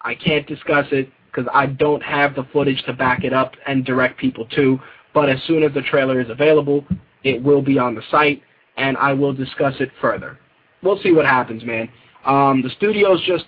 I 0.00 0.14
can't 0.14 0.46
discuss 0.46 0.86
it 0.90 1.10
because 1.26 1.50
I 1.52 1.66
don't 1.66 2.02
have 2.02 2.34
the 2.34 2.46
footage 2.52 2.82
to 2.84 2.92
back 2.92 3.24
it 3.24 3.32
up 3.32 3.52
and 3.66 3.84
direct 3.84 4.18
people 4.18 4.46
to. 4.56 4.78
But 5.14 5.28
as 5.28 5.38
soon 5.46 5.62
as 5.62 5.72
the 5.74 5.82
trailer 5.82 6.20
is 6.20 6.30
available, 6.30 6.84
it 7.24 7.42
will 7.42 7.62
be 7.62 7.78
on 7.78 7.94
the 7.94 8.02
site, 8.10 8.42
and 8.76 8.96
I 8.96 9.12
will 9.12 9.32
discuss 9.32 9.74
it 9.80 9.90
further. 10.00 10.38
We'll 10.82 11.00
see 11.02 11.12
what 11.12 11.24
happens, 11.24 11.64
man. 11.64 11.88
Um, 12.24 12.62
the 12.62 12.70
studio's 12.70 13.22
just, 13.26 13.44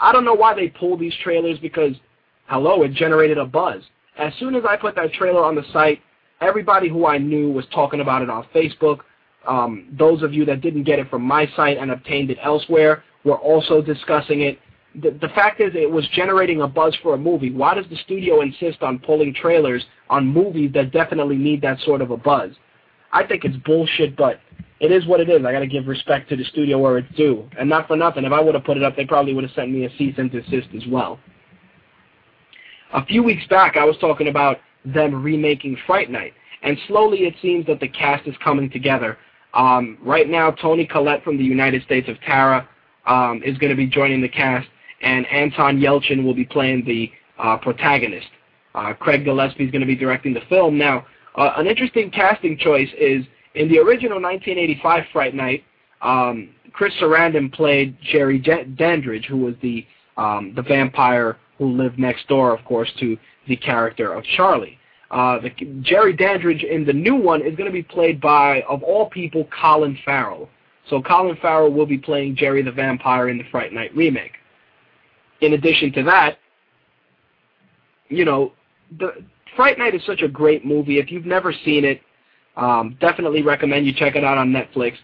I 0.00 0.12
don't 0.12 0.24
know 0.24 0.34
why 0.34 0.54
they 0.54 0.68
pull 0.68 0.96
these 0.96 1.14
trailers 1.22 1.58
because, 1.58 1.94
hello, 2.46 2.82
it 2.82 2.92
generated 2.92 3.38
a 3.38 3.46
buzz. 3.46 3.82
As 4.18 4.32
soon 4.38 4.54
as 4.54 4.64
I 4.68 4.76
put 4.76 4.94
that 4.96 5.12
trailer 5.12 5.44
on 5.44 5.54
the 5.54 5.64
site, 5.72 6.00
everybody 6.40 6.88
who 6.88 7.06
I 7.06 7.18
knew 7.18 7.50
was 7.50 7.64
talking 7.72 8.00
about 8.00 8.22
it 8.22 8.30
on 8.30 8.46
Facebook. 8.54 9.00
Um, 9.46 9.88
those 9.96 10.22
of 10.22 10.34
you 10.34 10.44
that 10.46 10.60
didn't 10.60 10.82
get 10.84 10.98
it 10.98 11.08
from 11.08 11.22
my 11.22 11.48
site 11.56 11.78
and 11.78 11.90
obtained 11.90 12.30
it 12.30 12.38
elsewhere 12.42 13.04
were 13.24 13.38
also 13.38 13.80
discussing 13.80 14.42
it. 14.42 14.58
The, 15.00 15.10
the 15.10 15.28
fact 15.28 15.60
is, 15.60 15.72
it 15.74 15.90
was 15.90 16.06
generating 16.08 16.62
a 16.62 16.66
buzz 16.66 16.96
for 17.02 17.14
a 17.14 17.18
movie. 17.18 17.52
Why 17.52 17.74
does 17.74 17.86
the 17.88 17.96
studio 17.96 18.40
insist 18.40 18.82
on 18.82 18.98
pulling 18.98 19.32
trailers 19.34 19.84
on 20.10 20.26
movies 20.26 20.72
that 20.74 20.92
definitely 20.92 21.36
need 21.36 21.62
that 21.62 21.78
sort 21.80 22.00
of 22.00 22.10
a 22.10 22.16
buzz? 22.16 22.52
I 23.12 23.24
think 23.24 23.44
it's 23.44 23.56
bullshit, 23.58 24.16
but 24.16 24.40
it 24.80 24.92
is 24.92 25.06
what 25.06 25.20
it 25.20 25.28
is. 25.28 25.44
I 25.44 25.52
got 25.52 25.60
to 25.60 25.66
give 25.66 25.86
respect 25.86 26.28
to 26.28 26.36
the 26.36 26.44
studio 26.44 26.78
where 26.78 26.98
it's 26.98 27.16
due. 27.16 27.48
And 27.58 27.68
not 27.68 27.88
for 27.88 27.96
nothing, 27.96 28.24
if 28.24 28.32
I 28.32 28.40
would 28.40 28.54
have 28.54 28.64
put 28.64 28.76
it 28.76 28.82
up, 28.82 28.96
they 28.96 29.04
probably 29.04 29.34
would 29.34 29.44
have 29.44 29.52
sent 29.54 29.70
me 29.70 29.84
a 29.84 29.90
cease 29.96 30.14
and 30.18 30.30
desist 30.30 30.68
as 30.76 30.86
well. 30.88 31.18
A 32.94 33.04
few 33.04 33.22
weeks 33.22 33.46
back, 33.48 33.76
I 33.76 33.84
was 33.84 33.96
talking 34.00 34.28
about 34.28 34.58
them 34.84 35.22
remaking 35.22 35.76
Fright 35.86 36.10
Night, 36.10 36.32
and 36.62 36.78
slowly 36.86 37.20
it 37.20 37.34
seems 37.42 37.66
that 37.66 37.80
the 37.80 37.88
cast 37.88 38.26
is 38.26 38.34
coming 38.42 38.70
together. 38.70 39.18
Um, 39.52 39.98
right 40.00 40.28
now, 40.28 40.52
Toni 40.52 40.86
Collette 40.86 41.24
from 41.24 41.36
the 41.36 41.44
United 41.44 41.82
States 41.82 42.08
of 42.08 42.20
Tara 42.20 42.68
um, 43.06 43.42
is 43.44 43.58
going 43.58 43.70
to 43.70 43.76
be 43.76 43.86
joining 43.86 44.22
the 44.22 44.28
cast, 44.28 44.68
and 45.02 45.26
Anton 45.26 45.78
Yelchin 45.78 46.24
will 46.24 46.34
be 46.34 46.44
playing 46.44 46.84
the 46.86 47.10
uh, 47.38 47.56
protagonist. 47.58 48.28
Uh, 48.74 48.94
Craig 48.94 49.24
Gillespie 49.24 49.64
is 49.64 49.70
going 49.70 49.80
to 49.80 49.86
be 49.86 49.96
directing 49.96 50.32
the 50.32 50.42
film. 50.48 50.78
Now, 50.78 51.06
uh, 51.34 51.52
an 51.56 51.66
interesting 51.66 52.10
casting 52.10 52.56
choice 52.56 52.88
is 52.98 53.24
in 53.54 53.68
the 53.68 53.78
original 53.78 54.20
1985 54.20 55.04
Fright 55.12 55.34
Night, 55.34 55.64
um, 56.02 56.50
Chris 56.72 56.92
Sarandon 57.00 57.52
played 57.52 57.96
Jerry 58.12 58.38
Dandridge, 58.38 59.26
who 59.26 59.38
was 59.38 59.54
the 59.62 59.86
um, 60.16 60.52
the 60.54 60.62
vampire 60.62 61.36
who 61.58 61.72
lived 61.76 61.98
next 61.98 62.26
door, 62.28 62.52
of 62.52 62.64
course, 62.64 62.90
to 62.98 63.16
the 63.46 63.56
character 63.56 64.12
of 64.12 64.24
Charlie. 64.36 64.78
Uh, 65.10 65.38
the, 65.40 65.50
Jerry 65.80 66.12
Dandridge 66.12 66.62
in 66.64 66.84
the 66.84 66.92
new 66.92 67.14
one 67.14 67.40
is 67.40 67.56
going 67.56 67.66
to 67.66 67.72
be 67.72 67.82
played 67.82 68.20
by, 68.20 68.62
of 68.62 68.82
all 68.82 69.08
people, 69.08 69.48
Colin 69.60 69.98
Farrell. 70.04 70.48
So 70.90 71.00
Colin 71.00 71.36
Farrell 71.40 71.72
will 71.72 71.86
be 71.86 71.98
playing 71.98 72.36
Jerry 72.36 72.62
the 72.62 72.72
Vampire 72.72 73.28
in 73.28 73.38
the 73.38 73.44
Fright 73.50 73.72
Night 73.72 73.94
remake. 73.94 74.32
In 75.40 75.52
addition 75.52 75.92
to 75.92 76.02
that, 76.04 76.38
you 78.08 78.24
know, 78.24 78.52
the 78.98 79.24
Fright 79.56 79.78
Night 79.78 79.94
is 79.94 80.02
such 80.04 80.22
a 80.22 80.28
great 80.28 80.64
movie. 80.64 80.98
If 80.98 81.10
you've 81.10 81.26
never 81.26 81.52
seen 81.64 81.84
it, 81.84 82.00
um, 82.58 82.96
definitely 83.00 83.42
recommend 83.42 83.86
you 83.86 83.94
check 83.94 84.16
it 84.16 84.24
out 84.24 84.36
on 84.36 84.50
Netflix. 84.50 84.96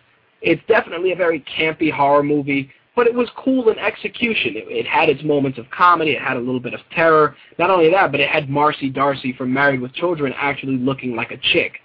It's 0.42 0.60
definitely 0.68 1.12
a 1.12 1.16
very 1.16 1.42
campy 1.58 1.90
horror 1.90 2.22
movie, 2.22 2.70
but 2.96 3.06
it 3.06 3.14
was 3.14 3.28
cool 3.36 3.70
in 3.70 3.78
execution. 3.78 4.56
It, 4.56 4.64
it 4.68 4.86
had 4.86 5.08
its 5.08 5.22
moments 5.22 5.58
of 5.58 5.70
comedy. 5.70 6.12
It 6.12 6.20
had 6.20 6.36
a 6.36 6.40
little 6.40 6.60
bit 6.60 6.74
of 6.74 6.80
terror. 6.90 7.36
Not 7.58 7.70
only 7.70 7.90
that, 7.90 8.10
but 8.10 8.20
it 8.20 8.28
had 8.28 8.50
Marcy 8.50 8.90
D'Arcy 8.90 9.32
from 9.32 9.52
Married 9.52 9.80
with 9.80 9.94
Children 9.94 10.34
actually 10.36 10.76
looking 10.76 11.14
like 11.14 11.30
a 11.30 11.38
chick. 11.38 11.78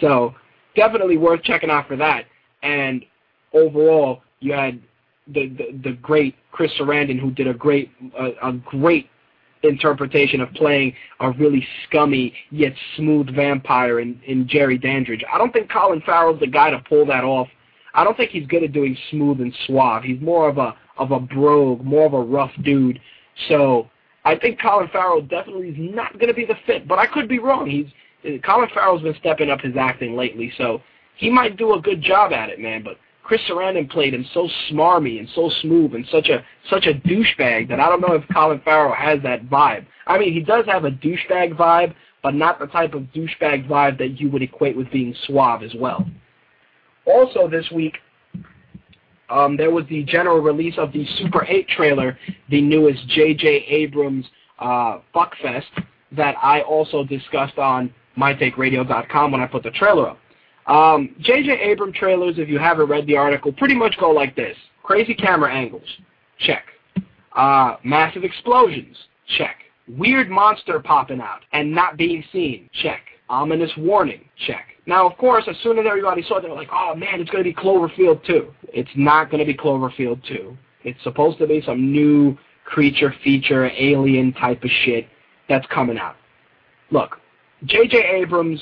So 0.00 0.34
definitely 0.74 1.16
worth 1.16 1.42
checking 1.42 1.70
out 1.70 1.86
for 1.86 1.96
that. 1.96 2.24
And 2.62 3.04
overall, 3.54 4.22
you 4.40 4.52
had 4.52 4.80
the 5.28 5.48
the, 5.48 5.78
the 5.84 5.92
great 6.02 6.34
Chris 6.50 6.72
Sarandon 6.78 7.20
who 7.20 7.30
did 7.30 7.46
a 7.46 7.54
great 7.54 7.90
a, 8.18 8.48
a 8.48 8.52
great 8.52 9.08
interpretation 9.62 10.40
of 10.40 10.52
playing 10.54 10.94
a 11.20 11.30
really 11.32 11.66
scummy 11.86 12.34
yet 12.50 12.72
smooth 12.96 13.34
vampire 13.34 14.00
in, 14.00 14.20
in 14.26 14.48
Jerry 14.48 14.78
Dandridge. 14.78 15.24
I 15.32 15.38
don't 15.38 15.52
think 15.52 15.70
Colin 15.70 16.02
Farrell's 16.04 16.40
the 16.40 16.46
guy 16.46 16.70
to 16.70 16.80
pull 16.88 17.06
that 17.06 17.24
off 17.24 17.48
I 17.94 18.04
don't 18.04 18.16
think 18.16 18.30
he's 18.30 18.46
good 18.46 18.62
at 18.62 18.72
doing 18.72 18.96
smooth 19.10 19.40
and 19.40 19.54
suave. 19.66 20.02
He's 20.02 20.20
more 20.20 20.48
of 20.48 20.58
a 20.58 20.74
of 20.98 21.10
a 21.10 21.20
brogue, 21.20 21.82
more 21.82 22.06
of 22.06 22.14
a 22.14 22.20
rough 22.20 22.52
dude. 22.62 23.00
So 23.48 23.88
I 24.24 24.36
think 24.36 24.60
Colin 24.60 24.88
Farrell 24.92 25.22
definitely 25.22 25.68
is 25.68 25.76
not 25.78 26.12
going 26.14 26.28
to 26.28 26.34
be 26.34 26.44
the 26.44 26.56
fit, 26.66 26.86
but 26.86 26.98
I 26.98 27.06
could 27.06 27.28
be 27.28 27.38
wrong. 27.38 27.68
He's 27.68 28.40
Colin 28.42 28.68
Farrell's 28.72 29.02
been 29.02 29.16
stepping 29.18 29.50
up 29.50 29.60
his 29.60 29.76
acting 29.76 30.16
lately, 30.16 30.52
so 30.56 30.80
he 31.16 31.28
might 31.28 31.56
do 31.56 31.74
a 31.74 31.80
good 31.80 32.02
job 32.02 32.32
at 32.32 32.48
it, 32.48 32.60
man. 32.60 32.82
But 32.82 32.98
Chris 33.22 33.40
Sarandon 33.48 33.88
played 33.88 34.14
him 34.14 34.26
so 34.34 34.48
smarmy 34.70 35.18
and 35.18 35.28
so 35.34 35.50
smooth 35.60 35.94
and 35.94 36.06
such 36.10 36.28
a 36.28 36.44
such 36.68 36.86
a 36.86 36.94
douchebag 36.94 37.68
that 37.68 37.80
I 37.80 37.88
don't 37.88 38.00
know 38.00 38.14
if 38.14 38.24
Colin 38.32 38.60
Farrell 38.64 38.94
has 38.94 39.22
that 39.22 39.48
vibe. 39.48 39.86
I 40.06 40.18
mean, 40.18 40.32
he 40.32 40.40
does 40.40 40.66
have 40.66 40.84
a 40.84 40.90
douchebag 40.90 41.56
vibe, 41.56 41.94
but 42.22 42.34
not 42.34 42.58
the 42.58 42.66
type 42.66 42.94
of 42.94 43.02
douchebag 43.14 43.68
vibe 43.68 43.98
that 43.98 44.20
you 44.20 44.30
would 44.30 44.42
equate 44.42 44.76
with 44.76 44.90
being 44.90 45.14
suave 45.26 45.62
as 45.62 45.72
well. 45.74 46.06
Also 47.04 47.48
this 47.48 47.70
week, 47.70 47.98
um, 49.28 49.56
there 49.56 49.70
was 49.70 49.84
the 49.88 50.02
general 50.04 50.40
release 50.40 50.74
of 50.76 50.92
the 50.92 51.06
Super 51.16 51.44
8 51.44 51.68
trailer, 51.68 52.18
the 52.50 52.60
newest 52.60 53.08
J.J. 53.08 53.64
Abrams 53.68 54.26
uh, 54.58 54.98
Fuckfest 55.14 55.84
that 56.12 56.36
I 56.42 56.60
also 56.62 57.02
discussed 57.04 57.58
on 57.58 57.92
mytakeradio.com 58.18 59.32
when 59.32 59.40
I 59.40 59.46
put 59.46 59.62
the 59.62 59.70
trailer 59.70 60.10
up. 60.10 60.18
Um, 60.66 61.14
J.J. 61.20 61.50
Abrams 61.60 61.96
trailers, 61.96 62.38
if 62.38 62.48
you 62.48 62.58
haven't 62.58 62.88
read 62.88 63.06
the 63.06 63.16
article, 63.16 63.52
pretty 63.52 63.74
much 63.74 63.96
go 63.98 64.10
like 64.10 64.36
this. 64.36 64.56
Crazy 64.82 65.14
camera 65.14 65.52
angles, 65.52 65.86
check. 66.38 66.64
Uh, 67.34 67.76
massive 67.84 68.24
explosions, 68.24 68.96
check. 69.38 69.56
Weird 69.88 70.30
monster 70.30 70.78
popping 70.80 71.20
out 71.20 71.40
and 71.52 71.72
not 71.72 71.96
being 71.96 72.22
seen, 72.32 72.68
check. 72.82 73.00
Ominous 73.28 73.70
warning, 73.76 74.28
check. 74.46 74.66
Now, 74.86 75.08
of 75.08 75.16
course, 75.16 75.44
as 75.48 75.56
soon 75.62 75.78
as 75.78 75.86
everybody 75.88 76.22
saw 76.22 76.38
it, 76.38 76.42
they 76.42 76.48
were 76.48 76.54
like, 76.54 76.68
oh, 76.72 76.94
man, 76.94 77.20
it's 77.20 77.30
going 77.30 77.42
to 77.42 77.48
be 77.48 77.54
Cloverfield 77.54 78.24
2. 78.26 78.52
It's 78.74 78.90
not 78.96 79.30
going 79.30 79.38
to 79.38 79.50
be 79.50 79.56
Cloverfield 79.56 80.24
2. 80.26 80.56
It's 80.84 81.02
supposed 81.02 81.38
to 81.38 81.46
be 81.46 81.62
some 81.64 81.92
new 81.92 82.36
creature 82.64 83.14
feature, 83.22 83.70
alien 83.70 84.32
type 84.32 84.62
of 84.62 84.70
shit 84.84 85.06
that's 85.48 85.66
coming 85.66 85.98
out. 85.98 86.16
Look, 86.90 87.18
J.J. 87.64 87.96
Abrams, 87.96 88.60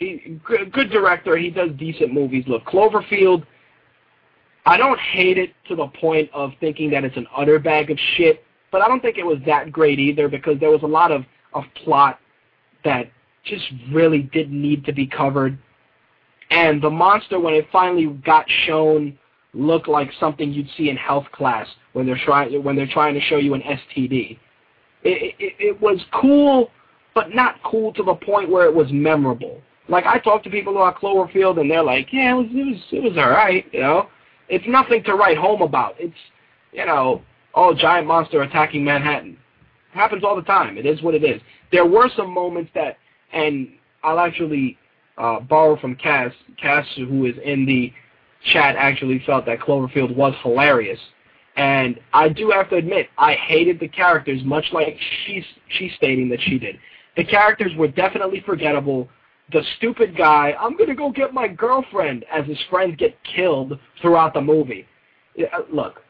good 0.00 0.90
director. 0.90 1.36
He 1.36 1.50
does 1.50 1.70
decent 1.78 2.12
movies. 2.12 2.44
Look, 2.46 2.64
Cloverfield, 2.64 3.44
I 4.66 4.76
don't 4.76 4.98
hate 4.98 5.38
it 5.38 5.50
to 5.68 5.76
the 5.76 5.86
point 5.88 6.30
of 6.32 6.52
thinking 6.60 6.90
that 6.90 7.04
it's 7.04 7.16
an 7.16 7.26
utter 7.36 7.58
bag 7.58 7.90
of 7.90 7.98
shit, 8.16 8.44
but 8.72 8.82
I 8.82 8.88
don't 8.88 9.00
think 9.00 9.18
it 9.18 9.26
was 9.26 9.38
that 9.46 9.72
great 9.72 9.98
either 9.98 10.28
because 10.28 10.58
there 10.60 10.70
was 10.70 10.82
a 10.82 10.86
lot 10.86 11.12
of, 11.12 11.24
of 11.52 11.64
plot 11.84 12.18
that 12.84 13.10
just 13.44 13.64
really 13.92 14.22
didn't 14.22 14.60
need 14.60 14.84
to 14.84 14.92
be 14.92 15.06
covered. 15.06 15.58
And 16.50 16.82
the 16.82 16.90
monster, 16.90 17.38
when 17.38 17.54
it 17.54 17.66
finally 17.70 18.06
got 18.06 18.44
shown, 18.66 19.18
looked 19.52 19.88
like 19.88 20.10
something 20.18 20.52
you'd 20.52 20.68
see 20.76 20.90
in 20.90 20.96
health 20.96 21.26
class 21.32 21.66
when 21.92 22.06
they're 22.06 22.20
trying 22.24 22.62
when 22.62 22.76
they're 22.76 22.86
trying 22.86 23.14
to 23.14 23.20
show 23.20 23.36
you 23.36 23.54
an 23.54 23.62
STD. 23.62 24.38
It, 25.02 25.34
it, 25.38 25.54
it 25.58 25.80
was 25.80 25.98
cool, 26.12 26.70
but 27.14 27.34
not 27.34 27.60
cool 27.64 27.92
to 27.94 28.02
the 28.02 28.14
point 28.14 28.50
where 28.50 28.66
it 28.66 28.74
was 28.74 28.86
memorable. 28.92 29.60
Like 29.90 30.06
I 30.06 30.18
talk 30.18 30.42
to 30.44 30.50
people 30.50 30.76
about 30.76 30.96
Cloverfield, 30.96 31.60
and 31.60 31.70
they're 31.70 31.82
like, 31.82 32.12
"Yeah, 32.12 32.32
it 32.32 32.34
was 32.34 32.46
it 32.50 32.64
was 32.64 32.82
it 32.92 33.02
was 33.02 33.18
all 33.18 33.30
right," 33.30 33.66
you 33.72 33.80
know. 33.80 34.08
It's 34.48 34.64
nothing 34.66 35.02
to 35.04 35.14
write 35.14 35.36
home 35.36 35.62
about. 35.62 35.96
It's 35.98 36.14
you 36.72 36.86
know, 36.86 37.22
oh, 37.54 37.74
giant 37.74 38.06
monster 38.06 38.42
attacking 38.42 38.84
Manhattan. 38.84 39.36
It 39.92 39.96
happens 39.96 40.24
all 40.24 40.36
the 40.36 40.42
time. 40.42 40.78
It 40.78 40.86
is 40.86 41.02
what 41.02 41.14
it 41.14 41.24
is. 41.24 41.40
There 41.72 41.86
were 41.86 42.08
some 42.16 42.32
moments 42.32 42.70
that 42.74 42.96
and 43.32 43.68
I'll 44.02 44.18
actually 44.18 44.78
uh, 45.18 45.40
borrow 45.40 45.76
from 45.76 45.96
Cass. 45.96 46.32
Cass, 46.60 46.86
who 46.96 47.26
is 47.26 47.34
in 47.44 47.66
the 47.66 47.92
chat, 48.52 48.76
actually 48.76 49.22
felt 49.26 49.46
that 49.46 49.60
Cloverfield 49.60 50.14
was 50.14 50.34
hilarious. 50.42 50.98
And 51.56 52.00
I 52.12 52.28
do 52.28 52.50
have 52.50 52.70
to 52.70 52.76
admit, 52.76 53.08
I 53.18 53.34
hated 53.34 53.80
the 53.80 53.88
characters 53.88 54.42
much 54.44 54.64
like 54.72 54.96
she's 55.26 55.44
she's 55.68 55.92
stating 55.96 56.28
that 56.30 56.40
she 56.42 56.58
did. 56.58 56.78
The 57.16 57.24
characters 57.24 57.72
were 57.76 57.88
definitely 57.88 58.40
forgettable. 58.46 59.08
The 59.52 59.62
stupid 59.76 60.16
guy, 60.16 60.54
I'm 60.58 60.76
gonna 60.76 60.94
go 60.94 61.10
get 61.10 61.32
my 61.32 61.48
girlfriend, 61.48 62.24
as 62.32 62.46
his 62.46 62.58
friends 62.68 62.96
get 62.96 63.16
killed 63.24 63.78
throughout 64.00 64.34
the 64.34 64.40
movie. 64.40 64.86
Uh, 65.38 65.60
look, 65.72 66.02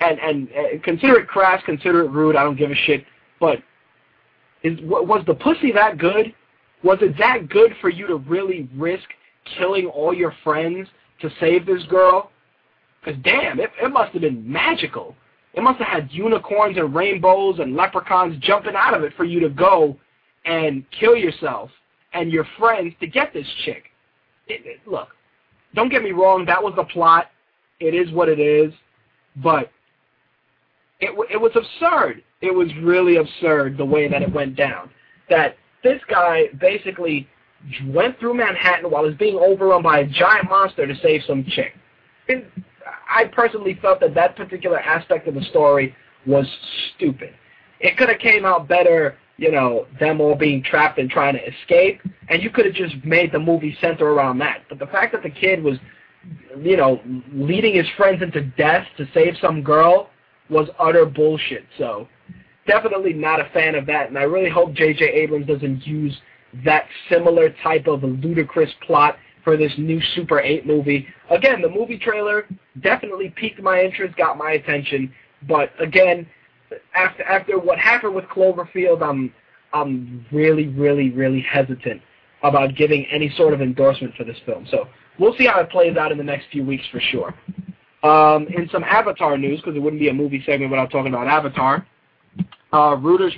and 0.00 0.18
and 0.20 0.48
uh, 0.50 0.78
consider 0.82 1.18
it 1.18 1.28
crass, 1.28 1.62
consider 1.64 2.04
it 2.04 2.10
rude. 2.10 2.36
I 2.36 2.44
don't 2.44 2.56
give 2.56 2.70
a 2.70 2.74
shit. 2.74 3.04
But 3.40 3.58
is 4.62 4.78
was 4.82 5.24
the 5.26 5.34
pussy 5.34 5.72
that 5.72 5.98
good? 5.98 6.34
Was 6.82 6.98
it 7.00 7.16
that 7.18 7.48
good 7.48 7.74
for 7.80 7.88
you 7.88 8.06
to 8.06 8.16
really 8.16 8.68
risk 8.76 9.08
killing 9.58 9.86
all 9.86 10.14
your 10.14 10.34
friends 10.44 10.88
to 11.20 11.30
save 11.40 11.66
this 11.66 11.82
girl? 11.84 12.30
Because 13.04 13.20
damn, 13.22 13.60
it, 13.60 13.70
it 13.82 13.92
must 13.92 14.12
have 14.12 14.22
been 14.22 14.50
magical. 14.50 15.14
It 15.54 15.62
must 15.62 15.78
have 15.78 15.88
had 15.88 16.12
unicorns 16.12 16.76
and 16.76 16.94
rainbows 16.94 17.60
and 17.60 17.74
leprechauns 17.74 18.36
jumping 18.42 18.74
out 18.76 18.94
of 18.94 19.02
it 19.04 19.14
for 19.16 19.24
you 19.24 19.40
to 19.40 19.48
go 19.48 19.96
and 20.44 20.84
kill 20.90 21.16
yourself 21.16 21.70
and 22.16 22.32
your 22.32 22.46
friends 22.58 22.94
to 23.00 23.06
get 23.06 23.32
this 23.32 23.46
chick. 23.64 23.84
It, 24.48 24.62
it, 24.64 24.80
look, 24.86 25.08
don't 25.74 25.90
get 25.90 26.02
me 26.02 26.12
wrong, 26.12 26.44
that 26.46 26.62
was 26.62 26.74
the 26.76 26.84
plot. 26.84 27.26
It 27.78 27.94
is 27.94 28.12
what 28.12 28.28
it 28.28 28.40
is. 28.40 28.72
But 29.36 29.70
it, 31.00 31.10
it 31.30 31.36
was 31.36 31.52
absurd. 31.54 32.22
It 32.40 32.54
was 32.54 32.68
really 32.82 33.16
absurd 33.16 33.76
the 33.76 33.84
way 33.84 34.08
that 34.08 34.22
it 34.22 34.32
went 34.32 34.56
down. 34.56 34.90
That 35.28 35.56
this 35.82 36.00
guy 36.08 36.44
basically 36.58 37.28
went 37.86 38.18
through 38.18 38.34
Manhattan 38.34 38.90
while 38.90 39.06
he's 39.06 39.18
being 39.18 39.36
overrun 39.36 39.82
by 39.82 40.00
a 40.00 40.06
giant 40.06 40.48
monster 40.48 40.86
to 40.86 40.94
save 41.02 41.22
some 41.26 41.44
chick. 41.44 41.74
And 42.28 42.44
I 43.08 43.24
personally 43.24 43.78
felt 43.82 44.00
that 44.00 44.14
that 44.14 44.36
particular 44.36 44.78
aspect 44.80 45.28
of 45.28 45.34
the 45.34 45.42
story 45.42 45.94
was 46.26 46.46
stupid. 46.94 47.34
It 47.80 47.96
could 47.96 48.08
have 48.08 48.18
came 48.18 48.44
out 48.44 48.68
better, 48.68 49.16
you 49.36 49.50
know, 49.50 49.86
them 50.00 50.20
all 50.20 50.34
being 50.34 50.62
trapped 50.62 50.98
and 50.98 51.10
trying 51.10 51.34
to 51.34 51.46
escape, 51.46 52.00
and 52.28 52.42
you 52.42 52.50
could 52.50 52.64
have 52.64 52.74
just 52.74 52.94
made 53.04 53.32
the 53.32 53.38
movie 53.38 53.76
center 53.80 54.06
around 54.06 54.38
that. 54.38 54.62
But 54.68 54.78
the 54.78 54.86
fact 54.86 55.12
that 55.12 55.22
the 55.22 55.30
kid 55.30 55.62
was, 55.62 55.78
you 56.58 56.76
know, 56.76 57.00
leading 57.32 57.74
his 57.74 57.86
friends 57.96 58.22
into 58.22 58.42
death 58.42 58.86
to 58.96 59.06
save 59.12 59.34
some 59.40 59.62
girl 59.62 60.10
was 60.48 60.68
utter 60.78 61.04
bullshit. 61.04 61.64
So 61.76 62.08
definitely 62.66 63.12
not 63.12 63.40
a 63.40 63.48
fan 63.52 63.74
of 63.74 63.86
that, 63.86 64.08
and 64.08 64.18
I 64.18 64.22
really 64.22 64.50
hope 64.50 64.74
J.J. 64.74 65.04
Abrams 65.04 65.46
doesn't 65.46 65.86
use 65.86 66.16
that 66.64 66.86
similar 67.10 67.50
type 67.62 67.86
of 67.86 68.02
ludicrous 68.02 68.70
plot 68.86 69.18
for 69.44 69.56
this 69.56 69.72
new 69.78 70.00
Super 70.14 70.40
8 70.40 70.66
movie. 70.66 71.06
Again, 71.30 71.60
the 71.60 71.68
movie 71.68 71.98
trailer 71.98 72.46
definitely 72.80 73.32
piqued 73.36 73.62
my 73.62 73.80
interest, 73.80 74.16
got 74.16 74.38
my 74.38 74.52
attention, 74.52 75.12
but 75.46 75.70
again, 75.78 76.26
after 76.94 77.22
after 77.24 77.58
what 77.58 77.78
happened 77.78 78.14
with 78.14 78.24
Cloverfield, 78.26 79.02
I'm 79.02 79.32
I'm 79.72 80.24
really, 80.32 80.68
really, 80.68 81.10
really 81.10 81.40
hesitant 81.40 82.00
about 82.42 82.74
giving 82.74 83.06
any 83.06 83.30
sort 83.36 83.52
of 83.54 83.60
endorsement 83.60 84.14
for 84.14 84.24
this 84.24 84.36
film. 84.46 84.66
So 84.70 84.88
we'll 85.18 85.36
see 85.36 85.46
how 85.46 85.60
it 85.60 85.70
plays 85.70 85.96
out 85.96 86.12
in 86.12 86.18
the 86.18 86.24
next 86.24 86.46
few 86.50 86.64
weeks 86.64 86.84
for 86.90 87.00
sure. 87.00 87.34
Um, 88.02 88.46
in 88.48 88.68
some 88.70 88.84
Avatar 88.84 89.36
news, 89.36 89.60
because 89.60 89.76
it 89.76 89.80
wouldn't 89.80 90.00
be 90.00 90.08
a 90.08 90.14
movie 90.14 90.42
segment 90.46 90.70
without 90.70 90.90
talking 90.90 91.12
about 91.12 91.26
Avatar, 91.26 91.86
uh, 92.72 92.94
Reuters, 92.96 93.36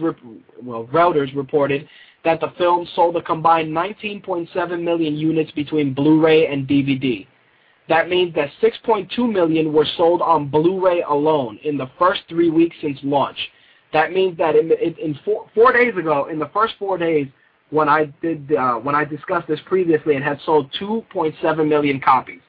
well, 0.63 0.85
Reuters 0.87 1.35
reported 1.35 1.89
that 2.25 2.41
the 2.41 2.53
film 2.59 2.87
sold 2.95 3.17
a 3.17 3.23
combined 3.23 3.75
19.7 3.75 4.83
million 4.83 5.15
units 5.15 5.51
between 5.53 5.95
Blu-ray 5.95 6.47
and 6.47 6.67
DVD. 6.67 7.27
That 7.89 8.09
means 8.09 8.35
that 8.35 8.51
6.2 8.63 9.33
million 9.33 9.73
were 9.73 9.87
sold 9.97 10.21
on 10.21 10.49
Blu-ray 10.49 11.03
alone 11.03 11.59
in 11.65 11.79
the 11.79 11.91
first 11.99 12.21
three 12.29 12.51
weeks 12.51 12.77
since 12.83 12.99
launch. 13.03 13.39
That 13.93 14.13
means 14.13 14.37
that 14.37 14.55
in, 14.57 14.71
in, 14.73 14.95
in 14.97 15.19
four, 15.25 15.47
four 15.55 15.73
days 15.73 15.97
ago, 15.97 16.27
in 16.27 16.39
the 16.39 16.51
first 16.53 16.75
four 16.79 16.99
days, 16.99 17.27
when 17.71 17.89
I 17.89 18.13
did 18.23 18.55
uh, 18.55 18.75
when 18.77 18.95
I 18.95 19.05
discussed 19.05 19.49
this 19.49 19.61
previously, 19.67 20.17
it 20.17 20.23
had 20.23 20.39
sold 20.45 20.71
2.7 20.81 21.69
million 21.69 22.01
copies. 22.01 22.41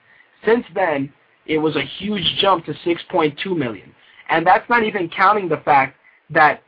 Since 0.46 0.66
then, 0.74 1.12
it 1.46 1.58
was 1.58 1.76
a 1.76 1.84
huge 1.84 2.24
jump 2.40 2.66
to 2.66 2.74
6.2 2.74 3.58
million, 3.58 3.94
and 4.30 4.46
that's 4.46 4.70
not 4.70 4.84
even 4.84 5.10
counting 5.10 5.50
the 5.50 5.58
fact 5.58 5.98
that 6.30 6.62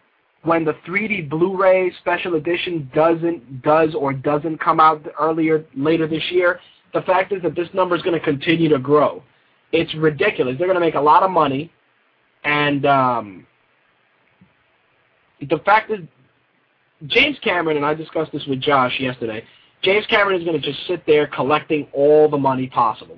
when 0.44 0.66
the 0.66 0.74
3D 0.88 1.30
Blu-ray 1.30 1.94
special 2.00 2.36
edition 2.36 2.90
doesn't 2.94 3.62
does 3.62 3.94
or 3.96 4.12
doesn't 4.12 4.58
come 4.60 4.80
out 4.80 5.06
earlier 5.20 5.66
later 5.76 6.08
this 6.08 6.24
year, 6.32 6.60
the 6.94 7.02
fact 7.04 7.32
is 7.32 7.42
that 7.44 7.56
this 7.56 7.70
number 7.74 7.96
is 7.96 8.02
going 8.02 8.18
to 8.18 8.24
continue 8.24 8.70
to 8.70 8.80
grow. 8.80 9.24
It's 9.72 9.94
ridiculous. 9.96 10.58
They're 10.58 10.68
going 10.68 10.80
to 10.80 10.86
make 10.86 10.96
a 10.96 11.02
lot 11.02 11.24
of 11.24 11.32
money, 11.32 11.72
and 12.44 12.86
um, 12.86 13.48
the 15.50 15.60
fact 15.60 15.92
is, 15.92 16.00
James 17.08 17.38
Cameron 17.44 17.78
and 17.78 17.86
I 17.86 17.94
discussed 17.94 18.32
this 18.32 18.46
with 18.46 18.62
Josh 18.62 19.00
yesterday. 19.00 19.44
James 19.82 20.06
Cameron 20.08 20.40
is 20.40 20.46
going 20.46 20.60
to 20.60 20.66
just 20.66 20.86
sit 20.88 21.04
there 21.08 21.26
collecting 21.28 21.88
all 21.94 22.30
the 22.30 22.38
money 22.38 22.68
possible 22.68 23.18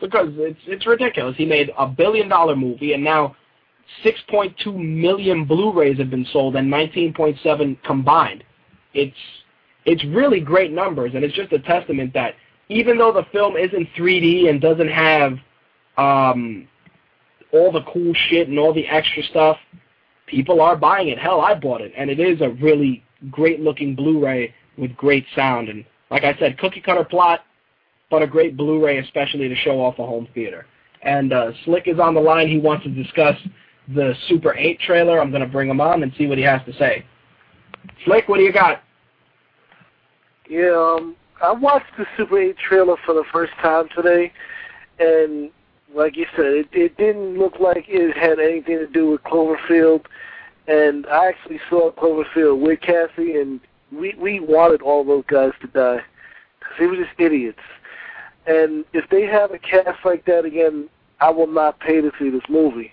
because 0.00 0.28
it's 0.36 0.60
it's 0.66 0.86
ridiculous. 0.86 1.36
He 1.36 1.44
made 1.44 1.70
a 1.78 1.86
billion 1.86 2.28
dollar 2.28 2.56
movie, 2.56 2.94
and 2.94 3.04
now 3.04 3.36
6.2 4.04 4.74
million 4.74 5.44
Blu-rays 5.44 5.98
have 5.98 6.10
been 6.10 6.26
sold 6.32 6.56
and 6.56 6.72
19.7 6.72 7.82
combined. 7.82 8.44
It's 8.94 9.16
it's 9.84 10.04
really 10.04 10.40
great 10.40 10.72
numbers, 10.72 11.12
and 11.14 11.24
it's 11.24 11.34
just 11.34 11.52
a 11.52 11.58
testament 11.58 12.14
that 12.14 12.34
even 12.70 12.96
though 12.96 13.12
the 13.12 13.26
film 13.32 13.56
isn't 13.56 13.88
3D 13.98 14.48
and 14.48 14.60
doesn't 14.60 14.88
have 14.88 15.32
um, 15.98 16.68
all 17.52 17.72
the 17.72 17.82
cool 17.92 18.14
shit 18.28 18.48
and 18.48 18.58
all 18.58 18.72
the 18.72 18.86
extra 18.86 19.24
stuff, 19.24 19.58
people 20.26 20.60
are 20.60 20.76
buying 20.76 21.08
it. 21.08 21.18
Hell, 21.18 21.40
I 21.40 21.54
bought 21.54 21.80
it, 21.80 21.92
and 21.96 22.08
it 22.08 22.20
is 22.20 22.40
a 22.40 22.50
really 22.50 23.04
great-looking 23.30 23.96
Blu-ray 23.96 24.54
with 24.78 24.96
great 24.96 25.26
sound. 25.34 25.68
And 25.68 25.84
like 26.12 26.22
I 26.22 26.36
said, 26.38 26.58
cookie-cutter 26.58 27.04
plot, 27.04 27.40
but 28.08 28.22
a 28.22 28.26
great 28.26 28.56
Blu-ray, 28.56 28.98
especially 28.98 29.48
to 29.48 29.56
show 29.56 29.80
off 29.80 29.98
a 29.98 30.06
home 30.06 30.28
theater. 30.32 30.64
And 31.02 31.32
uh, 31.32 31.50
Slick 31.64 31.88
is 31.88 31.98
on 31.98 32.14
the 32.14 32.20
line. 32.20 32.46
He 32.46 32.58
wants 32.58 32.84
to 32.84 32.90
discuss 32.90 33.36
the 33.88 34.14
Super 34.28 34.54
8 34.54 34.78
trailer. 34.78 35.20
I'm 35.20 35.30
going 35.30 35.42
to 35.42 35.48
bring 35.48 35.68
him 35.68 35.80
on 35.80 36.04
and 36.04 36.12
see 36.16 36.28
what 36.28 36.38
he 36.38 36.44
has 36.44 36.60
to 36.66 36.72
say. 36.74 37.04
Slick, 38.04 38.28
what 38.28 38.36
do 38.36 38.44
you 38.44 38.52
got? 38.52 38.82
Yeah, 40.48 40.96
um, 40.98 41.16
I 41.42 41.52
watched 41.52 41.96
the 41.96 42.06
Super 42.16 42.38
8 42.38 42.56
trailer 42.58 42.96
for 43.04 43.14
the 43.14 43.24
first 43.32 43.52
time 43.62 43.88
today, 43.94 44.32
and 44.98 45.50
like 45.94 46.16
you 46.16 46.26
said, 46.36 46.46
it, 46.46 46.68
it 46.72 46.96
didn't 46.96 47.38
look 47.38 47.58
like 47.58 47.86
it 47.88 48.16
had 48.16 48.38
anything 48.38 48.78
to 48.78 48.86
do 48.86 49.10
with 49.10 49.22
Cloverfield. 49.22 50.04
And 50.68 51.06
I 51.06 51.28
actually 51.28 51.60
saw 51.68 51.90
Cloverfield 51.92 52.60
with 52.60 52.80
Cassie, 52.80 53.36
and 53.36 53.60
we 53.90 54.14
we 54.18 54.38
wanted 54.40 54.82
all 54.82 55.02
those 55.04 55.24
guys 55.26 55.52
to 55.62 55.66
die 55.68 56.00
because 56.58 56.74
they 56.78 56.86
were 56.86 56.96
just 56.96 57.18
idiots. 57.18 57.58
And 58.46 58.84
if 58.92 59.08
they 59.10 59.22
have 59.22 59.52
a 59.52 59.58
cast 59.58 60.04
like 60.04 60.24
that 60.26 60.44
again, 60.44 60.88
I 61.20 61.30
will 61.30 61.46
not 61.46 61.80
pay 61.80 62.00
to 62.00 62.10
see 62.18 62.30
this 62.30 62.48
movie. 62.48 62.92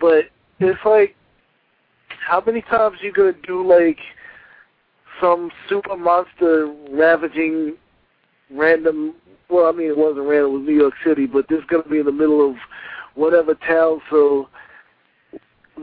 But 0.00 0.26
it's 0.58 0.84
like, 0.84 1.14
how 2.08 2.42
many 2.44 2.62
times 2.62 3.00
are 3.00 3.04
you 3.04 3.12
gonna 3.12 3.34
do 3.46 3.66
like 3.66 3.98
some 5.20 5.50
super 5.68 5.96
monster 5.96 6.72
ravaging 6.90 7.76
random? 8.50 9.14
Well, 9.48 9.66
I 9.66 9.72
mean 9.72 9.88
it 9.88 9.98
wasn't 9.98 10.26
random; 10.26 10.50
it 10.50 10.58
was 10.58 10.66
New 10.66 10.76
York 10.76 10.94
City, 11.04 11.26
but 11.26 11.48
this 11.48 11.58
is 11.58 11.64
gonna 11.66 11.84
be 11.84 11.98
in 11.98 12.06
the 12.06 12.12
middle 12.12 12.48
of 12.48 12.56
whatever 13.14 13.54
town. 13.54 14.00
So 14.10 14.48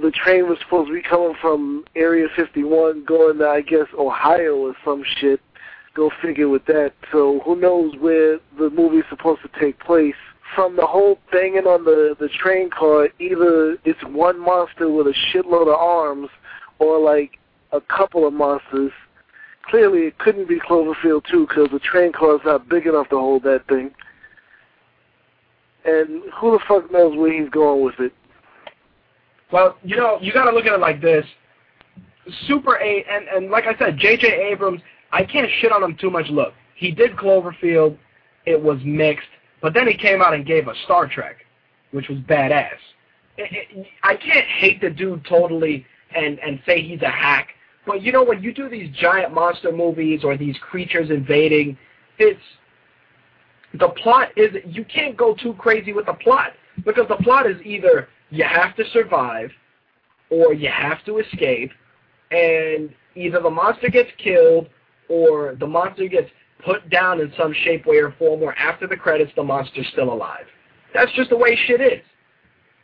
the 0.02 0.12
train 0.12 0.48
was 0.48 0.58
supposed 0.60 0.90
to 0.90 0.94
be 0.94 1.02
coming 1.02 1.36
from 1.42 1.86
Area 1.96 2.28
51, 2.36 3.06
going 3.06 3.40
to 3.40 3.48
I 3.48 3.62
guess 3.62 3.88
Ohio 3.98 4.56
or 4.56 4.76
some 4.86 5.04
shit. 5.18 5.42
Go 5.96 6.12
figure 6.22 6.48
with 6.48 6.66
that. 6.66 6.94
So 7.12 7.42
who 7.44 7.56
knows 7.56 7.96
where 8.00 8.40
the 8.60 8.70
movie's 8.70 9.06
supposed 9.10 9.42
to 9.42 9.60
take 9.60 9.80
place? 9.80 10.16
from 10.56 10.76
the 10.76 10.86
whole 10.86 11.20
banging 11.32 11.68
on 11.68 11.84
the 11.84 12.16
the 12.20 12.30
train 12.30 12.70
car, 12.70 13.10
either 13.20 13.78
it's 13.86 14.02
one 14.06 14.40
monster 14.40 14.90
with 14.90 15.08
a 15.08 15.14
shitload 15.30 15.64
of 15.64 15.76
arms, 15.76 16.30
or 16.80 17.00
like 17.00 17.38
a 17.72 17.82
couple 17.82 18.28
of 18.28 18.34
monsters. 18.34 18.92
Clearly, 19.70 20.08
it 20.08 20.18
couldn't 20.18 20.48
be 20.48 20.60
Cloverfield 20.60 21.26
2 21.30 21.48
because 21.48 21.70
the 21.72 21.80
train 21.80 22.14
car 22.14 22.36
is 22.36 22.42
not 22.46 22.70
big 22.70 22.88
enough 22.88 23.10
to 23.10 23.18
hold 23.18 23.44
that 23.44 23.68
thing. 23.68 23.92
And 25.86 26.24
who 26.34 26.52
the 26.52 26.60
fuck 26.68 26.92
knows 26.92 27.18
where 27.18 27.32
he's 27.32 27.50
going 27.50 27.84
with 27.84 28.00
it? 28.00 28.14
Well, 29.52 29.78
you 29.84 29.96
know, 29.96 30.18
you 30.22 30.34
got 30.34 30.46
to 30.46 30.52
look 30.52 30.66
at 30.66 30.74
it 30.74 30.80
like 30.80 31.02
this. 31.02 31.26
Super 32.48 32.78
8, 32.78 33.06
and, 33.10 33.28
and 33.28 33.52
like 33.52 33.66
I 33.66 33.78
said, 33.78 33.98
J.J. 33.98 34.28
Abrams, 34.52 34.82
I 35.12 35.24
can't 35.24 35.50
shit 35.60 35.72
on 35.72 35.84
him 35.84 35.96
too 35.96 36.10
much. 36.10 36.28
Look, 36.28 36.54
he 36.76 36.92
did 36.92 37.16
Cloverfield. 37.16 37.98
It 38.46 38.62
was 38.62 38.80
mixed. 38.84 39.28
But 39.62 39.74
then 39.74 39.88
he 39.88 39.96
came 39.96 40.22
out 40.22 40.34
and 40.34 40.46
gave 40.46 40.68
us 40.68 40.76
Star 40.84 41.08
Trek, 41.08 41.38
which 41.92 42.10
was 42.10 42.20
badass. 42.20 42.70
It, 43.38 43.68
it, 43.72 43.88
I 44.04 44.16
can't 44.16 44.46
hate 44.46 44.82
the 44.82 44.90
dude 44.90 45.26
totally 45.26 45.86
and 46.16 46.40
and 46.40 46.60
say 46.66 46.82
he's 46.82 47.02
a 47.02 47.10
hack, 47.10 47.50
but 47.88 48.02
you 48.02 48.12
know 48.12 48.24
when 48.24 48.44
you 48.44 48.54
do 48.54 48.70
these 48.70 48.94
giant 48.96 49.34
monster 49.34 49.72
movies 49.72 50.22
or 50.24 50.38
these 50.38 50.58
creatures 50.70 51.10
invading, 51.10 51.78
it's 52.20 52.40
the 53.80 53.90
plot 53.90 54.30
is 54.36 54.56
you 54.66 54.86
can't 54.86 55.16
go 55.18 55.34
too 55.34 55.54
crazy 55.54 55.94
with 55.94 56.06
the 56.06 56.14
plot 56.14 56.52
because 56.86 57.08
the 57.08 57.16
plot 57.18 57.50
is 57.50 57.58
either 57.64 58.10
you 58.30 58.44
have 58.44 58.76
to 58.76 58.84
survive 58.92 59.50
or 60.30 60.54
you 60.54 60.70
have 60.70 61.04
to 61.06 61.20
escape 61.20 61.72
and 62.32 62.94
either 63.16 63.40
the 63.42 63.50
monster 63.50 63.90
gets 63.90 64.10
killed 64.18 64.68
or 65.10 65.56
the 65.60 65.68
monster 65.68 66.08
gets 66.08 66.30
put 66.64 66.90
down 66.90 67.22
in 67.22 67.32
some 67.38 67.54
shape, 67.64 67.86
way, 67.86 67.98
or 67.98 68.14
form 68.20 68.42
where 68.42 68.58
after 68.58 68.88
the 68.88 68.96
credits 68.98 69.32
the 69.36 69.44
monster's 69.44 69.88
still 69.94 70.12
alive. 70.12 70.46
That's 70.94 71.12
just 71.14 71.30
the 71.30 71.38
way 71.38 71.58
shit 71.68 71.80
is. 71.80 72.04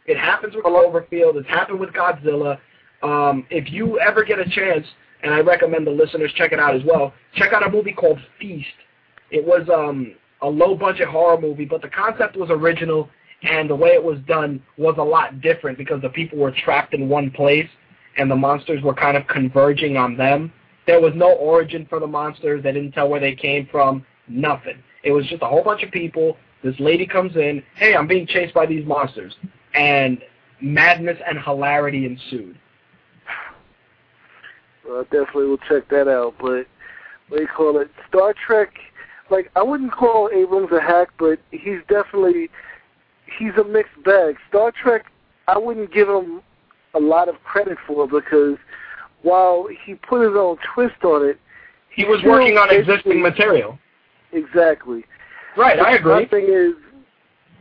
It 0.06 0.18
happens 0.18 0.56
with 0.56 0.66
Cloverfield. 0.66 1.36
It's 1.36 1.48
happened 1.50 1.80
with 1.80 1.90
Godzilla. 1.90 2.60
Um, 3.04 3.46
if 3.50 3.72
you 3.72 4.00
ever 4.00 4.24
get 4.24 4.40
a 4.40 4.50
chance, 4.50 4.88
and 5.22 5.34
I 5.34 5.42
recommend 5.42 5.86
the 5.86 5.92
listeners 5.92 6.32
check 6.36 6.52
it 6.52 6.60
out 6.60 6.76
as 6.76 6.82
well, 6.86 7.14
check 7.36 7.54
out 7.54 7.66
a 7.66 7.70
movie 7.70 7.94
called 7.94 8.20
Feast. 8.40 8.68
It 9.30 9.46
was 9.46 9.68
um, 9.74 10.16
a 10.42 10.48
low-budget 10.48 11.08
horror 11.08 11.40
movie, 11.40 11.66
but 11.66 11.82
the 11.82 11.90
concept 11.90 12.36
was 12.36 12.50
original, 12.50 13.10
and 13.44 13.70
the 13.70 13.76
way 13.76 13.90
it 13.90 14.04
was 14.04 14.20
done 14.28 14.62
was 14.78 14.96
a 14.98 15.04
lot 15.04 15.42
different 15.42 15.78
because 15.78 16.02
the 16.02 16.10
people 16.10 16.38
were 16.38 16.52
trapped 16.52 16.94
in 16.94 17.10
one 17.10 17.30
place, 17.30 17.70
and 18.18 18.30
the 18.32 18.36
monsters 18.36 18.82
were 18.84 18.94
kind 18.94 19.18
of 19.18 19.28
converging 19.28 19.98
on 19.98 20.16
them. 20.16 20.52
There 20.86 21.02
was 21.02 21.14
no 21.16 21.34
origin 21.34 21.86
for 21.90 22.00
the 22.00 22.08
monsters. 22.08 22.64
They 22.64 22.72
didn't 22.72 22.92
tell 22.92 23.10
where 23.10 23.20
they 23.20 23.36
came 23.36 23.68
from. 23.72 24.06
Nothing. 24.28 24.84
It 25.04 25.12
was 25.12 25.26
just 25.28 25.42
a 25.42 25.48
whole 25.48 25.64
bunch 25.64 25.84
of 25.84 25.92
people. 25.92 26.38
This 26.64 26.76
lady 26.80 27.06
comes 27.06 27.36
in. 27.36 27.64
Hey, 27.76 27.96
I'm 27.96 28.08
being 28.08 28.28
chased 28.28 28.54
by 28.54 28.66
these 28.66 28.86
monsters. 28.86 29.36
And 29.74 30.22
madness 30.62 31.18
and 31.28 31.40
hilarity 31.40 32.06
ensued. 32.06 32.58
I 34.90 35.04
definitely 35.04 35.48
will 35.48 35.58
check 35.58 35.90
that 35.90 36.08
out. 36.08 36.36
But 36.40 36.68
what 37.30 37.38
do 37.38 37.42
you 37.42 37.48
call 37.48 37.80
it? 37.80 37.90
Star 38.10 38.34
Trek. 38.34 38.74
Like 39.30 39.52
I 39.56 39.64
wouldn't 39.64 39.92
call 39.92 40.30
Abrams 40.34 40.72
a 40.72 40.82
hack, 40.82 41.10
but 41.18 41.40
he's 41.52 41.80
definitely 41.88 42.50
he's 43.38 43.54
a 43.60 43.64
mixed 43.64 44.04
bag. 44.04 44.36
Star 44.50 44.72
Trek. 44.72 45.06
I 45.48 45.58
wouldn't 45.58 45.94
give 45.94 46.08
him 46.08 46.42
a 46.94 47.00
lot 47.00 47.28
of 47.28 47.36
credit 47.44 47.78
for 47.86 48.08
because 48.08 48.58
while 49.24 49.68
he 49.86 49.96
put 49.96 50.22
his 50.22 50.36
own 50.38 50.58
twist 50.74 51.04
on 51.04 51.28
it, 51.28 51.40
he 51.90 52.06
was 52.06 52.22
working 52.24 52.58
on 52.58 52.74
existing 52.74 53.22
material. 53.22 53.78
Exactly. 54.32 55.04
Right, 55.56 55.80
I 55.80 55.96
agree. 55.96 56.14
My 56.14 56.26
thing 56.26 56.46
is, 56.50 56.74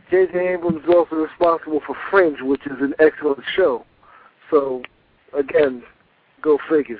J.J. 0.09 0.53
Abrams 0.53 0.83
is 0.83 0.89
also 0.89 1.15
responsible 1.15 1.81
for 1.85 1.95
Fringe, 2.09 2.41
which 2.41 2.65
is 2.65 2.81
an 2.81 2.93
excellent 2.99 3.43
show. 3.55 3.85
So, 4.49 4.81
again, 5.37 5.83
go 6.41 6.57
figure. 6.69 6.99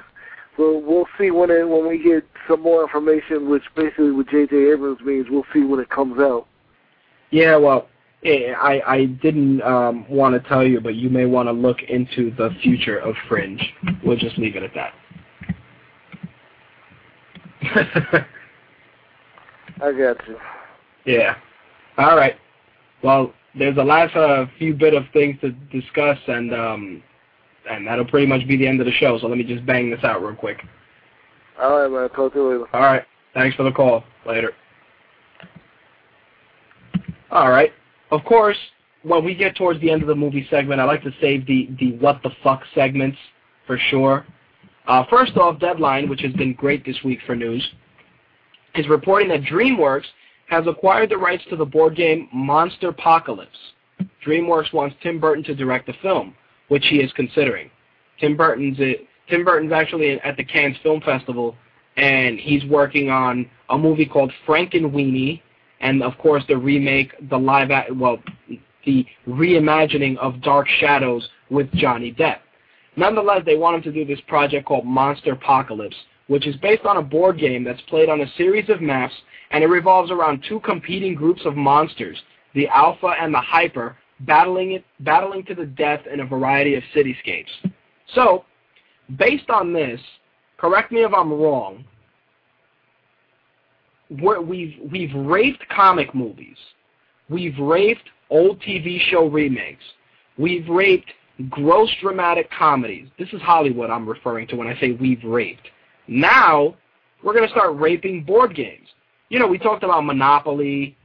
We'll 0.58 0.82
we'll 0.82 1.08
see 1.18 1.32
when 1.32 1.50
it, 1.50 1.68
when 1.68 1.88
we 1.88 2.02
get 2.04 2.24
some 2.48 2.62
more 2.62 2.84
information, 2.84 3.50
which 3.50 3.64
basically 3.76 4.12
what 4.12 4.28
J.J. 4.30 4.56
Abrams 4.72 5.02
means. 5.02 5.28
We'll 5.30 5.46
see 5.54 5.64
when 5.64 5.80
it 5.80 5.90
comes 5.90 6.20
out. 6.20 6.48
Yeah, 7.32 7.58
well, 7.58 7.88
I 8.26 8.82
I 8.86 9.06
didn't 9.06 9.62
um, 9.64 10.08
want 10.10 10.42
to 10.42 10.50
tell 10.50 10.66
you, 10.66 10.80
but 10.80 10.96
you 10.96 11.10
may 11.10 11.26
want 11.26 11.48
to 11.48 11.54
look 11.54 11.82
into 11.84 12.32
the 12.36 12.52
future 12.62 13.00
of 13.00 13.16
Fringe. 13.28 13.62
We'll 14.04 14.18
just 14.18 14.38
leave 14.38 14.56
it 14.56 14.64
at 14.64 14.74
that. 14.76 14.94
I 19.82 19.92
got 19.92 20.28
you. 20.28 20.38
Yeah. 21.06 21.36
All 21.98 22.16
right. 22.16 22.36
Well, 23.04 23.34
there's 23.58 23.78
a 23.78 23.84
last 23.84 24.16
uh, 24.16 24.46
few 24.58 24.74
bit 24.74 24.94
of 24.94 25.04
things 25.14 25.40
to 25.42 25.52
discuss, 25.52 26.18
and 26.28 26.54
um, 26.54 27.04
and 27.70 27.88
that'll 27.88 28.06
pretty 28.06 28.28
much 28.28 28.48
be 28.48 28.58
the 28.58 28.68
end 28.68 28.80
of 28.80 28.86
the 28.86 28.92
show. 28.94 29.18
So 29.20 29.28
let 29.28 29.38
me 29.38 29.44
just 29.44 29.66
bang 29.66 29.90
this 29.90 30.04
out 30.04 30.22
real 30.22 30.36
quick. 30.36 30.64
All 31.62 31.80
right, 31.80 31.92
man. 31.92 32.10
Talk 32.10 32.34
to 32.34 32.40
you 32.40 32.52
later. 32.52 32.76
All 32.76 32.82
right. 32.82 33.04
Thanks 33.34 33.56
for 33.56 33.64
the 33.64 33.72
call. 33.72 34.04
Later. 34.26 34.52
All 37.32 37.50
right. 37.50 37.72
Of 38.12 38.24
course, 38.26 38.58
when 39.04 39.24
we 39.24 39.36
get 39.36 39.56
towards 39.56 39.82
the 39.82 39.90
end 39.90 40.02
of 40.02 40.08
the 40.08 40.16
movie 40.16 40.48
segment, 40.50 40.80
I 40.80 40.84
like 40.86 41.04
to 41.04 41.12
save 41.20 41.46
the 41.46 41.70
the 41.80 41.94
what 41.98 42.22
the 42.24 42.32
fuck 42.44 42.64
segments 42.74 43.18
for 43.66 43.78
sure. 43.90 44.26
Uh, 44.88 45.04
first 45.10 45.38
off, 45.38 45.60
Deadline, 45.60 46.10
which 46.10 46.22
has 46.22 46.34
been 46.34 46.54
great 46.54 46.86
this 46.86 46.98
week 47.04 47.20
for 47.26 47.36
news, 47.36 47.66
is 48.76 48.88
reporting 48.88 49.30
that 49.30 49.42
DreamWorks 49.44 50.06
has 50.48 50.68
acquired 50.68 51.10
the 51.10 51.18
rights 51.18 51.44
to 51.50 51.56
the 51.56 51.66
board 51.66 51.96
game 51.96 52.28
Monster 52.34 52.90
Apocalypse. 52.90 53.58
DreamWorks 54.26 54.74
wants 54.74 54.96
Tim 55.02 55.20
Burton 55.20 55.44
to 55.46 55.56
direct 55.56 55.88
the 55.88 55.94
film, 56.02 56.36
which 56.68 56.86
he 56.88 56.98
is 56.98 57.12
considering. 57.14 57.70
Tim 58.20 58.38
Burton's 58.38 58.78
it, 58.80 59.08
Tim 59.30 59.44
Burton's 59.44 59.72
actually 59.72 60.20
at 60.22 60.38
the 60.38 60.44
Cannes 60.44 60.76
Film 60.84 61.02
Festival, 61.02 61.56
and 61.98 62.40
he's 62.40 62.66
working 62.66 63.10
on 63.10 63.50
a 63.70 63.78
movie 63.78 64.06
called 64.06 64.32
Frankenweenie, 64.48 65.42
and 65.80 66.04
of 66.04 66.18
course 66.18 66.44
the 66.48 66.58
remake, 66.58 67.14
the 67.30 67.38
live, 67.38 67.72
at, 67.72 67.96
well, 67.96 68.18
the 68.86 69.06
reimagining 69.28 70.18
of 70.18 70.42
Dark 70.42 70.68
Shadows 70.80 71.28
with 71.50 71.72
Johnny 71.74 72.14
Depp. 72.14 72.40
Nonetheless, 72.96 73.42
they 73.46 73.58
want 73.58 73.78
him 73.78 73.82
to 73.84 73.92
do 73.92 74.06
this 74.06 74.22
project 74.28 74.66
called 74.68 74.86
Monster 74.86 75.34
Apocalypse, 75.34 75.96
which 76.28 76.46
is 76.46 76.56
based 76.58 76.86
on 76.86 76.98
a 76.98 77.02
board 77.02 77.40
game 77.40 77.64
that's 77.64 77.82
played 77.82 78.10
on 78.10 78.22
a 78.22 78.32
series 78.38 78.70
of 78.70 78.82
maps, 78.82 79.14
and 79.52 79.64
it 79.64 79.68
revolves 79.68 80.12
around 80.12 80.44
two 80.48 80.60
competing 80.60 81.16
groups 81.16 81.42
of 81.46 81.56
monsters, 81.56 82.22
the 82.54 82.68
Alpha 82.68 83.16
and 83.20 83.34
the 83.34 83.42
Hyper, 83.42 83.98
battling 84.26 84.74
it, 84.74 84.84
battling 85.02 85.44
to 85.46 85.56
the 85.56 85.66
death 85.66 86.02
in 86.12 86.20
a 86.22 86.26
variety 86.26 86.76
of 86.76 86.84
cityscapes. 86.96 87.72
So, 88.14 88.46
based 89.18 89.50
on 89.50 89.74
this, 89.74 90.00
correct 90.58 90.92
me 90.92 91.04
if 91.04 91.14
I'm 91.14 91.32
wrong. 91.32 91.86
We've 94.10 94.76
we've 94.92 95.14
raped 95.16 95.68
comic 95.70 96.14
movies, 96.14 96.58
we've 97.30 97.58
raped 97.58 98.10
old 98.30 98.60
TV 98.62 99.00
show 99.10 99.28
remakes, 99.28 99.84
we've 100.38 100.68
raped 100.68 101.10
gross 101.50 101.90
dramatic 102.02 102.50
comedies. 102.52 103.08
This 103.18 103.30
is 103.34 103.42
Hollywood 103.42 103.90
I'm 103.90 104.08
referring 104.08 104.48
to 104.48 104.56
when 104.56 104.68
I 104.68 104.80
say 104.80 104.92
we've 104.92 105.24
raped. 105.24 105.68
Now, 106.08 106.76
we're 107.24 107.34
going 107.34 107.48
to 107.48 107.52
start 107.52 107.76
raping 107.76 108.24
board 108.24 108.56
games. 108.56 108.88
You 109.30 109.40
know, 109.40 109.48
we 109.48 109.58
talked 109.58 109.84
about 109.84 110.06
Monopoly 110.06 110.96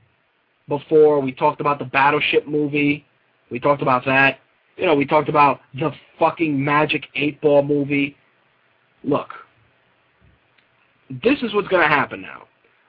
before. 0.69 1.21
We 1.21 1.33
talked 1.33 1.61
about 1.61 1.79
the 1.79 1.85
Battleship 1.87 2.47
movie. 2.47 3.07
We 3.51 3.59
talked 3.59 3.83
about 3.83 4.05
that. 4.07 4.39
You 4.77 4.87
know, 4.87 4.95
we 4.95 5.07
talked 5.07 5.29
about 5.29 5.61
the 5.75 5.93
fucking 6.19 6.63
Magic 6.63 7.07
8 7.15 7.41
Ball 7.41 7.63
movie. 7.63 8.17
Look, 9.03 9.31
this 11.11 11.39
is 11.43 11.55
what's 11.55 11.69
going 11.69 11.83
to 11.83 11.89
happen 11.89 12.23
now. 12.23 12.45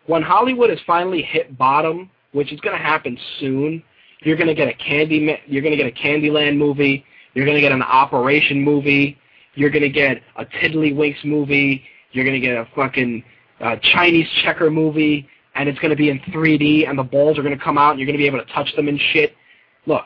When 0.05 0.21
Hollywood 0.21 0.69
has 0.69 0.79
finally 0.85 1.21
hit 1.21 1.57
bottom, 1.57 2.09
which 2.31 2.51
is 2.51 2.59
going 2.59 2.77
to 2.77 2.83
happen 2.83 3.17
soon, 3.39 3.83
you're 4.21 4.35
going 4.35 4.47
to 4.47 4.55
get 4.55 4.67
a 4.67 4.73
Candy 4.73 5.39
you're 5.47 5.61
going 5.61 5.75
to 5.75 5.81
get 5.81 5.87
a 5.87 5.95
Candyland 5.95 6.57
movie, 6.57 7.05
you're 7.33 7.45
going 7.45 7.55
to 7.55 7.61
get 7.61 7.71
an 7.71 7.81
Operation 7.81 8.61
movie, 8.61 9.17
you're 9.55 9.69
going 9.69 9.83
to 9.83 9.89
get 9.89 10.21
a 10.35 10.45
Tiddlywinks 10.45 11.23
movie, 11.23 11.83
you're 12.11 12.25
going 12.25 12.39
to 12.39 12.45
get 12.45 12.55
a 12.55 12.67
fucking 12.75 13.23
uh, 13.61 13.75
Chinese 13.93 14.27
checker 14.43 14.69
movie, 14.69 15.27
and 15.55 15.69
it's 15.69 15.79
going 15.79 15.91
to 15.91 15.95
be 15.95 16.09
in 16.09 16.19
3D, 16.19 16.89
and 16.89 16.97
the 16.97 17.03
balls 17.03 17.37
are 17.37 17.43
going 17.43 17.57
to 17.57 17.63
come 17.63 17.77
out, 17.77 17.91
and 17.91 17.99
you're 17.99 18.07
going 18.07 18.17
to 18.17 18.21
be 18.21 18.27
able 18.27 18.39
to 18.39 18.51
touch 18.53 18.73
them 18.75 18.87
and 18.87 18.99
shit. 19.13 19.33
Look, 19.85 20.05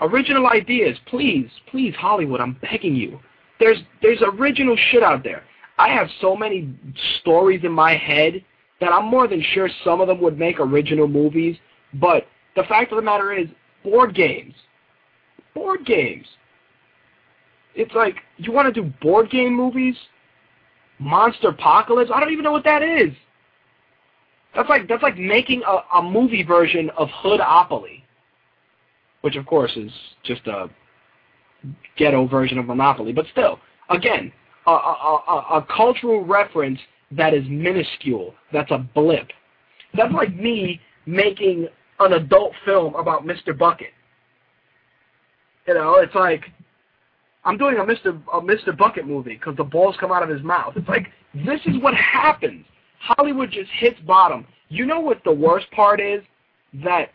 original 0.00 0.48
ideas, 0.48 0.96
please, 1.06 1.48
please, 1.70 1.94
Hollywood, 1.94 2.40
I'm 2.40 2.56
begging 2.60 2.94
you. 2.94 3.20
There's 3.60 3.78
there's 4.00 4.22
original 4.22 4.76
shit 4.90 5.02
out 5.02 5.22
there. 5.22 5.44
I 5.78 5.88
have 5.88 6.08
so 6.20 6.36
many 6.36 6.74
stories 7.20 7.62
in 7.64 7.72
my 7.72 7.96
head 7.96 8.44
that 8.80 8.92
I'm 8.92 9.06
more 9.06 9.28
than 9.28 9.42
sure 9.54 9.70
some 9.84 10.00
of 10.00 10.08
them 10.08 10.20
would 10.20 10.38
make 10.38 10.58
original 10.58 11.06
movies, 11.06 11.56
but 11.94 12.26
the 12.56 12.64
fact 12.64 12.92
of 12.92 12.96
the 12.96 13.02
matter 13.02 13.32
is, 13.32 13.46
board 13.84 14.14
games. 14.14 14.54
Board 15.54 15.86
games. 15.86 16.26
It's 17.74 17.94
like, 17.94 18.16
you 18.36 18.52
want 18.52 18.72
to 18.72 18.82
do 18.82 18.92
board 19.00 19.30
game 19.30 19.54
movies? 19.54 19.96
Monster 20.98 21.48
Apocalypse? 21.48 22.10
I 22.14 22.20
don't 22.20 22.32
even 22.32 22.44
know 22.44 22.52
what 22.52 22.64
that 22.64 22.82
is. 22.82 23.12
That's 24.54 24.68
like 24.68 24.86
that's 24.86 25.02
like 25.02 25.16
making 25.16 25.62
a, 25.66 25.98
a 25.98 26.02
movie 26.02 26.42
version 26.42 26.90
of 26.90 27.08
Hoodopoly, 27.22 28.01
which 29.22 29.36
of 29.36 29.46
course 29.46 29.72
is 29.76 29.90
just 30.24 30.46
a 30.46 30.68
ghetto 31.96 32.26
version 32.26 32.58
of 32.58 32.66
Monopoly. 32.66 33.12
But 33.12 33.26
still, 33.32 33.58
again, 33.88 34.32
a, 34.66 34.70
a, 34.70 34.74
a, 34.74 35.58
a 35.58 35.66
cultural 35.74 36.24
reference 36.24 36.78
that 37.10 37.34
is 37.34 37.44
minuscule. 37.48 38.34
That's 38.52 38.70
a 38.70 38.78
blip. 38.78 39.28
That's 39.94 40.12
like 40.12 40.34
me 40.34 40.80
making 41.06 41.68
an 42.00 42.12
adult 42.14 42.52
film 42.64 42.94
about 42.94 43.24
Mr. 43.24 43.56
Bucket. 43.56 43.90
You 45.66 45.74
know, 45.74 45.96
it's 45.96 46.14
like 46.14 46.44
I'm 47.44 47.56
doing 47.56 47.76
a 47.76 47.84
Mr. 47.84 48.20
a 48.32 48.40
Mr. 48.40 48.76
Bucket 48.76 49.06
movie 49.06 49.34
because 49.34 49.56
the 49.56 49.64
balls 49.64 49.96
come 49.98 50.12
out 50.12 50.22
of 50.22 50.28
his 50.28 50.42
mouth. 50.42 50.74
It's 50.76 50.88
like 50.88 51.08
this 51.34 51.60
is 51.66 51.80
what 51.80 51.94
happens. 51.94 52.64
Hollywood 52.98 53.50
just 53.50 53.70
hits 53.78 53.98
bottom. 54.06 54.46
You 54.68 54.86
know 54.86 55.00
what 55.00 55.22
the 55.24 55.32
worst 55.32 55.70
part 55.72 56.00
is? 56.00 56.22
That, 56.84 57.10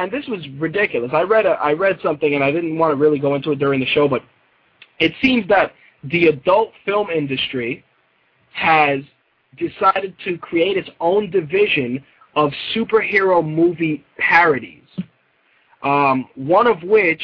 and 0.00 0.10
this 0.10 0.26
was 0.28 0.40
ridiculous. 0.58 1.10
I 1.12 1.22
read 1.22 1.44
a, 1.44 1.50
I 1.50 1.74
read 1.74 1.98
something, 2.02 2.34
and 2.34 2.42
I 2.42 2.50
didn't 2.50 2.78
want 2.78 2.92
to 2.92 2.96
really 2.96 3.18
go 3.18 3.34
into 3.34 3.52
it 3.52 3.58
during 3.58 3.80
the 3.80 3.86
show, 3.86 4.08
but 4.08 4.22
it 4.98 5.12
seems 5.20 5.46
that 5.48 5.72
the 6.04 6.28
adult 6.28 6.72
film 6.86 7.10
industry 7.10 7.84
has 8.52 9.00
decided 9.58 10.14
to 10.24 10.38
create 10.38 10.78
its 10.78 10.88
own 11.00 11.30
division 11.30 12.02
of 12.34 12.50
superhero 12.74 13.46
movie 13.46 14.02
parodies. 14.18 14.86
Um, 15.82 16.28
one 16.34 16.66
of 16.66 16.82
which 16.82 17.22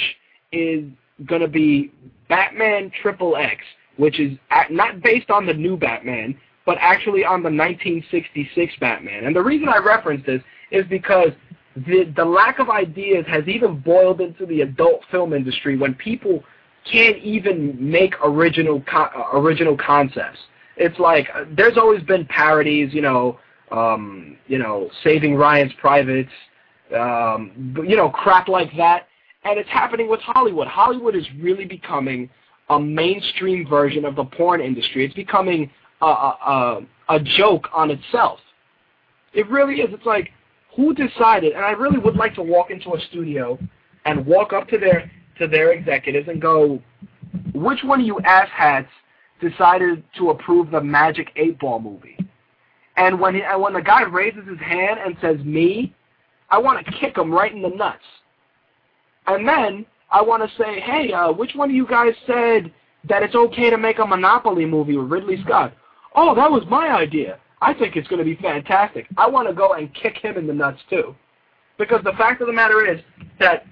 is 0.52 0.84
going 1.24 1.40
to 1.40 1.48
be 1.48 1.92
Batman 2.28 2.90
Triple 3.00 3.36
X, 3.36 3.62
which 3.96 4.20
is 4.20 4.36
not 4.70 5.00
based 5.02 5.30
on 5.30 5.46
the 5.46 5.54
new 5.54 5.78
Batman, 5.78 6.38
but 6.66 6.76
actually 6.80 7.24
on 7.24 7.42
the 7.42 7.48
1966 7.48 8.74
Batman. 8.80 9.24
And 9.24 9.34
the 9.34 9.42
reason 9.42 9.68
I 9.68 9.78
reference 9.78 10.26
this 10.26 10.42
is 10.70 10.84
because 10.90 11.28
the 11.76 12.12
the 12.16 12.24
lack 12.24 12.58
of 12.58 12.70
ideas 12.70 13.24
has 13.28 13.46
even 13.46 13.78
boiled 13.78 14.20
into 14.20 14.46
the 14.46 14.62
adult 14.62 15.02
film 15.10 15.32
industry 15.32 15.76
when 15.76 15.94
people 15.94 16.42
can't 16.90 17.18
even 17.18 17.76
make 17.78 18.14
original 18.24 18.80
co- 18.82 19.10
uh, 19.14 19.38
original 19.38 19.76
concepts. 19.76 20.38
It's 20.76 20.98
like 20.98 21.28
uh, 21.34 21.44
there's 21.56 21.76
always 21.76 22.02
been 22.02 22.24
parodies, 22.26 22.94
you 22.94 23.02
know, 23.02 23.38
um, 23.70 24.36
you 24.46 24.58
know, 24.58 24.90
Saving 25.02 25.34
Ryan's 25.34 25.72
Privates, 25.80 26.30
um, 26.96 27.74
you 27.86 27.96
know, 27.96 28.08
crap 28.10 28.48
like 28.48 28.70
that. 28.76 29.08
And 29.44 29.58
it's 29.58 29.68
happening 29.68 30.08
with 30.08 30.20
Hollywood. 30.20 30.66
Hollywood 30.66 31.14
is 31.14 31.24
really 31.40 31.66
becoming 31.66 32.28
a 32.68 32.80
mainstream 32.80 33.68
version 33.68 34.04
of 34.04 34.16
the 34.16 34.24
porn 34.24 34.60
industry. 34.60 35.04
It's 35.04 35.14
becoming 35.14 35.70
a, 36.00 36.06
a, 36.06 36.80
a, 37.08 37.14
a 37.16 37.20
joke 37.20 37.68
on 37.72 37.90
itself. 37.90 38.40
It 39.34 39.48
really 39.48 39.76
is. 39.76 39.92
It's 39.92 40.06
like, 40.06 40.30
who 40.76 40.94
decided? 40.94 41.52
And 41.52 41.64
I 41.64 41.70
really 41.70 41.98
would 41.98 42.16
like 42.16 42.34
to 42.34 42.42
walk 42.42 42.70
into 42.70 42.94
a 42.94 43.00
studio 43.08 43.58
and 44.04 44.24
walk 44.24 44.52
up 44.52 44.68
to 44.68 44.78
their 44.78 45.10
to 45.38 45.46
their 45.46 45.72
executives 45.72 46.28
and 46.28 46.40
go, 46.40 46.80
which 47.54 47.82
one 47.82 48.00
of 48.00 48.06
you 48.06 48.20
asshats 48.24 48.88
decided 49.40 50.02
to 50.16 50.30
approve 50.30 50.70
the 50.70 50.80
Magic 50.80 51.30
Eight 51.36 51.58
Ball 51.58 51.80
movie? 51.80 52.16
And 52.96 53.20
when 53.20 53.34
he, 53.34 53.42
and 53.42 53.60
when 53.60 53.74
the 53.74 53.82
guy 53.82 54.02
raises 54.02 54.46
his 54.48 54.58
hand 54.58 54.98
and 55.04 55.16
says 55.20 55.44
me, 55.44 55.94
I 56.48 56.58
want 56.58 56.84
to 56.84 56.92
kick 56.92 57.16
him 57.18 57.30
right 57.30 57.52
in 57.52 57.60
the 57.60 57.68
nuts. 57.68 58.04
And 59.26 59.46
then 59.46 59.84
I 60.10 60.22
want 60.22 60.48
to 60.48 60.56
say, 60.56 60.80
hey, 60.80 61.12
uh, 61.12 61.32
which 61.32 61.54
one 61.54 61.68
of 61.68 61.74
you 61.74 61.86
guys 61.86 62.14
said 62.26 62.72
that 63.08 63.22
it's 63.22 63.34
okay 63.34 63.70
to 63.70 63.76
make 63.76 63.98
a 63.98 64.06
Monopoly 64.06 64.64
movie 64.64 64.96
with 64.96 65.10
Ridley 65.10 65.42
Scott? 65.44 65.74
Oh, 66.14 66.34
that 66.34 66.50
was 66.50 66.62
my 66.70 66.88
idea. 66.88 67.38
I 67.60 67.72
think 67.74 67.96
it's 67.96 68.08
going 68.08 68.18
to 68.18 68.24
be 68.24 68.36
fantastic. 68.36 69.06
I 69.16 69.28
want 69.28 69.48
to 69.48 69.54
go 69.54 69.72
and 69.74 69.92
kick 69.94 70.18
him 70.18 70.36
in 70.36 70.46
the 70.46 70.52
nuts 70.52 70.80
too. 70.90 71.14
Because 71.78 72.02
the 72.04 72.12
fact 72.12 72.40
of 72.40 72.46
the 72.46 72.52
matter 72.52 72.86
is 72.86 73.00
that 73.38 73.66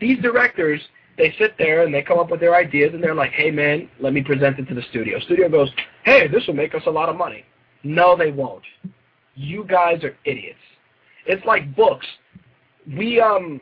these 0.00 0.18
directors, 0.20 0.80
they 1.18 1.34
sit 1.38 1.54
there 1.58 1.84
and 1.84 1.92
they 1.92 2.02
come 2.02 2.18
up 2.18 2.30
with 2.30 2.40
their 2.40 2.54
ideas 2.54 2.90
and 2.94 3.02
they're 3.02 3.14
like, 3.14 3.32
hey 3.32 3.50
man, 3.50 3.88
let 4.00 4.12
me 4.12 4.22
present 4.22 4.58
it 4.58 4.68
to 4.68 4.74
the 4.74 4.82
studio. 4.90 5.18
Studio 5.20 5.48
goes, 5.48 5.70
hey, 6.04 6.28
this 6.28 6.46
will 6.46 6.54
make 6.54 6.74
us 6.74 6.82
a 6.86 6.90
lot 6.90 7.08
of 7.08 7.16
money. 7.16 7.44
No, 7.82 8.16
they 8.16 8.30
won't. 8.30 8.62
You 9.34 9.64
guys 9.64 10.04
are 10.04 10.16
idiots. 10.24 10.58
It's 11.26 11.44
like 11.44 11.74
books. 11.74 12.06
We, 12.96 13.20
um, 13.20 13.60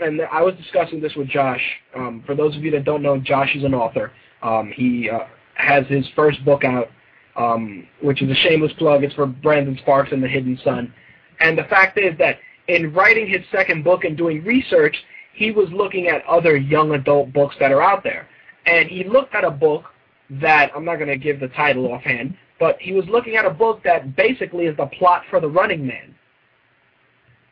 and 0.00 0.20
I 0.32 0.42
was 0.42 0.54
discussing 0.54 1.00
this 1.00 1.14
with 1.14 1.28
Josh. 1.28 1.62
Um, 1.94 2.22
for 2.26 2.34
those 2.34 2.56
of 2.56 2.62
you 2.62 2.70
that 2.72 2.84
don't 2.84 3.02
know, 3.02 3.18
Josh 3.18 3.54
is 3.54 3.64
an 3.64 3.74
author. 3.74 4.12
Um, 4.42 4.72
he 4.74 5.10
uh, 5.10 5.26
has 5.54 5.86
his 5.86 6.06
first 6.16 6.44
book 6.44 6.64
out, 6.64 6.88
um, 7.36 7.86
which 8.02 8.22
is 8.22 8.30
a 8.30 8.34
shameless 8.34 8.72
plug. 8.74 9.04
It's 9.04 9.14
for 9.14 9.26
Brandon 9.26 9.76
Sparks 9.82 10.12
and 10.12 10.22
the 10.22 10.28
Hidden 10.28 10.58
Sun. 10.64 10.92
And 11.40 11.56
the 11.56 11.64
fact 11.64 11.98
is 11.98 12.16
that 12.18 12.38
in 12.68 12.92
writing 12.92 13.28
his 13.28 13.40
second 13.50 13.82
book 13.84 14.04
and 14.04 14.16
doing 14.16 14.44
research, 14.44 14.96
he 15.32 15.50
was 15.50 15.68
looking 15.72 16.08
at 16.08 16.24
other 16.26 16.56
young 16.56 16.92
adult 16.92 17.32
books 17.32 17.56
that 17.60 17.72
are 17.72 17.82
out 17.82 18.02
there. 18.02 18.28
And 18.66 18.88
he 18.88 19.04
looked 19.04 19.34
at 19.34 19.44
a 19.44 19.50
book 19.50 19.84
that, 20.28 20.70
I'm 20.76 20.84
not 20.84 20.96
going 20.96 21.08
to 21.08 21.16
give 21.16 21.40
the 21.40 21.48
title 21.48 21.92
offhand, 21.92 22.36
but 22.58 22.78
he 22.80 22.92
was 22.92 23.06
looking 23.08 23.36
at 23.36 23.44
a 23.44 23.50
book 23.50 23.82
that 23.84 24.14
basically 24.16 24.66
is 24.66 24.76
the 24.76 24.86
plot 24.86 25.22
for 25.30 25.40
The 25.40 25.48
Running 25.48 25.86
Man. 25.86 26.14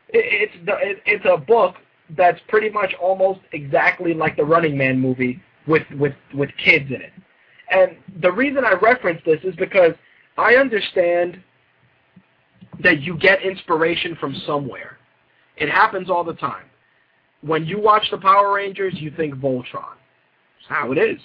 It's, 0.09 0.53
the, 0.65 0.75
it's 1.05 1.25
a 1.25 1.37
book 1.37 1.75
that's 2.17 2.39
pretty 2.47 2.69
much 2.69 2.93
almost 3.01 3.39
exactly 3.51 4.13
like 4.13 4.37
the 4.37 4.45
Running 4.45 4.77
Man 4.77 4.99
movie 4.99 5.41
with, 5.67 5.83
with, 5.97 6.13
with 6.33 6.49
kids 6.63 6.89
in 6.89 7.01
it. 7.01 7.13
And 7.71 7.97
the 8.21 8.31
reason 8.31 8.65
I 8.65 8.73
reference 8.73 9.21
this 9.25 9.39
is 9.43 9.55
because 9.55 9.93
I 10.37 10.55
understand 10.55 11.41
that 12.81 13.01
you 13.01 13.17
get 13.17 13.43
inspiration 13.43 14.15
from 14.19 14.35
somewhere. 14.45 14.97
It 15.57 15.69
happens 15.69 16.09
all 16.09 16.23
the 16.23 16.33
time. 16.33 16.65
When 17.41 17.65
you 17.65 17.79
watch 17.79 18.09
the 18.11 18.17
Power 18.17 18.53
Rangers, 18.53 18.93
you 18.97 19.11
think 19.11 19.35
Voltron. 19.35 19.63
That's 19.73 20.67
how 20.67 20.91
it 20.91 20.97
is. 20.97 21.19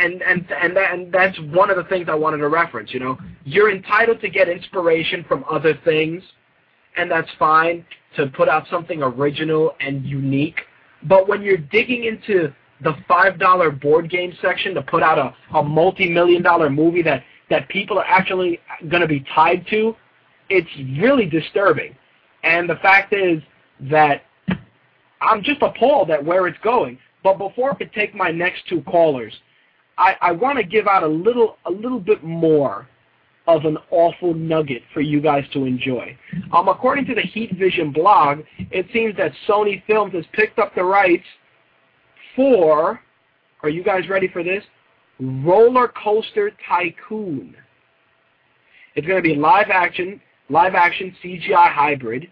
And 0.00 0.22
and 0.22 0.50
and 0.50 0.76
that, 0.76 0.92
and 0.92 1.12
that's 1.12 1.38
one 1.52 1.70
of 1.70 1.76
the 1.76 1.84
things 1.84 2.08
I 2.08 2.14
wanted 2.14 2.38
to 2.38 2.48
reference. 2.48 2.92
You 2.92 3.00
know, 3.00 3.18
you're 3.44 3.70
entitled 3.70 4.20
to 4.22 4.28
get 4.28 4.48
inspiration 4.48 5.24
from 5.28 5.44
other 5.48 5.78
things, 5.84 6.22
and 6.96 7.08
that's 7.10 7.28
fine 7.38 7.84
to 8.16 8.26
put 8.26 8.48
out 8.48 8.66
something 8.70 9.02
original 9.02 9.74
and 9.80 10.04
unique. 10.04 10.60
But 11.04 11.28
when 11.28 11.42
you're 11.42 11.58
digging 11.58 12.04
into 12.04 12.52
the 12.82 12.94
five 13.06 13.38
dollar 13.38 13.70
board 13.70 14.10
game 14.10 14.32
section 14.40 14.74
to 14.74 14.82
put 14.82 15.02
out 15.02 15.18
a, 15.18 15.56
a 15.56 15.62
multi 15.62 16.08
million 16.08 16.42
dollar 16.42 16.70
movie 16.70 17.02
that 17.02 17.24
that 17.50 17.68
people 17.68 17.98
are 17.98 18.04
actually 18.04 18.60
going 18.88 19.00
to 19.00 19.08
be 19.08 19.24
tied 19.34 19.66
to, 19.70 19.96
it's 20.50 20.68
really 21.00 21.24
disturbing. 21.24 21.96
And 22.44 22.68
the 22.68 22.76
fact 22.76 23.14
is 23.14 23.42
that 23.90 24.22
I'm 25.20 25.42
just 25.42 25.62
appalled 25.62 26.10
at 26.10 26.24
where 26.24 26.46
it's 26.46 26.58
going. 26.62 26.98
But 27.24 27.38
before 27.38 27.72
I 27.72 27.74
could 27.74 27.92
take 27.92 28.14
my 28.14 28.30
next 28.30 28.68
two 28.68 28.82
callers, 28.82 29.34
I, 29.96 30.14
I 30.20 30.32
want 30.32 30.58
to 30.58 30.64
give 30.64 30.86
out 30.86 31.02
a 31.02 31.08
little 31.08 31.56
a 31.66 31.70
little 31.70 32.00
bit 32.00 32.22
more 32.22 32.86
of 33.48 33.64
an 33.64 33.78
awful 33.90 34.34
nugget 34.34 34.82
for 34.92 35.00
you 35.00 35.20
guys 35.20 35.44
to 35.54 35.64
enjoy. 35.64 36.16
Um, 36.52 36.68
according 36.68 37.06
to 37.06 37.14
the 37.14 37.22
Heat 37.22 37.56
Vision 37.56 37.92
blog, 37.92 38.40
it 38.70 38.86
seems 38.92 39.16
that 39.16 39.32
Sony 39.48 39.82
Films 39.86 40.12
has 40.12 40.24
picked 40.34 40.58
up 40.58 40.74
the 40.74 40.84
rights 40.84 41.24
for, 42.38 43.00
are 43.64 43.68
you 43.68 43.82
guys 43.82 44.08
ready 44.08 44.28
for 44.28 44.44
this? 44.44 44.62
Roller 45.18 45.88
Coaster 45.88 46.52
Tycoon. 46.68 47.56
It's 48.94 49.06
going 49.06 49.20
to 49.20 49.28
be 49.28 49.34
live 49.34 49.70
action, 49.70 50.20
live 50.48 50.76
action 50.76 51.14
CGI 51.22 51.72
hybrid. 51.72 52.30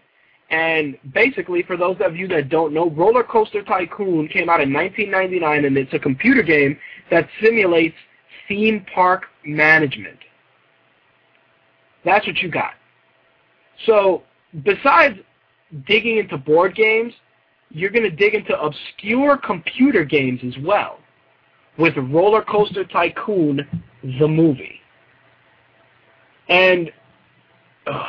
And 0.49 0.97
basically, 1.13 1.61
for 1.63 1.75
those 1.75 1.97
of 1.99 2.15
you 2.15 2.25
that 2.29 2.47
don't 2.47 2.73
know, 2.73 2.89
Roller 2.91 3.23
Coaster 3.23 3.61
Tycoon 3.63 4.29
came 4.29 4.49
out 4.49 4.61
in 4.61 4.71
1999, 4.71 5.65
and 5.65 5.77
it's 5.77 5.93
a 5.93 5.99
computer 5.99 6.41
game 6.41 6.79
that 7.11 7.27
simulates 7.43 7.97
theme 8.47 8.85
park 8.95 9.25
management. 9.45 10.19
That's 12.05 12.25
what 12.25 12.37
you 12.37 12.49
got. 12.49 12.75
So, 13.85 14.23
besides 14.63 15.19
digging 15.85 16.17
into 16.19 16.37
board 16.37 16.75
games, 16.75 17.13
you're 17.69 17.89
going 17.89 18.09
to 18.09 18.15
dig 18.15 18.33
into 18.33 18.59
obscure 18.59 19.37
computer 19.37 20.03
games 20.03 20.39
as 20.45 20.55
well 20.63 20.99
with 21.77 21.95
Roller 21.97 22.43
Coaster 22.43 22.85
Tycoon, 22.85 23.67
the 24.19 24.27
movie. 24.27 24.79
And 26.49 26.91
uh, 27.85 28.03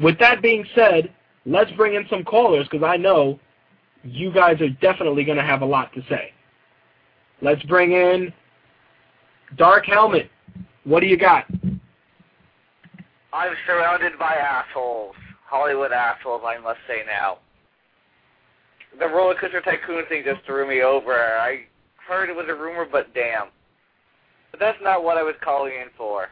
with 0.00 0.18
that 0.20 0.40
being 0.42 0.64
said, 0.74 1.12
let's 1.44 1.70
bring 1.72 1.94
in 1.94 2.06
some 2.08 2.24
callers 2.24 2.66
because 2.70 2.86
I 2.86 2.96
know 2.96 3.38
you 4.02 4.32
guys 4.32 4.60
are 4.60 4.70
definitely 4.80 5.24
going 5.24 5.38
to 5.38 5.44
have 5.44 5.62
a 5.62 5.66
lot 5.66 5.92
to 5.94 6.02
say. 6.08 6.32
Let's 7.42 7.62
bring 7.64 7.92
in 7.92 8.32
Dark 9.56 9.86
Helmet. 9.86 10.30
What 10.84 11.00
do 11.00 11.06
you 11.06 11.16
got? 11.16 11.46
I'm 13.32 13.54
surrounded 13.66 14.18
by 14.18 14.34
assholes. 14.34 15.16
Hollywood 15.46 15.92
assholes, 15.92 16.42
I 16.46 16.58
must 16.58 16.78
say 16.86 17.02
now. 17.06 17.38
The 18.98 19.06
roller 19.08 19.34
coaster 19.34 19.60
tycoon 19.60 20.04
thing 20.08 20.22
just 20.24 20.44
threw 20.46 20.68
me 20.68 20.82
over. 20.82 21.12
I 21.12 21.64
heard 22.08 22.30
it 22.30 22.36
was 22.36 22.46
a 22.48 22.54
rumor, 22.54 22.86
but 22.90 23.12
damn. 23.14 23.48
But 24.50 24.60
that's 24.60 24.78
not 24.82 25.02
what 25.02 25.18
I 25.18 25.22
was 25.22 25.34
calling 25.42 25.72
in 25.72 25.88
for. 25.96 26.28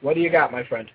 What 0.00 0.14
do 0.14 0.20
you 0.20 0.30
got, 0.30 0.50
my 0.50 0.64
friend? 0.64 0.90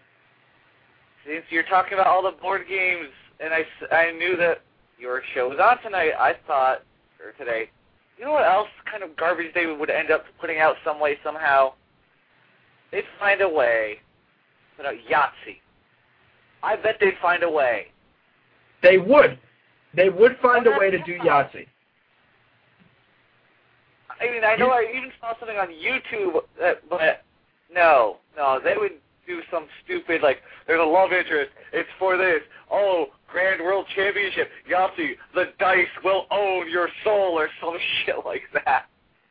Since 1.25 1.43
you're 1.49 1.63
talking 1.63 1.93
about 1.93 2.07
all 2.07 2.23
the 2.23 2.31
board 2.31 2.63
games, 2.67 3.09
and 3.39 3.53
I, 3.53 3.95
I 3.95 4.11
knew 4.11 4.35
that 4.37 4.61
your 4.97 5.21
show 5.33 5.49
was 5.49 5.59
on 5.61 5.81
tonight, 5.83 6.13
I 6.17 6.35
thought, 6.47 6.83
or 7.23 7.31
today, 7.37 7.69
you 8.17 8.25
know 8.25 8.31
what 8.31 8.45
else 8.45 8.67
kind 8.89 9.03
of 9.03 9.15
garbage 9.15 9.53
they 9.53 9.65
would 9.65 9.89
end 9.89 10.11
up 10.11 10.25
putting 10.39 10.59
out 10.59 10.75
some 10.83 10.99
way, 10.99 11.17
somehow? 11.23 11.73
They'd 12.91 13.03
find 13.19 13.41
a 13.41 13.49
way 13.49 13.99
put 14.77 14.85
out 14.85 14.95
Yahtzee. 15.09 15.57
I 16.61 16.75
bet 16.75 16.97
they'd 16.99 17.17
find 17.21 17.43
a 17.43 17.49
way. 17.49 17.87
They 18.81 18.97
would. 18.97 19.37
They 19.95 20.09
would 20.09 20.37
find 20.41 20.65
a 20.67 20.71
way 20.71 20.89
to 20.89 20.97
do 21.03 21.17
Yahtzee. 21.19 21.67
I 24.21 24.31
mean, 24.31 24.43
I 24.43 24.55
know 24.55 24.69
I 24.69 24.85
even 24.95 25.11
saw 25.19 25.37
something 25.39 25.57
on 25.57 25.67
YouTube, 25.67 26.41
that, 26.59 26.87
but 26.89 27.23
no, 27.73 28.17
no, 28.37 28.59
they 28.63 28.75
would 28.77 28.93
do 29.27 29.41
some 29.51 29.65
stupid 29.83 30.21
like, 30.21 30.41
there's 30.67 30.81
a 30.81 30.83
love 30.83 31.11
interest. 31.11 31.51
It's 31.71 31.89
for 31.99 32.17
this. 32.17 32.41
Oh, 32.71 33.07
Grand 33.27 33.61
World 33.61 33.85
Championship, 33.95 34.49
Yahtzee. 34.69 35.15
The 35.33 35.49
dice 35.59 35.87
will 36.03 36.27
own 36.31 36.69
your 36.69 36.89
soul, 37.03 37.37
or 37.37 37.49
some 37.59 37.77
shit 38.05 38.15
like 38.25 38.43
that. 38.53 38.85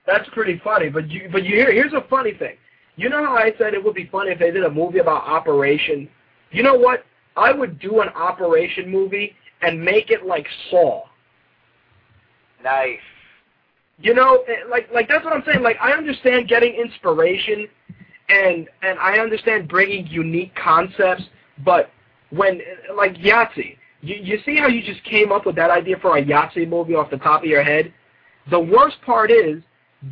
That's 0.07 0.29
pretty 0.31 0.61
funny. 0.63 0.89
But 0.89 1.09
you, 1.09 1.29
but 1.31 1.45
you 1.45 1.57
hear, 1.57 1.73
here's 1.73 1.93
a 1.93 2.05
funny 2.11 2.33
thing. 2.33 2.57
You 2.97 3.09
know 3.09 3.25
how 3.25 3.37
I 3.37 3.53
said 3.57 3.75
it 3.75 3.83
would 3.83 3.95
be 3.95 4.09
funny 4.13 4.33
if 4.33 4.39
they 4.39 4.51
did 4.51 4.65
a 4.65 4.71
movie 4.71 4.99
about 4.99 5.23
Operation? 5.23 6.09
You 6.51 6.63
know 6.63 6.75
what? 6.75 7.05
I 7.37 7.53
would 7.53 7.79
do 7.79 8.01
an 8.01 8.09
Operation 8.11 8.91
movie 8.91 9.35
and 9.63 9.83
make 9.83 10.11
it 10.11 10.27
like 10.27 10.47
Saw. 10.71 11.05
Nice. 12.63 12.99
You 13.99 14.15
know, 14.15 14.45
eh, 14.49 14.69
like 14.69 14.89
like 14.93 15.09
that's 15.09 15.25
what 15.25 15.33
I'm 15.33 15.43
saying. 15.45 15.63
Like 15.63 15.77
I 15.81 15.93
understand 15.93 16.49
getting 16.49 16.75
inspiration 16.75 17.69
and 18.29 18.69
and 18.83 18.99
I 18.99 19.19
understand 19.19 19.69
bringing 19.69 20.07
unique 20.07 20.55
concepts, 20.55 21.25
but 21.65 21.91
when 22.31 22.61
eh, 22.61 22.93
like 22.95 23.15
Yahtzee, 23.15 23.77
you 24.01 24.17
you 24.17 24.39
see 24.45 24.57
how 24.57 24.67
you 24.67 24.83
just 24.83 25.05
came 25.05 25.33
up 25.33 25.47
with 25.47 25.57
that 25.57 25.71
idea 25.71 25.97
for 26.01 26.17
a 26.17 26.25
Yahtzee 26.25 26.69
movie 26.69 26.95
off 26.95 27.11
the 27.11 27.19
top 27.19 27.43
of 27.43 27.49
your 27.49 27.63
head? 27.63 27.93
The 28.51 28.59
worst 28.59 28.97
part 29.05 29.31
is 29.31 29.63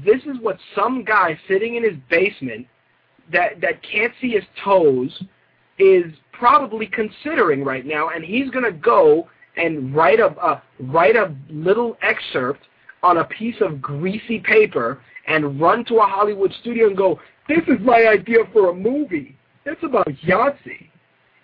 this 0.05 0.22
is 0.22 0.39
what 0.40 0.59
some 0.74 1.05
guy 1.05 1.39
sitting 1.48 1.74
in 1.74 1.82
his 1.82 1.97
basement 2.09 2.66
that 3.32 3.60
that 3.60 3.82
can't 3.82 4.12
see 4.20 4.31
his 4.31 4.44
toes 4.64 5.22
is 5.78 6.12
probably 6.32 6.86
considering 6.86 7.64
right 7.64 7.86
now, 7.86 8.10
and 8.10 8.24
he's 8.24 8.51
gonna 8.51 8.72
go 8.72 9.28
and 9.61 9.95
write 9.95 10.20
a, 10.20 10.62
write 10.81 11.16
a 11.16 11.35
little 11.49 11.97
excerpt 12.03 12.66
on 13.03 13.19
a 13.19 13.24
piece 13.24 13.57
of 13.61 13.81
greasy 13.81 14.39
paper 14.41 15.01
and 15.27 15.61
run 15.61 15.85
to 15.87 15.97
a 15.97 16.07
Hollywood 16.07 16.53
studio 16.61 16.89
and 16.89 16.97
go, 16.97 17.20
"This 17.49 17.62
is 17.69 17.78
my 17.81 18.07
idea 18.07 18.39
for 18.53 18.70
a 18.70 18.74
movie. 18.74 19.37
It's 19.66 19.82
about 19.82 20.09
Yahtzee," 20.09 20.89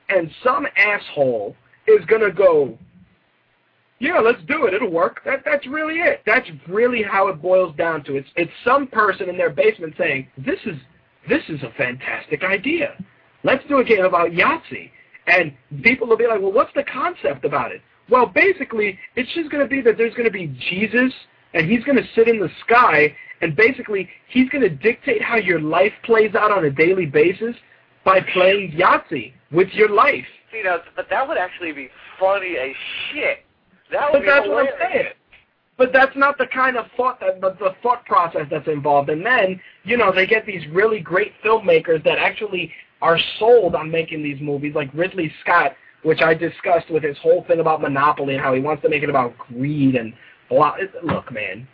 and 0.09 0.31
some 0.43 0.67
asshole 0.77 1.57
is 1.87 2.05
gonna 2.07 2.31
go, 2.31 2.79
"Yeah, 3.99 4.19
let's 4.21 4.43
do 4.43 4.67
it. 4.67 4.75
It'll 4.75 4.91
work." 4.91 5.23
That 5.25 5.45
that's 5.45 5.67
really 5.67 6.01
it. 6.01 6.23
That's 6.25 6.51
really 6.67 7.03
how 7.03 7.29
it 7.29 7.43
boils 7.43 7.75
down 7.77 8.03
to. 8.05 8.17
It's 8.17 8.31
it's 8.37 8.53
some 8.65 8.87
person 8.87 9.29
in 9.29 9.37
their 9.37 9.51
basement 9.51 9.95
saying, 9.97 10.29
"This 10.39 10.61
is 10.65 10.77
this 11.29 11.43
is 11.49 11.63
a 11.63 11.71
fantastic 11.71 12.45
idea. 12.45 12.97
Let's 13.43 13.65
do 13.67 13.79
a 13.79 13.85
game 13.85 14.05
about 14.05 14.31
Yahtzee." 14.31 14.91
And 15.27 15.53
people 15.83 16.07
will 16.07 16.17
be 16.17 16.27
like, 16.27 16.41
well, 16.41 16.53
what's 16.53 16.73
the 16.75 16.85
concept 16.85 17.45
about 17.45 17.73
it? 17.73 17.81
Well, 18.09 18.27
basically, 18.27 18.99
it's 19.17 19.33
just 19.35 19.51
going 19.51 19.63
to 19.63 19.69
be 19.69 19.81
that 19.83 19.99
there's 19.99 20.15
going 20.15 20.27
to 20.27 20.31
be 20.31 20.47
Jesus, 20.71 21.13
and 21.55 21.71
he's 21.71 21.83
going 21.85 21.97
to 21.97 22.07
sit 22.15 22.29
in 22.29 22.39
the 22.39 22.51
sky, 22.65 23.15
and 23.41 23.57
basically, 23.57 24.09
he's 24.29 24.49
going 24.49 24.63
to 24.63 24.71
dictate 24.71 25.23
how 25.23 25.37
your 25.37 25.61
life 25.61 25.93
plays 26.05 26.35
out 26.35 26.51
on 26.51 26.65
a 26.65 26.71
daily 26.71 27.07
basis 27.07 27.55
by 28.05 28.21
playing 28.33 28.73
Yahtzee 28.73 29.33
with 29.51 29.69
your 29.73 29.91
life. 29.91 30.25
See, 30.53 30.63
now, 30.63 30.79
but 30.95 31.09
that 31.11 31.27
would 31.27 31.37
actually 31.37 31.73
be 31.73 31.89
funny 32.19 32.57
as 32.57 32.75
shit. 33.13 33.39
That 33.91 34.11
But 34.13 34.21
be 34.21 34.27
that's 34.27 34.49
what 34.49 34.67
I'm 34.67 34.73
saying. 34.81 35.07
But 35.77 35.93
that's 35.93 36.17
not 36.17 36.39
the 36.39 36.47
kind 36.47 36.77
of 36.77 36.87
thought 36.97 37.21
that 37.21 37.41
the, 37.41 37.51
the 37.59 37.75
thought 37.83 38.05
process 38.07 38.47
that's 38.51 38.67
involved. 38.67 39.11
And 39.11 39.25
then, 39.27 39.61
you 39.85 39.99
know, 39.99 40.11
they 40.11 40.27
get 40.27 40.47
these 40.47 40.63
really 40.73 41.01
great 41.01 41.33
filmmakers 41.45 42.03
that 42.05 42.19
actually 42.19 42.73
are 43.03 43.19
sold 43.39 43.75
on 43.75 43.91
making 43.91 44.23
these 44.23 44.41
movies, 44.41 44.75
like 44.75 44.89
Ridley 44.95 45.31
Scott, 45.43 45.77
which 46.03 46.21
I 46.21 46.35
discussed 46.35 46.91
with 46.91 47.03
his 47.03 47.17
whole 47.19 47.45
thing 47.49 47.61
about 47.61 47.81
monopoly 47.81 48.35
and 48.35 48.43
how 48.43 48.55
he 48.55 48.61
wants 48.61 48.83
to 48.83 48.89
make 48.89 49.03
it 49.03 49.11
about 49.11 49.37
greed 49.39 49.97
and 49.97 50.13
blah. 50.49 50.77
Look, 51.03 51.33
man, 51.33 51.67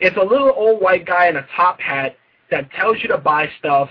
it's 0.00 0.16
a 0.16 0.22
little 0.22 0.52
old 0.54 0.80
white 0.80 1.06
guy 1.06 1.28
in 1.28 1.36
a 1.36 1.46
top 1.56 1.80
hat 1.80 2.16
that 2.50 2.70
tells 2.72 3.02
you 3.02 3.08
to 3.08 3.18
buy 3.18 3.48
stuff, 3.58 3.88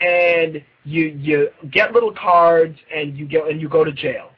and 0.00 0.62
you 0.84 1.06
you 1.06 1.48
get 1.70 1.92
little 1.92 2.12
cards 2.12 2.76
and 2.94 3.16
you 3.16 3.26
get 3.26 3.48
and 3.48 3.60
you 3.60 3.68
go 3.68 3.84
to 3.84 3.92
jail. 3.92 4.30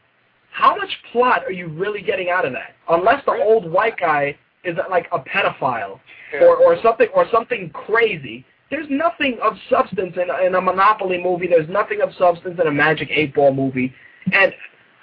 How 0.50 0.76
much 0.76 0.90
plot 1.10 1.42
are 1.44 1.52
you 1.52 1.66
really 1.66 2.00
getting 2.00 2.30
out 2.30 2.44
of 2.44 2.52
that? 2.52 2.76
Unless 2.88 3.24
the 3.24 3.32
old 3.32 3.70
white 3.70 3.98
guy 3.98 4.36
is 4.64 4.76
like 4.90 5.08
a 5.12 5.18
pedophile 5.18 6.00
or, 6.40 6.56
or 6.56 6.80
something 6.82 7.08
or 7.14 7.26
something 7.30 7.70
crazy. 7.70 8.44
There's 8.70 8.86
nothing 8.90 9.38
of 9.42 9.54
substance 9.70 10.16
in, 10.16 10.28
in 10.44 10.54
a 10.54 10.60
Monopoly 10.60 11.18
movie. 11.22 11.46
There's 11.46 11.68
nothing 11.68 12.00
of 12.00 12.10
substance 12.18 12.58
in 12.60 12.66
a 12.66 12.72
Magic 12.72 13.08
Eight 13.10 13.34
Ball 13.34 13.54
movie. 13.54 13.92
And 14.32 14.52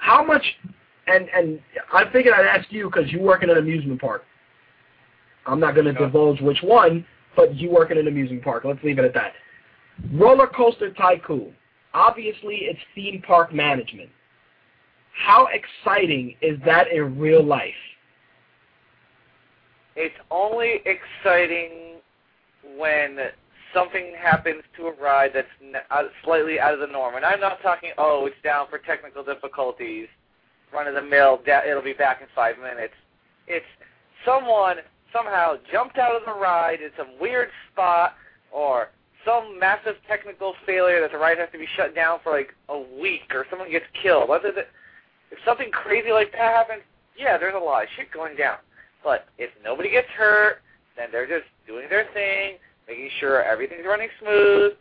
how 0.01 0.25
much? 0.25 0.43
And 1.07 1.29
and 1.29 1.59
I 1.93 2.11
figured 2.11 2.33
I'd 2.33 2.45
ask 2.45 2.71
you 2.71 2.89
because 2.89 3.11
you 3.11 3.21
work 3.21 3.43
in 3.43 3.49
an 3.49 3.57
amusement 3.57 4.01
park. 4.01 4.23
I'm 5.45 5.59
not 5.59 5.73
going 5.73 5.85
to 5.85 5.93
divulge 5.93 6.41
which 6.41 6.59
one, 6.61 7.05
but 7.35 7.55
you 7.55 7.69
work 7.69 7.91
in 7.91 7.97
an 7.97 8.07
amusement 8.07 8.43
park. 8.43 8.63
Let's 8.65 8.83
leave 8.83 8.99
it 8.99 9.05
at 9.05 9.13
that. 9.13 9.33
Roller 10.13 10.47
Coaster 10.47 10.91
Tycoon. 10.93 11.55
Obviously, 11.93 12.55
it's 12.61 12.79
theme 12.95 13.21
park 13.25 13.53
management. 13.53 14.09
How 15.13 15.47
exciting 15.47 16.35
is 16.41 16.59
that 16.65 16.91
in 16.91 17.19
real 17.19 17.43
life? 17.43 17.73
It's 19.95 20.15
only 20.29 20.81
exciting 20.85 21.97
when 22.77 23.17
something 23.73 24.13
happens 24.19 24.63
to 24.77 24.87
a 24.87 24.93
ride 24.93 25.31
that's 25.33 25.47
slightly 26.23 26.59
out 26.59 26.73
of 26.73 26.79
the 26.79 26.87
norm. 26.87 27.15
And 27.15 27.25
I'm 27.25 27.39
not 27.39 27.61
talking, 27.61 27.91
oh, 27.97 28.25
it's 28.25 28.35
down 28.43 28.67
for 28.69 28.77
technical 28.77 29.23
difficulties, 29.23 30.07
run 30.73 30.87
of 30.87 30.95
the 30.95 31.01
mill, 31.01 31.41
it'll 31.45 31.81
be 31.81 31.93
back 31.93 32.21
in 32.21 32.27
five 32.35 32.57
minutes. 32.57 32.93
It's 33.47 33.65
someone 34.25 34.77
somehow 35.11 35.55
jumped 35.71 35.97
out 35.97 36.15
of 36.15 36.23
the 36.25 36.33
ride 36.33 36.81
in 36.81 36.91
some 36.97 37.07
weird 37.19 37.49
spot 37.71 38.15
or 38.51 38.89
some 39.25 39.59
massive 39.59 39.95
technical 40.07 40.55
failure 40.65 41.01
that 41.01 41.11
the 41.11 41.17
ride 41.17 41.37
has 41.37 41.49
to 41.51 41.57
be 41.57 41.67
shut 41.75 41.93
down 41.93 42.19
for 42.23 42.31
like 42.31 42.55
a 42.69 42.79
week 42.79 43.31
or 43.33 43.45
someone 43.49 43.69
gets 43.69 43.85
killed. 44.01 44.29
Whether 44.29 44.51
the, 44.51 44.61
if 45.31 45.37
something 45.45 45.69
crazy 45.71 46.11
like 46.11 46.31
that 46.31 46.39
happens, 46.39 46.81
yeah, 47.17 47.37
there's 47.37 47.55
a 47.55 47.59
lot 47.59 47.83
of 47.83 47.89
shit 47.95 48.11
going 48.11 48.35
down. 48.35 48.57
But 49.03 49.27
if 49.37 49.49
nobody 49.63 49.91
gets 49.91 50.07
hurt, 50.09 50.61
then 50.97 51.09
they're 51.11 51.27
just 51.27 51.49
doing 51.67 51.87
their 51.89 52.07
thing, 52.13 52.57
making 52.91 53.09
sure 53.19 53.43
everything's 53.43 53.85
running 53.85 54.09
smooth, 54.21 54.73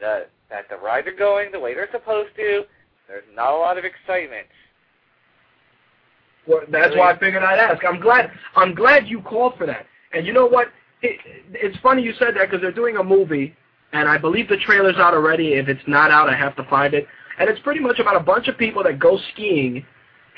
that 0.00 0.30
that 0.50 0.68
the 0.68 0.76
rides 0.76 1.06
are 1.06 1.16
going 1.16 1.50
the 1.50 1.58
way 1.58 1.74
they're 1.74 1.90
supposed 1.90 2.34
to. 2.36 2.64
There's 3.08 3.24
not 3.34 3.52
a 3.52 3.56
lot 3.56 3.78
of 3.78 3.84
excitement. 3.84 4.46
Well, 6.46 6.60
that's 6.70 6.94
why 6.94 7.12
I 7.12 7.18
figured 7.18 7.42
I'd 7.42 7.58
ask. 7.58 7.82
I'm 7.84 8.00
glad. 8.00 8.30
I'm 8.54 8.74
glad 8.74 9.08
you 9.08 9.22
called 9.22 9.54
for 9.56 9.66
that. 9.66 9.86
And 10.12 10.26
you 10.26 10.32
know 10.32 10.46
what? 10.46 10.68
It, 11.02 11.18
it's 11.52 11.76
funny 11.78 12.02
you 12.02 12.12
said 12.18 12.36
that 12.36 12.50
because 12.50 12.60
they're 12.60 12.72
doing 12.72 12.96
a 12.96 13.04
movie, 13.04 13.54
and 13.92 14.08
I 14.08 14.18
believe 14.18 14.48
the 14.48 14.58
trailer's 14.58 14.96
out 14.96 15.14
already. 15.14 15.54
If 15.54 15.68
it's 15.68 15.86
not 15.86 16.10
out, 16.10 16.28
I 16.28 16.36
have 16.36 16.54
to 16.56 16.64
find 16.64 16.92
it. 16.94 17.06
And 17.38 17.48
it's 17.48 17.60
pretty 17.60 17.80
much 17.80 17.98
about 17.98 18.16
a 18.16 18.20
bunch 18.20 18.48
of 18.48 18.58
people 18.58 18.82
that 18.84 18.98
go 18.98 19.18
skiing, 19.32 19.84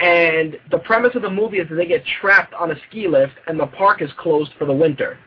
and 0.00 0.56
the 0.70 0.78
premise 0.78 1.14
of 1.14 1.22
the 1.22 1.30
movie 1.30 1.58
is 1.58 1.68
that 1.68 1.74
they 1.74 1.86
get 1.86 2.04
trapped 2.20 2.54
on 2.54 2.70
a 2.70 2.74
ski 2.88 3.06
lift, 3.08 3.34
and 3.48 3.58
the 3.58 3.66
park 3.66 4.00
is 4.00 4.10
closed 4.16 4.52
for 4.58 4.64
the 4.64 4.72
winter. 4.72 5.18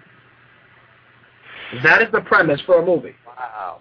That 1.84 2.02
is 2.02 2.12
the 2.12 2.22
premise 2.22 2.62
for 2.66 2.82
a 2.82 2.86
movie. 2.86 3.16
Wow. 3.26 3.80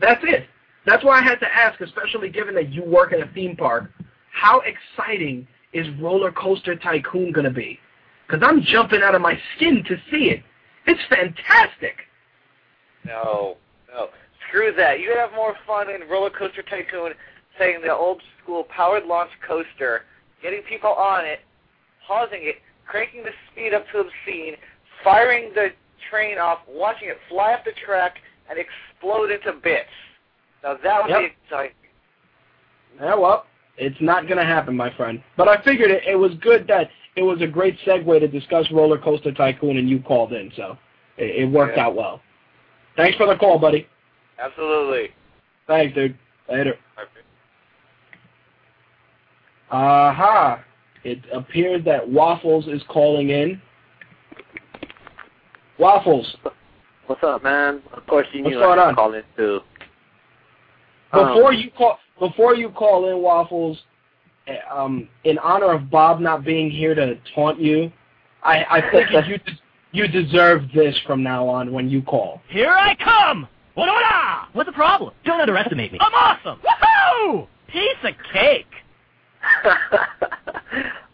That's 0.00 0.22
it. 0.24 0.46
That's 0.86 1.04
why 1.04 1.20
I 1.20 1.22
had 1.22 1.38
to 1.40 1.54
ask, 1.54 1.80
especially 1.80 2.28
given 2.28 2.54
that 2.54 2.72
you 2.72 2.82
work 2.84 3.12
in 3.12 3.22
a 3.22 3.32
theme 3.32 3.56
park, 3.56 3.90
how 4.32 4.60
exciting 4.60 5.46
is 5.72 5.86
Roller 6.00 6.32
Coaster 6.32 6.74
Tycoon 6.74 7.32
going 7.32 7.44
to 7.44 7.50
be? 7.50 7.78
Because 8.26 8.42
I'm 8.44 8.62
jumping 8.62 9.02
out 9.02 9.14
of 9.14 9.20
my 9.20 9.38
skin 9.56 9.84
to 9.86 9.96
see 10.10 10.30
it. 10.30 10.42
It's 10.86 11.00
fantastic. 11.08 11.96
No, 13.04 13.56
no. 13.92 14.08
Screw 14.48 14.72
that. 14.76 15.00
You 15.00 15.14
have 15.16 15.32
more 15.32 15.54
fun 15.66 15.90
in 15.90 16.08
Roller 16.08 16.30
Coaster 16.30 16.62
Tycoon 16.62 17.12
saying 17.58 17.80
the 17.82 17.92
old 17.92 18.22
school 18.42 18.64
powered 18.64 19.04
launch 19.04 19.30
coaster, 19.46 20.02
getting 20.42 20.62
people 20.62 20.90
on 20.90 21.24
it, 21.24 21.40
pausing 22.06 22.40
it, 22.42 22.56
cranking 22.86 23.22
the 23.22 23.30
speed 23.50 23.74
up 23.74 23.84
to 23.92 23.98
obscene, 23.98 24.56
firing 25.04 25.52
the 25.54 25.68
train 26.10 26.38
off, 26.38 26.58
watching 26.68 27.08
it 27.08 27.18
fly 27.28 27.54
off 27.54 27.64
the 27.64 27.72
track 27.84 28.16
and 28.48 28.58
explode 28.58 29.30
into 29.30 29.52
bits. 29.52 29.88
Now 30.62 30.76
that 30.82 31.02
would 31.02 31.10
Yep. 31.10 31.20
be 31.20 31.26
exciting. 31.44 31.76
Yeah, 33.00 33.14
well, 33.14 33.46
it's 33.78 34.00
not 34.00 34.26
going 34.26 34.38
to 34.38 34.44
happen, 34.44 34.76
my 34.76 34.90
friend. 34.90 35.22
But 35.36 35.48
I 35.48 35.56
figured 35.62 35.90
it, 35.90 36.02
it 36.06 36.16
was 36.16 36.34
good 36.34 36.66
that 36.68 36.90
it 37.16 37.22
was 37.22 37.40
a 37.40 37.46
great 37.46 37.78
segue 37.86 38.20
to 38.20 38.28
discuss 38.28 38.70
Roller 38.70 38.98
Coaster 38.98 39.32
Tycoon, 39.32 39.76
and 39.78 39.88
you 39.88 40.00
called 40.00 40.32
in, 40.32 40.52
so 40.56 40.76
it, 41.16 41.42
it 41.42 41.46
worked 41.50 41.76
Yeah. 41.76 41.86
out 41.86 41.94
well. 41.94 42.20
Thanks 42.96 43.16
for 43.16 43.26
the 43.26 43.36
call, 43.36 43.58
buddy. 43.58 43.86
Absolutely. 44.38 45.12
Thanks, 45.66 45.94
dude. 45.94 46.16
Later. 46.48 46.76
Aha. 49.70 50.62
It 51.04 51.20
appears 51.32 51.84
that 51.84 52.06
Waffles 52.08 52.66
is 52.68 52.82
calling 52.88 53.30
in. 53.30 53.60
Waffles, 55.78 56.36
What's 57.06 57.22
up, 57.24 57.42
man? 57.42 57.82
Of 57.92 58.06
course 58.06 58.26
you 58.32 58.42
What's 58.44 58.54
knew 58.54 58.60
going 58.60 58.78
I 58.78 58.86
was 58.86 58.94
calling 58.94 59.22
too. 59.36 59.60
before 61.12 61.52
Um, 61.52 61.58
you 61.58 61.70
call 61.76 61.98
before 62.20 62.54
you 62.54 62.70
call 62.70 63.10
in, 63.10 63.18
Waffles, 63.20 63.82
eh, 64.46 64.56
um, 64.72 65.08
in 65.24 65.38
honor 65.38 65.72
of 65.72 65.90
Bob 65.90 66.20
not 66.20 66.44
being 66.44 66.70
here 66.70 66.94
to 66.94 67.16
taunt 67.34 67.58
you, 67.60 67.90
I, 68.44 68.64
I 68.70 68.90
think 68.90 69.10
you 69.28 69.38
des- 69.38 69.60
you 69.90 70.08
deserve 70.08 70.62
this 70.72 70.96
from 71.06 71.22
now 71.22 71.46
on 71.48 71.72
when 71.72 71.90
you 71.90 72.02
call. 72.02 72.40
Here 72.48 72.70
I 72.70 72.94
come! 72.94 73.48
What 73.74 73.88
What's 74.52 74.68
the 74.68 74.72
problem? 74.72 75.12
Don't 75.24 75.40
underestimate 75.40 75.92
me. 75.92 75.98
I'm 76.00 76.14
awesome! 76.14 76.60
Woohoo! 76.60 77.48
Piece 77.68 77.96
of 78.04 78.14
cake! 78.32 78.66
That's 79.64 79.78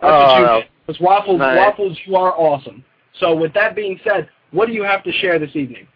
Oh, 0.03 0.09
what 0.11 0.39
you 0.41 0.47
no. 0.47 0.63
Because 0.87 1.01
Waffles, 1.01 1.39
Nice. 1.39 1.57
Waffles, 1.57 1.99
you 2.05 2.17
are 2.17 2.33
awesome. 2.33 2.85
So 3.21 3.35
with 3.35 3.53
that 3.55 3.75
being 3.75 3.99
said, 4.05 4.29
what 4.51 4.67
do 4.67 4.73
you 4.73 4.83
have 4.83 5.03
to 5.05 5.13
share 5.13 5.39
this 5.39 5.55
evening? 5.55 5.87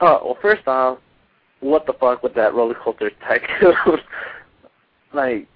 Oh, 0.00 0.20
well, 0.24 0.38
first 0.40 0.66
off, 0.66 0.98
what 1.60 1.86
the 1.86 1.94
fuck 1.94 2.22
with 2.22 2.34
that 2.34 2.54
roller 2.54 2.74
coaster 2.74 3.10
tycoon? 3.26 3.74
like, 5.14 5.46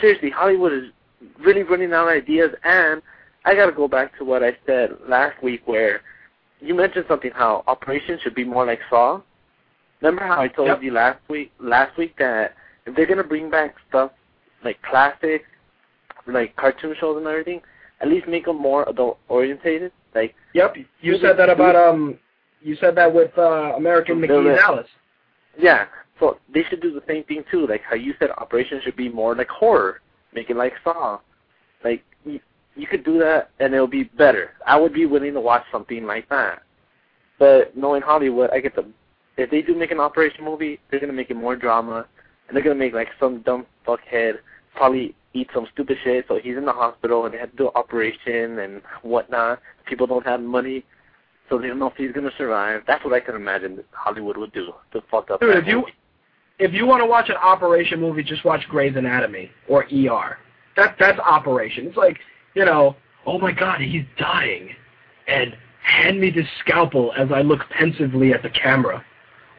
seriously, 0.00 0.30
Hollywood 0.30 0.72
is 0.72 0.84
really 1.38 1.62
running 1.62 1.92
out 1.92 2.08
of 2.08 2.14
ideas, 2.14 2.50
and 2.64 3.02
I 3.44 3.54
gotta 3.54 3.72
go 3.72 3.88
back 3.88 4.16
to 4.18 4.24
what 4.24 4.42
I 4.42 4.56
said 4.66 4.90
last 5.08 5.42
week 5.42 5.62
where 5.66 6.02
you 6.60 6.74
mentioned 6.74 7.06
something 7.08 7.30
how 7.34 7.64
Operation 7.66 8.18
should 8.22 8.34
be 8.34 8.44
more 8.44 8.66
like 8.66 8.80
Saw. 8.88 9.20
Remember 10.00 10.26
how 10.26 10.40
I 10.40 10.48
told 10.48 10.68
Yep. 10.68 10.82
you 10.82 10.92
last 10.92 11.20
week 11.28 11.52
last 11.58 11.96
week 11.96 12.16
that 12.18 12.54
if 12.86 12.94
they're 12.94 13.06
gonna 13.06 13.24
bring 13.24 13.50
back 13.50 13.74
stuff 13.88 14.12
like 14.64 14.80
classic, 14.82 15.44
like 16.26 16.54
cartoon 16.56 16.94
shows 16.98 17.16
and 17.16 17.26
everything, 17.26 17.60
at 18.00 18.08
least 18.08 18.28
make 18.28 18.44
them 18.44 18.56
more 18.56 18.88
adult 18.88 19.18
orientated. 19.28 19.92
Like 20.14 20.34
Yep. 20.54 20.76
You 21.00 21.18
said 21.20 21.36
that 21.38 21.48
about 21.48 21.76
um. 21.76 22.18
You 22.62 22.76
said 22.76 22.94
that 22.96 23.12
with 23.12 23.30
uh, 23.38 23.74
American 23.76 24.20
McGee 24.20 24.50
and 24.50 24.58
Alice. 24.58 24.88
yeah, 25.58 25.86
so 26.18 26.38
they 26.52 26.62
should 26.68 26.82
do 26.82 26.92
the 26.92 27.02
same 27.08 27.24
thing 27.24 27.42
too. 27.50 27.66
Like 27.66 27.82
how 27.88 27.96
you 27.96 28.14
said, 28.18 28.30
Operation 28.36 28.80
should 28.84 28.96
be 28.96 29.08
more 29.08 29.34
like 29.34 29.48
horror, 29.48 30.02
make 30.34 30.50
it 30.50 30.56
like 30.56 30.74
Saw. 30.84 31.20
Like 31.82 32.04
you, 32.24 32.38
you 32.76 32.86
could 32.86 33.02
do 33.02 33.18
that 33.18 33.50
and 33.58 33.72
it'll 33.74 33.86
be 33.86 34.04
better. 34.04 34.50
I 34.66 34.78
would 34.78 34.92
be 34.92 35.06
willing 35.06 35.32
to 35.34 35.40
watch 35.40 35.64
something 35.72 36.04
like 36.04 36.28
that. 36.28 36.62
But 37.38 37.74
knowing 37.74 38.02
Hollywood, 38.02 38.50
I 38.50 38.60
get 38.60 38.76
the 38.76 38.86
if 39.38 39.50
they 39.50 39.62
do 39.62 39.74
make 39.74 39.90
an 39.90 40.00
Operation 40.00 40.44
movie, 40.44 40.78
they're 40.90 41.00
gonna 41.00 41.14
make 41.14 41.30
it 41.30 41.36
more 41.36 41.56
drama, 41.56 42.06
and 42.46 42.56
they're 42.56 42.62
gonna 42.62 42.74
make 42.74 42.92
like 42.92 43.08
some 43.18 43.40
dumb 43.40 43.64
fuckhead 43.86 44.34
probably 44.74 45.14
eat 45.32 45.48
some 45.54 45.66
stupid 45.72 45.98
shit. 46.02 46.24
So 46.28 46.38
he's 46.42 46.56
in 46.56 46.64
the 46.64 46.72
hospital 46.72 47.24
and 47.24 47.34
they 47.34 47.38
have 47.38 47.50
to 47.52 47.56
do 47.56 47.66
an 47.66 47.72
operation 47.74 48.58
and 48.58 48.82
whatnot. 49.02 49.60
People 49.86 50.06
don't 50.06 50.26
have 50.26 50.40
money, 50.40 50.84
so 51.48 51.58
they 51.58 51.68
don't 51.68 51.78
know 51.78 51.88
if 51.88 51.96
he's 51.96 52.12
gonna 52.12 52.30
survive. 52.36 52.82
That's 52.86 53.04
what 53.04 53.14
I 53.14 53.20
can 53.20 53.34
imagine 53.34 53.82
Hollywood 53.92 54.36
would 54.36 54.52
do 54.52 54.72
to 54.92 55.02
fuck 55.10 55.30
up. 55.30 55.40
Dude, 55.40 55.56
if 55.56 55.66
you 55.66 55.84
if 56.58 56.72
you 56.72 56.86
want 56.86 57.00
to 57.00 57.06
watch 57.06 57.28
an 57.28 57.36
Operation 57.36 58.00
movie, 58.00 58.22
just 58.22 58.44
watch 58.44 58.60
Grey's 58.68 58.94
Anatomy 58.96 59.50
or 59.68 59.84
ER. 59.84 60.38
That 60.76 60.96
that's 60.98 61.18
Operation. 61.18 61.86
It's 61.86 61.96
like 61.96 62.18
you 62.54 62.64
know, 62.64 62.96
oh 63.26 63.38
my 63.38 63.52
God, 63.52 63.80
he's 63.80 64.04
dying, 64.18 64.70
and 65.26 65.56
hand 65.82 66.20
me 66.20 66.30
this 66.30 66.46
scalpel 66.60 67.12
as 67.16 67.30
I 67.32 67.42
look 67.42 67.60
pensively 67.70 68.32
at 68.32 68.42
the 68.42 68.50
camera, 68.50 69.04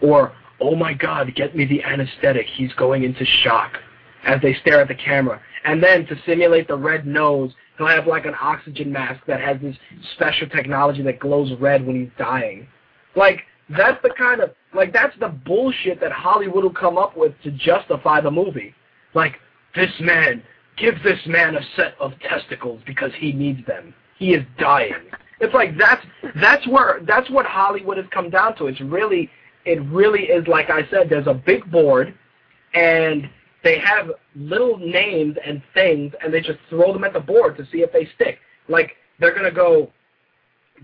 or 0.02 0.34
oh 0.60 0.76
my 0.76 0.93
God, 0.93 1.34
get 1.35 1.56
me 1.56 1.65
the 1.65 1.84
anesthetic. 1.84 2.45
He's 2.45 2.73
going 2.73 3.03
into 3.03 3.26
shock, 3.26 3.77
as 4.26 4.41
they 4.41 4.53
stare 4.56 4.81
at 4.81 4.88
the 4.88 4.95
camera, 4.95 5.41
and 5.64 5.81
then 5.81 6.06
to 6.07 6.15
simulate 6.26 6.68
the 6.68 6.76
red 6.76 7.06
nose, 7.06 7.52
he'll 7.77 7.88
have 7.88 8.07
like 8.07 8.26
an 8.26 8.35
oxygen 8.39 8.91
mask 8.91 9.22
that 9.27 9.39
has 9.41 9.57
this 9.61 9.76
special 10.14 10.48
technology 10.49 11.02
that 11.03 11.19
glows 11.19 11.52
red 11.60 11.85
when 11.85 11.95
he's 11.95 12.11
dying. 12.18 12.68
Like 13.15 13.41
that's 13.69 14.02
the 14.03 14.10
kind 14.18 14.41
of 14.41 14.52
like 14.73 14.93
that's 14.93 15.18
the 15.19 15.30
bullshit 15.30 15.99
that 16.02 16.11
Hollywood 16.11 16.64
will 16.64 16.73
come 16.73 16.98
up 16.98 17.18
with 17.18 17.34
to 17.43 17.52
justify 17.52 18.22
the 18.22 18.31
movie. 18.31 18.73
Like 19.14 19.35
this 19.76 19.91
man, 19.99 20.43
give 20.77 20.95
this 21.03 21.19
man 21.26 21.56
a 21.56 21.61
set 21.76 21.95
of 21.99 22.14
testicles 22.19 22.81
because 22.85 23.11
he 23.18 23.31
needs 23.31 23.65
them. 23.65 23.93
He 24.18 24.34
is 24.34 24.45
dying. 24.60 24.93
It's 25.39 25.53
like 25.53 25.77
that's 25.77 26.06
that's 26.39 26.68
where 26.68 27.02
that's 27.07 27.30
what 27.30 27.45
Hollywood 27.45 27.98
has 27.98 28.06
come 28.11 28.30
down 28.30 28.56
to. 28.57 28.68
It's 28.68 28.81
really 28.81 29.30
it 29.65 29.81
really 29.85 30.23
is 30.23 30.48
like 30.48 30.69
I 30.69 30.88
said. 30.89 31.10
There's 31.10 31.27
a 31.27 31.34
big 31.34 31.69
board, 31.72 32.14
and 32.73 33.30
they 33.63 33.79
have 33.79 34.11
little 34.35 34.77
names 34.77 35.38
and 35.45 35.61
things, 35.73 36.13
and 36.23 36.33
they 36.33 36.41
just 36.41 36.59
throw 36.69 36.93
them 36.93 37.03
at 37.03 37.13
the 37.13 37.19
board 37.19 37.57
to 37.57 37.65
see 37.71 37.79
if 37.79 37.91
they 37.91 38.09
stick. 38.15 38.39
Like 38.67 38.95
they're 39.19 39.35
gonna 39.35 39.51
go 39.51 39.91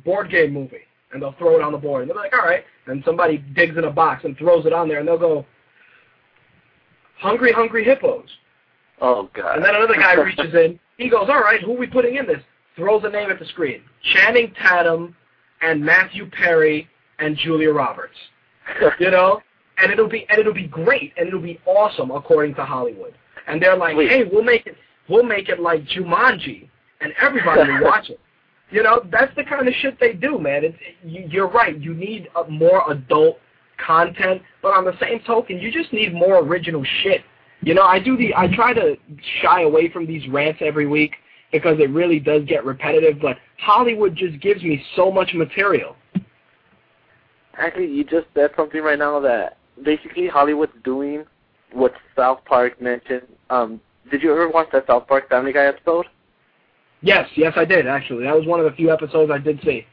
board 0.05 0.29
game 0.29 0.53
movie, 0.53 0.85
and 1.11 1.21
they'll 1.21 1.33
throw 1.33 1.55
it 1.55 1.61
on 1.61 1.71
the 1.71 1.77
board, 1.77 2.03
and 2.03 2.09
they're 2.09 2.17
like, 2.17 2.33
all 2.33 2.45
right. 2.45 2.63
And 2.85 3.03
somebody 3.03 3.39
digs 3.55 3.77
in 3.77 3.83
a 3.85 3.91
box 3.91 4.23
and 4.23 4.37
throws 4.37 4.65
it 4.65 4.73
on 4.73 4.87
there, 4.87 4.99
and 4.99 5.07
they'll 5.07 5.17
go, 5.17 5.45
hungry, 7.17 7.51
hungry 7.51 7.83
hippos. 7.83 8.29
Oh 9.01 9.29
god. 9.33 9.57
And 9.57 9.65
then 9.65 9.75
another 9.75 9.95
guy 9.95 10.13
reaches 10.13 10.53
in. 10.53 10.79
He 10.97 11.09
goes, 11.09 11.27
all 11.29 11.41
right, 11.41 11.61
who 11.61 11.75
are 11.75 11.79
we 11.79 11.87
putting 11.87 12.15
in 12.15 12.25
this? 12.25 12.41
Throws 12.75 13.03
a 13.05 13.09
name 13.09 13.29
at 13.29 13.39
the 13.39 13.45
screen. 13.45 13.81
Channing 14.13 14.53
Tatum 14.61 15.15
and 15.61 15.83
Matthew 15.83 16.29
Perry 16.29 16.87
and 17.19 17.37
Julia 17.37 17.71
Roberts. 17.71 18.17
you 18.99 19.11
know? 19.11 19.41
And 19.77 19.91
it'll 19.91 20.09
be 20.09 20.25
and 20.29 20.39
it'll 20.39 20.53
be 20.53 20.67
great 20.67 21.13
and 21.17 21.27
it'll 21.27 21.41
be 21.41 21.59
awesome 21.65 22.11
according 22.11 22.55
to 22.55 22.65
Hollywood. 22.65 23.13
And 23.47 23.61
they're 23.61 23.77
like, 23.77 23.95
Wait. 23.95 24.09
hey, 24.09 24.23
we'll 24.23 24.43
make 24.43 24.65
it 24.65 24.75
we'll 25.09 25.23
make 25.23 25.49
it 25.49 25.59
like 25.59 25.83
Jumanji 25.85 26.69
and 27.01 27.13
everybody 27.21 27.71
will 27.71 27.83
watch 27.83 28.09
it. 28.09 28.19
You 28.69 28.83
know, 28.83 29.01
that's 29.09 29.33
the 29.35 29.43
kind 29.43 29.67
of 29.67 29.73
shit 29.75 29.97
they 29.99 30.13
do, 30.13 30.39
man. 30.39 30.65
It's 30.65 30.77
you, 31.03 31.25
you're 31.29 31.47
right. 31.47 31.79
You 31.79 31.93
need 31.93 32.27
a 32.35 32.49
more 32.49 32.91
adult 32.91 33.39
content, 33.77 34.41
but 34.61 34.73
on 34.73 34.83
the 34.83 34.97
same 34.99 35.19
token, 35.25 35.59
you 35.59 35.71
just 35.71 35.93
need 35.93 36.13
more 36.13 36.39
original 36.39 36.83
shit. 37.03 37.21
You 37.61 37.73
know, 37.73 37.83
I 37.83 37.99
do 37.99 38.17
the 38.17 38.35
I 38.35 38.53
try 38.53 38.73
to 38.73 38.97
shy 39.41 39.61
away 39.61 39.89
from 39.89 40.05
these 40.05 40.27
rants 40.27 40.59
every 40.61 40.85
week 40.85 41.15
because 41.51 41.79
it 41.79 41.89
really 41.91 42.19
does 42.19 42.43
get 42.45 42.65
repetitive, 42.65 43.21
but 43.21 43.37
Hollywood 43.59 44.15
just 44.15 44.39
gives 44.41 44.61
me 44.63 44.83
so 44.95 45.11
much 45.11 45.33
material. 45.33 45.95
Actually, 47.57 47.87
you 47.87 48.03
just 48.03 48.27
said 48.35 48.51
something 48.55 48.81
right 48.81 48.99
now 48.99 49.19
that 49.21 49.56
basically 49.83 50.27
Hollywood's 50.27 50.73
doing 50.83 51.25
what 51.73 51.93
South 52.15 52.39
Park 52.45 52.81
mentioned. 52.81 53.27
Um, 53.49 53.81
did 54.09 54.23
you 54.23 54.31
ever 54.31 54.49
watch 54.49 54.67
that 54.71 54.87
South 54.87 55.07
Park 55.07 55.29
Family 55.29 55.53
Guy 55.53 55.65
episode? 55.65 56.05
Yes, 57.01 57.29
yes, 57.35 57.53
I 57.55 57.65
did 57.65 57.87
actually. 57.87 58.23
That 58.23 58.35
was 58.35 58.45
one 58.47 58.59
of 58.59 58.65
the 58.65 58.71
few 58.75 58.91
episodes 58.91 59.31
I 59.31 59.37
did 59.37 59.59
see. 59.63 59.85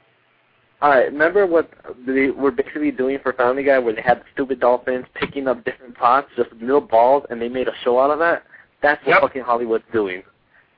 All 0.80 0.90
right, 0.90 1.04
remember 1.10 1.46
what 1.46 1.70
they 2.06 2.30
were 2.30 2.50
basically 2.50 2.90
doing 2.90 3.18
for 3.22 3.32
Family 3.32 3.62
Guy, 3.62 3.78
where 3.78 3.94
they 3.94 4.02
had 4.02 4.22
stupid 4.34 4.60
dolphins 4.60 5.06
picking 5.14 5.48
up 5.48 5.64
different 5.64 5.94
pots, 5.94 6.28
just 6.36 6.52
little 6.60 6.80
balls, 6.80 7.24
and 7.30 7.40
they 7.40 7.48
made 7.48 7.68
a 7.68 7.72
show 7.82 7.98
out 7.98 8.10
of 8.10 8.18
that. 8.18 8.42
That's 8.82 9.00
what 9.06 9.12
Yep. 9.12 9.20
fucking 9.22 9.42
Hollywood's 9.42 9.84
doing. 9.92 10.22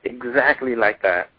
Exactly 0.03 0.75
like 0.75 1.01
that. 1.01 1.29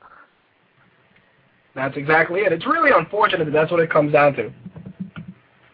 That's 1.75 1.97
exactly 1.97 2.41
it. 2.41 2.53
It's 2.53 2.67
really 2.67 2.91
unfortunate 2.91 3.45
that 3.47 3.53
that's 3.53 3.71
what 3.71 3.81
it 3.81 3.89
comes 3.91 4.13
down 4.13 4.35
to. 4.35 4.53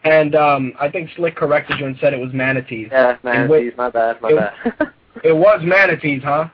And 0.05 0.35
um, 0.35 0.73
I 0.79 0.87
think 0.89 1.09
Slick 1.15 1.35
corrected 1.35 1.79
you 1.79 1.87
and 1.87 1.97
said 1.99 2.13
it 2.13 2.19
was 2.19 2.31
manatees. 2.31 2.89
Yeah, 2.91 3.17
man, 3.23 3.51
And 3.51 3.75
my 3.77 3.89
bad, 3.89 4.21
my 4.21 4.29
it- 4.29 4.35
bad. 4.79 4.91
It 5.23 5.31
was 5.35 5.61
manatees, 5.63 6.21
huh? 6.23 6.49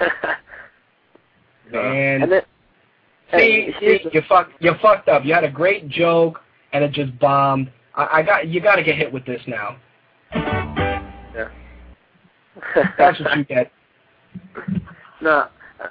Man, 1.72 2.22
and 2.22 2.32
then, 2.32 2.42
see, 3.32 3.66
and 3.66 3.74
see, 3.80 4.00
you 4.12 4.22
fucked, 4.28 4.52
you 4.60 4.72
fucked 4.82 5.08
up. 5.08 5.24
You 5.24 5.32
had 5.32 5.44
a 5.44 5.50
great 5.50 5.88
joke, 5.88 6.40
and 6.72 6.84
it 6.84 6.92
just 6.92 7.16
bombed. 7.18 7.70
I, 7.94 8.08
I 8.18 8.22
got, 8.22 8.48
you 8.48 8.60
got 8.60 8.76
to 8.76 8.82
get 8.82 8.96
hit 8.96 9.12
with 9.12 9.24
this 9.24 9.40
now. 9.46 9.76
yeah. 10.34 11.48
That's 12.98 13.20
what 13.20 13.38
you 13.38 13.44
get. 13.48 13.72
No, 15.22 15.46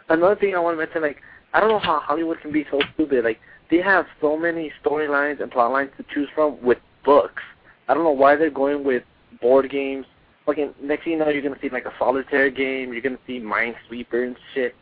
another 0.09 0.35
thing 0.35 0.55
I 0.55 0.59
want 0.59 0.75
to 0.77 0.79
mention, 0.85 1.01
like, 1.01 1.17
I 1.53 1.59
don't 1.59 1.69
know 1.69 1.79
how 1.79 1.99
Hollywood 2.01 2.39
can 2.41 2.51
be 2.51 2.65
so 2.69 2.81
stupid. 2.93 3.23
Like, 3.23 3.39
they 3.69 3.81
have 3.81 4.05
so 4.21 4.37
many 4.37 4.71
storylines 4.83 5.41
and 5.41 5.51
plot 5.51 5.71
lines 5.71 5.91
to 5.97 6.05
choose 6.13 6.29
from 6.33 6.61
with 6.61 6.79
books. 7.03 7.41
I 7.87 7.93
don't 7.93 8.03
know 8.03 8.11
why 8.11 8.35
they're 8.35 8.49
going 8.49 8.83
with 8.83 9.03
board 9.41 9.69
games. 9.69 10.05
Fucking 10.45 10.73
next 10.81 11.03
thing 11.03 11.13
you 11.13 11.19
know, 11.19 11.29
you're 11.29 11.41
gonna 11.41 11.59
see 11.61 11.69
like 11.69 11.85
a 11.85 11.93
solitaire 11.97 12.49
game. 12.49 12.91
You're 12.91 13.01
gonna 13.01 13.17
see 13.25 13.39
Minesweeper 13.39 14.25
and 14.25 14.35
shit. 14.53 14.75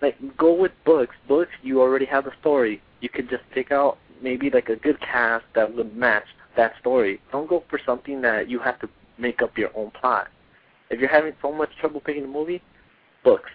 Like, 0.00 0.16
go 0.36 0.52
with 0.52 0.72
books. 0.84 1.14
Books, 1.28 1.52
you 1.62 1.80
already 1.80 2.06
have 2.06 2.24
the 2.24 2.32
story. 2.40 2.82
You 3.00 3.08
could 3.08 3.30
just 3.30 3.44
pick 3.52 3.70
out 3.70 3.98
maybe 4.20 4.50
like 4.50 4.68
a 4.68 4.76
good 4.76 5.00
cast 5.00 5.44
that 5.54 5.74
would 5.74 5.96
match 5.96 6.26
that 6.56 6.72
story. 6.80 7.20
Don't 7.30 7.48
go 7.48 7.62
for 7.68 7.78
something 7.84 8.20
that 8.22 8.48
you 8.48 8.58
have 8.58 8.80
to 8.80 8.88
make 9.18 9.42
up 9.42 9.56
your 9.56 9.70
own 9.76 9.90
plot. 9.90 10.28
If 10.90 11.00
you're 11.00 11.08
having 11.08 11.32
so 11.40 11.52
much 11.52 11.70
trouble 11.80 12.00
picking 12.00 12.24
a 12.24 12.28
movie, 12.28 12.62
books. 13.24 13.50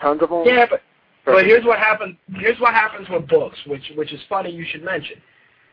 Tons 0.00 0.22
of 0.22 0.30
them. 0.30 0.42
Yeah, 0.44 0.66
but 0.68 0.82
but 1.24 1.44
here's 1.44 1.64
what 1.64 1.78
happens. 1.78 2.16
Here's 2.34 2.58
what 2.60 2.74
happens 2.74 3.08
with 3.08 3.28
books, 3.28 3.58
which 3.66 3.92
which 3.94 4.12
is 4.12 4.20
funny. 4.28 4.50
You 4.50 4.64
should 4.70 4.82
mention. 4.82 5.16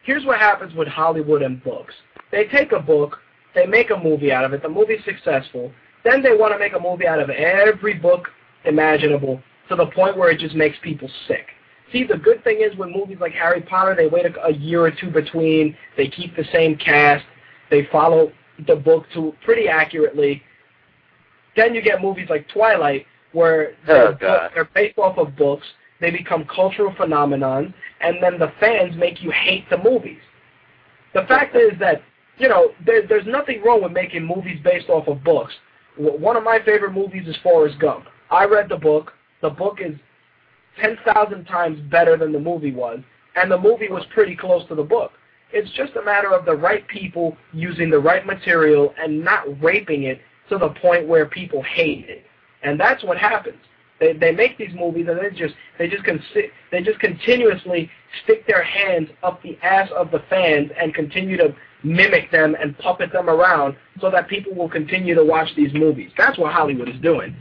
Here's 0.04 0.26
what 0.26 0.40
happens 0.40 0.74
with 0.74 0.88
Hollywood 0.88 1.42
and 1.42 1.64
books. 1.64 1.94
They 2.32 2.46
take 2.46 2.72
a 2.72 2.80
book, 2.80 3.18
they 3.54 3.66
make 3.66 3.90
a 3.90 3.98
movie 3.98 4.32
out 4.32 4.46
of 4.46 4.54
it. 4.54 4.62
The 4.62 4.70
movie's 4.70 5.04
successful. 5.04 5.72
Then 6.04 6.22
they 6.22 6.34
want 6.34 6.54
to 6.54 6.60
make 6.60 6.74
a 6.74 6.80
movie 6.80 7.08
out 7.08 7.20
of 7.20 7.30
every 7.30 7.94
book 7.94 8.30
imaginable 8.66 9.42
to 9.70 9.76
the 9.76 9.88
point 9.88 10.18
where 10.18 10.30
it 10.30 10.40
just 10.40 10.56
makes 10.56 10.78
people 10.82 11.10
sick. 11.28 11.48
See, 11.92 12.04
the 12.04 12.18
good 12.18 12.44
thing 12.44 12.62
is 12.62 12.78
with 12.78 12.90
movies 12.90 13.18
like 13.20 13.34
Harry 13.34 13.62
Potter, 13.62 13.96
they 13.96 14.08
wait 14.08 14.26
a, 14.26 14.46
a 14.46 14.54
year 14.54 14.82
or 14.82 14.92
two 14.92 15.10
between. 15.10 15.76
They 15.96 16.08
keep 16.08 16.36
the 16.36 16.46
same 16.54 16.78
cast. 16.78 17.26
They 17.70 17.88
follow 17.92 18.32
the 18.66 18.76
book 18.76 19.06
to 19.14 19.34
pretty 19.44 19.68
accurately. 19.68 20.42
Then 21.56 21.74
you 21.74 21.82
get 21.82 22.02
movies 22.02 22.28
like 22.30 22.48
Twilight, 22.50 23.06
where 23.34 23.74
they're, 23.86 24.10
Oh, 24.10 24.14
God. 24.20 24.52
they're 24.54 24.70
based 24.74 24.98
off 24.98 25.18
of 25.18 25.36
books. 25.36 25.66
They 26.00 26.12
become 26.12 26.46
cultural 26.46 26.94
phenomenons, 26.94 27.74
and 28.02 28.22
then 28.22 28.38
the 28.38 28.52
fans 28.60 28.96
make 28.96 29.22
you 29.22 29.32
hate 29.32 29.68
the 29.70 29.78
movies. 29.78 30.20
The 31.14 31.24
fact 31.24 31.56
is 31.56 31.72
that 31.80 32.02
you 32.38 32.48
know 32.48 32.72
there, 32.86 33.08
there's 33.08 33.26
nothing 33.26 33.64
wrong 33.64 33.82
with 33.82 33.92
making 33.92 34.24
movies 34.24 34.60
based 34.64 34.90
off 34.90 35.08
of 35.08 35.24
books. 35.24 35.54
One 35.98 36.38
of 36.38 36.44
my 36.44 36.60
favorite 36.64 36.94
movies 36.94 37.28
is 37.28 37.36
Forrest 37.42 37.80
Gump. 37.80 38.06
I 38.30 38.46
read 38.46 38.70
the 38.70 38.78
book. 38.78 39.14
The 39.42 39.50
book 39.50 39.80
is 39.84 39.96
ten 40.80 40.98
thousand 41.04 41.46
times 41.46 41.80
better 41.90 42.16
than 42.18 42.32
the 42.32 42.40
movie 42.40 42.74
was, 42.74 43.00
and 43.36 43.50
the 43.50 43.58
movie 43.58 43.90
was 43.90 44.04
pretty 44.14 44.36
close 44.36 44.68
to 44.68 44.76
the 44.76 44.84
book. 44.84 45.14
It's 45.52 45.72
just 45.72 45.96
a 45.96 46.04
matter 46.04 46.34
of 46.34 46.46
the 46.46 46.56
right 46.56 46.88
people 46.88 47.36
using 47.54 47.90
the 47.90 48.00
right 48.00 48.26
material 48.26 48.94
and 49.02 49.24
not 49.24 49.46
raping 49.64 50.04
it 50.04 50.20
to 50.50 50.58
the 50.60 50.70
point 50.82 51.08
where 51.08 51.26
people 51.26 51.64
hate 51.64 52.06
it. 52.08 52.26
And 52.68 52.78
that's 52.78 53.02
what 53.02 53.18
happens. 53.18 53.58
They 54.00 54.12
they 54.14 54.32
make 54.32 54.58
these 54.58 54.74
movies 54.76 55.08
and 55.10 55.18
they 55.18 55.30
just 55.36 55.56
they 55.80 55.88
just 55.88 56.04
con- 56.04 56.22
they 56.72 56.82
just 56.82 57.00
continuously 57.00 57.90
stick 58.24 58.46
their 58.46 58.62
hands 58.62 59.10
up 59.24 59.42
the 59.42 59.58
ass 59.64 59.90
of 59.96 60.12
the 60.12 60.20
fans 60.30 60.70
and 60.80 60.94
continue 60.94 61.38
to 61.38 61.56
mimic 61.84 62.30
them 62.30 62.56
and 62.60 62.78
puppet 62.78 63.14
them 63.14 63.30
around 63.30 63.76
so 64.02 64.12
that 64.12 64.28
people 64.28 64.54
will 64.54 64.70
continue 64.70 65.16
to 65.16 65.24
watch 65.24 65.48
these 65.56 65.74
movies. 65.74 66.12
That's 66.18 66.38
what 66.38 66.52
Hollywood 66.52 66.90
is 66.90 67.00
doing. 67.02 67.36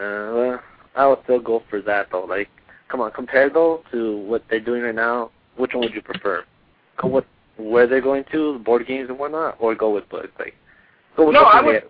Uh, 0.00 0.58
I 0.94 1.06
would 1.08 1.18
still 1.24 1.40
go 1.40 1.64
for 1.68 1.82
that 1.82 2.08
though. 2.12 2.24
Like, 2.24 2.48
come 2.88 3.00
on, 3.00 3.10
compare 3.10 3.50
though 3.50 3.82
to 3.90 4.18
what 4.18 4.44
they're 4.48 4.60
doing 4.60 4.82
right 4.82 4.94
now. 4.94 5.32
Which 5.56 5.74
one 5.74 5.84
would 5.84 5.94
you 5.94 6.02
prefer? 6.02 6.44
Go 6.96 7.08
with 7.08 7.24
where 7.56 7.88
they're 7.88 8.00
going 8.00 8.24
to, 8.30 8.60
board 8.60 8.86
games 8.86 9.08
and 9.10 9.18
whatnot, 9.18 9.56
or 9.58 9.74
go 9.74 9.90
with 9.90 10.08
books? 10.08 10.28
Like, 10.38 10.54
no, 11.18 11.42
I 11.42 11.60
would. 11.60 11.82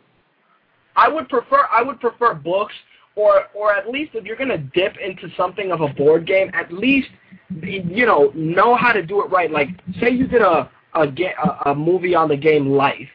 I 0.97 1.09
would 1.09 1.29
prefer. 1.29 1.67
I 1.71 1.83
would 1.83 2.01
prefer 2.01 2.35
books, 2.35 2.75
or 3.15 3.45
or 3.55 3.75
at 3.75 3.89
least 3.89 4.15
if 4.15 4.25
you're 4.25 4.37
gonna 4.37 4.59
dip 4.59 4.97
into 4.97 5.29
something 5.37 5.71
of 5.71 5.81
a 5.81 5.89
board 5.89 6.27
game, 6.27 6.51
at 6.55 6.73
least 6.73 7.09
you 7.63 8.07
know 8.07 8.33
know 8.35 8.75
how 8.75 8.93
to 8.93 9.03
do 9.03 9.23
it 9.23 9.31
right. 9.31 9.51
Like, 9.51 9.69
say 10.01 10.11
you 10.11 10.27
did 10.27 10.43
a 10.43 10.71
a, 10.95 11.07
ga- 11.07 11.35
a, 11.43 11.71
a 11.71 11.75
movie 11.75 12.15
on 12.15 12.29
the 12.29 12.37
game 12.37 12.69
Life. 12.71 13.09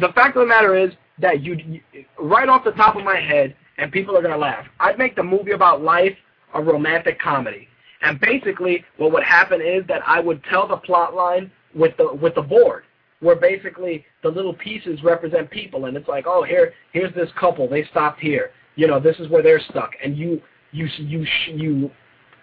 The 0.00 0.08
fact 0.14 0.36
of 0.36 0.42
the 0.42 0.46
matter 0.46 0.76
is 0.76 0.92
that 1.18 1.42
you, 1.42 1.54
you 1.54 1.80
right 2.18 2.48
off 2.48 2.64
the 2.64 2.72
top 2.72 2.96
of 2.96 3.04
my 3.04 3.18
head, 3.18 3.54
and 3.78 3.90
people 3.92 4.16
are 4.16 4.22
gonna 4.22 4.36
laugh. 4.36 4.66
I'd 4.80 4.98
make 4.98 5.16
the 5.16 5.22
movie 5.22 5.52
about 5.52 5.82
life 5.82 6.16
a 6.54 6.62
romantic 6.62 7.18
comedy, 7.20 7.68
and 8.02 8.20
basically 8.20 8.84
what 8.96 9.12
would 9.12 9.24
happen 9.24 9.60
is 9.60 9.86
that 9.88 10.02
I 10.06 10.20
would 10.20 10.42
tell 10.44 10.66
the 10.66 10.76
plot 10.76 11.14
line 11.14 11.50
with 11.74 11.96
the 11.96 12.12
with 12.14 12.34
the 12.34 12.42
board, 12.42 12.84
where 13.22 13.36
basically 13.36 14.04
the 14.22 14.28
little 14.28 14.54
pieces 14.54 15.02
represent 15.02 15.50
people, 15.50 15.86
and 15.86 15.96
it's 15.96 16.08
like, 16.08 16.26
oh, 16.26 16.42
here 16.42 16.74
here's 16.92 17.14
this 17.14 17.30
couple, 17.38 17.68
they 17.68 17.84
stopped 17.84 18.20
here, 18.20 18.50
you 18.76 18.86
know, 18.86 19.00
this 19.00 19.16
is 19.18 19.28
where 19.28 19.42
they're 19.42 19.62
stuck, 19.70 19.92
and 20.04 20.16
you 20.16 20.42
you 20.72 20.88
you 20.98 21.26
you 21.46 21.90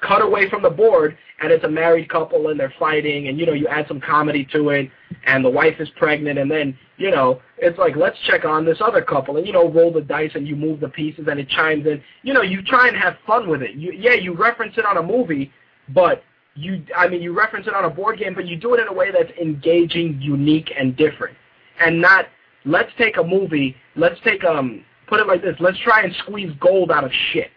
cut 0.02 0.22
away 0.22 0.50
from 0.50 0.62
the 0.62 0.70
board 0.70 1.18
and 1.42 1.52
it's 1.52 1.64
a 1.64 1.70
married 1.70 2.10
couple 2.10 2.50
and 2.50 2.60
they're 2.60 2.74
fighting 2.80 3.28
and 3.28 3.38
you 3.38 3.46
know 3.46 3.54
you 3.54 3.68
add 3.68 3.86
some 3.88 4.00
comedy 4.00 4.48
to 4.52 4.70
it 4.70 4.90
and 5.26 5.44
the 5.44 5.50
wife 5.50 5.76
is 5.80 5.90
pregnant 5.98 6.40
and 6.40 6.50
then 6.50 6.78
you 6.98 7.12
know 7.12 7.42
it's 7.58 7.78
like 7.78 7.96
let's 7.96 8.18
check 8.26 8.46
on 8.46 8.66
this 8.66 8.78
other 8.80 9.02
couple. 9.02 9.38
And 9.38 9.46
you 9.46 9.52
know 9.52 9.70
roll 9.70 9.92
the 9.92 10.02
dice 10.02 10.32
and 10.36 10.48
you 10.48 10.56
move 10.56 10.80
the 10.80 10.88
pieces 10.88 11.28
and 11.30 11.40
it 11.40 11.50
chimes 11.50 11.86
in. 11.86 12.02
You 12.24 12.34
know 12.34 12.42
you 12.42 12.62
try 12.64 12.88
and 12.88 12.96
have 12.96 13.18
fun 13.28 13.50
with 13.50 13.62
it. 13.62 13.76
You 13.76 13.92
yeah 13.92 14.14
you 14.14 14.34
reference 14.34 14.78
it 14.78 14.86
on 14.86 14.98
a 14.98 15.04
movie 15.04 15.52
but 15.90 16.24
you 16.60 16.84
I 16.96 17.08
mean 17.08 17.22
you 17.22 17.38
reference 17.38 17.68
it 17.68 17.74
on 17.74 17.86
a 17.86 17.90
board 17.90 18.20
game 18.20 18.34
but 18.34 18.48
you 18.48 18.56
do 18.58 18.74
it 18.74 18.80
in 18.80 18.88
a 18.88 18.94
way 18.94 19.12
that's 19.12 19.32
engaging 19.40 20.20
unique 20.22 20.72
and 20.78 20.96
different. 20.96 21.36
And 21.80 22.02
not 22.02 22.26
let's 22.66 22.92
take 22.98 23.18
a 23.18 23.24
movie 23.24 23.76
let's 23.96 24.20
take 24.24 24.44
um 24.44 24.84
put 25.08 25.20
it 25.20 25.28
like 25.28 25.42
this 25.42 25.56
let's 25.60 25.80
try 25.80 26.02
and 26.04 26.14
squeeze 26.16 26.52
gold 26.60 26.92
out 26.92 27.04
of 27.04 27.12
shit. 27.32 27.50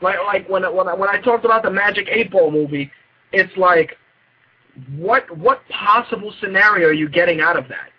Like 0.00 0.16
like 0.24 0.48
when 0.48 0.62
when 0.74 0.88
I, 0.88 0.94
when 0.94 1.08
I 1.08 1.20
talked 1.20 1.44
about 1.44 1.62
the 1.62 1.70
Magic 1.70 2.08
Eight 2.10 2.30
Ball 2.30 2.50
movie, 2.50 2.90
it's 3.32 3.54
like, 3.56 3.96
what 4.96 5.36
what 5.36 5.60
possible 5.68 6.32
scenario 6.40 6.88
are 6.88 6.92
you 6.92 7.08
getting 7.08 7.40
out 7.40 7.58
of 7.58 7.68
that, 7.68 7.90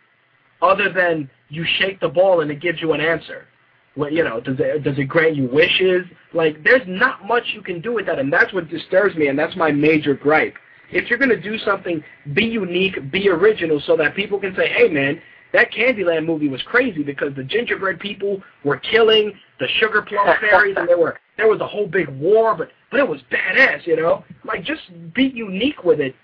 other 0.61 0.91
than 0.91 1.29
you 1.49 1.65
shake 1.77 1.99
the 1.99 2.09
ball 2.09 2.41
and 2.41 2.49
it 2.49 2.59
gives 2.59 2.81
you 2.81 2.93
an 2.93 3.01
answer? 3.01 3.45
Well, 3.95 4.11
you 4.11 4.23
know, 4.23 4.39
does 4.39 4.55
it 4.59 4.83
does 4.83 4.97
it 4.97 5.05
grant 5.05 5.35
you 5.35 5.49
wishes? 5.51 6.05
Like, 6.33 6.63
there's 6.63 6.87
not 6.87 7.25
much 7.25 7.43
you 7.53 7.61
can 7.61 7.81
do 7.81 7.93
with 7.93 8.05
that, 8.05 8.19
and 8.19 8.31
that's 8.31 8.53
what 8.53 8.69
disturbs 8.69 9.15
me, 9.15 9.27
and 9.27 9.37
that's 9.37 9.55
my 9.55 9.71
major 9.71 10.13
gripe. 10.13 10.55
If 10.91 11.09
you're 11.09 11.19
gonna 11.19 11.39
do 11.39 11.57
something, 11.59 12.03
be 12.33 12.45
unique, 12.45 13.11
be 13.11 13.29
original, 13.29 13.81
so 13.85 13.97
that 13.97 14.15
people 14.15 14.39
can 14.39 14.55
say, 14.55 14.69
hey 14.69 14.87
man, 14.87 15.21
that 15.53 15.71
Candyland 15.71 16.25
movie 16.25 16.47
was 16.47 16.61
crazy 16.63 17.03
because 17.03 17.35
the 17.35 17.43
gingerbread 17.43 17.99
people 17.99 18.41
were 18.63 18.77
killing 18.77 19.33
the 19.59 19.67
sugar 19.79 20.01
plum 20.01 20.27
fairies, 20.41 20.75
and 20.77 20.87
there 20.87 20.97
were 20.97 21.19
there 21.37 21.47
was 21.47 21.59
a 21.59 21.67
whole 21.67 21.87
big 21.87 22.07
war, 22.07 22.55
but 22.55 22.69
but 22.91 22.99
it 22.99 23.07
was 23.07 23.19
badass, 23.31 23.85
you 23.85 23.97
know. 23.97 24.23
Like 24.45 24.63
just 24.63 24.81
be 25.13 25.25
unique 25.25 25.83
with 25.83 25.99
it, 25.99 26.15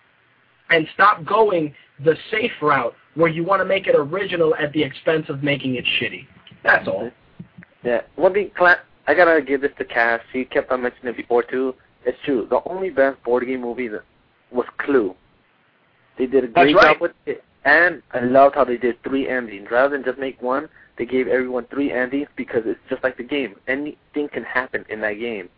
and 0.70 0.88
stop 0.94 1.26
going 1.26 1.74
the 2.04 2.16
safe 2.32 2.52
route 2.62 2.94
where 3.16 3.30
you 3.30 3.44
want 3.44 3.62
to 3.62 3.66
make 3.66 3.88
it 3.88 3.96
original 3.96 4.56
at 4.56 4.72
the 4.74 4.84
expense 4.84 5.26
of 5.28 5.44
making 5.44 5.76
it 5.76 5.86
shitty. 6.00 6.28
That's 6.64 6.88
all. 6.88 7.12
Yeah. 7.84 8.02
One 8.16 8.34
thing, 8.34 8.52
Cla- 8.58 8.82
I 9.08 9.14
gotta 9.14 9.42
give 9.42 9.62
this 9.62 9.72
to 9.78 9.86
Cass. 9.86 10.22
He 10.34 10.46
kept 10.46 10.72
on 10.72 10.82
mentioning 10.82 11.14
it 11.14 11.18
before 11.18 11.44
too. 11.44 11.76
It's 12.06 12.18
true. 12.26 12.48
The 12.50 12.62
only 12.70 12.90
best 12.90 13.22
board 13.24 13.46
game 13.46 13.62
movie 13.62 13.88
that 13.90 14.04
was 14.52 14.66
Clue. 14.80 15.16
They 16.18 16.26
did 16.26 16.44
a 16.44 16.48
great 16.48 16.76
right. 16.76 16.94
job 16.94 17.02
with 17.02 17.12
it, 17.26 17.44
and 17.66 18.02
I 18.14 18.22
loved 18.22 18.56
how 18.56 18.64
they 18.64 18.78
did 18.78 19.02
three 19.04 19.28
endings 19.30 19.68
rather 19.72 19.96
than 19.96 20.04
just 20.04 20.18
make 20.18 20.42
one. 20.42 20.68
They 20.98 21.06
gave 21.06 21.28
everyone 21.28 21.66
three 21.68 21.92
endings 21.92 22.28
because 22.36 22.64
it's 22.66 22.80
just 22.90 23.04
like 23.04 23.18
the 23.18 23.24
game. 23.24 23.56
Anything 23.68 24.30
can 24.30 24.44
happen 24.44 24.84
in 24.90 25.00
that 25.02 25.14
game. 25.20 25.50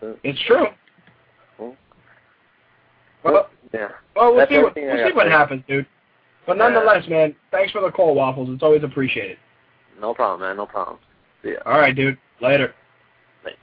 So, 0.00 0.16
It's 0.22 0.40
true. 0.46 0.66
Well, 1.58 1.76
Well, 3.22 3.50
yeah. 3.74 3.88
well 4.16 4.30
we'll 4.30 4.38
That's 4.38 4.50
see 4.50 4.58
what 4.58 4.74
we'll 4.74 5.08
see 5.08 5.12
what 5.12 5.26
happens, 5.26 5.62
dude. 5.68 5.86
But 6.46 6.56
nonetheless, 6.56 7.06
man, 7.08 7.36
thanks 7.50 7.70
for 7.72 7.82
the 7.82 7.90
call, 7.90 8.14
Waffles. 8.14 8.48
It's 8.50 8.62
always 8.62 8.82
appreciated. 8.82 9.36
No 10.00 10.14
problem, 10.14 10.40
man. 10.40 10.56
No 10.56 10.66
problem. 10.66 10.98
See 11.42 11.50
ya. 11.50 11.58
All 11.66 11.78
right, 11.78 11.94
dude. 11.94 12.18
Later. 12.40 12.74
Thanks. 13.44 13.58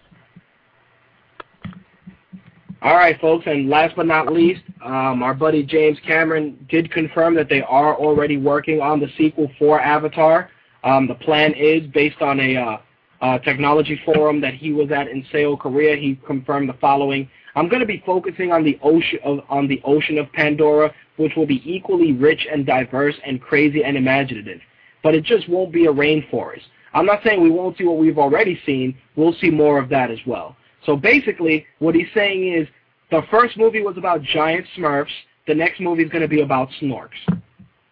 All 2.81 2.95
right, 2.95 3.19
folks, 3.19 3.45
and 3.47 3.69
last 3.69 3.95
but 3.95 4.05
not 4.05 4.31
least, 4.31 4.61
um, 4.85 5.23
our 5.23 5.33
buddy 5.33 5.63
James 5.63 5.97
Cameron 6.05 6.63
did 6.69 6.91
confirm 6.91 7.33
that 7.35 7.49
they 7.49 7.63
are 7.63 7.95
already 7.95 8.37
working 8.37 8.81
on 8.81 8.99
the 8.99 9.07
sequel 9.17 9.51
for 9.57 9.81
Avatar. 9.81 10.49
Um, 10.83 11.07
the 11.07 11.15
plan 11.15 11.53
is 11.55 11.87
based 11.91 12.21
on 12.21 12.39
a 12.39 12.55
uh, 12.55 12.77
uh, 13.21 13.39
technology 13.39 13.99
forum 14.05 14.39
that 14.41 14.53
he 14.53 14.71
was 14.71 14.91
at 14.91 15.07
in 15.07 15.25
Seoul, 15.31 15.57
Korea. 15.57 15.95
He 15.95 16.19
confirmed 16.27 16.69
the 16.69 16.73
following: 16.73 17.27
I'm 17.55 17.67
going 17.67 17.79
to 17.79 17.87
be 17.87 18.03
focusing 18.05 18.51
on 18.51 18.63
the 18.63 18.77
ocean 18.83 19.17
of, 19.23 19.39
on 19.49 19.67
the 19.67 19.81
ocean 19.83 20.19
of 20.19 20.31
Pandora, 20.33 20.93
which 21.17 21.35
will 21.35 21.47
be 21.47 21.63
equally 21.65 22.13
rich 22.13 22.45
and 22.51 22.63
diverse 22.63 23.15
and 23.25 23.41
crazy 23.41 23.83
and 23.83 23.97
imaginative. 23.97 24.61
But 25.03 25.15
it 25.15 25.23
just 25.23 25.47
won't 25.47 25.71
be 25.71 25.85
a 25.85 25.93
rainforest. 25.93 26.63
I'm 26.93 27.05
not 27.05 27.21
saying 27.23 27.41
we 27.41 27.51
won't 27.51 27.77
see 27.77 27.83
what 27.83 27.97
we've 27.97 28.17
already 28.17 28.59
seen. 28.65 28.97
We'll 29.15 29.35
see 29.39 29.49
more 29.49 29.79
of 29.79 29.89
that 29.89 30.09
as 30.09 30.19
well. 30.25 30.55
So 30.85 30.95
basically, 30.95 31.65
what 31.79 31.95
he's 31.95 32.07
saying 32.13 32.53
is 32.53 32.67
the 33.11 33.21
first 33.29 33.57
movie 33.57 33.83
was 33.83 33.97
about 33.97 34.21
giant 34.21 34.65
Smurfs. 34.77 35.11
The 35.47 35.53
next 35.53 35.79
movie 35.79 36.03
is 36.03 36.09
going 36.09 36.21
to 36.21 36.27
be 36.27 36.41
about 36.41 36.69
Snorks. 36.81 37.39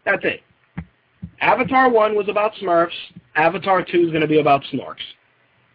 That's 0.05 0.23
it. 0.23 0.41
Avatar 1.41 1.89
1 1.89 2.15
was 2.15 2.27
about 2.29 2.53
Smurfs. 2.55 2.93
Avatar 3.35 3.83
2 3.83 4.05
is 4.05 4.09
going 4.09 4.21
to 4.21 4.27
be 4.27 4.39
about 4.39 4.63
Snorks. 4.73 5.03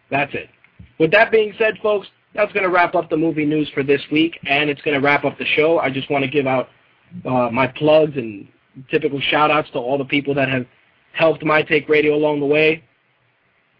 That's 0.09 0.33
it. 0.33 0.49
With 0.99 1.11
that 1.11 1.31
being 1.31 1.53
said, 1.57 1.77
folks, 1.81 2.07
that's 2.33 2.51
going 2.53 2.63
to 2.63 2.69
wrap 2.69 2.95
up 2.95 3.09
the 3.09 3.17
movie 3.17 3.45
news 3.45 3.69
for 3.73 3.83
this 3.83 4.01
week, 4.11 4.37
and 4.47 4.69
it's 4.69 4.81
going 4.81 4.99
to 4.99 5.05
wrap 5.05 5.25
up 5.25 5.37
the 5.37 5.45
show. 5.45 5.79
I 5.79 5.89
just 5.89 6.09
want 6.09 6.23
to 6.23 6.29
give 6.29 6.47
out 6.47 6.69
uh, 7.25 7.49
my 7.51 7.67
plugs 7.67 8.15
and 8.15 8.47
typical 8.89 9.19
shout-outs 9.19 9.69
to 9.71 9.79
all 9.79 9.97
the 9.97 10.05
people 10.05 10.33
that 10.35 10.49
have 10.49 10.65
helped 11.13 11.43
My 11.43 11.61
Take 11.61 11.89
Radio 11.89 12.15
along 12.15 12.39
the 12.39 12.45
way. 12.45 12.83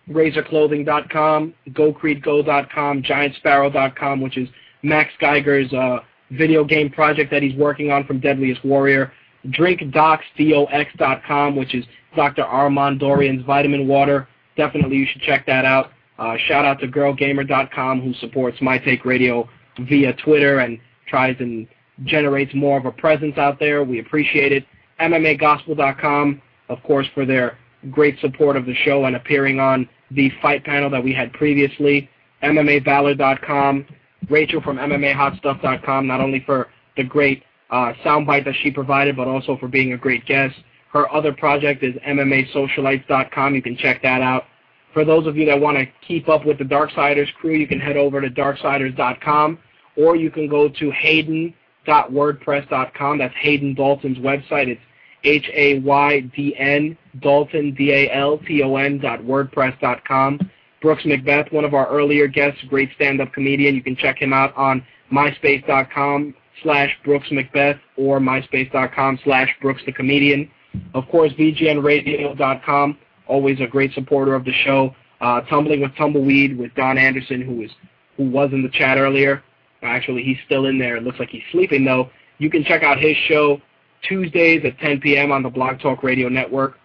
RazorClothing.com, 0.09 1.53
GoCreedGo.com, 1.69 3.03
GiantSparrow.com, 3.03 4.21
which 4.21 4.37
is 4.37 4.49
Max 4.83 5.11
Geiger's 5.19 5.71
uh, 5.73 5.99
video 6.31 6.63
game 6.63 6.89
project 6.89 7.31
that 7.31 7.43
he's 7.43 7.55
working 7.55 7.91
on 7.91 8.05
from 8.05 8.19
Deadliest 8.19 8.63
Warrior. 8.65 9.11
DrinkDocs.com, 9.47 11.55
which 11.55 11.73
is 11.73 11.85
Dr. 12.15 12.43
Armand 12.43 12.99
Dorian's 12.99 13.45
vitamin 13.45 13.87
water. 13.87 14.27
Definitely 14.57 14.97
you 14.97 15.07
should 15.11 15.21
check 15.21 15.45
that 15.45 15.65
out. 15.65 15.91
Uh, 16.19 16.35
shout 16.47 16.65
out 16.65 16.79
to 16.79 16.87
GirlGamer.com, 16.87 18.01
who 18.01 18.13
supports 18.15 18.61
My 18.61 18.77
Take 18.77 19.05
Radio 19.05 19.49
via 19.79 20.13
Twitter 20.13 20.59
and 20.59 20.79
tries 21.07 21.35
and 21.39 21.67
generates 22.03 22.53
more 22.53 22.77
of 22.77 22.85
a 22.85 22.91
presence 22.91 23.37
out 23.37 23.59
there. 23.59 23.83
We 23.83 23.99
appreciate 23.99 24.51
it. 24.51 24.65
MMAGospel.com, 24.99 26.41
of 26.71 26.81
course, 26.83 27.07
for 27.13 27.25
their 27.25 27.57
great 27.89 28.19
support 28.19 28.55
of 28.55 28.65
the 28.65 28.75
show 28.75 29.05
and 29.05 29.15
appearing 29.15 29.59
on 29.59 29.89
the 30.11 30.31
fight 30.41 30.63
panel 30.63 30.89
that 30.89 31.03
we 31.03 31.13
had 31.13 31.33
previously. 31.33 32.09
MMAValor.com, 32.43 33.85
Rachel 34.29 34.61
from 34.61 34.77
MMAHotStuff.com, 34.77 36.07
not 36.07 36.21
only 36.21 36.41
for 36.45 36.69
the 36.97 37.03
great 37.03 37.43
uh, 37.69 37.93
soundbite 38.03 38.45
that 38.45 38.55
she 38.61 38.71
provided, 38.71 39.15
but 39.15 39.27
also 39.27 39.57
for 39.57 39.67
being 39.67 39.93
a 39.93 39.97
great 39.97 40.25
guest. 40.25 40.55
Her 40.91 41.11
other 41.13 41.33
project 41.33 41.83
is 41.83 41.93
MMASocialites.com. 42.07 43.53
You 43.55 43.61
can 43.61 43.77
check 43.77 44.01
that 44.01 44.21
out. 44.21 44.45
For 44.93 45.05
those 45.05 45.25
of 45.25 45.37
you 45.37 45.45
that 45.45 45.57
want 45.59 45.77
to 45.77 45.85
keep 46.05 46.27
up 46.27 46.45
with 46.45 46.57
the 46.57 46.65
Darksiders 46.65 47.33
crew, 47.35 47.53
you 47.53 47.67
can 47.67 47.79
head 47.79 47.95
over 47.95 48.19
to 48.19 48.29
Darksiders.com, 48.29 49.57
or 49.95 50.17
you 50.17 50.29
can 50.29 50.49
go 50.49 50.67
to 50.67 50.91
Haydn.wordpress.com. 50.91 53.17
That's 53.17 53.33
Haydn 53.35 53.75
Dalton's 53.75 54.17
website. 54.17 54.67
It's 54.67 54.81
H-A-Y-D-N, 55.23 56.97
Dalton, 57.19 57.73
D-A-L-T-O-N 57.75 58.99
dot 58.99 59.19
WordPress 59.19 59.79
dot 59.79 60.03
com. 60.05 60.39
Brooks 60.81 61.05
Macbeth, 61.05 61.51
one 61.51 61.63
of 61.63 61.73
our 61.75 61.87
earlier 61.89 62.27
guests, 62.27 62.59
great 62.67 62.89
stand-up 62.95 63.31
comedian. 63.33 63.75
You 63.75 63.83
can 63.83 63.95
check 63.95 64.19
him 64.19 64.33
out 64.33 64.55
on 64.55 64.83
myspace 65.13 65.65
dot 65.67 65.91
com 65.91 66.33
slash 66.63 66.89
Brooks 67.05 67.27
Macbeth 67.31 67.77
or 67.97 68.19
myspace 68.19 68.71
dot 68.71 68.93
com 68.93 69.19
slash 69.23 69.49
Brooks 69.61 69.81
the 69.85 69.91
Comedian. 69.91 70.49
Of 70.93 71.07
course, 71.09 71.33
VGNradio.com, 71.33 72.97
always 73.27 73.59
a 73.59 73.67
great 73.67 73.93
supporter 73.93 74.35
of 74.35 74.45
the 74.45 74.53
show. 74.63 74.95
Uh, 75.19 75.41
Tumbling 75.41 75.81
with 75.81 75.95
Tumbleweed 75.95 76.57
with 76.57 76.73
Don 76.75 76.97
Anderson, 76.97 77.41
who 77.41 77.55
was 77.55 77.69
who 78.17 78.29
was 78.29 78.51
in 78.53 78.63
the 78.63 78.69
chat 78.69 78.97
earlier. 78.97 79.43
Actually, 79.83 80.23
he's 80.23 80.37
still 80.45 80.65
in 80.65 80.79
there. 80.79 80.95
It 80.97 81.03
looks 81.03 81.19
like 81.19 81.29
he's 81.29 81.43
sleeping, 81.51 81.85
though. 81.85 82.09
You 82.39 82.49
can 82.49 82.63
check 82.63 82.81
out 82.83 82.99
his 82.99 83.15
show 83.27 83.61
Tuesdays 84.07 84.63
at 84.65 84.77
10 84.79 85.01
p.m. 85.01 85.31
on 85.31 85.43
the 85.43 85.49
Blog 85.49 85.79
Talk 85.79 86.03
Radio 86.03 86.29
Network. 86.29 86.75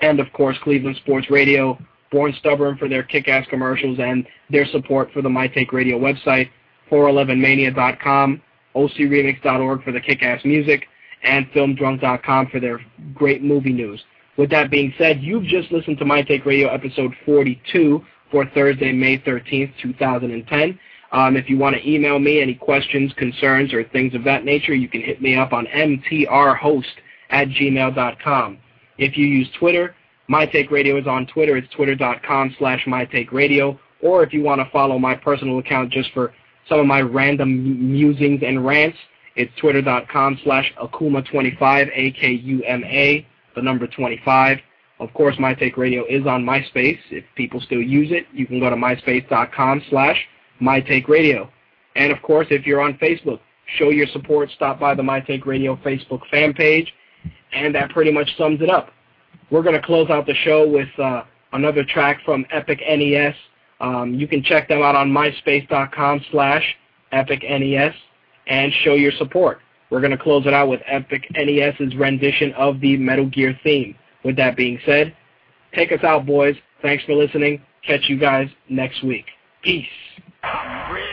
And, 0.00 0.20
of 0.20 0.32
course, 0.32 0.56
Cleveland 0.62 0.96
Sports 0.96 1.30
Radio, 1.30 1.78
Born 2.10 2.34
Stubborn 2.38 2.76
for 2.78 2.88
their 2.88 3.02
kick-ass 3.02 3.46
commercials 3.50 3.98
and 3.98 4.26
their 4.48 4.66
support 4.66 5.10
for 5.12 5.22
the 5.22 5.28
My 5.28 5.46
Take 5.46 5.72
Radio 5.72 5.98
website, 5.98 6.48
411mania.com, 6.90 8.40
ocremix.org 8.74 9.84
for 9.84 9.92
the 9.92 10.00
kick-ass 10.00 10.40
music, 10.44 10.86
and 11.22 11.46
filmdrunk.com 11.52 12.48
for 12.48 12.60
their 12.60 12.80
great 13.14 13.42
movie 13.42 13.72
news. 13.72 14.02
With 14.36 14.50
that 14.50 14.70
being 14.70 14.94
said, 14.96 15.20
you've 15.20 15.44
just 15.44 15.70
listened 15.70 15.98
to 15.98 16.04
My 16.04 16.22
Take 16.22 16.46
Radio 16.46 16.68
episode 16.68 17.12
42 17.26 18.02
for 18.30 18.46
Thursday, 18.54 18.92
May 18.92 19.18
13th, 19.18 19.72
2010. 19.82 20.78
Um, 21.12 21.36
if 21.36 21.50
you 21.50 21.58
want 21.58 21.76
to 21.76 21.88
email 21.88 22.18
me 22.18 22.40
any 22.40 22.54
questions, 22.54 23.12
concerns, 23.16 23.72
or 23.72 23.84
things 23.84 24.14
of 24.14 24.24
that 24.24 24.44
nature, 24.44 24.74
you 24.74 24.88
can 24.88 25.00
hit 25.00 25.20
me 25.20 25.36
up 25.36 25.52
on 25.52 25.66
mtrhost 25.66 26.84
at 27.30 27.48
gmail.com. 27.48 28.58
If 28.98 29.16
you 29.16 29.26
use 29.26 29.48
Twitter, 29.58 29.94
My 30.28 30.46
Take 30.46 30.70
Radio 30.70 30.96
is 30.96 31.06
on 31.06 31.26
Twitter. 31.26 31.56
It's 31.56 31.72
twitter.com 31.74 32.54
slash 32.58 32.84
mytakeradio. 32.86 33.78
Or 34.02 34.22
if 34.22 34.32
you 34.32 34.42
want 34.42 34.60
to 34.60 34.70
follow 34.70 34.98
my 34.98 35.14
personal 35.14 35.58
account 35.58 35.90
just 35.92 36.10
for 36.12 36.32
some 36.68 36.78
of 36.78 36.86
my 36.86 37.00
random 37.00 37.92
musings 37.92 38.42
and 38.44 38.64
rants, 38.64 38.98
it's 39.36 39.52
twitter.com 39.60 40.38
slash 40.44 40.72
akuma25, 40.80 41.90
A-K-U-M-A, 41.94 43.26
the 43.54 43.62
number 43.62 43.86
25. 43.86 44.58
Of 45.00 45.14
course, 45.14 45.36
My 45.38 45.54
Take 45.54 45.76
Radio 45.76 46.04
is 46.06 46.26
on 46.26 46.44
MySpace. 46.44 46.98
If 47.10 47.24
people 47.34 47.60
still 47.60 47.80
use 47.80 48.12
it, 48.12 48.26
you 48.32 48.46
can 48.46 48.60
go 48.60 48.68
to 48.68 48.76
myspace.com 48.76 49.82
slash 49.88 50.18
My 50.60 50.80
Take 50.80 51.08
Radio. 51.08 51.50
And 51.96 52.12
of 52.12 52.22
course, 52.22 52.46
if 52.50 52.66
you're 52.66 52.80
on 52.80 52.94
Facebook, 52.94 53.40
show 53.78 53.90
your 53.90 54.06
support. 54.08 54.50
Stop 54.54 54.78
by 54.78 54.94
the 54.94 55.02
My 55.02 55.20
Take 55.20 55.46
Radio 55.46 55.76
Facebook 55.76 56.20
fan 56.30 56.54
page. 56.54 56.92
And 57.52 57.74
that 57.74 57.90
pretty 57.90 58.12
much 58.12 58.28
sums 58.36 58.60
it 58.60 58.70
up. 58.70 58.90
We're 59.50 59.62
going 59.62 59.74
to 59.74 59.82
close 59.82 60.08
out 60.10 60.26
the 60.26 60.34
show 60.34 60.68
with 60.68 60.88
uh, 60.98 61.24
another 61.52 61.84
track 61.84 62.20
from 62.24 62.46
Epic 62.50 62.80
NES. 62.88 63.34
Um, 63.80 64.14
you 64.14 64.28
can 64.28 64.42
check 64.42 64.68
them 64.68 64.82
out 64.82 64.94
on 64.94 65.10
myspace.com 65.10 66.24
slash 66.30 66.76
Epic 67.12 67.42
NES 67.42 67.94
and 68.46 68.72
show 68.84 68.94
your 68.94 69.12
support. 69.12 69.58
We're 69.90 70.00
going 70.00 70.12
to 70.12 70.22
close 70.22 70.46
it 70.46 70.54
out 70.54 70.68
with 70.68 70.80
Epic 70.86 71.26
NES's 71.32 71.96
rendition 71.96 72.52
of 72.52 72.80
the 72.80 72.96
Metal 72.96 73.26
Gear 73.26 73.58
theme. 73.64 73.96
With 74.24 74.36
that 74.36 74.56
being 74.56 74.78
said, 74.84 75.16
take 75.74 75.92
us 75.92 76.04
out, 76.04 76.26
boys. 76.26 76.54
Thanks 76.82 77.02
for 77.04 77.14
listening. 77.14 77.62
Catch 77.84 78.08
you 78.08 78.18
guys 78.18 78.48
next 78.68 79.02
week. 79.02 79.26
Peace. 79.62 79.86
I'm 80.42 80.92
ready. 80.94 81.09